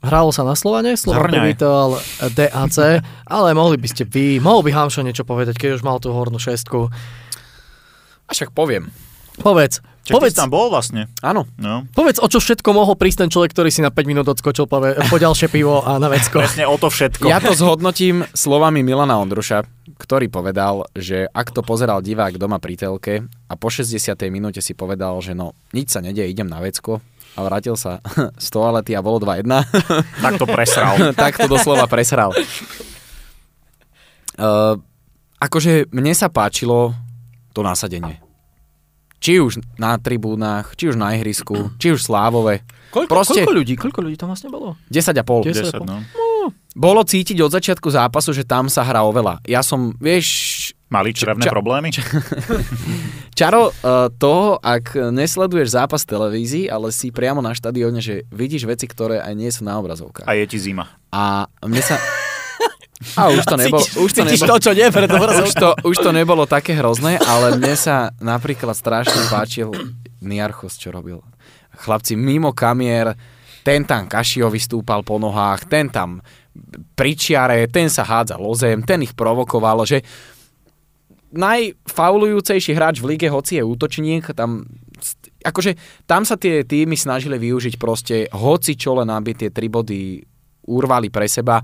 Hralo 0.04 0.30
sa 0.30 0.44
na 0.44 0.52
Slovane, 0.52 1.00
Slovan 1.00 1.32
privítal 1.32 1.96
DAC, 2.36 3.00
ale 3.24 3.48
mohli 3.56 3.80
by 3.80 3.88
ste 3.88 4.04
vy, 4.04 4.36
mohol 4.38 4.60
by 4.60 4.70
Hamšo 4.70 5.00
niečo 5.00 5.24
povedať, 5.24 5.56
keď 5.56 5.80
už 5.80 5.82
mal 5.82 5.96
tú 5.96 6.12
hornú 6.12 6.36
šestku. 6.36 6.92
A 8.24 8.30
však 8.30 8.52
poviem. 8.52 8.92
Povedz, 9.40 9.82
Čiže 10.04 10.14
povedz, 10.20 10.36
tam 10.36 10.52
bol 10.52 10.68
vlastne. 10.68 11.08
Áno. 11.24 11.48
No. 11.56 11.88
povedz, 11.96 12.20
o 12.20 12.28
čo 12.28 12.36
všetko 12.36 12.76
mohol 12.76 12.92
prísť 12.92 13.24
ten 13.24 13.30
človek, 13.32 13.56
ktorý 13.56 13.72
si 13.72 13.80
na 13.80 13.88
5 13.88 14.04
minút 14.04 14.28
odskočil 14.28 14.68
po, 14.68 14.84
po 14.84 15.16
ďalšie 15.16 15.48
pivo 15.48 15.80
a 15.80 15.96
na 15.96 16.12
vecko. 16.12 16.44
Presne 16.44 16.68
o 16.68 16.76
to 16.76 16.92
všetko. 16.92 17.24
Ja 17.24 17.40
to 17.40 17.56
zhodnotím 17.56 18.28
slovami 18.36 18.84
Milana 18.84 19.16
Ondruša, 19.16 19.64
ktorý 19.96 20.28
povedal, 20.28 20.84
že 20.92 21.24
ak 21.32 21.56
to 21.56 21.64
pozeral 21.64 22.04
divák 22.04 22.36
doma 22.36 22.60
pri 22.60 22.76
telke 22.76 23.24
a 23.48 23.54
po 23.56 23.72
60. 23.72 23.96
minúte 24.28 24.60
si 24.60 24.76
povedal, 24.76 25.16
že 25.24 25.32
no, 25.32 25.56
nič 25.72 25.96
sa 25.96 26.04
nedie, 26.04 26.28
idem 26.28 26.52
na 26.52 26.60
vecko 26.60 27.00
a 27.34 27.40
vrátil 27.42 27.74
sa 27.74 27.98
z 28.38 28.48
toalety 28.50 28.94
a 28.94 29.02
bolo 29.02 29.18
2-1, 29.18 29.46
Tak 30.24 30.32
to 30.38 30.46
presral. 30.46 30.94
tak 31.18 31.34
to 31.38 31.46
doslova 31.50 31.86
presral. 31.90 32.30
Uh, 34.34 34.74
akože 35.38 35.90
mne 35.94 36.14
sa 36.14 36.30
páčilo 36.30 36.94
to 37.54 37.62
nasadenie. 37.62 38.18
Či 39.22 39.40
už 39.40 39.62
na 39.80 39.96
tribúnach, 39.96 40.76
či 40.76 40.90
už 40.92 41.00
na 41.00 41.16
ihrisku, 41.16 41.72
či 41.80 41.94
už 41.94 42.02
slávové. 42.02 42.60
Koľko, 42.92 43.10
Proste- 43.10 43.40
koľko 43.40 43.54
ľudí? 43.56 43.74
Koľko 43.78 44.00
ľudí 44.04 44.16
tam 44.20 44.28
vlastne 44.30 44.52
bolo? 44.52 44.76
10 44.92 45.16
a 45.16 45.24
pol. 45.24 45.40
10. 45.42 45.74
10, 45.74 46.23
no. 46.44 46.54
Bolo 46.74 47.06
cítiť 47.06 47.38
od 47.38 47.54
začiatku 47.54 47.86
zápasu, 47.86 48.34
že 48.34 48.42
tam 48.42 48.66
sa 48.66 48.82
hrá 48.82 49.06
oveľa. 49.06 49.38
Ja 49.46 49.62
som, 49.62 49.94
vieš, 50.02 50.74
Mali 50.94 51.10
črevné 51.10 51.42
Ča- 51.42 51.50
problémy? 51.50 51.90
Čaro 53.38 53.74
uh, 53.74 54.06
toho, 54.14 54.62
ak 54.62 54.94
nesleduješ 55.10 55.74
zápas 55.74 56.06
v 56.06 56.10
televízii, 56.14 56.64
ale 56.70 56.94
si 56.94 57.10
priamo 57.10 57.42
na 57.42 57.50
štadióne, 57.50 57.98
že 57.98 58.22
vidíš 58.30 58.62
veci, 58.70 58.86
ktoré 58.86 59.18
aj 59.18 59.34
nie 59.34 59.50
sú 59.50 59.66
na 59.66 59.74
obrazovkách. 59.82 60.28
A 60.28 60.38
je 60.38 60.46
ti 60.46 60.58
zima. 60.62 60.86
A 61.10 61.50
mne 61.66 61.82
sa... 61.82 61.98
A 63.18 63.28
už 63.28 63.42
to 63.44 63.58
nebolo, 63.58 63.82
Cítiš, 63.82 64.00
už 64.00 64.10
to 64.14 64.22
cítiš 64.22 64.40
nebolo, 64.40 64.50
to, 64.54 64.62
čo 64.64 64.72
nie, 64.72 64.86
preto 64.88 65.14
už 65.50 65.54
to, 65.58 65.70
už 65.82 65.96
to 65.98 66.10
nebolo 66.14 66.44
také 66.46 66.72
hrozné, 66.78 67.18
ale 67.20 67.58
mne 67.58 67.74
sa 67.74 68.14
napríklad 68.22 68.72
strašne 68.78 69.18
páčil 69.28 69.74
Niarchos, 70.22 70.78
čo 70.78 70.94
robil. 70.94 71.20
Chlapci 71.74 72.14
mimo 72.14 72.54
kamier, 72.54 73.18
ten 73.64 73.88
tam 73.88 74.04
Kašio 74.06 74.52
vystúpal 74.52 75.00
po 75.00 75.16
nohách, 75.16 75.64
ten 75.66 75.88
tam 75.88 76.20
pričiare, 76.94 77.66
ten 77.72 77.88
sa 77.88 78.04
hádzal 78.04 78.38
o 78.44 78.54
ten 78.54 79.00
ich 79.02 79.16
provokoval, 79.16 79.88
že 79.88 80.04
najfaulujúcejší 81.34 82.72
hráč 82.76 83.02
v 83.02 83.16
lige, 83.16 83.26
hoci 83.26 83.58
je 83.58 83.64
útočník, 83.66 84.30
tam 84.38 84.68
akože 85.42 85.74
tam 86.06 86.22
sa 86.22 86.38
tie 86.38 86.62
týmy 86.62 86.94
snažili 86.94 87.36
využiť 87.36 87.74
proste 87.76 88.30
hoci 88.30 88.78
čo 88.78 88.96
len 89.02 89.10
aby 89.10 89.34
tie 89.34 89.50
tri 89.50 89.66
body 89.66 90.22
urvali 90.70 91.10
pre 91.10 91.26
seba 91.26 91.60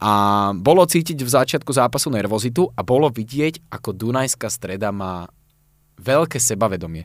a 0.00 0.12
bolo 0.56 0.88
cítiť 0.88 1.20
v 1.20 1.30
začiatku 1.30 1.70
zápasu 1.76 2.08
nervozitu 2.08 2.64
a 2.72 2.80
bolo 2.80 3.12
vidieť, 3.12 3.68
ako 3.68 3.92
Dunajská 3.92 4.48
streda 4.48 4.88
má 4.88 5.28
veľké 6.00 6.40
sebavedomie. 6.40 7.04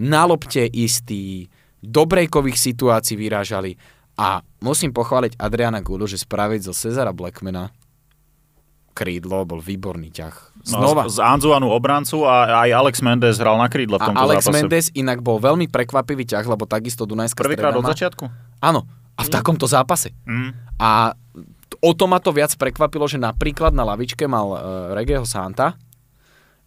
Na 0.00 0.24
lopte 0.24 0.64
istý, 0.64 1.52
do 1.82 2.02
brejkových 2.04 2.58
situácií 2.58 3.14
vyrážali 3.14 3.78
a 4.18 4.42
musím 4.62 4.90
pochváliť 4.90 5.38
Adriana 5.38 5.78
Gulu, 5.78 6.10
že 6.10 6.18
spraviť 6.18 6.66
zo 6.66 6.74
Cezara 6.74 7.14
Blackmana 7.14 7.70
krídlo 8.98 9.46
bol 9.46 9.62
výborný 9.62 10.10
ťah. 10.10 10.34
Znova. 10.66 11.06
No, 11.06 11.12
z 11.14 11.22
Anzuanu 11.22 11.70
obrancu 11.70 12.26
a 12.26 12.66
aj 12.66 12.70
Alex 12.74 12.98
Mendes 12.98 13.38
hral 13.38 13.54
na 13.54 13.70
krídle 13.70 13.94
v 13.94 14.10
tomto 14.10 14.18
a 14.18 14.26
Alex 14.26 14.42
zápase. 14.42 14.54
Mendes 14.58 14.86
inak 14.98 15.22
bol 15.22 15.38
veľmi 15.38 15.70
prekvapivý 15.70 16.26
ťah, 16.26 16.42
lebo 16.42 16.66
takisto 16.66 17.06
Dunajská 17.06 17.46
Prvýkrát 17.46 17.70
od 17.78 17.86
začiatku? 17.86 18.26
Áno, 18.58 18.90
a 19.14 19.20
v 19.22 19.30
takomto 19.30 19.70
zápase. 19.70 20.10
Mm. 20.26 20.50
A 20.82 21.14
o 21.78 21.90
to 21.94 22.10
ma 22.10 22.18
to 22.18 22.34
viac 22.34 22.50
prekvapilo, 22.58 23.06
že 23.06 23.22
napríklad 23.22 23.70
na 23.70 23.86
lavičke 23.86 24.26
mal 24.26 24.46
uh, 24.50 24.58
Regeho 24.98 25.22
Santa, 25.22 25.78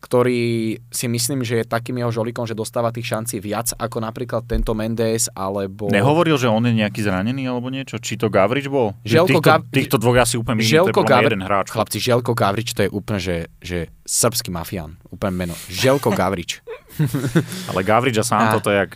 ktorý 0.02 0.76
si 0.90 1.06
myslím, 1.06 1.46
že 1.46 1.62
je 1.62 1.66
takým 1.70 2.02
jeho 2.02 2.10
žolikom, 2.10 2.50
že 2.50 2.58
dostáva 2.58 2.90
tých 2.90 3.06
šancí 3.06 3.38
viac 3.38 3.70
ako 3.78 4.02
napríklad 4.02 4.50
tento 4.50 4.74
Mendes 4.74 5.30
alebo... 5.32 5.94
Nehovoril, 5.94 6.42
že 6.42 6.50
on 6.50 6.66
je 6.66 6.74
nejaký 6.74 7.06
zranený 7.06 7.46
alebo 7.46 7.70
niečo? 7.70 8.02
Či 8.02 8.18
to 8.18 8.34
Gavrič 8.34 8.66
bol? 8.66 8.98
Želko 9.06 9.38
týchto, 9.38 9.46
Gav- 9.46 9.66
týchto 9.70 9.98
dvoch 10.02 10.18
asi 10.18 10.42
úplne 10.42 10.58
je 10.60 10.74
Želko 10.74 11.06
Gavrič, 11.06 11.30
jeden 11.30 11.46
hráč. 11.46 11.68
chlapci, 11.70 11.98
Želko 12.02 12.34
Gavrič 12.34 12.74
to 12.74 12.82
je 12.82 12.90
úplne, 12.90 13.20
že, 13.22 13.38
že 13.62 13.94
srbský 14.02 14.50
mafián, 14.50 14.98
úplne 15.14 15.38
meno. 15.38 15.56
Želko 15.70 16.18
Gavrič. 16.18 16.66
Ale 17.70 17.86
Gavrič 17.86 18.18
a 18.18 18.26
Santo 18.26 18.58
A- 18.58 18.64
to 18.66 18.70
je 18.74 18.78
jak 18.82 18.92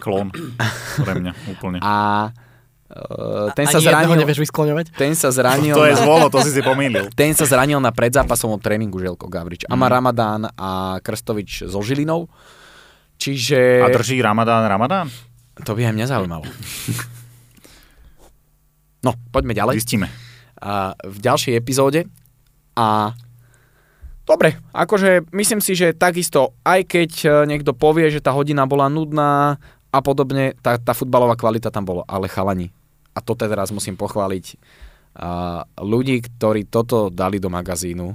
klon 0.00 0.32
pre 1.04 1.12
mňa 1.20 1.32
úplne. 1.52 1.78
A 1.84 2.30
uh, 2.90 3.54
ten 3.54 3.70
sa 3.70 3.78
zranil... 3.78 4.18
nevieš 4.18 4.42
vyskloňovať? 4.50 4.94
Ten 4.98 5.14
sa 5.14 5.30
zranil... 5.30 5.74
To 5.74 5.86
je 5.86 5.94
zvolo, 5.94 6.26
to 6.26 6.42
si 6.42 6.50
si 6.50 6.60
pomýlil. 6.60 7.06
Ten 7.20 7.32
sa 7.38 7.46
zranil 7.46 7.78
na 7.78 7.94
predzápasovom 7.94 8.58
tréningu 8.58 8.98
Želko 8.98 9.30
Gavrič. 9.30 9.64
A 9.70 9.78
má 9.78 9.86
Mhm. 9.86 9.94
Ramadán 9.94 10.42
a 10.58 10.98
Krstovič 11.00 11.70
so 11.70 11.80
Žilinou. 11.80 12.26
Čiže... 13.20 13.84
A 13.84 13.88
drží 13.94 14.18
Ramadán 14.18 14.66
Ramadán? 14.66 15.06
To 15.62 15.76
by 15.76 15.88
aj 15.88 15.94
mňa 15.94 16.06
zaujímalo. 16.10 16.44
No, 19.00 19.16
poďme 19.32 19.56
ďalej. 19.56 19.80
Zistíme. 19.80 20.12
A 20.60 20.92
v 21.00 21.18
ďalšej 21.24 21.56
epizóde. 21.56 22.04
A 22.76 23.16
dobre, 24.28 24.60
akože 24.76 25.24
myslím 25.32 25.64
si, 25.64 25.72
že 25.72 25.96
takisto, 25.96 26.52
aj 26.62 26.84
keď 26.84 27.10
e, 27.24 27.28
niekto 27.48 27.72
povie, 27.72 28.12
že 28.12 28.20
tá 28.20 28.30
hodina 28.36 28.68
bola 28.68 28.92
nudná 28.92 29.56
a 29.90 29.98
podobne, 30.04 30.52
tá, 30.60 30.76
tá 30.76 30.92
futbalová 30.92 31.34
kvalita 31.34 31.72
tam 31.72 31.88
bola, 31.88 32.04
ale 32.06 32.28
chalani. 32.28 32.70
A 33.14 33.18
to 33.20 33.34
teraz 33.34 33.74
musím 33.74 33.98
pochváliť 33.98 34.56
ľudí, 35.82 36.22
ktorí 36.22 36.70
toto 36.70 37.10
dali 37.10 37.42
do 37.42 37.50
magazínu, 37.50 38.14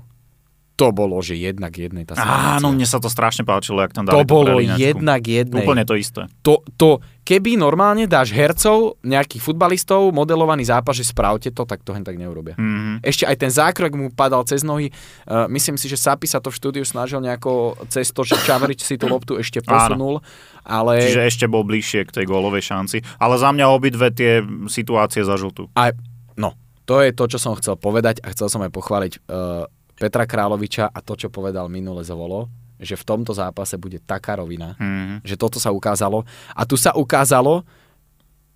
to 0.75 0.91
bolo, 0.91 1.15
že 1.23 1.39
jednak 1.39 1.71
jednej 1.71 2.03
tá 2.03 2.19
Áno, 2.19 2.27
situácia. 2.27 2.75
mne 2.75 2.87
sa 2.87 2.99
to 2.99 3.07
strašne 3.07 3.47
páčilo, 3.47 3.79
jak 3.79 3.95
tam 3.95 4.03
dali 4.03 4.19
to 4.19 4.27
bolo 4.27 4.59
jednak 4.59 5.23
jednej. 5.23 5.63
Úplne 5.63 5.87
to 5.87 5.95
isté. 5.95 6.27
To, 6.43 6.59
to, 6.75 6.99
keby 7.23 7.55
normálne 7.55 8.03
dáš 8.11 8.35
hercov, 8.35 8.99
nejakých 8.99 9.39
futbalistov, 9.39 10.11
modelovaný 10.11 10.67
zápas, 10.67 10.99
že 10.99 11.07
spravte 11.07 11.47
to, 11.55 11.63
tak 11.63 11.79
to 11.87 11.95
hen 11.95 12.03
tak 12.03 12.19
neurobia. 12.19 12.59
Mhm. 12.59 13.07
Ešte 13.07 13.23
aj 13.23 13.35
ten 13.39 13.51
zákrok 13.51 13.95
mu 13.95 14.11
padal 14.11 14.43
cez 14.43 14.67
nohy. 14.67 14.91
Uh, 15.23 15.47
myslím 15.47 15.79
si, 15.79 15.87
že 15.87 15.95
Sapi 15.95 16.27
sa 16.27 16.43
to 16.43 16.51
v 16.51 16.59
štúdiu 16.59 16.83
snažil 16.83 17.23
nejako 17.23 17.79
cez 17.87 18.11
to, 18.11 18.27
že 18.27 18.35
Čavrič 18.43 18.83
si 18.83 18.99
tú 18.99 19.07
loptu 19.07 19.39
ešte 19.39 19.63
posunul. 19.63 20.19
Ale 20.67 20.99
Čiže 20.99 21.23
ešte 21.23 21.45
bol 21.47 21.63
bližšie 21.63 22.03
k 22.03 22.21
tej 22.21 22.25
gólovej 22.27 22.67
šanci. 22.67 22.99
Ale 23.15 23.39
za 23.39 23.55
mňa 23.55 23.65
obidve 23.71 24.11
tie 24.11 24.43
situácie 24.67 25.23
za 25.23 25.39
žltú. 25.39 25.71
aj, 25.71 25.95
no, 26.35 26.51
to 26.83 26.99
je 26.99 27.15
to, 27.15 27.31
čo 27.31 27.39
som 27.39 27.55
chcel 27.55 27.79
povedať 27.79 28.19
a 28.21 28.35
chcel 28.35 28.51
som 28.51 28.59
aj 28.59 28.75
pochváliť 28.75 29.13
uh, 29.31 29.65
Petra 29.95 30.27
Královiča 30.27 30.91
a 30.91 30.99
to, 30.99 31.15
čo 31.15 31.31
povedal 31.31 31.71
minule 31.71 32.03
Zvolo, 32.03 32.51
že 32.75 32.99
v 32.99 33.07
tomto 33.07 33.31
zápase 33.31 33.79
bude 33.79 34.03
taká 34.03 34.35
rovina, 34.35 34.75
Mhm. 34.75 35.23
že 35.23 35.39
toto 35.39 35.57
sa 35.63 35.71
ukázalo. 35.71 36.27
A 36.51 36.67
tu 36.67 36.75
sa 36.75 36.91
ukázalo, 36.91 37.63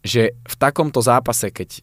že 0.03 0.35
v 0.43 0.55
takomto 0.55 0.99
zápase, 0.99 1.51
keď 1.51 1.79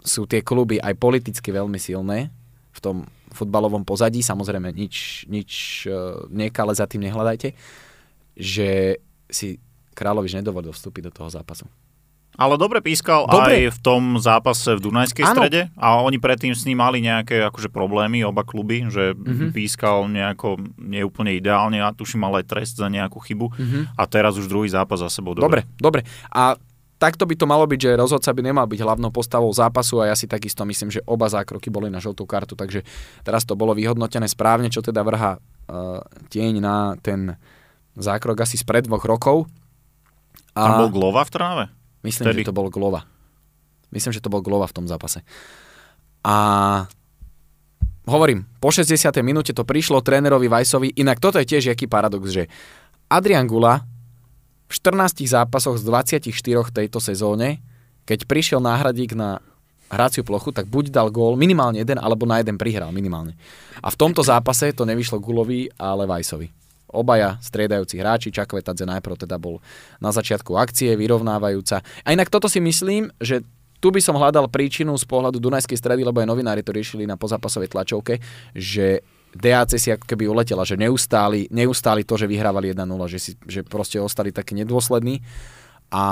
sú 0.00 0.24
tie 0.24 0.44
kluby 0.44 0.78
aj 0.78 0.94
politicky 0.96 1.50
veľmi 1.50 1.80
silné, 1.80 2.30
v 2.72 2.80
tom 2.84 2.96
futbalovom 3.32 3.84
pozadí, 3.84 4.20
samozrejme 4.20 4.72
nič, 4.72 5.24
nič 5.26 5.84
uh, 5.88 6.24
nekale 6.28 6.72
za 6.76 6.84
tým 6.84 7.04
nehľadajte, 7.08 7.52
že 8.36 9.00
si 9.32 9.56
Královič 9.96 10.36
nedovolil 10.36 10.76
vstúpiť 10.76 11.08
do 11.08 11.12
toho 11.12 11.28
zápasu. 11.32 11.64
Ale 12.36 12.54
dobre 12.54 12.78
pískal 12.78 13.24
Dobre. 13.24 13.64
aj 13.64 13.72
v 13.72 13.80
tom 13.80 14.02
zápase 14.16 14.68
v 14.70 14.80
Dunajskej 14.82 15.24
Áno. 15.24 15.32
strede 15.34 15.72
a 15.72 15.96
oni 15.98 16.16
predtým 16.16 16.52
s 16.52 16.62
ním 16.62 16.76
mali 16.76 17.00
nejaké 17.00 17.40
akože 17.42 17.66
problémy, 17.66 18.20
oba 18.22 18.42
kluby, 18.42 18.84
že 18.86 19.10
Mhm. 19.10 19.18
mm-hmm. 19.18 19.50
pískal 19.50 20.04
nejako 20.06 20.48
neúplne 20.76 21.32
ideálne 21.32 21.78
a 21.78 21.90
tuším 21.90 22.20
mal 22.20 22.36
aj 22.36 22.44
trest 22.46 22.76
za 22.76 22.86
nejakú 22.86 23.16
chybu 23.18 23.46
Mhm. 23.50 23.80
a 23.92 24.02
teraz 24.04 24.34
už 24.34 24.46
druhý 24.46 24.68
zápas 24.68 24.98
za 24.98 25.08
sebou. 25.08 25.32
Dobre, 25.32 25.64
dobre. 25.74 26.04
A 26.28 26.60
takto 26.96 27.24
by 27.24 27.34
to 27.34 27.44
malo 27.44 27.64
byť, 27.64 27.80
že 27.82 27.90
rozhodca 27.94 28.30
by 28.30 28.42
nemal 28.42 28.64
byť 28.64 28.80
hlavnou 28.80 29.08
postavou 29.10 29.48
zápasu 29.50 30.00
a 30.00 30.08
ja 30.08 30.14
si 30.14 30.24
takisto 30.24 30.60
myslím, 30.62 30.88
že 30.90 31.00
oba 31.02 31.26
zákroky 31.26 31.68
boli 31.68 31.88
na 31.88 31.98
žltú 31.98 32.24
kartu, 32.24 32.52
takže 32.52 32.84
teraz 33.20 33.42
to 33.42 33.52
bolo 33.52 33.72
vyhodnotené 33.72 34.24
správne, 34.24 34.68
čo 34.68 34.80
teda 34.80 35.00
vrha 35.00 35.36
uh, 35.36 36.00
tieň 36.28 36.54
na 36.58 36.76
ten 36.98 37.32
zákrok 37.94 38.38
asi 38.38 38.54
spred 38.54 38.84
dvoch 38.84 39.02
rokov. 39.02 39.48
Tam 40.52 40.78
bol 40.78 40.90
Glova 40.90 41.20
v 41.20 41.30
Trnave? 41.30 41.64
Myslím, 42.06 42.30
vtedy. 42.30 42.46
že 42.46 42.48
to 42.48 42.54
bol 42.54 42.70
Glova. 42.70 43.02
Myslím, 43.90 44.14
že 44.14 44.22
to 44.22 44.30
bol 44.30 44.38
Glova 44.38 44.70
v 44.70 44.76
tom 44.78 44.86
zápase. 44.86 45.26
A 46.22 46.36
hovorím, 48.06 48.46
po 48.62 48.70
60. 48.70 48.94
minúte 49.26 49.50
to 49.50 49.66
prišlo 49.66 50.02
trénerovi 50.06 50.46
Vajsovi, 50.46 50.94
inak 50.94 51.18
toto 51.18 51.42
je 51.42 51.46
tiež 51.50 51.74
jaký 51.74 51.90
paradox, 51.90 52.30
že 52.30 52.46
Adrian 53.10 53.50
Gula 53.50 53.82
v 54.66 54.72
14 54.74 55.22
zápasoch 55.26 55.78
z 55.78 55.82
24 55.86 56.30
tejto 56.74 56.98
sezóne, 56.98 57.62
keď 58.06 58.26
prišiel 58.26 58.58
náhradík 58.58 59.14
na 59.14 59.38
hraciu 59.86 60.26
plochu, 60.26 60.50
tak 60.50 60.66
buď 60.66 60.90
dal 60.90 61.08
gól 61.14 61.38
minimálne 61.38 61.78
jeden, 61.78 61.98
alebo 62.02 62.26
na 62.26 62.42
jeden 62.42 62.58
prihral 62.58 62.90
minimálne. 62.90 63.38
A 63.78 63.90
v 63.90 63.98
tomto 63.98 64.22
zápase 64.26 64.74
to 64.74 64.82
nevyšlo 64.82 65.22
Gulovi, 65.22 65.70
ale 65.78 66.10
Vajsovi. 66.10 66.50
Obaja 66.96 67.36
striedajúci 67.44 68.00
hráči, 68.00 68.32
Čakvetadze 68.32 68.88
najprv 68.88 69.28
teda 69.28 69.36
bol 69.36 69.60
na 70.00 70.08
začiatku 70.10 70.56
akcie, 70.56 70.96
vyrovnávajúca. 70.96 71.84
A 72.02 72.08
inak 72.16 72.32
toto 72.32 72.48
si 72.48 72.58
myslím, 72.58 73.12
že 73.20 73.44
tu 73.76 73.92
by 73.92 74.00
som 74.00 74.16
hľadal 74.16 74.48
príčinu 74.48 74.96
z 74.96 75.04
pohľadu 75.04 75.36
Dunajskej 75.36 75.76
stredy, 75.76 76.02
lebo 76.02 76.24
aj 76.24 76.28
novinári 76.32 76.64
to 76.64 76.72
riešili 76.72 77.04
na 77.04 77.20
pozápasovej 77.20 77.70
tlačovke, 77.70 78.18
že 78.56 79.04
DAC 79.36 79.76
si 79.76 79.92
ako 79.92 80.08
keby 80.08 80.24
uletela, 80.32 80.64
že 80.64 80.80
neustáli, 80.80 81.44
neustáli 81.52 82.02
to, 82.08 82.16
že 82.16 82.24
vyhrávali 82.24 82.72
1-0, 82.72 82.82
že, 83.12 83.18
si, 83.20 83.32
že 83.44 83.60
proste 83.60 84.00
ostali 84.00 84.32
takí 84.32 84.56
nedôslední 84.56 85.20
a 85.92 86.04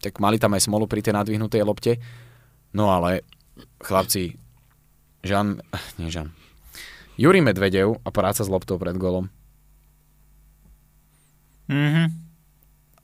tak 0.00 0.22
mali 0.22 0.38
tam 0.38 0.54
aj 0.54 0.64
smolu 0.70 0.86
pri 0.86 1.02
tej 1.02 1.18
nadvihnutej 1.18 1.66
lopte. 1.66 1.98
No 2.70 2.94
ale 2.94 3.26
chlapci, 3.82 4.38
Žan, 5.26 5.60
nie 5.98 6.08
Žan, 6.08 6.30
Juri 7.20 7.42
Medvedev 7.42 8.00
a 8.00 8.08
práca 8.14 8.40
s 8.40 8.48
loptou 8.48 8.78
pred 8.78 8.96
golom. 8.96 9.28
Mhm. 11.70 12.02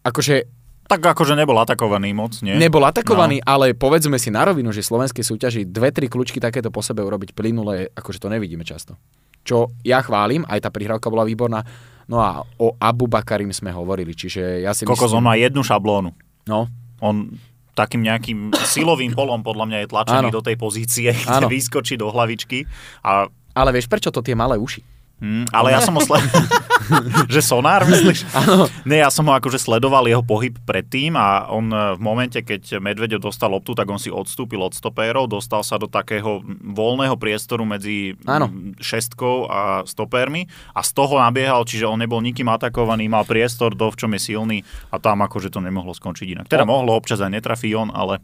Akože 0.02 0.46
Tak 0.86 1.02
akože 1.02 1.34
nebol 1.34 1.58
atakovaný 1.58 2.14
moc, 2.14 2.38
nie? 2.46 2.54
nebol 2.54 2.82
atakovaný, 2.86 3.42
no. 3.42 3.46
ale 3.46 3.74
povedzme 3.74 4.22
si 4.22 4.30
na 4.30 4.46
rovinu, 4.46 4.70
že 4.70 4.86
v 4.86 4.90
slovenskej 4.94 5.24
súťaži 5.26 5.60
dve, 5.66 5.90
tri 5.90 6.06
kľúčky 6.06 6.38
takéto 6.38 6.70
po 6.70 6.78
sebe 6.78 7.02
urobiť 7.02 7.34
plynule, 7.34 7.90
akože 7.90 8.22
to 8.22 8.30
nevidíme 8.30 8.62
často. 8.62 8.94
Čo 9.42 9.74
ja 9.82 9.98
chválim, 10.02 10.46
aj 10.46 10.62
tá 10.62 10.70
prihrávka 10.70 11.10
bola 11.10 11.26
výborná. 11.26 11.66
No 12.06 12.22
a 12.22 12.46
o 12.62 12.78
Abu 12.78 13.10
Bakarim 13.10 13.50
sme 13.50 13.74
hovorili, 13.74 14.14
čiže 14.14 14.62
ja 14.62 14.70
si 14.70 14.86
Kokos, 14.86 15.10
on 15.10 15.22
myslím... 15.22 15.26
má 15.26 15.34
jednu 15.34 15.62
šablónu. 15.66 16.14
No, 16.46 16.70
On 17.02 17.34
takým 17.76 18.00
nejakým 18.06 18.56
silovým 18.56 19.12
polom 19.12 19.44
podľa 19.44 19.66
mňa 19.68 19.78
je 19.84 19.88
tlačený 19.90 20.28
Áno. 20.30 20.36
do 20.38 20.40
tej 20.40 20.56
pozície, 20.56 21.10
kde 21.26 21.50
vyskočí 21.50 21.98
do 21.98 22.08
hlavičky. 22.08 22.62
A, 23.02 23.26
ale 23.52 23.70
vieš 23.74 23.90
prečo 23.90 24.14
to 24.14 24.22
tie 24.22 24.38
malé 24.38 24.54
uši? 24.56 24.80
Hm, 25.20 25.48
ale 25.52 25.72
ja 25.72 25.80
som 25.80 25.96
ho 25.96 26.02
sled... 26.02 26.22
že 27.34 27.40
sonár, 27.42 27.82
myslíš? 27.86 28.30
Áno. 28.46 28.70
Nie, 28.86 29.02
ja 29.02 29.10
som 29.10 29.26
ho 29.26 29.34
akože 29.34 29.58
sledoval 29.58 30.06
jeho 30.06 30.22
pohyb 30.22 30.54
predtým 30.62 31.18
a 31.18 31.50
on 31.50 31.66
e, 31.70 31.98
v 31.98 32.00
momente, 32.00 32.38
keď 32.40 32.78
Medvedev 32.78 33.18
dostal 33.18 33.50
loptu, 33.50 33.74
tak 33.74 33.90
on 33.90 33.98
si 33.98 34.12
odstúpil 34.12 34.62
od 34.62 34.76
stopérov, 34.76 35.26
dostal 35.26 35.66
sa 35.66 35.80
do 35.80 35.90
takého 35.90 36.42
voľného 36.62 37.18
priestoru 37.18 37.66
medzi 37.66 38.14
Áno. 38.28 38.50
mm, 38.50 38.78
šestkou 38.78 39.50
a 39.50 39.82
stopérmi 39.88 40.46
a 40.72 40.80
z 40.84 40.90
toho 40.94 41.18
nabiehal, 41.18 41.66
čiže 41.66 41.88
on 41.88 41.98
nebol 41.98 42.22
nikým 42.22 42.46
atakovaný, 42.46 43.10
mal 43.10 43.26
priestor, 43.26 43.74
do 43.74 43.90
v 43.90 43.98
čom 43.98 44.10
je 44.14 44.20
silný 44.22 44.58
a 44.94 45.02
tam 45.02 45.24
akože 45.26 45.50
to 45.50 45.58
nemohlo 45.58 45.96
skončiť 45.96 46.26
inak. 46.38 46.46
Teda 46.46 46.62
mohlo, 46.68 46.94
občas 46.94 47.18
aj 47.18 47.34
netrafí 47.34 47.74
on, 47.74 47.90
ale 47.90 48.22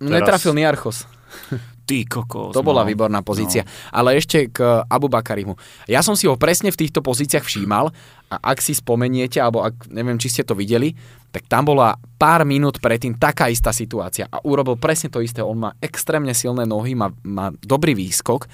teraz... 0.00 0.24
Netrafil 0.24 0.54
Niarchos. 0.56 1.06
Ty 1.90 2.06
kokos. 2.06 2.54
To 2.54 2.62
bola 2.62 2.86
no. 2.86 2.88
výborná 2.94 3.18
pozícia. 3.26 3.66
Ale 3.90 4.14
ešte 4.14 4.46
k 4.46 4.86
Abu 4.86 5.10
Bakarimu. 5.10 5.58
Ja 5.90 6.06
som 6.06 6.14
si 6.14 6.30
ho 6.30 6.38
presne 6.38 6.70
v 6.70 6.78
týchto 6.86 7.02
pozíciách 7.02 7.42
všímal 7.42 7.90
a 8.30 8.36
ak 8.38 8.62
si 8.62 8.78
spomeniete, 8.78 9.42
alebo 9.42 9.66
ak 9.66 9.90
neviem, 9.90 10.14
či 10.14 10.30
ste 10.30 10.46
to 10.46 10.54
videli, 10.54 10.94
tak 11.34 11.50
tam 11.50 11.66
bola 11.66 11.98
pár 12.14 12.46
minút 12.46 12.78
predtým 12.78 13.18
taká 13.18 13.50
istá 13.50 13.74
situácia 13.74 14.30
a 14.30 14.38
urobil 14.46 14.78
presne 14.78 15.10
to 15.10 15.18
isté. 15.18 15.42
On 15.42 15.58
má 15.58 15.74
extrémne 15.82 16.30
silné 16.30 16.62
nohy, 16.62 16.94
má, 16.94 17.10
má 17.26 17.50
dobrý 17.58 17.98
výskok 17.98 18.46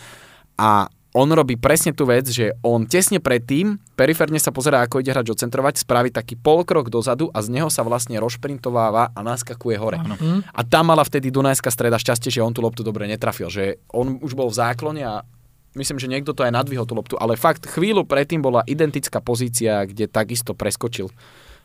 a 0.57 0.89
on 1.17 1.33
robí 1.33 1.57
presne 1.57 1.97
tú 1.97 2.05
vec, 2.05 2.29
že 2.29 2.53
on 2.61 2.85
tesne 2.85 3.25
predtým, 3.25 3.81
periférne 3.97 4.37
sa 4.37 4.53
pozerá, 4.53 4.85
ako 4.85 5.01
ide 5.01 5.17
hráč 5.17 5.33
ocentrovať, 5.33 5.81
spraví 5.81 6.13
taký 6.13 6.37
polkrok 6.37 6.93
dozadu 6.93 7.33
a 7.33 7.41
z 7.41 7.57
neho 7.57 7.73
sa 7.73 7.81
vlastne 7.81 8.21
rozprintováva 8.21 9.17
a 9.17 9.21
naskakuje 9.25 9.77
hore. 9.81 9.97
Áno. 9.97 10.21
Hm? 10.21 10.45
A 10.53 10.61
tam 10.69 10.93
mala 10.93 11.01
vtedy 11.09 11.33
Dunajská 11.33 11.73
streda 11.73 11.97
šťastie, 11.97 12.29
že 12.29 12.45
on 12.45 12.53
tú 12.53 12.61
loptu 12.61 12.85
dobre 12.85 13.09
netrafil, 13.09 13.49
že 13.49 13.81
on 13.97 14.21
už 14.21 14.37
bol 14.37 14.53
v 14.53 14.61
záklone 14.61 15.01
a 15.09 15.25
myslím, 15.73 15.97
že 15.97 16.13
niekto 16.13 16.37
to 16.37 16.45
aj 16.45 16.53
nadvihol 16.53 16.85
tú 16.85 16.93
loptu, 16.93 17.17
ale 17.17 17.41
fakt 17.41 17.65
chvíľu 17.65 18.05
predtým 18.05 18.45
bola 18.45 18.61
identická 18.69 19.25
pozícia, 19.25 19.89
kde 19.89 20.13
takisto 20.13 20.53
preskočil 20.53 21.09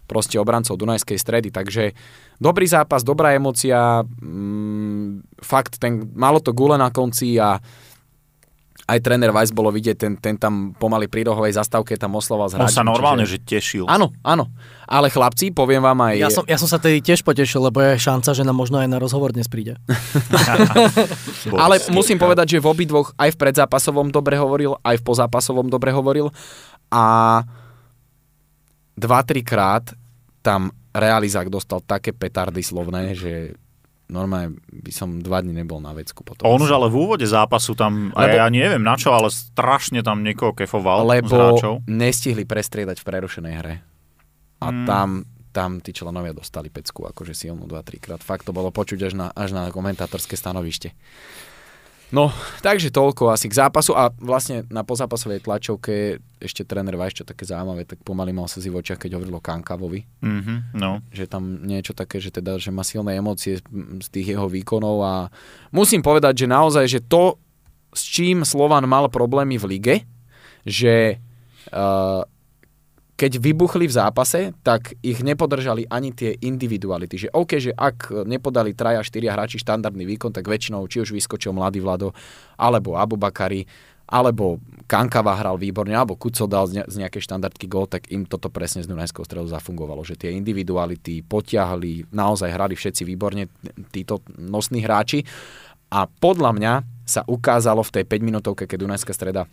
proste 0.07 0.35
obrancov 0.39 0.75
Dunajskej 0.75 1.15
stredy, 1.19 1.49
takže 1.55 1.95
dobrý 2.39 2.67
zápas, 2.67 3.03
dobrá 3.03 3.31
emocia, 3.31 4.03
mm, 4.03 5.39
fakt 5.39 5.79
ten, 5.79 6.07
malo 6.15 6.43
to 6.43 6.51
gule 6.51 6.75
na 6.75 6.91
konci 6.91 7.39
a 7.39 7.63
aj 8.91 8.99
tréner 8.99 9.31
Weiss 9.31 9.55
bolo 9.55 9.71
vidieť, 9.71 9.95
ten, 9.95 10.13
ten 10.19 10.35
tam 10.35 10.75
pomaly 10.75 11.07
pri 11.07 11.31
rohovej 11.31 11.55
zastávke 11.55 11.95
tam 11.95 12.19
oslavoval 12.19 12.51
s 12.51 12.53
On 12.55 12.67
hráčmi, 12.67 12.75
sa 12.75 12.83
normálne, 12.83 13.23
čiže... 13.23 13.39
že 13.39 13.47
tešil. 13.47 13.85
Áno, 13.87 14.11
áno. 14.19 14.51
Ale 14.83 15.07
chlapci, 15.07 15.55
poviem 15.55 15.79
vám 15.79 15.95
aj... 16.03 16.15
Ja 16.19 16.27
som, 16.27 16.43
ja 16.43 16.59
som 16.59 16.67
sa 16.67 16.75
tedy 16.75 16.99
tiež 16.99 17.23
potešil, 17.23 17.63
lebo 17.63 17.79
je 17.79 17.95
šanca, 17.95 18.35
že 18.35 18.43
nám 18.43 18.59
možno 18.59 18.83
aj 18.83 18.91
na 18.91 18.99
rozhovor 18.99 19.31
dnes 19.31 19.47
príde. 19.47 19.79
Ale 21.63 21.79
musím 21.95 22.19
povedať, 22.19 22.59
že 22.59 22.59
v 22.59 22.67
obidvoch 22.67 23.15
aj 23.15 23.31
v 23.31 23.39
predzápasovom 23.39 24.11
dobre 24.11 24.35
hovoril, 24.35 24.75
aj 24.83 24.99
v 24.99 25.03
pozápasovom 25.07 25.71
dobre 25.71 25.95
hovoril 25.95 26.27
a 26.91 27.39
2-3 28.99 29.47
krát 29.47 29.95
tam 30.43 30.75
realizák 30.91 31.47
dostal 31.47 31.79
také 31.79 32.11
petardy 32.11 32.59
slovné, 32.59 33.15
že 33.15 33.55
normálne 34.11 34.53
by 34.67 34.91
som 34.91 35.17
dva 35.17 35.39
dní 35.39 35.55
nebol 35.55 35.79
na 35.79 35.89
vecku 35.91 36.21
potom. 36.21 36.43
On 36.43 36.59
už 36.59 36.69
ale 36.69 36.85
v 36.85 36.99
úvode 36.99 37.23
zápasu 37.23 37.71
tam, 37.73 38.11
Lebo- 38.11 38.35
ja 38.35 38.45
neviem 38.45 38.79
na 38.79 38.93
čo, 38.93 39.09
ale 39.09 39.27
strašne 39.27 39.99
tam 39.99 40.19
niekoho 40.19 40.51
kefoval 40.51 41.01
z 41.01 41.09
lebo 41.09 41.31
hráčov. 41.33 41.73
nestihli 41.85 42.43
prestriedať 42.43 42.97
v 42.97 43.05
prerušenej 43.05 43.53
hre. 43.55 43.75
A 44.59 44.67
Mm. 44.67 44.85
tam, 44.85 45.09
tam 45.49 45.79
tí 45.79 45.89
členovia 45.89 46.31
dostali 46.31 46.67
pecku, 46.67 47.03
akože 47.03 47.31
silnú 47.31 47.65
2-3 47.65 47.97
krát. 47.97 48.19
Fakt 48.19 48.43
to 48.43 48.51
bolo 48.51 48.69
počuť 48.69 48.99
až 49.01 49.13
na, 49.13 49.27
až 49.29 49.51
na 49.51 49.67
komentátorské 49.67 50.33
stanovište. 50.33 50.91
No, 52.11 52.27
takže 52.59 52.89
toľko 52.89 53.29
asi 53.29 53.47
k 53.47 53.55
zápasu 53.57 53.91
a 53.91 54.11
vlastne 54.13 54.67
na 54.67 54.81
pozápasovej 54.81 55.39
tlačovke 55.39 55.93
ešte 56.37 56.61
tréner 56.61 56.93
Vajš, 56.93 57.13
čo 57.13 57.25
také 57.25 57.43
zaujímavé, 57.43 57.83
tak 57.83 57.99
pomaly 58.01 58.29
mal 58.29 58.45
sa 58.45 58.59
si 58.59 58.67
v 58.67 58.77
očiach, 58.77 58.99
keď 58.99 59.15
hovoril 59.15 59.33
o 59.33 59.41
Kankavovi, 59.41 60.03
Mhm, 60.19 60.73
no. 60.73 60.99
že 61.09 61.23
tam 61.25 61.43
niečo 61.61 61.93
také, 61.93 62.17
že 62.17 62.29
teda, 62.29 62.57
že 62.57 62.67
má 62.67 62.81
silné 62.81 63.15
emócie 63.15 63.55
z- 63.55 63.65
z 64.01 64.07
tých 64.09 64.27
jeho 64.29 64.45
výkonov 64.45 64.95
a 64.99 65.13
musím 65.69 65.99
povedať, 65.99 66.35
že 66.37 66.47
naozaj, 66.47 66.85
že 66.85 66.99
to, 67.01 67.39
s 67.89 68.03
čím 68.03 68.43
Slovan 68.43 68.83
mal 68.85 69.07
problémy 69.07 69.55
v 69.55 69.65
lige, 69.69 69.95
že 70.61 71.15
uh, 71.69 72.21
keď 73.21 73.37
vybuchli 73.37 73.85
v 73.85 73.93
zápase, 73.93 74.49
tak 74.65 74.97
ich 75.05 75.21
nepodržali 75.21 75.85
ani 75.85 76.09
tie 76.09 76.33
individuality. 76.41 77.29
Že 77.29 77.29
OK, 77.37 77.51
že 77.61 77.69
ak 77.69 78.25
nepodali 78.25 78.73
traja, 78.73 79.05
štyria 79.05 79.37
hráči 79.37 79.61
štandardný 79.61 80.09
výkon, 80.09 80.33
tak 80.33 80.49
väčšinou 80.49 80.89
či 80.89 81.05
už 81.05 81.13
vyskočil 81.13 81.53
mladý 81.53 81.85
Vlado, 81.85 82.17
alebo 82.57 82.97
Abu 82.97 83.21
Bakari, 83.21 83.69
alebo 84.09 84.57
Kankava 84.89 85.37
hral 85.37 85.61
výborne, 85.61 85.93
alebo 85.93 86.17
Kuco 86.17 86.49
dal 86.49 86.65
z 86.65 86.81
ne- 86.81 86.87
z 86.89 86.97
nejakej 86.97 87.21
štandardky 87.21 87.69
gól, 87.69 87.85
tak 87.85 88.09
im 88.09 88.25
toto 88.25 88.49
presne 88.49 88.81
z 88.81 88.89
Dunajského 88.89 89.21
stredu 89.21 89.45
zafungovalo, 89.53 90.01
že 90.01 90.17
tie 90.17 90.33
individuality 90.33 91.21
potiahli, 91.21 92.09
naozaj 92.09 92.49
hrali 92.49 92.73
všetci 92.73 93.05
výborne, 93.05 93.45
títo 93.93 94.25
nosní 94.33 94.81
hráči. 94.81 95.21
A 95.93 96.09
podľa 96.09 96.57
mňa 96.57 96.73
sa 97.05 97.21
ukázalo 97.29 97.85
v 97.85 98.01
tej 98.01 98.03
5 98.09 98.27
minútovke, 98.33 98.65
keď 98.65 98.77
Dunajská 98.81 99.13
streda 99.13 99.45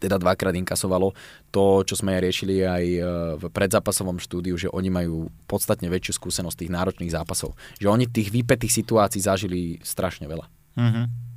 teda 0.00 0.16
dvakrát 0.16 0.56
inkasovalo 0.56 1.12
to, 1.52 1.84
čo 1.84 1.94
sme 1.94 2.16
aj 2.16 2.20
riešili 2.24 2.54
aj 2.64 2.84
e, 2.88 3.00
v 3.36 3.44
predzápasovom 3.52 4.16
štúdiu, 4.16 4.56
že 4.56 4.72
oni 4.72 4.88
majú 4.88 5.28
podstatne 5.44 5.92
väčšiu 5.92 6.16
skúsenosť 6.16 6.64
tých 6.64 6.72
náročných 6.72 7.12
zápasov. 7.12 7.52
Že 7.76 7.92
oni 7.92 8.04
tých 8.08 8.32
výpetých 8.32 8.72
situácií 8.72 9.20
zažili 9.20 9.76
strašne 9.84 10.24
veľa. 10.24 10.48
Mhm. 10.80 11.30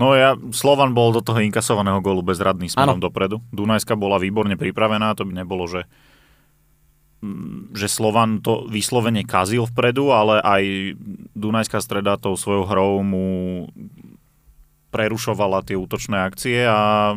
No 0.00 0.16
ja, 0.16 0.34
Slovan 0.56 0.96
bol 0.96 1.12
do 1.12 1.20
toho 1.20 1.38
inkasovaného 1.44 2.00
gólu 2.00 2.24
bezradný 2.24 2.72
smerom 2.72 2.96
Áno. 2.96 3.04
dopredu. 3.06 3.44
Dunajska 3.52 3.92
bola 3.92 4.16
výborne 4.16 4.56
pripravená, 4.56 5.12
to 5.12 5.28
by 5.28 5.36
nebolo, 5.36 5.68
že 5.68 5.84
mm, 7.20 7.76
že 7.76 7.92
Slovan 7.92 8.40
to 8.40 8.66
vyslovene 8.72 9.22
kazil 9.28 9.68
vpredu, 9.68 10.10
ale 10.10 10.40
aj 10.40 10.62
Dunajská 11.36 11.78
streda 11.84 12.16
tou 12.16 12.34
svojou 12.40 12.64
hrou 12.64 13.04
mu 13.04 13.28
prerušovala 14.92 15.64
tie 15.64 15.76
útočné 15.76 16.20
akcie 16.20 16.68
a 16.68 17.12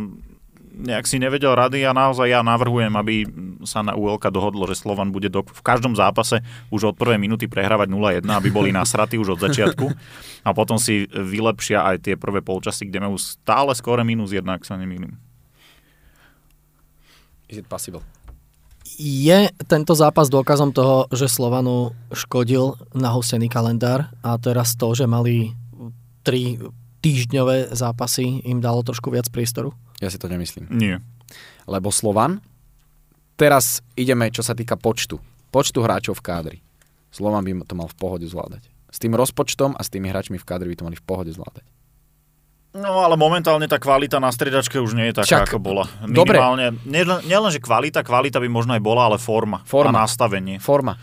nejak 0.76 1.08
si 1.08 1.18
nevedel 1.18 1.56
rady 1.56 1.88
a 1.88 1.96
naozaj 1.96 2.28
ja 2.28 2.44
navrhujem, 2.44 2.92
aby 2.94 3.26
sa 3.64 3.82
na 3.82 3.96
ULK 3.96 4.28
dohodlo, 4.30 4.68
že 4.68 4.76
Slovan 4.76 5.16
bude 5.16 5.32
do, 5.32 5.42
v 5.42 5.64
každom 5.64 5.96
zápase 5.96 6.44
už 6.70 6.94
od 6.94 6.96
prvej 7.00 7.18
minúty 7.18 7.48
prehrávať 7.48 7.88
0-1, 7.90 8.28
aby 8.28 8.50
boli 8.52 8.70
nasratí 8.76 9.16
už 9.16 9.40
od 9.40 9.44
začiatku 9.48 9.88
a 10.44 10.50
potom 10.52 10.76
si 10.76 11.08
vylepšia 11.10 11.88
aj 11.96 11.96
tie 12.06 12.16
prvé 12.20 12.44
polčasy, 12.44 12.86
kde 12.86 13.08
majú 13.08 13.16
stále 13.16 13.72
skore 13.74 14.04
minus 14.04 14.36
1, 14.36 14.44
ak 14.46 14.68
sa 14.68 14.76
nemýlim. 14.76 15.16
Is 17.48 17.62
it 17.62 17.68
possible? 17.72 18.04
Je 18.96 19.52
tento 19.68 19.92
zápas 19.92 20.32
dôkazom 20.32 20.72
toho, 20.72 21.12
že 21.12 21.28
Slovanu 21.28 21.92
škodil 22.16 22.80
nahustený 22.96 23.52
kalendár 23.52 24.08
a 24.24 24.40
teraz 24.40 24.80
to, 24.80 24.96
že 24.96 25.04
mali 25.04 25.52
tri 26.24 26.56
týždňové 27.06 27.70
zápasy, 27.78 28.42
im 28.50 28.58
dalo 28.58 28.82
trošku 28.82 29.14
viac 29.14 29.30
priestoru? 29.30 29.70
Ja 30.02 30.10
si 30.10 30.18
to 30.18 30.26
nemyslím. 30.26 30.66
Nie. 30.74 30.98
Lebo 31.70 31.94
Slovan, 31.94 32.42
teraz 33.38 33.86
ideme, 33.94 34.34
čo 34.34 34.42
sa 34.42 34.58
týka 34.58 34.74
počtu. 34.74 35.22
Počtu 35.54 35.86
hráčov 35.86 36.18
v 36.18 36.26
kádri. 36.26 36.58
Slovan 37.14 37.46
by 37.46 37.62
to 37.70 37.78
mal 37.78 37.88
v 37.88 37.96
pohode 37.96 38.26
zvládať. 38.26 38.66
S 38.90 38.98
tým 38.98 39.14
rozpočtom 39.14 39.78
a 39.78 39.82
s 39.86 39.94
tými 39.94 40.10
hráčmi 40.10 40.42
v 40.42 40.48
kádri 40.48 40.68
by 40.74 40.78
to 40.82 40.86
mali 40.90 40.98
v 40.98 41.06
pohode 41.06 41.30
zvládať. 41.30 41.64
No 42.76 43.08
ale 43.08 43.16
momentálne 43.16 43.72
tá 43.72 43.80
kvalita 43.80 44.20
na 44.20 44.28
striedačke 44.36 44.76
už 44.84 45.00
nie 45.00 45.08
je 45.08 45.24
taká, 45.24 45.48
Však, 45.48 45.48
ako 45.48 45.60
bola. 45.64 45.88
dobre. 46.12 46.36
Minimálne, 46.36 46.76
nielen, 46.84 47.24
nielen, 47.24 47.48
že 47.48 47.64
kvalita, 47.64 48.04
kvalita 48.04 48.36
by 48.44 48.52
možno 48.52 48.76
aj 48.76 48.84
bola, 48.84 49.08
ale 49.08 49.16
forma, 49.16 49.64
Forma. 49.64 49.96
a 49.96 50.04
nastavenie. 50.04 50.60
Forma. 50.60 51.00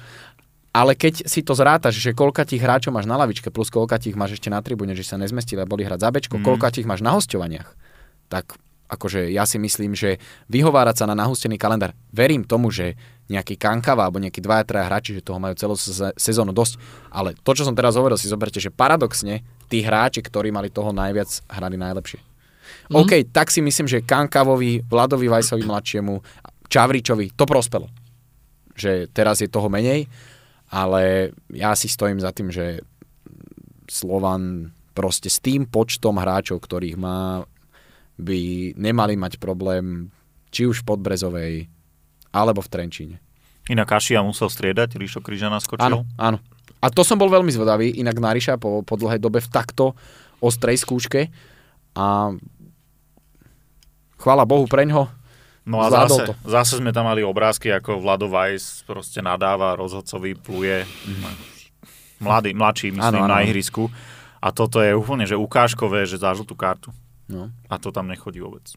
Ale 0.73 0.97
keď 0.97 1.29
si 1.29 1.45
to 1.45 1.53
zrátaš, 1.53 2.01
že 2.01 2.17
koľka 2.17 2.49
tých 2.49 2.65
hráčov 2.65 2.97
máš 2.97 3.05
na 3.05 3.21
lavičke, 3.21 3.53
plus 3.53 3.69
koľka 3.69 4.01
tých 4.01 4.17
máš 4.17 4.41
ešte 4.41 4.49
na 4.49 4.65
tribúne, 4.65 4.97
že 4.97 5.05
sa 5.05 5.21
nezmestili 5.21 5.61
a 5.61 5.69
boli 5.69 5.85
hrať 5.85 6.01
za 6.01 6.09
bečko, 6.09 6.41
Mm. 6.41 6.45
koľka 6.49 6.73
tých 6.73 6.89
máš 6.89 7.05
na 7.05 7.13
hostovaniach, 7.13 7.77
tak 8.33 8.57
akože 8.89 9.29
ja 9.33 9.45
si 9.45 9.61
myslím, 9.61 9.93
že 9.93 10.17
vyhovárať 10.49 11.05
sa 11.05 11.09
na 11.09 11.13
nahustený 11.13 11.61
kalendár, 11.61 11.93
verím 12.09 12.45
tomu, 12.45 12.73
že 12.73 12.97
nejaký 13.29 13.57
Kankava 13.57 14.05
alebo 14.09 14.21
nejakí 14.21 14.41
dvaja, 14.41 14.65
traja 14.65 14.89
hráči, 14.89 15.17
že 15.17 15.25
toho 15.25 15.41
majú 15.41 15.57
celú 15.57 15.77
se- 15.77 16.13
sezónu 16.17 16.53
dosť, 16.53 16.77
ale 17.09 17.33
to, 17.41 17.53
čo 17.53 17.65
som 17.65 17.77
teraz 17.77 17.97
hovoril, 17.97 18.17
si 18.21 18.29
zoberte, 18.29 18.61
že 18.61 18.69
paradoxne 18.73 19.41
tí 19.69 19.81
hráči, 19.81 20.21
ktorí 20.21 20.53
mali 20.53 20.69
toho 20.69 20.93
najviac, 20.93 21.29
hrali 21.49 21.77
najlepšie. 21.77 22.21
Mm. 22.89 22.97
OK, 22.97 23.13
tak 23.29 23.53
si 23.53 23.61
myslím, 23.61 23.89
že 23.89 24.05
Kankavovi, 24.05 24.85
Vladovi 24.89 25.29
Vajsovi 25.29 25.65
mladšiemu, 25.65 26.15
Čavričovi 26.69 27.37
to 27.37 27.45
prospelo. 27.45 27.89
Že 28.73 29.13
teraz 29.13 29.41
je 29.41 29.49
toho 29.49 29.69
menej, 29.69 30.09
ale 30.73 31.37
ja 31.53 31.77
si 31.77 31.85
stojím 31.85 32.17
za 32.17 32.33
tým, 32.33 32.49
že 32.49 32.81
Slovan 33.93 34.73
proste 34.97 35.29
s 35.29 35.37
tým 35.37 35.69
počtom 35.69 36.17
hráčov, 36.17 36.65
ktorých 36.65 36.97
má, 36.97 37.45
by 38.17 38.73
nemali 38.81 39.21
mať 39.21 39.37
problém 39.37 40.09
či 40.49 40.65
už 40.65 40.85
v 40.85 40.89
Podbrezovej, 40.97 41.55
alebo 42.33 42.65
v 42.65 42.73
Trenčíne. 42.73 43.17
Inak 43.69 43.89
Kašia 43.89 44.25
musel 44.25 44.49
striedať, 44.49 44.97
Ríšo 44.97 45.21
Kryža 45.21 45.53
naskočil. 45.53 45.85
Áno, 45.85 46.09
áno. 46.17 46.41
A 46.83 46.91
to 46.91 47.07
som 47.07 47.21
bol 47.21 47.31
veľmi 47.31 47.53
zvedavý, 47.53 47.95
inak 47.95 48.19
na 48.19 48.35
Ríša 48.35 48.59
po, 48.59 48.83
po 48.83 48.95
dlhej 48.99 49.23
dobe 49.23 49.39
v 49.39 49.53
takto 49.53 49.95
ostrej 50.43 50.83
skúške 50.83 51.31
a 51.95 52.35
chvála 54.19 54.45
Bohu 54.49 54.67
preňho, 54.67 55.07
No 55.63 55.79
a 55.79 55.87
zase, 55.95 56.27
to. 56.27 56.35
zase 56.43 56.83
sme 56.83 56.91
tam 56.91 57.07
mali 57.07 57.23
obrázky, 57.23 57.71
ako 57.71 58.03
Vlado 58.03 58.27
Weiss 58.27 58.83
proste 58.83 59.23
nadáva, 59.23 59.79
rozhodcovi 59.79 60.35
pluje. 60.35 60.83
Mladý, 62.19 62.51
mladší, 62.55 62.95
myslím, 62.95 63.23
Áno, 63.23 63.27
áno, 63.27 63.31
na 63.31 63.47
ihrisku. 63.47 63.87
A 64.43 64.51
toto 64.51 64.83
je 64.83 64.91
úplne, 64.91 65.23
že 65.23 65.39
ukážkové, 65.39 66.03
že 66.07 66.19
za 66.19 66.35
žltú 66.35 66.59
kartu. 66.59 66.91
no. 67.31 67.51
A 67.71 67.79
to 67.79 67.95
tam 67.95 68.11
nechodí 68.11 68.43
vôbec. 68.43 68.75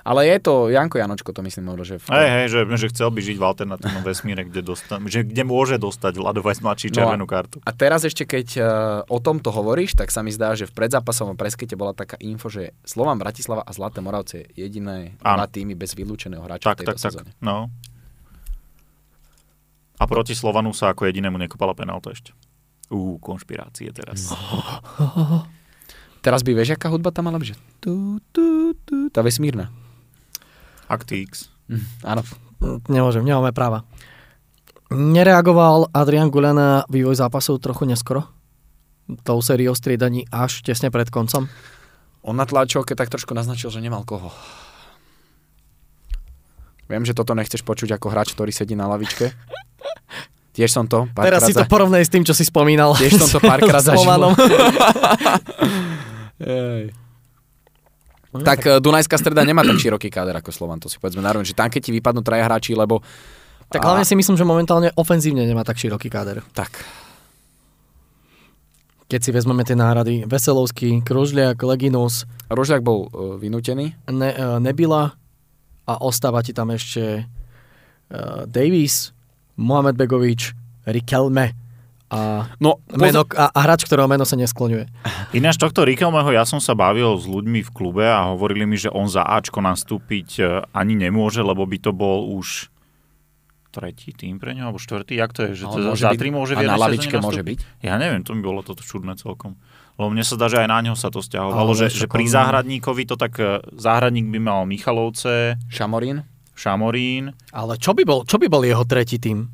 Ale 0.00 0.24
je 0.24 0.36
to, 0.38 0.54
Janko 0.66 0.96
Janočko 0.96 1.30
to 1.30 1.40
myslím 1.40 1.66
hovoril, 1.66 1.84
že 1.84 1.96
v 1.96 2.06
Hej, 2.08 2.28
hej, 2.30 2.46
že, 2.48 2.60
že 2.74 2.86
chcel 2.88 3.08
by 3.08 3.20
žiť 3.20 3.36
v 3.36 3.44
alternatívnom 3.44 4.02
vesmíre, 4.08 4.42
kde, 4.42 4.60
dosta- 4.62 4.98
že, 5.02 5.22
kde 5.22 5.42
môže 5.42 5.76
dostať 5.76 6.12
Vlado 6.16 6.40
mladší 6.40 6.88
No 6.88 6.92
a- 6.92 6.96
červenú 6.96 7.24
kartu. 7.24 7.60
A 7.60 7.70
teraz 7.70 8.02
ešte, 8.02 8.24
keď 8.24 8.46
uh, 8.56 8.64
o 9.06 9.18
tomto 9.18 9.48
hovoríš, 9.48 9.92
tak 9.92 10.08
sa 10.08 10.20
mi 10.20 10.28
zdá, 10.28 10.52
že 10.52 10.64
v 10.64 10.72
predzápasovom 10.72 11.34
preskete 11.34 11.74
bola 11.74 11.92
taká 11.92 12.16
info, 12.18 12.46
že 12.46 12.72
Slovan 12.82 13.16
Bratislava 13.16 13.60
a 13.60 13.70
Zlaté 13.70 14.00
Moravce 14.00 14.44
je 14.46 14.60
jediné 14.60 15.14
dva 15.16 15.44
týmy 15.44 15.74
bez 15.74 15.92
vylúčeného 15.92 16.40
hráča 16.40 16.64
Tak, 16.66 16.74
v 16.74 16.80
tejto 16.82 16.90
tak, 16.90 16.96
tak. 16.96 17.04
sezóne. 17.06 17.30
No. 17.38 17.68
A 19.96 20.04
proti 20.04 20.32
Slovanu 20.32 20.72
sa 20.72 20.88
ako 20.88 21.04
jedinému 21.04 21.36
nekopala 21.36 21.72
penálta 21.72 22.08
ešte. 22.08 22.32
Ú, 22.88 23.20
konšpirácie 23.20 23.92
teraz. 23.92 24.32
Teraz 26.20 26.44
by 26.44 26.52
vieš, 26.52 26.76
aká 26.76 26.88
hudba 26.88 27.08
tam 27.08 27.26
mala 27.26 27.40
byť? 27.40 27.48
že 27.48 27.56
Tu, 27.80 27.92
tu, 28.28 28.44
tu, 28.84 29.08
Tá 29.08 29.20
vesmírna. 29.20 29.72
Actix. 30.86 31.48
Hm, 31.66 31.84
Áno. 32.04 32.22
Nemôžem, 32.86 33.24
nemáme 33.24 33.50
práva. 33.50 33.88
Nereagoval 34.90 35.88
Adrian 35.90 36.28
Gulen 36.28 36.52
na 36.52 36.84
vývoj 36.86 37.16
zápasov 37.16 37.56
trochu 37.56 37.86
neskoro? 37.86 38.28
Tou 39.22 39.40
sériou 39.40 39.72
striedaní 39.72 40.28
až 40.28 40.60
tesne 40.60 40.92
pred 40.92 41.08
koncom? 41.08 41.48
On 42.20 42.36
na 42.36 42.44
tlačovke 42.44 42.92
tak 42.92 43.08
trošku 43.08 43.32
naznačil, 43.32 43.72
že 43.72 43.80
nemal 43.80 44.04
koho. 44.04 44.28
Viem, 46.84 47.06
že 47.06 47.14
toto 47.14 47.32
nechceš 47.32 47.62
počuť 47.62 47.96
ako 47.96 48.06
hráč, 48.10 48.34
ktorý 48.34 48.50
sedí 48.50 48.74
na 48.74 48.84
lavičke. 48.86 49.30
Tiež 50.50 50.68
som 50.68 50.84
to 50.84 51.06
párkrát 51.08 51.38
Teraz 51.38 51.46
si 51.46 51.54
to 51.54 51.62
za- 51.62 51.70
porovnej 51.70 52.02
s 52.02 52.10
tým, 52.10 52.26
čo 52.26 52.34
si 52.34 52.42
spomínal. 52.42 52.92
Tiež 52.92 53.14
som 53.16 53.30
to 53.30 53.40
párkrát 53.40 53.80
zažil. 53.88 54.10
Slovanom. 56.40 56.88
Ej. 56.88 57.10
Tak 58.30 58.60
eh, 58.62 58.78
Dunajská 58.78 59.18
streda 59.18 59.42
nemá 59.42 59.66
tak 59.66 59.82
široký 59.82 60.06
káder 60.06 60.38
ako 60.38 60.54
Slovan, 60.54 60.78
to 60.78 60.86
si 60.86 61.02
povedzme 61.02 61.18
na 61.18 61.34
rovinu, 61.34 61.46
že 61.50 61.58
tam 61.58 61.66
keď 61.66 61.82
ti 61.82 61.90
vypadnú 61.90 62.22
traja 62.22 62.46
hráči, 62.46 62.78
lebo 62.78 63.02
Tak 63.70 63.82
hlavne 63.82 64.06
si 64.06 64.14
myslím, 64.14 64.38
že 64.38 64.46
momentálne 64.46 64.94
ofenzívne 64.94 65.42
nemá 65.42 65.66
tak 65.66 65.82
široký 65.82 66.06
káder. 66.06 66.46
tak, 66.54 66.70
Keď 69.10 69.20
si 69.26 69.30
vezmeme 69.34 69.66
tie 69.66 69.74
náhrady, 69.74 70.22
Veselovský, 70.30 71.02
Kružliak, 71.02 71.58
Leginus, 71.66 72.22
Rožľak 72.46 72.86
bol 72.86 73.10
uh, 73.10 73.34
vynútený, 73.38 73.94
ne, 74.10 74.30
e, 74.30 74.46
Nebila 74.62 75.14
a 75.86 75.94
ostáva 76.02 76.42
ti 76.46 76.54
tam 76.54 76.70
ešte 76.70 77.26
uh, 77.26 78.46
Davis, 78.46 79.10
Mohamed 79.58 79.98
Begovič, 79.98 80.54
Rikelme 80.86 81.54
a, 82.10 82.50
no 82.58 82.82
meno, 82.98 83.22
a, 83.38 83.54
a 83.54 83.58
hráč, 83.62 83.86
ktorého 83.86 84.10
meno 84.10 84.26
sa 84.26 84.34
neskloňuje. 84.34 84.90
Ináč 85.30 85.62
tohto 85.62 85.86
Rikelmeho 85.86 86.34
ja 86.34 86.42
som 86.42 86.58
sa 86.58 86.74
bavil 86.74 87.14
s 87.14 87.30
ľuďmi 87.30 87.62
v 87.62 87.70
klube 87.70 88.02
a 88.02 88.34
hovorili 88.34 88.66
mi, 88.66 88.74
že 88.74 88.90
on 88.90 89.06
za 89.06 89.22
Ačko 89.22 89.62
nastúpiť 89.62 90.28
e, 90.42 90.42
ani 90.74 90.98
nemôže, 90.98 91.38
lebo 91.46 91.62
by 91.62 91.78
to 91.78 91.94
bol 91.94 92.26
už 92.34 92.66
tretí 93.70 94.10
tým 94.10 94.42
pre 94.42 94.58
ňo, 94.58 94.66
alebo 94.66 94.82
štvrtý, 94.82 95.14
jak 95.14 95.30
to 95.30 95.46
je? 95.46 95.62
Že 95.62 95.64
to 95.70 95.78
za 95.94 96.10
byť- 96.10 96.18
tri 96.18 96.28
môže 96.34 96.58
a 96.58 96.58
v 96.58 96.66
na 96.66 96.74
jednej 96.74 96.82
lavičke 96.82 97.14
sezóne 97.14 97.26
môže 97.30 97.42
byť. 97.46 97.58
Ja 97.86 97.94
neviem, 98.02 98.26
to 98.26 98.34
mi 98.34 98.42
bolo 98.42 98.66
toto 98.66 98.82
čudné 98.82 99.14
celkom. 99.14 99.54
Lebo 99.94 100.10
mne 100.10 100.26
sa 100.26 100.34
zdá, 100.34 100.50
že 100.50 100.58
aj 100.58 100.68
na 100.68 100.78
neho 100.82 100.98
sa 100.98 101.14
to 101.14 101.22
stiahovalo, 101.22 101.70
Ale 101.70 101.78
že, 101.78 101.86
že 101.94 102.10
pri 102.10 102.26
záhradníkovi 102.26 103.06
to 103.06 103.14
tak 103.14 103.38
e, 103.38 103.62
záhradník 103.78 104.26
by 104.26 104.38
mal 104.42 104.66
Michalovce, 104.66 105.54
Šamorín, 105.70 106.26
Šamorín, 106.58 107.32
Ale 107.54 107.78
čo 107.78 107.94
by 107.94 108.02
bol, 108.02 108.26
čo 108.26 108.36
by 108.42 108.50
bol 108.50 108.66
jeho 108.66 108.82
tretí 108.82 109.22
tým? 109.22 109.46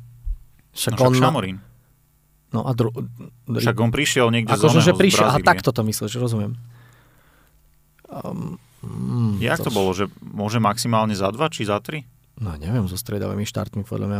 Však 0.73 0.97
no 0.97 0.97
však 0.97 1.07
on 1.07 1.13
Šamorín. 1.13 1.57
No 2.49 2.63
a 2.63 2.71
dru... 2.71 2.95
Však 3.45 3.75
on 3.75 3.91
prišiel 3.91 4.31
niekde 4.31 4.51
z 4.51 4.59
Akože, 4.59 4.79
oného, 4.79 4.85
že 4.85 4.93
z 4.93 4.99
prišiel, 4.99 5.27
Brazílie. 5.27 5.47
takto 5.47 5.69
to 5.71 5.81
myslíš, 5.83 6.13
rozumiem. 6.15 6.55
Um, 8.07 8.55
mm, 8.81 9.43
Jak 9.43 9.59
to 9.59 9.69
bolo, 9.69 9.91
že 9.91 10.07
môže 10.21 10.57
maximálne 10.57 11.11
za 11.11 11.27
dva 11.29 11.51
či 11.51 11.67
za 11.67 11.83
tri? 11.83 12.07
No 12.39 12.55
neviem, 12.55 12.85
so 12.85 12.95
stredavými 12.95 13.43
štartmi 13.43 13.83
podľa 13.83 14.07
mňa. 14.07 14.19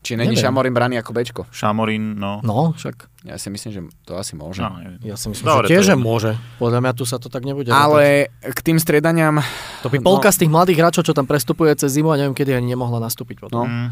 či 0.00 0.16
není. 0.16 0.34
Šamorín 0.34 0.72
braný 0.72 0.98
ako 0.98 1.12
Bčko. 1.12 1.42
Šamorín, 1.50 2.16
no. 2.16 2.40
No, 2.40 2.72
však 2.72 3.06
Ja 3.22 3.36
si 3.36 3.52
myslím, 3.52 3.70
že 3.70 3.80
to 4.02 4.16
asi 4.16 4.34
môže. 4.34 4.64
no 4.64 4.74
neviem. 4.74 4.98
ja 5.04 5.14
si 5.14 5.28
myslím, 5.28 5.44
Dobre, 5.44 5.66
že 5.66 5.70
tiež 5.70 5.84
to 5.84 5.84
je 5.84 5.90
že 5.92 5.94
môže. 5.94 6.30
Podľa 6.58 6.80
mňa 6.82 6.92
tu 6.96 7.04
sa 7.04 7.20
to 7.20 7.28
tak 7.28 7.44
nebude. 7.44 7.68
rátať. 7.68 7.78
Ale 7.78 8.02
k 8.42 8.58
tým 8.64 8.78
striedaniam, 8.80 9.38
To 9.84 9.92
by 9.92 10.00
polka 10.00 10.32
z 10.32 10.42
tých 10.42 10.50
mladých 10.50 10.78
hráčov, 10.80 11.04
čo 11.04 11.12
tam 11.12 11.28
prestupuje 11.28 11.70
cez 11.76 11.92
zimu 11.92 12.10
a 12.10 12.18
neviem, 12.18 12.34
kedy 12.34 12.50
ani 12.50 12.72
nemohla 12.72 12.98
nastúpiť 12.98 13.44
potom. 13.44 13.62
No. 13.62 13.68
Mm. 13.68 13.88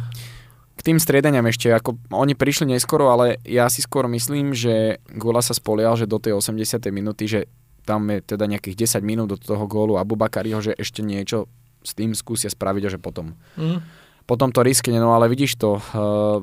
K 0.80 0.88
tým 0.88 0.96
striedaniam 0.96 1.44
ešte, 1.44 1.68
ako 1.68 2.00
oni 2.08 2.32
prišli 2.32 2.72
neskoro, 2.72 3.12
ale 3.12 3.36
ja 3.44 3.68
si 3.68 3.84
skôr 3.84 4.08
myslím, 4.08 4.56
že 4.56 4.96
Gula 5.12 5.44
sa 5.44 5.52
spolial, 5.52 5.92
že 6.00 6.08
do 6.08 6.16
tej 6.16 6.40
80. 6.40 6.80
minúty, 6.88 7.28
že 7.28 7.52
tam 7.84 8.08
je 8.08 8.24
teda 8.24 8.48
nejakých 8.48 8.88
10 8.96 9.04
minút 9.04 9.28
do 9.28 9.36
toho 9.36 9.68
gólu 9.68 10.00
Abu 10.00 10.16
Bakariho, 10.16 10.64
že 10.64 10.72
ešte 10.72 11.04
niečo 11.04 11.52
s 11.84 11.92
tým 11.92 12.16
skúsia 12.16 12.48
spraviť 12.48 12.82
a 12.88 12.92
že 12.96 12.98
potom. 13.00 13.36
Mm. 13.60 13.84
Potom 14.24 14.48
to 14.56 14.64
riskne, 14.64 14.96
no 14.96 15.12
ale 15.12 15.28
vidíš 15.28 15.60
to, 15.60 15.76
uh, 15.76 16.40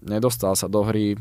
nedostal 0.00 0.56
sa 0.56 0.64
do 0.72 0.80
hry, 0.88 1.20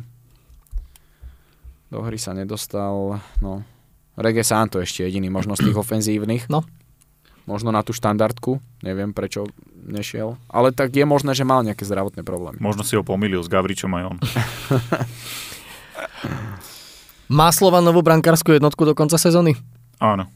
do 1.91 1.99
hry 1.99 2.15
sa 2.15 2.31
nedostal, 2.31 3.19
no, 3.43 3.67
Rege 4.15 4.47
Santo 4.47 4.79
ešte 4.79 5.03
jediný 5.03 5.27
možno 5.27 5.59
z 5.59 5.67
tých 5.67 5.77
ofenzívnych. 5.83 6.47
No. 6.47 6.63
Možno 7.43 7.69
na 7.69 7.81
tú 7.81 7.91
štandardku, 7.91 8.57
neviem 8.81 9.11
prečo 9.11 9.49
nešiel, 9.81 10.37
ale 10.45 10.69
tak 10.69 10.93
je 10.93 11.03
možné, 11.03 11.33
že 11.33 11.41
mal 11.41 11.61
nejaké 11.61 11.81
zdravotné 11.81 12.21
problémy. 12.21 12.61
Možno 12.61 12.85
si 12.85 12.93
ho 12.93 13.01
pomýlil 13.01 13.41
s 13.41 13.49
Gavričom 13.49 13.89
aj 13.91 14.03
on. 14.05 14.17
Má 17.31 17.47
Slovan 17.49 17.81
novú 17.81 18.03
brankárskú 18.03 18.51
jednotku 18.51 18.83
do 18.83 18.91
konca 18.91 19.15
sezóny? 19.15 19.55
Áno. 19.97 20.27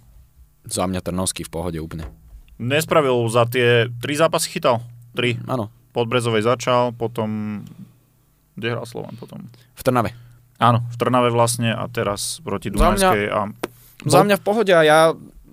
Za 0.65 0.88
mňa 0.88 1.03
Trnovský 1.03 1.44
v 1.44 1.52
pohode 1.52 1.77
úplne. 1.77 2.07
Nespravil 2.56 3.14
za 3.27 3.44
tie 3.45 3.91
tri 3.99 4.15
zápasy 4.15 4.48
chytal. 4.49 4.80
Tri. 5.11 5.36
Áno, 5.45 5.69
Pod 5.91 6.07
Brezovej 6.07 6.44
začal, 6.44 6.91
potom... 6.91 7.61
Kde 8.56 8.68
hral 8.72 8.88
Slovan 8.88 9.15
potom? 9.15 9.48
v 9.52 9.82
Trnave. 9.84 10.11
Áno, 10.56 10.88
v 10.88 10.95
Trnave 10.95 11.27
vlastne 11.30 11.76
a 11.76 11.84
teraz 11.86 12.40
proti 12.40 12.72
Za 12.72 12.76
mňa- 12.76 12.80
Dunajskej 13.11 13.26
a 13.27 13.40
Za 14.03 14.19
mňa 14.23 14.36
v 14.40 14.44
pohode 14.44 14.72
a 14.72 14.82
ja 14.82 14.99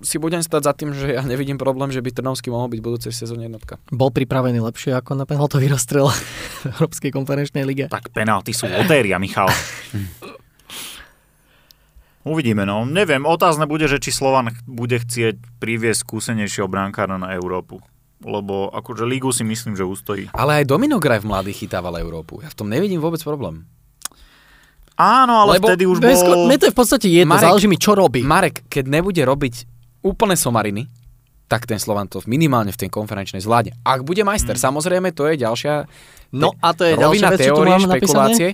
si 0.03 0.19
budem 0.19 0.43
stať 0.43 0.61
za 0.67 0.73
tým, 0.75 0.91
že 0.91 1.15
ja 1.15 1.23
nevidím 1.23 1.55
problém, 1.55 1.89
že 1.89 2.03
by 2.03 2.11
Trnovský 2.11 2.51
mohol 2.51 2.69
byť 2.69 2.79
v 2.79 2.85
budúcej 2.85 3.13
sezóne 3.15 3.47
jednotka. 3.47 3.79
Bol 3.89 4.11
pripravený 4.11 4.59
lepšie 4.59 4.93
ako 4.93 5.15
na 5.15 5.23
penaltový 5.23 5.71
rozstrel 5.71 6.11
v 6.61 6.63
Európskej 6.77 7.09
konferenčnej 7.09 7.63
lige. 7.63 7.87
tak 7.87 8.11
penalty 8.11 8.51
sú 8.51 8.67
lotéria, 8.67 9.17
Michal. 9.17 9.47
Uvidíme, 12.23 12.63
no. 12.63 12.87
Neviem, 12.87 13.27
otázne 13.27 13.67
bude, 13.67 13.83
že 13.91 13.99
či 13.99 14.15
Slovan 14.15 14.55
bude 14.63 14.95
chcieť 14.95 15.59
priviesť 15.59 16.07
skúsenejšieho 16.07 16.71
brankára 16.71 17.19
na 17.19 17.35
Európu. 17.35 17.83
Lebo 18.23 18.71
akože 18.71 19.03
lígu 19.03 19.35
si 19.35 19.43
myslím, 19.43 19.75
že 19.75 19.83
ustojí. 19.83 20.31
Ale 20.31 20.63
aj 20.63 20.71
Domino 20.71 20.95
Graj 21.03 21.27
v 21.27 21.27
mladých 21.27 21.67
chytával 21.67 21.99
Európu. 21.99 22.39
Ja 22.39 22.47
v 22.47 22.55
tom 22.55 22.71
nevidím 22.71 23.03
vôbec 23.03 23.19
problém. 23.19 23.67
Áno, 24.95 25.43
ale 25.43 25.59
Lebo 25.59 25.67
vtedy 25.67 25.83
už 25.83 25.99
bol... 25.99 26.47
Mne 26.47 26.57
to 26.61 26.69
je 26.69 26.73
v 26.73 26.79
podstate 26.79 27.07
jedno, 27.11 27.35
Marek- 27.35 27.49
záleží 27.49 27.67
mi, 27.67 27.75
čo 27.75 27.91
robí. 27.97 28.23
Marek, 28.23 28.63
keď 28.71 28.87
nebude 28.87 29.19
robiť 29.19 29.72
úplne 30.03 30.35
somariny, 30.35 30.85
tak 31.47 31.65
ten 31.65 31.79
Slovan 31.79 32.07
to 32.11 32.19
minimálne 32.27 32.69
v 32.69 32.79
tej 32.79 32.89
konferenčnej 32.91 33.43
zvládne. 33.43 33.77
Ak 33.83 34.03
bude 34.03 34.21
majster, 34.23 34.55
mm. 34.57 34.63
samozrejme, 34.63 35.09
to 35.15 35.27
je 35.31 35.41
ďalšia 35.41 35.85
No 36.33 36.49
a 36.65 36.73
to 36.73 36.81
je 36.81 36.97
ďalšia 36.97 37.05
rovina 37.05 37.27
vec, 37.29 37.39
čo 37.39 37.45
tu 37.45 37.61
teórie, 37.61 37.73
napísané. 37.77 37.93
špekulácie. 37.93 38.49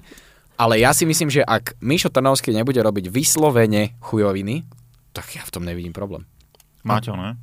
Ale 0.59 0.73
ja 0.83 0.91
si 0.91 1.07
myslím, 1.07 1.31
že 1.31 1.39
ak 1.39 1.79
Mišo 1.79 2.11
Trnovský 2.11 2.51
nebude 2.51 2.83
robiť 2.83 3.07
vyslovene 3.07 3.95
chujoviny, 4.03 4.67
tak 5.15 5.31
ja 5.39 5.47
v 5.47 5.51
tom 5.55 5.63
nevidím 5.63 5.95
problém. 5.95 6.27
Maťo, 6.83 7.15
ne? 7.15 7.39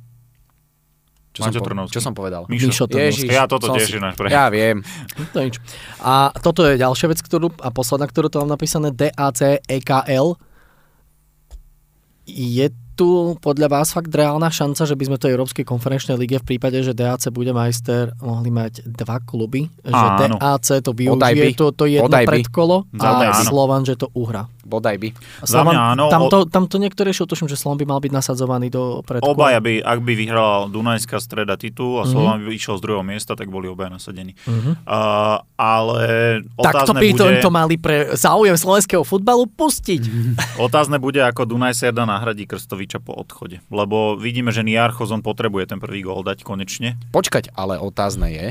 Čo, 1.33 1.41
som, 1.41 1.49
Maťo 1.49 1.61
po- 1.61 1.67
Trnovský. 1.73 1.93
čo 1.97 2.01
som 2.05 2.13
povedal? 2.13 2.45
Mišo. 2.45 2.69
Mišo 2.69 2.85
Trnovský. 2.85 3.25
Ježiš, 3.25 3.29
Ja 3.33 3.49
toto 3.49 3.73
som 3.73 3.81
tiež 3.81 3.89
si- 3.89 3.97
pre- 3.97 4.29
Ja 4.29 4.45
viem. 4.53 4.85
To 5.33 5.41
nič. 5.41 5.57
A 6.05 6.29
toto 6.37 6.61
je 6.69 6.77
ďalšia 6.77 7.09
vec, 7.09 7.19
ktorú, 7.25 7.49
a 7.65 7.73
posledná, 7.73 8.05
ktorú 8.05 8.29
tu 8.29 8.37
mám 8.37 8.53
napísané, 8.53 8.93
DAC 8.93 9.65
EKL. 9.65 10.37
Je 12.29 12.69
tu 12.97 13.07
podľa 13.37 13.69
vás 13.69 13.93
fakt 13.93 14.09
reálna 14.09 14.49
šanca, 14.49 14.81
že 14.83 14.97
by 14.97 15.03
sme 15.05 15.17
to 15.17 15.29
Európskej 15.29 15.61
konferenčnej 15.61 16.17
lige 16.17 16.41
v 16.41 16.47
prípade, 16.47 16.81
že 16.81 16.91
DAC 16.91 17.29
bude 17.29 17.53
majster, 17.53 18.09
mohli 18.17 18.49
mať 18.49 18.81
dva 18.83 19.21
kluby? 19.21 19.69
Že 19.79 19.93
Áno. 19.93 20.35
DAC 20.35 20.81
to 20.81 20.91
by. 20.91 21.03
využije, 21.05 21.53
to, 21.53 21.65
to 21.71 21.85
jedno 21.85 22.09
Bodaj 22.09 22.25
by. 22.25 22.29
predkolo 22.33 22.75
mňa 22.89 23.29
a. 23.29 23.45
Slovan, 23.45 23.85
že 23.85 23.93
to 23.93 24.09
uhra. 24.11 24.49
Bodaj 24.63 24.97
by. 24.97 25.09
Mňa 25.45 25.79
áno, 25.93 26.05
Tam 26.09 26.27
to, 26.27 26.43
tam 26.43 26.65
to 26.65 26.75
niekto 26.75 27.01
riešil, 27.01 27.23
tuším, 27.23 27.47
že 27.47 27.55
Slovan 27.55 27.77
by 27.77 27.87
mal 27.87 27.99
byť 27.99 28.11
nasadzovaný 28.11 28.67
do 28.67 28.99
predkola. 28.99 29.31
Obaja 29.31 29.59
by, 29.61 29.79
ak 29.79 29.99
by 30.01 30.13
vyhral 30.13 30.67
Dunajská 30.67 31.21
streda 31.21 31.55
titul 31.55 32.01
a 32.01 32.03
Mhm. 32.03 32.09
Slovan 32.09 32.37
by 32.41 32.51
išiel 32.51 32.75
z 32.75 32.81
druhého 32.81 33.05
miesta, 33.05 33.31
tak 33.31 33.47
boli 33.47 33.69
obaja 33.69 33.93
nasadení. 33.93 34.33
Mhm. 34.43 34.83
Uh, 34.83 35.37
ale 35.55 36.07
Tak 36.57 36.83
to 36.83 36.93
by 36.93 37.07
bude, 37.07 37.39
to 37.39 37.47
mali 37.49 37.75
pre 37.75 38.11
záujem 38.13 38.53
slovenského 38.53 39.03
futbalu 39.03 39.47
pustiť. 39.47 40.01
otázne 40.59 40.97
bude, 40.97 41.21
ako 41.21 41.45
Dunaj 41.45 41.77
Serda 41.77 42.03
nahradí 42.03 42.43
Krstoviča 42.87 43.03
po 43.03 43.13
odchode. 43.19 43.59
Lebo 43.67 44.15
vidíme, 44.15 44.55
že 44.55 44.63
Niarchos 44.63 45.11
on 45.11 45.19
potrebuje 45.19 45.75
ten 45.75 45.79
prvý 45.83 46.07
gól 46.07 46.23
dať 46.23 46.47
konečne. 46.47 46.95
Počkať, 47.11 47.51
ale 47.53 47.75
otázne 47.75 48.31
je, 48.31 48.47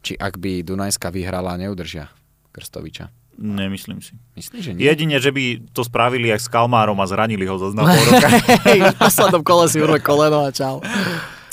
či 0.00 0.12
ak 0.16 0.40
by 0.40 0.64
Dunajska 0.64 1.12
vyhrala, 1.12 1.60
neudržia 1.60 2.08
Krstoviča. 2.56 3.12
Nemyslím 3.36 4.00
si. 4.04 4.12
Myslíš, 4.36 4.60
že 4.60 4.72
nie? 4.76 4.84
Jedine, 4.84 5.16
že 5.16 5.32
by 5.32 5.72
to 5.72 5.84
spravili 5.84 6.28
aj 6.32 6.44
s 6.44 6.48
Kalmárom 6.52 6.96
a 7.00 7.06
zranili 7.08 7.48
ho 7.48 7.56
zase 7.56 7.76
na 7.76 7.88
pol 7.88 8.04
roka. 8.12 8.28
V 8.92 8.98
poslednom 9.00 9.42
kole 9.44 9.64
si 9.72 9.80
urve 9.80 10.00
koleno 10.04 10.44
a 10.44 10.52
čau. 10.52 10.84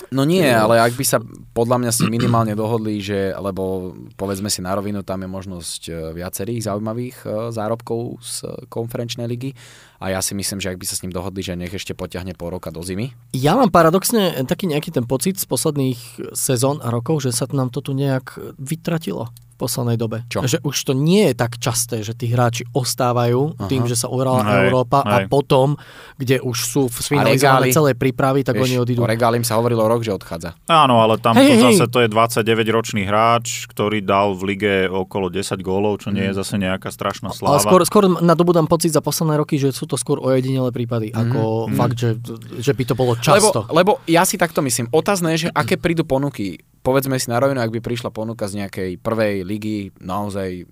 No 0.09 0.25
nie, 0.25 0.41
ale 0.41 0.81
ak 0.81 0.97
by 0.97 1.05
sa 1.05 1.21
podľa 1.53 1.77
mňa 1.85 1.91
si 1.93 2.03
minimálne 2.09 2.57
dohodli, 2.57 2.97
že, 2.97 3.29
lebo 3.37 3.93
povedzme 4.17 4.49
si 4.49 4.65
na 4.65 4.73
rovinu, 4.73 5.05
tam 5.05 5.21
je 5.21 5.29
možnosť 5.29 5.81
e, 5.85 5.91
viacerých 6.17 6.65
zaujímavých 6.65 7.17
e, 7.23 7.27
zárobkov 7.53 8.17
z 8.17 8.35
konferenčnej 8.73 9.29
ligy 9.29 9.53
a 10.01 10.09
ja 10.09 10.19
si 10.25 10.33
myslím, 10.33 10.57
že 10.57 10.73
ak 10.73 10.81
by 10.81 10.85
sa 10.89 10.97
s 10.97 11.03
ním 11.05 11.13
dohodli, 11.13 11.45
že 11.45 11.53
nech 11.53 11.73
ešte 11.73 11.93
potiahne 11.93 12.33
pol 12.33 12.57
roka 12.57 12.73
do 12.73 12.81
zimy. 12.81 13.13
Ja 13.37 13.53
mám 13.53 13.69
paradoxne 13.69 14.33
taký 14.49 14.65
nejaký 14.65 14.89
ten 14.89 15.05
pocit 15.05 15.37
z 15.37 15.45
posledných 15.45 16.33
sezón 16.33 16.81
a 16.81 16.89
rokov, 16.89 17.29
že 17.29 17.35
sa 17.35 17.45
nám 17.53 17.69
to 17.69 17.85
tu 17.85 17.93
nejak 17.93 18.33
vytratilo. 18.57 19.29
Poslednej 19.59 19.95
dobe. 19.95 20.23
Čo? 20.25 20.39
Že 20.41 20.63
už 20.63 20.75
to 20.81 20.93
nie 20.93 21.27
je 21.27 21.35
tak 21.35 21.59
časté, 21.59 21.99
že 21.99 22.13
tí 22.13 22.25
hráči 22.25 22.63
ostávajú 22.71 23.53
Aha. 23.53 23.67
tým, 23.67 23.83
že 23.83 23.93
sa 23.93 24.07
uhrala 24.07 24.39
Hej, 24.41 24.55
Európa 24.65 25.03
a 25.03 25.15
hej. 25.17 25.27
potom, 25.27 25.75
kde 26.15 26.39
už 26.39 26.57
sú 26.57 26.81
finalizované 26.87 27.35
regály? 27.67 27.69
celé 27.69 27.91
prípravy, 27.93 28.41
tak 28.41 28.55
oni 28.55 28.77
odídu. 28.77 28.99
o 28.99 29.05
Regálim 29.05 29.43
sa 29.43 29.55
hovorilo 29.55 29.83
rok, 29.83 29.99
že 29.99 30.11
odchádza. 30.11 30.55
Áno, 30.65 30.99
ale 30.99 31.17
tam 31.17 31.35
Hej, 31.35 31.43
to 31.43 31.53
hej. 31.53 31.63
zase 31.73 31.85
to 31.85 31.99
je 31.99 32.07
29-ročný 32.07 33.03
hráč, 33.03 33.67
ktorý 33.67 33.99
dal 33.99 34.31
v 34.31 34.41
lige 34.47 34.73
okolo 34.85 35.27
10 35.27 35.59
gólov, 35.59 35.99
čo 35.99 36.09
nie 36.09 36.23
je 36.23 36.33
zase 36.33 36.55
nejaká 36.55 36.87
strašná 36.87 37.29
Ale 37.29 37.35
sláva. 37.35 37.59
skôr, 37.59 37.81
skôr 37.83 38.03
nadobudám 38.15 38.65
pocit 38.65 38.89
za 38.89 39.01
posledné 39.01 39.35
roky, 39.35 39.57
že 39.57 39.69
sú 39.69 39.83
to 39.83 39.95
skôr 39.95 40.17
ojedinelé 40.17 40.69
prípady, 40.69 41.09
ako 41.09 41.39
Mhm. 41.65 41.75
fakt, 41.75 41.97
že, 41.97 42.15
že 42.55 42.71
by 42.71 42.83
to 42.85 42.93
bolo 42.93 43.11
Lebo, 43.11 43.19
často. 43.19 43.59
lebo 43.67 43.91
ja 44.05 44.23
si 44.23 44.35
takto 44.35 44.61
myslím. 44.61 44.87
Otázne 44.89 45.33
je, 45.33 45.47
že 45.47 45.49
aké 45.55 45.75
prídu 45.75 46.03
ponuky. 46.03 46.61
Povedzme 46.89 47.15
si 47.15 47.29
na 47.29 47.37
rovinu, 47.37 47.59
ak 47.59 47.69
by 47.69 47.79
prišla 47.79 48.09
ponuka 48.09 48.43
z 48.43 48.57
nejakej 48.59 48.97
prvej 48.97 49.43
ligy 49.43 49.77
naozaj 49.95 50.65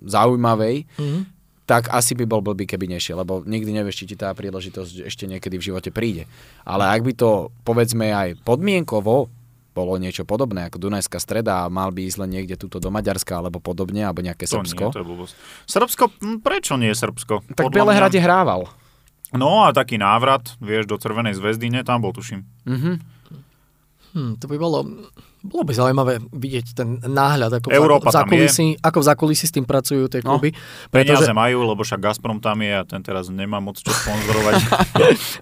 zaujímavej, 0.00 0.84
Mhm. 0.96 1.20
tak 1.64 1.88
asi 1.88 2.12
by 2.12 2.24
bol 2.24 2.42
blbý, 2.42 2.66
keby 2.66 2.90
nešiel, 2.90 3.16
lebo 3.16 3.40
nikdy 3.40 3.70
nevieš, 3.72 4.02
či 4.02 4.10
ti 4.10 4.16
tá 4.16 4.28
príležitosť 4.30 5.06
ešte 5.06 5.24
niekedy 5.24 5.56
v 5.56 5.64
živote 5.64 5.88
príde. 5.88 6.26
Ale 6.62 6.84
ak 6.86 7.00
by 7.00 7.12
to, 7.14 7.30
povedzme 7.62 8.04
aj 8.06 8.42
podmienkovo, 8.42 9.30
bolo 9.70 9.92
niečo 9.96 10.22
podobné 10.22 10.66
ako 10.66 10.78
Dunajská 10.80 11.18
streda 11.18 11.62
a 11.62 11.72
mal 11.72 11.90
by 11.90 12.04
ísť 12.04 12.18
len 12.20 12.30
niekde 12.32 12.54
túto 12.54 12.78
do 12.78 12.90
Maďarska 12.90 13.34
alebo 13.34 13.58
podobne, 13.58 14.02
alebo 14.02 14.20
nejaké 14.20 14.44
to 14.44 14.54
Srbsko. 14.54 14.84
Nie, 14.84 14.92
to 14.92 15.00
je 15.00 15.08
blbosť. 15.08 15.34
Srbsko, 15.66 16.04
hm, 16.14 16.38
prečo 16.40 16.74
nie 16.74 16.90
Srbsko? 16.90 17.42
tak 17.48 17.58
v 17.60 17.64
Podľa 17.64 17.78
Belehrade 17.80 18.14
mňa- 18.14 18.22
hrával. 18.22 18.62
No 19.32 19.66
a 19.66 19.74
taký 19.74 19.98
návrat, 19.98 20.54
vieš, 20.58 20.86
do 20.86 20.94
Červenej 20.94 21.34
zväzdy, 21.34 21.66
nie, 21.68 21.82
tam 21.82 21.98
bol, 21.98 22.12
tuším. 22.12 22.46
Mhm. 22.62 23.13
Hm, 24.14 24.38
to 24.38 24.46
by 24.46 24.54
bolo, 24.54 24.86
bolo 25.42 25.62
by 25.66 25.74
zaujímavé 25.74 26.22
vidieť 26.30 26.66
ten 26.72 27.02
náhľad, 27.02 27.58
ako 27.58 27.74
Európa 27.74 28.08
v, 28.08 28.14
tam 28.14 28.18
zákulisí, 28.24 28.78
ako 28.78 28.98
v 29.02 29.06
zákulisí 29.10 29.44
s 29.44 29.52
tým 29.52 29.66
pracujú 29.66 30.06
tie 30.06 30.22
No, 30.22 30.38
kluby. 30.38 30.54
Peniaze 30.86 31.26
pretože, 31.26 31.34
majú, 31.34 31.66
lebo 31.66 31.82
však 31.82 31.98
Gazprom 31.98 32.38
tam 32.38 32.62
je 32.62 32.72
a 32.72 32.86
ten 32.86 33.02
teraz 33.02 33.26
nemá 33.26 33.58
moc 33.58 33.74
čo 33.74 33.90
sponzorovať. 33.90 34.54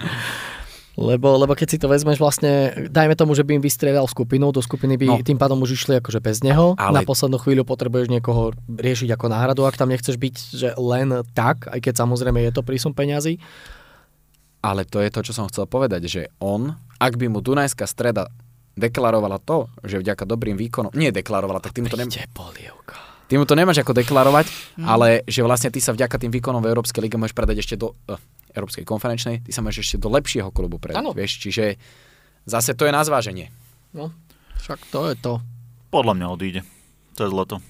lebo, 0.93 1.37
lebo 1.37 1.53
keď 1.53 1.69
si 1.69 1.77
to 1.77 1.89
vezmeš 1.89 2.17
vlastne, 2.17 2.73
dajme 2.89 3.13
tomu, 3.13 3.33
že 3.33 3.45
by 3.45 3.57
im 3.57 3.65
vystriedal 3.65 4.05
skupinu, 4.05 4.53
do 4.53 4.61
skupiny 4.61 4.97
by 4.97 5.07
No. 5.09 5.15
no. 5.21 5.25
tým 5.25 5.37
pádom 5.37 5.61
už 5.61 5.77
išli 5.77 6.01
akože 6.01 6.21
bez 6.21 6.41
neho. 6.41 6.73
Ale- 6.77 7.01
Na 7.01 7.05
poslednú 7.05 7.37
chvíľu 7.37 7.65
potrebuješ 7.65 8.09
niekoho 8.09 8.53
riešiť 8.69 9.09
ako 9.13 9.27
náhradu, 9.29 9.65
ak 9.65 9.77
tam 9.77 9.89
nechceš 9.89 10.17
byť 10.17 10.35
že 10.51 10.69
len 10.77 11.13
tak, 11.33 11.69
aj 11.69 11.81
keď 11.81 11.95
samozrejme 12.01 12.41
je 12.41 12.53
to 12.53 12.65
prísun 12.65 12.93
peňazí. 12.93 13.37
Ale 14.63 14.89
to 14.89 14.97
je 14.97 15.11
to, 15.11 15.21
čo 15.21 15.33
som 15.35 15.49
chcel 15.49 15.67
povedať, 15.67 16.07
že 16.07 16.23
on, 16.39 16.77
ak 16.97 17.19
by 17.19 17.27
mu 17.27 17.43
Dunajská 17.43 17.83
streda 17.85 18.31
deklarovala 18.77 19.39
to, 19.43 19.69
že 19.85 20.01
vďaka 20.01 20.25
dobrým 20.25 20.57
výkonom, 20.57 20.93
nie 20.97 21.13
deklarovala, 21.13 21.61
tak 21.61 21.77
tým 21.77 21.89
to, 21.89 21.97
nem, 22.01 22.09
polievka. 22.33 22.97
ty 23.29 23.37
mu 23.37 23.45
to 23.45 23.53
nemáš 23.53 23.85
ako 23.85 23.93
deklarovať, 23.93 24.47
ale 24.85 25.23
že 25.29 25.45
vlastne 25.45 25.69
ty 25.69 25.79
sa 25.79 25.93
vďaka 25.93 26.17
tým 26.17 26.33
výkonom 26.33 26.65
v 26.65 26.71
Európskej 26.73 27.05
lige 27.05 27.21
môžeš 27.21 27.37
predať 27.37 27.61
ešte 27.61 27.77
do 27.77 27.93
uh, 27.93 28.17
Európskej 28.57 28.85
konferenčnej, 28.85 29.45
ty 29.45 29.51
sa 29.53 29.61
môžeš 29.61 29.81
ešte 29.93 29.99
do 30.01 30.09
lepšieho 30.13 30.49
klubu 30.53 30.81
predať, 30.81 31.05
Áno. 31.05 31.13
vieš, 31.13 31.41
čiže 31.41 31.77
zase 32.49 32.73
to 32.73 32.89
je 32.89 32.93
na 32.93 33.05
zváženie. 33.05 33.53
No, 33.93 34.13
však 34.61 34.89
to 34.89 35.13
je 35.13 35.15
to. 35.21 35.33
Podľa 35.93 36.17
mňa 36.17 36.27
odíde 36.33 36.61
cez 37.13 37.29
leto. 37.29 37.61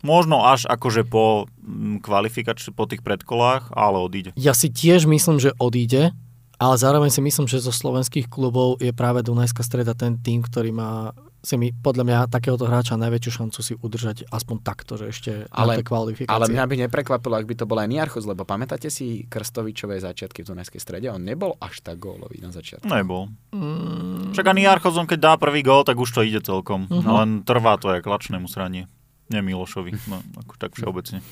Možno 0.00 0.46
až 0.46 0.64
akože 0.70 1.02
po 1.02 1.50
mm, 1.58 2.06
kvalifikač, 2.06 2.70
po 2.70 2.86
tých 2.86 3.02
predkolách, 3.02 3.74
ale 3.74 3.98
odíde. 3.98 4.30
Ja 4.38 4.54
si 4.54 4.70
tiež 4.70 5.10
myslím, 5.10 5.42
že 5.42 5.52
odíde, 5.58 6.14
ale 6.58 6.74
zároveň 6.74 7.08
si 7.08 7.18
myslím, 7.18 7.46
že 7.46 7.58
zo 7.58 7.70
slovenských 7.70 8.26
klubov 8.26 8.78
je 8.78 8.90
práve 8.90 9.22
Dunajská 9.22 9.62
streda 9.62 9.94
ten 9.94 10.18
tým, 10.18 10.42
ktorý 10.42 10.70
má 10.70 11.14
si 11.38 11.54
mi 11.54 11.70
podľa 11.70 12.02
mňa 12.02 12.18
takéhoto 12.34 12.66
hráča 12.66 12.98
najväčšiu 12.98 13.30
šancu 13.32 13.58
si 13.62 13.78
udržať 13.78 14.26
aspoň 14.26 14.56
takto, 14.58 14.98
že 14.98 15.06
ešte 15.06 15.30
Ale- 15.54 15.78
na 15.78 15.86
kvalifikácie. 15.86 16.34
Ale 16.34 16.50
mňa 16.50 16.64
by 16.66 16.74
neprekvapilo, 16.82 17.38
ak 17.38 17.46
by 17.46 17.54
to 17.54 17.64
bol 17.64 17.78
aj 17.78 17.86
Niarchos, 17.86 18.26
lebo 18.26 18.42
pamätáte 18.42 18.90
si 18.90 19.22
Krstovičové 19.24 20.02
začiatky 20.02 20.42
v 20.42 20.50
Dunajskej 20.50 20.82
strede? 20.82 21.06
On 21.06 21.22
nebol 21.22 21.54
až 21.62 21.78
tak 21.78 22.02
gólový 22.02 22.42
na 22.42 22.50
začiatku. 22.50 22.90
Nebol. 22.90 23.30
Mm, 23.54 24.34
Však 24.34 24.46
ani 24.50 24.66
Jarchozom, 24.66 25.06
keď 25.06 25.18
dá 25.22 25.32
prvý 25.38 25.62
gól, 25.62 25.86
tak 25.86 25.94
už 25.94 26.10
to 26.10 26.26
ide 26.26 26.42
celkom. 26.42 26.90
Mhm. 26.90 27.06
Len 27.06 27.28
trvá 27.46 27.78
to 27.78 27.86
aj 27.86 28.02
klačnému 28.02 28.50
sranie. 28.50 28.90
Nie 29.30 29.38
Milošovi, 29.38 29.94
no, 30.10 30.18
ako 30.42 30.52
tak 30.58 30.74
všeobecne. 30.74 31.22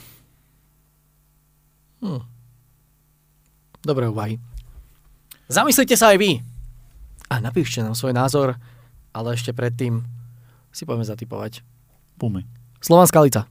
hm. 1.98 2.22
Dobré 3.82 4.06
úvahy. 4.06 4.38
Zamyslite 5.46 5.94
sa 5.94 6.10
aj 6.10 6.18
vy. 6.18 6.42
A 7.30 7.38
napíšte 7.38 7.82
nám 7.82 7.94
svoj 7.94 8.14
názor, 8.14 8.58
ale 9.14 9.34
ešte 9.34 9.54
predtým 9.54 10.02
si 10.74 10.82
poďme 10.82 11.06
zatypovať. 11.06 11.62
Pumy. 12.18 12.42
Slovanská 12.82 13.22
lica. 13.22 13.46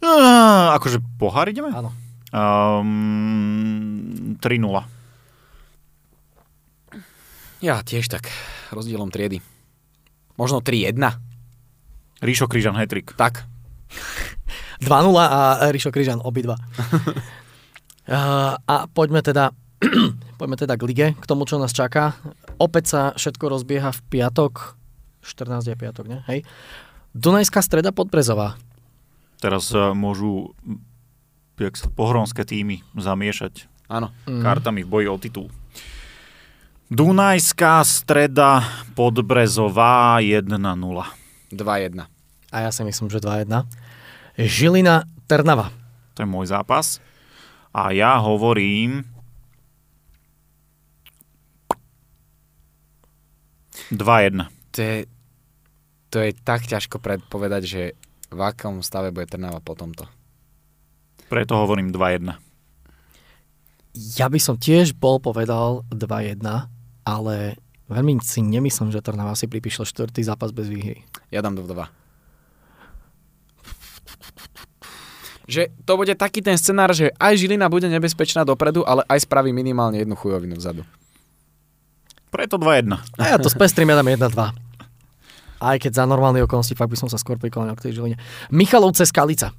Uh, 0.00 0.74
akože 0.74 0.98
pohár 1.20 1.46
ideme? 1.46 1.70
Áno. 1.70 1.94
Um, 2.30 4.38
3-0. 4.38 4.46
Ja 7.60 7.84
tiež 7.84 8.08
tak, 8.08 8.32
rozdielom 8.72 9.12
triedy. 9.12 9.44
Možno 10.40 10.64
3-1. 10.64 10.96
Ríšo 12.24 12.48
Kryžan, 12.48 12.76
hetrik. 12.80 13.12
Tak, 13.16 13.44
2-0 14.86 14.88
a 15.20 15.68
Rišo 15.70 15.92
Kryžan, 15.92 16.24
obidva. 16.24 16.56
Uh, 18.10 18.58
a 18.66 18.90
poďme 18.90 19.22
teda, 19.22 19.54
poďme 20.40 20.56
teda 20.56 20.80
k 20.80 20.86
lige, 20.88 21.06
k 21.20 21.24
tomu, 21.28 21.44
čo 21.44 21.60
nás 21.60 21.76
čaká. 21.76 22.16
Opäť 22.56 22.84
sa 22.88 23.00
všetko 23.12 23.52
rozbieha 23.52 23.92
v 23.92 24.00
piatok, 24.08 24.80
14 25.20 25.68
je 25.68 25.76
piatok, 25.76 26.08
ne? 26.08 26.24
Hej. 26.32 26.48
Dunajská 27.12 27.60
streda 27.60 27.92
Podbrezová. 27.92 28.56
Teraz 29.44 29.68
uh, 29.76 29.92
môžu 29.92 30.56
jak 31.60 31.76
sa 31.76 31.92
pohronské 31.92 32.48
týmy 32.48 32.80
zamiešať 32.96 33.68
áno. 33.92 34.08
Mm. 34.24 34.40
kartami 34.40 34.80
v 34.80 34.88
boji 34.88 35.06
o 35.12 35.16
titul. 35.20 35.46
Dunajská 36.88 37.84
streda 37.84 38.64
Podbrezová 38.96 40.24
1-0. 40.24 40.48
2-1. 40.48 42.08
A 42.50 42.56
ja 42.66 42.70
si 42.72 42.82
myslím, 42.82 43.12
že 43.12 43.22
2-1. 43.22 43.46
Žilina 44.40 45.06
Trnava. 45.28 45.70
To 46.18 46.24
je 46.24 46.28
môj 46.28 46.50
zápas. 46.50 46.98
A 47.70 47.94
ja 47.94 48.18
hovorím 48.18 49.06
2-1. 53.90 54.46
To 54.74 54.78
je, 54.78 54.96
to 56.10 56.16
je 56.22 56.30
tak 56.46 56.66
ťažko 56.66 57.02
predpovedať, 57.02 57.62
že 57.66 57.82
v 58.30 58.40
akom 58.40 58.80
stave 58.86 59.10
bude 59.10 59.26
Trnava 59.26 59.58
po 59.58 59.74
tomto. 59.74 60.06
Preto 61.26 61.58
hovorím 61.58 61.90
2-1. 61.90 62.38
Ja 64.18 64.30
by 64.30 64.38
som 64.38 64.54
tiež 64.54 64.94
bol 64.94 65.18
povedal 65.18 65.82
2-1, 65.90 66.38
ale 67.02 67.58
veľmi 67.90 68.22
si 68.22 68.38
nemyslím, 68.42 68.94
že 68.94 69.02
Trnava 69.02 69.34
si 69.34 69.50
pripíšla 69.50 69.82
štvrtý 69.82 70.22
zápas 70.22 70.54
bez 70.54 70.70
výhry. 70.70 71.02
Ja 71.34 71.42
dám 71.42 71.58
2-2. 71.58 71.90
Že 75.50 75.74
to 75.82 75.92
bude 75.98 76.14
taký 76.14 76.46
ten 76.46 76.54
scenár, 76.54 76.94
že 76.94 77.10
aj 77.18 77.34
Žilina 77.34 77.66
bude 77.66 77.90
nebezpečná 77.90 78.46
dopredu, 78.46 78.86
ale 78.86 79.02
aj 79.10 79.26
spraví 79.26 79.50
minimálne 79.50 79.98
jednu 79.98 80.14
chujovinu 80.14 80.54
vzadu. 80.54 80.86
Preto 82.30 82.56
2-1. 82.56 82.94
A 83.18 83.24
ja 83.26 83.36
to 83.36 83.50
spestrím, 83.50 83.90
ja 83.90 83.98
dám 83.98 84.06
1-2. 84.08 84.54
Aj 85.60 85.76
keď 85.76 85.92
za 85.92 86.04
normálne 86.06 86.40
okolnosti, 86.40 86.72
fakt 86.72 86.88
by 86.88 86.96
som 86.96 87.10
sa 87.10 87.18
skôr 87.18 87.36
priklonil 87.36 87.76
k 87.76 87.90
tej 87.90 88.00
Žiline. 88.00 88.16
Michalovce 88.48 89.04
Skalica. 89.04 89.52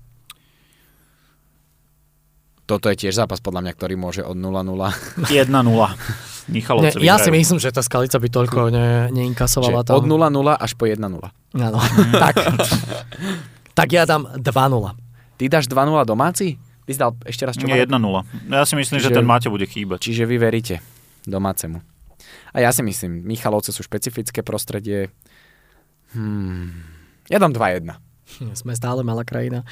Toto 2.65 2.87
je 2.87 2.95
tiež 2.95 3.13
zápas 3.13 3.43
podľa 3.43 3.67
mňa, 3.67 3.71
ktorý 3.75 3.95
môže 3.99 4.21
od 4.23 4.33
0-0. 4.33 5.27
1-0. 5.27 5.27
Michalovce 6.55 6.97
Ne, 6.97 7.05
ja 7.05 7.19
si 7.19 7.29
myslím, 7.29 7.59
že 7.59 7.69
tá 7.69 7.83
Skalica 7.83 8.17
by 8.17 8.29
toľko 8.31 8.59
ne, 8.71 9.11
neinkasovala 9.11 9.83
Že 9.83 9.87
tam. 9.91 9.95
od 9.99 10.03
0-0 10.07 10.55
až 10.55 10.71
po 10.73 10.87
1-0. 10.87 11.03
Áno, 11.59 11.79
tak. 12.23 12.35
tak 13.75 13.87
ja 13.91 14.07
dám 14.07 14.25
2-0. 14.39 14.41
Ty 15.37 15.43
dáš 15.45 15.67
2-0 15.67 15.75
domáci? 16.07 16.55
Ty 16.81 16.89
si 16.89 16.97
dal 16.97 17.11
ešte 17.27 17.43
raz 17.45 17.59
čo? 17.59 17.67
Nie, 17.67 17.83
Marek? 17.83 17.91
1-0. 17.93 18.55
Ja 18.55 18.63
si 18.63 18.73
myslím, 18.73 18.97
že 18.97 19.11
Čiže- 19.11 19.17
ten 19.19 19.27
Máte 19.27 19.51
bude 19.51 19.67
chýbať. 19.67 19.99
Čiže 20.01 20.23
vy 20.25 20.35
veríte 20.39 20.79
domácemu. 21.27 21.90
A 22.51 22.63
ja 22.63 22.69
si 22.75 22.83
myslím, 22.83 23.23
Michalovce 23.23 23.71
sú 23.71 23.81
špecifické 23.81 24.43
prostredie. 24.43 25.09
Hmm. 26.11 26.83
Ja 27.31 27.39
dám 27.39 27.55
2-1. 27.55 27.95
Sme 28.59 28.75
stále 28.75 29.03
malá 29.05 29.23
krajina. 29.23 29.63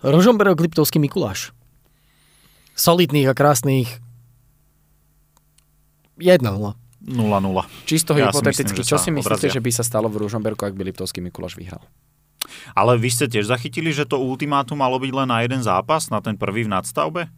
Rožomberok 0.00 0.62
Liptovský 0.62 1.02
Mikuláš. 1.02 1.52
Solidných 2.78 3.28
a 3.28 3.34
krásnych 3.34 3.98
1-0. 6.18 6.42
0-0. 6.98 7.86
Čisto 7.86 8.12
Ja 8.14 8.30
si 8.30 8.42
hypoteticky, 8.42 8.74
myslím, 8.74 8.82
že 8.82 8.90
čo 8.90 8.98
si 8.98 9.10
myslíte, 9.14 9.48
že 9.54 9.62
by 9.62 9.70
sa 9.70 9.86
stalo 9.86 10.10
v 10.10 10.26
Ružomberku, 10.26 10.66
ak 10.66 10.74
by 10.74 10.82
Liptovský 10.90 11.22
Mikuláš 11.22 11.54
vyhral? 11.54 11.82
Ale 12.74 12.98
vy 12.98 13.10
ste 13.10 13.26
tiež 13.30 13.50
zachytili, 13.50 13.94
že 13.94 14.06
to 14.06 14.18
ultimátum 14.18 14.78
malo 14.78 14.98
byť 14.98 15.12
len 15.14 15.28
na 15.30 15.42
jeden 15.42 15.62
zápas, 15.62 16.10
na 16.10 16.18
ten 16.22 16.34
prvý 16.34 16.66
v 16.66 16.74
nadstavbe? 16.74 17.30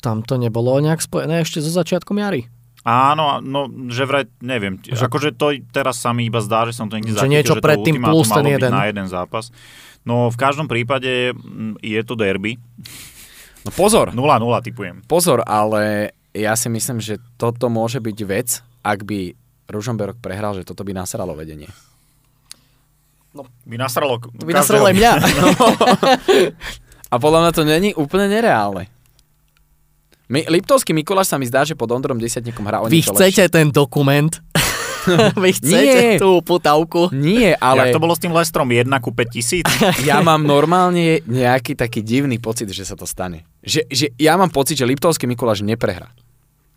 Tam 0.00 0.24
to 0.24 0.40
nebolo 0.40 0.80
nejak 0.80 1.04
spojené 1.04 1.44
ešte 1.44 1.60
so 1.60 1.70
začiatkom 1.70 2.16
jary. 2.16 2.48
Áno, 2.80 3.44
no, 3.44 3.68
že 3.92 4.08
vraj, 4.08 4.24
neviem, 4.40 4.80
že... 4.80 4.96
akože 4.96 5.36
to 5.36 5.52
teraz 5.68 6.00
sa 6.00 6.16
mi 6.16 6.24
iba 6.24 6.40
zdá, 6.40 6.64
že 6.64 6.72
som 6.72 6.88
to 6.88 6.96
niekde 6.96 7.12
Že 7.12 7.28
niečo 7.28 7.54
to 7.60 7.64
predtým 7.64 8.00
ultimátum 8.00 8.16
plus 8.16 8.28
ten 8.32 8.46
jeden. 8.48 8.72
na 8.72 8.88
jeden 8.88 9.04
zápas. 9.04 9.52
No 10.00 10.32
v 10.32 10.36
každom 10.40 10.64
prípade 10.64 11.36
mm, 11.36 11.76
je 11.84 12.00
to 12.00 12.16
derby. 12.16 12.56
No 13.68 13.70
pozor, 13.76 14.16
0-0 14.16 14.16
typujem. 14.64 15.04
pozor, 15.04 15.44
ale 15.44 16.16
ja 16.32 16.56
si 16.56 16.72
myslím, 16.72 17.04
že 17.04 17.20
toto 17.36 17.68
môže 17.68 18.00
byť 18.00 18.18
vec, 18.24 18.64
ak 18.80 19.04
by 19.04 19.36
Ružomberok 19.68 20.16
prehral, 20.16 20.56
že 20.56 20.64
toto 20.64 20.80
by 20.80 20.96
nasralo 20.96 21.36
vedenie. 21.36 21.68
By 23.68 23.76
nasralo 23.76 24.18
by 24.24 24.52
nasralo 24.56 24.88
aj 24.88 24.96
mňa. 24.96 25.12
A 27.12 27.14
podľa 27.18 27.38
mňa 27.44 27.52
to 27.52 27.62
není 27.66 27.90
úplne 27.92 28.26
nereálne. 28.30 28.86
My, 30.30 30.46
Liptovský 30.46 30.94
Mikuláš 30.94 31.34
sa 31.34 31.42
mi 31.42 31.46
zdá, 31.50 31.66
že 31.66 31.74
pod 31.74 31.90
Ondrom 31.90 32.14
Desiatníkom 32.14 32.62
hrá 32.62 32.78
o 32.78 32.86
Vy 32.86 33.02
niečo 33.02 33.10
chcete 33.18 33.50
ten 33.50 33.74
dokument? 33.74 34.30
Vy 35.42 35.50
chcete 35.58 36.00
Nie. 36.14 36.22
tú 36.22 36.38
putavku? 36.38 37.10
lepšie. 37.10 37.18
Nie, 37.18 37.58
Ale... 37.58 37.90
Jak 37.90 37.98
to 37.98 38.04
bolo 38.04 38.14
s 38.14 38.22
tým 38.22 38.30
Lestrom 38.30 38.70
1 38.70 38.86
ku 39.02 39.10
5 39.10 39.26
tisíc? 39.26 39.66
ja 40.06 40.22
mám 40.22 40.46
normálne 40.46 41.18
nejaký 41.26 41.74
taký 41.74 42.06
divný 42.06 42.38
pocit, 42.38 42.70
že 42.70 42.86
sa 42.86 42.94
to 42.94 43.10
stane. 43.10 43.42
Že, 43.66 43.90
že 43.90 44.06
ja 44.22 44.38
mám 44.38 44.54
pocit, 44.54 44.78
že 44.78 44.86
Liptovský 44.86 45.26
Mikuláš 45.26 45.66
neprehrá. 45.66 46.14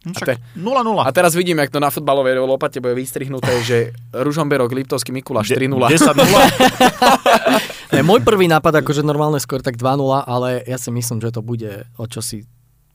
No, 0.02 0.18
te- 0.18 0.36
však 0.36 0.58
0-0. 0.58 1.06
A 1.06 1.10
teraz 1.14 1.38
vidím, 1.38 1.62
jak 1.62 1.70
to 1.70 1.78
na 1.78 1.94
futbalovej 1.94 2.36
lopate 2.42 2.82
bude 2.82 2.98
vystrihnuté, 2.98 3.54
že 3.62 3.78
Ružomberok, 4.12 4.74
Liptovský 4.74 5.14
Mikuláš 5.14 5.54
3-0. 5.54 5.78
10-0. 5.78 6.10
Ne, 7.94 8.02
môj 8.02 8.26
prvý 8.26 8.50
nápad, 8.50 8.82
akože 8.82 9.06
normálne 9.06 9.38
skôr 9.38 9.62
tak 9.62 9.78
2-0, 9.78 10.26
ale 10.26 10.66
ja 10.66 10.82
si 10.82 10.90
myslím, 10.90 11.22
že 11.22 11.30
to 11.30 11.46
bude 11.46 11.86
o 12.02 12.10
čosi 12.10 12.42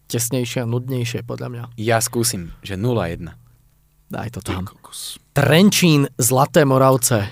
tesnejšie 0.09 0.64
a 0.64 0.66
nudnejšie, 0.66 1.22
podľa 1.22 1.48
mňa. 1.48 1.62
Ja 1.76 2.01
skúsim, 2.01 2.56
že 2.60 2.74
0-1. 2.74 3.28
Daj 4.09 4.28
to 4.32 4.40
tam. 4.40 4.64
Trenčín, 5.32 6.09
Zlaté 6.16 6.64
Moravce. 6.64 7.28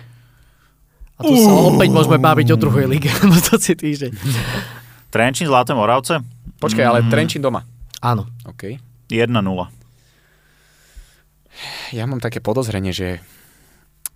A 1.17 1.21
tu 1.25 1.33
sa 1.33 1.49
opäť 1.49 1.89
môžeme 1.89 2.21
baviť 2.21 2.53
o 2.53 2.61
druhej 2.61 2.85
lige, 2.85 3.09
lebo 3.25 3.41
to 3.41 3.57
si 3.57 3.73
týždeň. 3.73 4.13
Trenčín, 5.15 5.49
Zlaté 5.49 5.73
Moravce? 5.73 6.21
Počkaj, 6.57 6.85
ale 6.85 6.99
Mm, 7.01 7.09
Trenčín 7.09 7.41
doma. 7.41 7.65
Áno. 7.99 8.29
OK. 8.45 8.77
1-0. 9.09 9.33
Ja 11.97 12.05
mám 12.05 12.21
také 12.21 12.45
podozrenie, 12.45 12.93
že, 12.93 13.25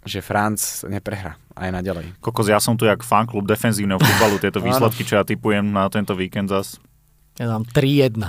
že 0.04 0.20
Franc 0.20 0.60
neprehrá 0.84 1.40
aj 1.56 1.72
naďalej. 1.72 2.20
Kokos, 2.20 2.44
ja 2.44 2.60
som 2.60 2.76
tu 2.76 2.84
jak 2.84 3.00
fanklub 3.00 3.48
defenzívneho 3.48 3.96
futbalu, 3.96 4.36
tieto 4.36 4.60
výsledky, 4.66 5.00
čo 5.02 5.16
ja 5.16 5.24
typujem 5.24 5.64
na 5.64 5.88
tento 5.88 6.12
víkend 6.12 6.52
zas. 6.52 6.76
Ja 7.40 7.48
dám 7.48 7.64
3-1. 7.64 8.20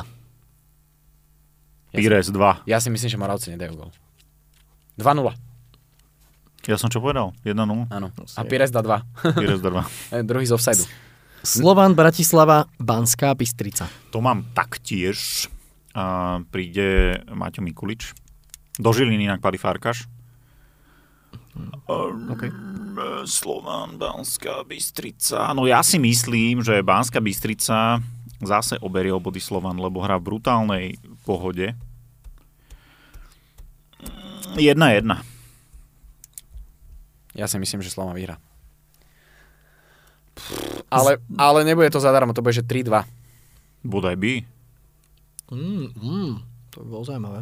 Ja 1.91 1.99
Pires 1.99 2.31
2. 2.31 2.63
Ja 2.67 2.79
si 2.79 2.87
myslím, 2.87 3.09
že 3.11 3.17
Moravci 3.19 3.47
nedajú 3.51 3.75
gol. 3.75 3.91
2-0, 4.95 5.33
Ja 6.67 6.77
som 6.77 6.87
čo 6.93 7.01
povedal? 7.01 7.33
1-0. 7.43 7.57
áno. 7.89 8.07
A 8.37 8.41
Pires 8.47 8.69
dá 8.71 8.79
2. 8.79 9.33
Pires 9.35 9.59
2. 9.59 9.69
E, 10.15 10.23
Druhý 10.23 10.45
z 10.47 10.53
offsideu. 10.55 10.85
Slovan, 11.41 11.97
Bratislava, 11.97 12.69
Banská 12.77 13.33
Bystrica. 13.33 13.89
To 14.13 14.21
mám 14.21 14.45
taktiež. 14.53 15.49
A 15.91 16.39
príde 16.53 17.19
Maťo 17.27 17.59
Mikulič. 17.65 18.13
Do 18.79 18.93
Žiliny 18.95 19.27
inak 19.27 19.43
padí 19.43 19.59
Farkaš. 19.59 20.07
Okay. 22.31 22.47
Slovan, 23.27 23.99
Banská 23.99 24.63
Bystrica. 24.63 25.51
No 25.51 25.67
ja 25.67 25.83
si 25.83 25.99
myslím, 25.99 26.63
že 26.63 26.79
Banská 26.79 27.19
Bystrica 27.19 27.99
zase 28.39 28.79
oberie 28.79 29.11
obody 29.11 29.43
Slovan, 29.43 29.75
lebo 29.75 29.99
hrá 29.99 30.15
v 30.15 30.31
brutálnej 30.31 30.85
pohode. 31.23 31.73
1-1. 34.55 35.31
Ja 37.31 37.47
si 37.47 37.55
myslím, 37.55 37.79
že 37.79 37.93
Slova 37.93 38.11
vyhrá. 38.11 38.35
Ale, 40.91 41.23
ale 41.39 41.63
nebude 41.63 41.87
to 41.87 42.03
zadarmo, 42.03 42.35
to 42.35 42.43
bude, 42.43 42.51
že 42.51 42.65
3-2. 42.65 43.07
Bodaj 43.87 44.15
by. 44.19 44.33
Mm, 45.51 45.87
mm, 45.95 46.31
to 46.71 46.77
by 46.83 46.87
bolo 46.87 47.03
zaujímavé. 47.07 47.39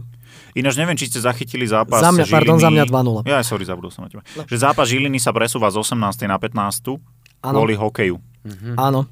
Ináč 0.53 0.77
neviem, 0.77 0.97
či 0.97 1.10
ste 1.10 1.22
zachytili 1.22 1.65
zápas 1.65 2.01
Za 2.01 2.14
mňa, 2.14 2.26
Žiliny. 2.26 2.35
pardon, 2.38 2.57
za 2.61 2.69
mňa 2.69 2.85
2-0. 2.85 3.30
Ja, 3.30 3.41
sorry, 3.41 3.65
zabudol 3.65 3.89
som 3.89 4.06
na 4.06 4.10
teba. 4.10 4.22
Že 4.45 4.57
zápas 4.57 4.85
Žiliny 4.89 5.18
sa 5.18 5.34
presúva 5.34 5.69
z 5.73 5.81
18. 5.81 6.30
na 6.30 6.38
15. 6.38 7.01
Áno. 7.39 7.56
kvôli 7.64 7.73
hokeju. 7.73 8.19
Mhm. 8.45 8.76
Áno. 8.76 9.07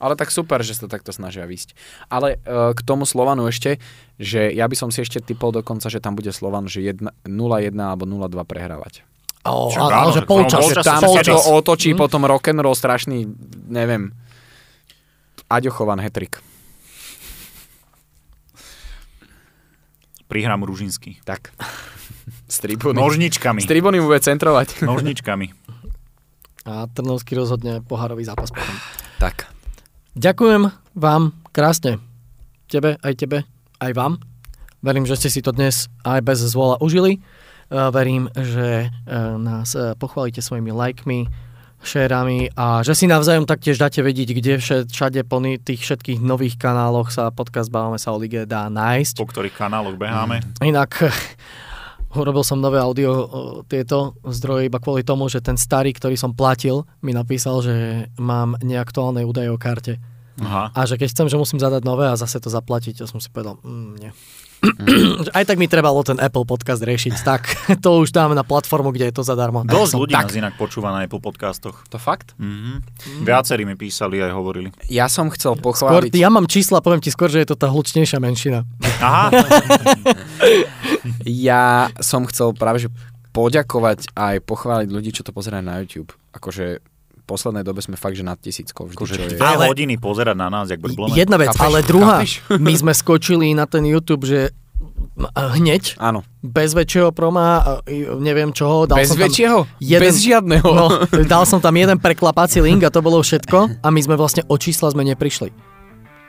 Ale 0.00 0.16
tak 0.16 0.32
super, 0.32 0.64
že 0.64 0.72
sa 0.72 0.88
takto 0.88 1.12
snažia 1.12 1.44
výsť. 1.44 1.76
Ale 2.08 2.40
uh, 2.48 2.72
k 2.72 2.80
tomu 2.80 3.04
Slovanu 3.04 3.44
ešte, 3.46 3.76
že 4.16 4.48
ja 4.48 4.64
by 4.64 4.72
som 4.72 4.88
si 4.88 5.04
ešte 5.04 5.20
typol 5.20 5.52
dokonca, 5.52 5.92
že 5.92 6.00
tam 6.00 6.16
bude 6.16 6.32
Slovan, 6.32 6.64
že 6.66 6.80
1, 6.80 7.28
0-1 7.28 7.76
alebo 7.76 8.08
0-2 8.08 8.32
prehrávať. 8.48 9.04
O, 9.44 9.68
Však 9.72 9.80
ale, 9.80 9.92
áno, 9.92 10.00
ale 10.08 10.12
že 10.12 10.22
polčas. 10.24 10.60
polčas 10.60 10.84
Že 10.84 10.88
tam 10.88 11.00
sa 11.04 11.22
to 11.24 11.38
otočí 11.52 11.92
Hm? 11.92 11.98
potom 12.00 12.24
rock'n'roll 12.28 12.76
strašný, 12.76 13.24
neviem, 13.68 14.12
Aďochovan 15.48 16.00
hetrik. 16.00 16.40
Prihrám 20.30 20.62
Ružinský. 20.62 21.18
Tak. 21.26 21.50
Z 22.46 22.56
tribúny. 22.62 22.94
Nožničkami. 23.02 23.58
Z 23.62 23.66
tribúny 23.66 23.98
bude 23.98 24.22
centrovať. 24.22 24.78
Nožničkami. 24.86 25.50
A 26.70 26.86
Trnovský 26.86 27.34
rozhodne 27.34 27.82
pohárový 27.82 28.22
zápas 28.22 28.54
potom. 28.54 28.74
Tak. 29.18 29.50
Ďakujem 30.18 30.74
vám 30.98 31.38
krásne. 31.54 32.02
Tebe, 32.66 32.98
aj 32.98 33.14
tebe, 33.14 33.46
aj 33.78 33.92
vám. 33.94 34.18
Verím, 34.82 35.06
že 35.06 35.14
ste 35.14 35.30
si 35.30 35.38
to 35.38 35.54
dnes 35.54 35.86
aj 36.02 36.18
bez 36.26 36.42
zvola 36.50 36.82
užili. 36.82 37.22
Eh, 37.70 37.78
Verím, 37.94 38.26
že 38.34 38.90
eh, 38.90 39.14
nás 39.38 39.78
eh, 39.78 39.94
pochválite 39.94 40.42
svojimi 40.42 40.74
lajkmi, 40.74 41.30
šérami 41.78 42.50
a 42.58 42.82
že 42.82 42.98
si 42.98 43.06
navzájom 43.06 43.46
taktiež 43.46 43.78
dáte 43.78 44.02
vedieť, 44.02 44.34
kde 44.34 44.52
všade 44.90 45.22
po 45.24 45.38
tých 45.40 45.80
všetkých 45.80 46.18
nových 46.18 46.58
kanáloch 46.58 47.14
sa 47.14 47.30
podcast 47.30 47.70
Bávame 47.70 47.96
sa 47.96 48.10
o 48.10 48.18
lige 48.18 48.50
dá 48.50 48.66
nájsť. 48.66 49.14
Po 49.14 49.30
ktorých 49.30 49.54
kanáloch 49.54 49.94
beháme. 49.94 50.42
Inak 50.60 51.06
urobil 52.14 52.42
som 52.42 52.58
nové 52.58 52.82
audio 52.82 53.28
tieto 53.70 54.18
zdroje 54.26 54.66
iba 54.66 54.82
kvôli 54.82 55.06
tomu, 55.06 55.30
že 55.30 55.38
ten 55.38 55.54
starý, 55.54 55.94
ktorý 55.94 56.18
som 56.18 56.34
platil, 56.34 56.82
mi 57.06 57.14
napísal, 57.14 57.62
že 57.62 57.74
mám 58.18 58.58
neaktuálne 58.60 59.22
údaje 59.22 59.50
o 59.50 59.60
karte. 59.60 60.02
Aha. 60.40 60.72
A 60.72 60.80
že 60.88 60.96
keď 60.96 61.08
chcem, 61.12 61.28
že 61.28 61.36
musím 61.36 61.60
zadať 61.60 61.84
nové 61.84 62.08
a 62.08 62.16
zase 62.16 62.40
to 62.40 62.48
zaplatiť, 62.48 63.04
to 63.04 63.06
som 63.06 63.20
si 63.20 63.28
povedal, 63.28 63.60
mm, 63.60 63.92
nie. 64.00 64.10
Aj 65.36 65.44
tak 65.48 65.56
mi 65.56 65.64
trebalo 65.64 66.04
ten 66.04 66.20
Apple 66.20 66.44
podcast 66.44 66.84
riešiť, 66.84 67.14
tak 67.24 67.48
to 67.84 68.04
už 68.04 68.12
dáme 68.12 68.36
na 68.36 68.44
platformu, 68.44 68.92
kde 68.92 69.08
je 69.08 69.14
to 69.16 69.22
zadarmo. 69.24 69.64
Dosť 69.64 69.94
ľudí 69.96 70.12
tak. 70.12 70.28
nás 70.28 70.36
inak 70.36 70.54
počúva 70.60 70.92
na 70.92 71.04
Apple 71.04 71.20
podcastoch. 71.20 71.88
To 71.88 71.96
fakt? 71.96 72.36
Mhm. 72.36 72.84
Viacerí 73.24 73.64
mi 73.64 73.74
písali 73.74 74.20
aj 74.20 74.32
hovorili. 74.36 74.68
Ja 74.92 75.08
som 75.08 75.32
chcel 75.32 75.56
Skôr, 75.56 75.64
pochváliť... 75.64 76.12
ja 76.12 76.28
mám 76.28 76.44
čísla, 76.44 76.84
poviem 76.84 77.00
ti 77.00 77.08
skôr, 77.08 77.32
že 77.32 77.40
je 77.40 77.48
to 77.48 77.56
tá 77.56 77.72
hlučnejšia 77.72 78.20
menšina. 78.20 78.68
Aha, 79.00 79.32
Ja 81.24 81.88
som 82.00 82.28
chcel 82.28 82.52
práve 82.52 82.84
že 82.84 82.88
poďakovať 83.30 84.10
aj 84.18 84.42
pochváliť 84.42 84.88
ľudí, 84.90 85.14
čo 85.14 85.22
to 85.22 85.30
pozerajú 85.30 85.62
na 85.62 85.78
YouTube. 85.80 86.10
Akože 86.34 86.82
poslednej 87.30 87.62
dobe 87.62 87.78
sme 87.78 87.94
fakt, 87.94 88.12
že 88.12 88.22
nad 88.22 88.34
tisíckou. 88.36 88.84
Vždy, 88.84 88.96
akože 88.96 89.12
čo 89.14 89.22
je. 89.28 89.38
Ale- 89.38 89.68
hodiny 89.68 89.94
pozerať 89.96 90.34
na 90.34 90.48
nás, 90.48 90.66
jak 90.66 90.78
brblome. 90.78 91.14
Jedna 91.14 91.38
vec, 91.38 91.50
Chápeš? 91.50 91.62
ale 91.62 91.78
druhá, 91.80 92.18
Chápeš? 92.18 92.42
my 92.66 92.72
sme 92.74 92.92
skočili 92.92 93.46
na 93.52 93.64
ten 93.64 93.84
YouTube, 93.84 94.24
že 94.24 94.50
hneď, 95.30 95.94
Áno. 95.98 96.24
bez 96.40 96.72
väčšieho 96.72 97.12
proma, 97.12 97.78
neviem 98.16 98.50
čoho. 98.50 98.84
Dal 98.84 98.98
Bez 98.98 99.08
som 99.08 99.16
tam 99.16 99.24
väčšieho? 99.26 99.58
jeden- 99.78 100.02
Bez 100.02 100.14
žiadneho? 100.18 100.66
No, 100.66 100.86
dal 101.28 101.44
som 101.44 101.58
tam 101.58 101.72
jeden 101.72 101.96
preklapací 101.96 102.58
link 102.58 102.80
a 102.80 102.90
to 102.90 102.98
bolo 102.98 103.20
všetko 103.20 103.78
a 103.78 103.86
my 103.86 104.00
sme 104.00 104.16
vlastne 104.16 104.42
o 104.44 104.56
čísla 104.56 104.88
sme 104.88 105.04
neprišli. 105.04 105.52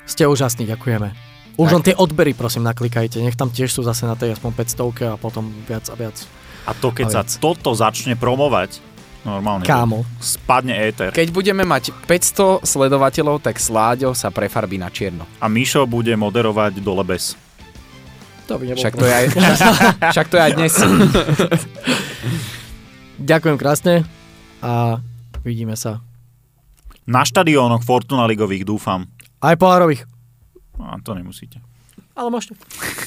Ste 0.03 0.27
úžasní, 0.27 0.67
ďakujeme. 0.67 1.13
Už 1.53 1.67
Tak. 1.67 1.73
len 1.73 1.83
tie 1.83 1.95
odbery 1.95 2.31
prosím 2.31 2.63
naklikajte, 2.63 3.19
nech 3.19 3.35
tam 3.35 3.47
tiež 3.47 3.69
sú 3.69 3.81
zase 3.81 4.03
na 4.03 4.15
tej 4.15 4.33
aspoň 4.33 4.51
500 4.53 5.07
a 5.07 5.15
potom 5.15 5.47
viac 5.63 5.87
a 5.87 5.95
viac. 5.95 6.15
A 6.61 6.71
to 6.73 6.91
keď 6.91 7.05
A 7.07 7.11
sa 7.11 7.21
viac. 7.23 7.31
toto 7.37 7.71
začne 7.71 8.13
promovať, 8.13 8.83
normálne 9.21 9.63
Kámo. 9.63 10.03
spadne 10.17 10.73
éter. 10.73 11.13
Keď 11.13 11.29
budeme 11.29 11.61
mať 11.61 11.93
500 12.05 12.65
sledovateľov, 12.65 13.41
tak 13.41 13.61
Sláďo 13.61 14.13
sa 14.13 14.33
prefarbí 14.33 14.81
na 14.81 14.89
čierno. 14.89 15.25
A 15.37 15.45
Mišo 15.45 15.85
bude 15.85 16.13
moderovať 16.13 16.81
dole 16.81 17.05
bez. 17.05 17.37
To 18.49 18.57
by 18.59 18.75
Však 18.75 18.93
to 18.97 19.05
je 19.07 19.13
aj, 19.13 19.25
však 20.13 20.27
to 20.27 20.35
je 20.35 20.43
aj 20.43 20.51
dnes. 20.57 20.73
Ďakujem 23.21 23.57
krásne 23.57 23.93
a 24.59 24.97
vidíme 25.45 25.77
sa. 25.77 26.01
Na 27.05 27.21
štadiónoch 27.21 27.85
Fortuna 27.85 28.25
Ligových 28.25 28.65
dúfam. 28.65 29.05
Aj 29.41 29.53
pohárových. 29.57 30.05
A 30.81 30.97
to 31.01 31.13
nemusíte. 31.13 31.61
Ale 32.11 32.27
môžete. 32.29 32.57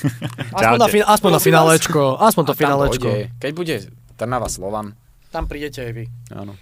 Aspoň 0.57 0.79
na, 0.81 0.89
fin- 0.89 1.07
aspoň 1.07 1.31
na 1.31 1.41
finálečko. 1.43 2.01
Aspoň 2.19 2.43
to 2.47 2.55
finálečko. 2.57 3.07
pôjde. 3.07 3.31
Keď 3.37 3.53
bude 3.53 3.75
Trnava 4.15 4.49
Slovan, 4.49 4.95
Tam 5.35 5.51
prídete 5.51 5.83
aj 5.83 5.93
vy. 5.99 6.05
áno. 6.31 6.55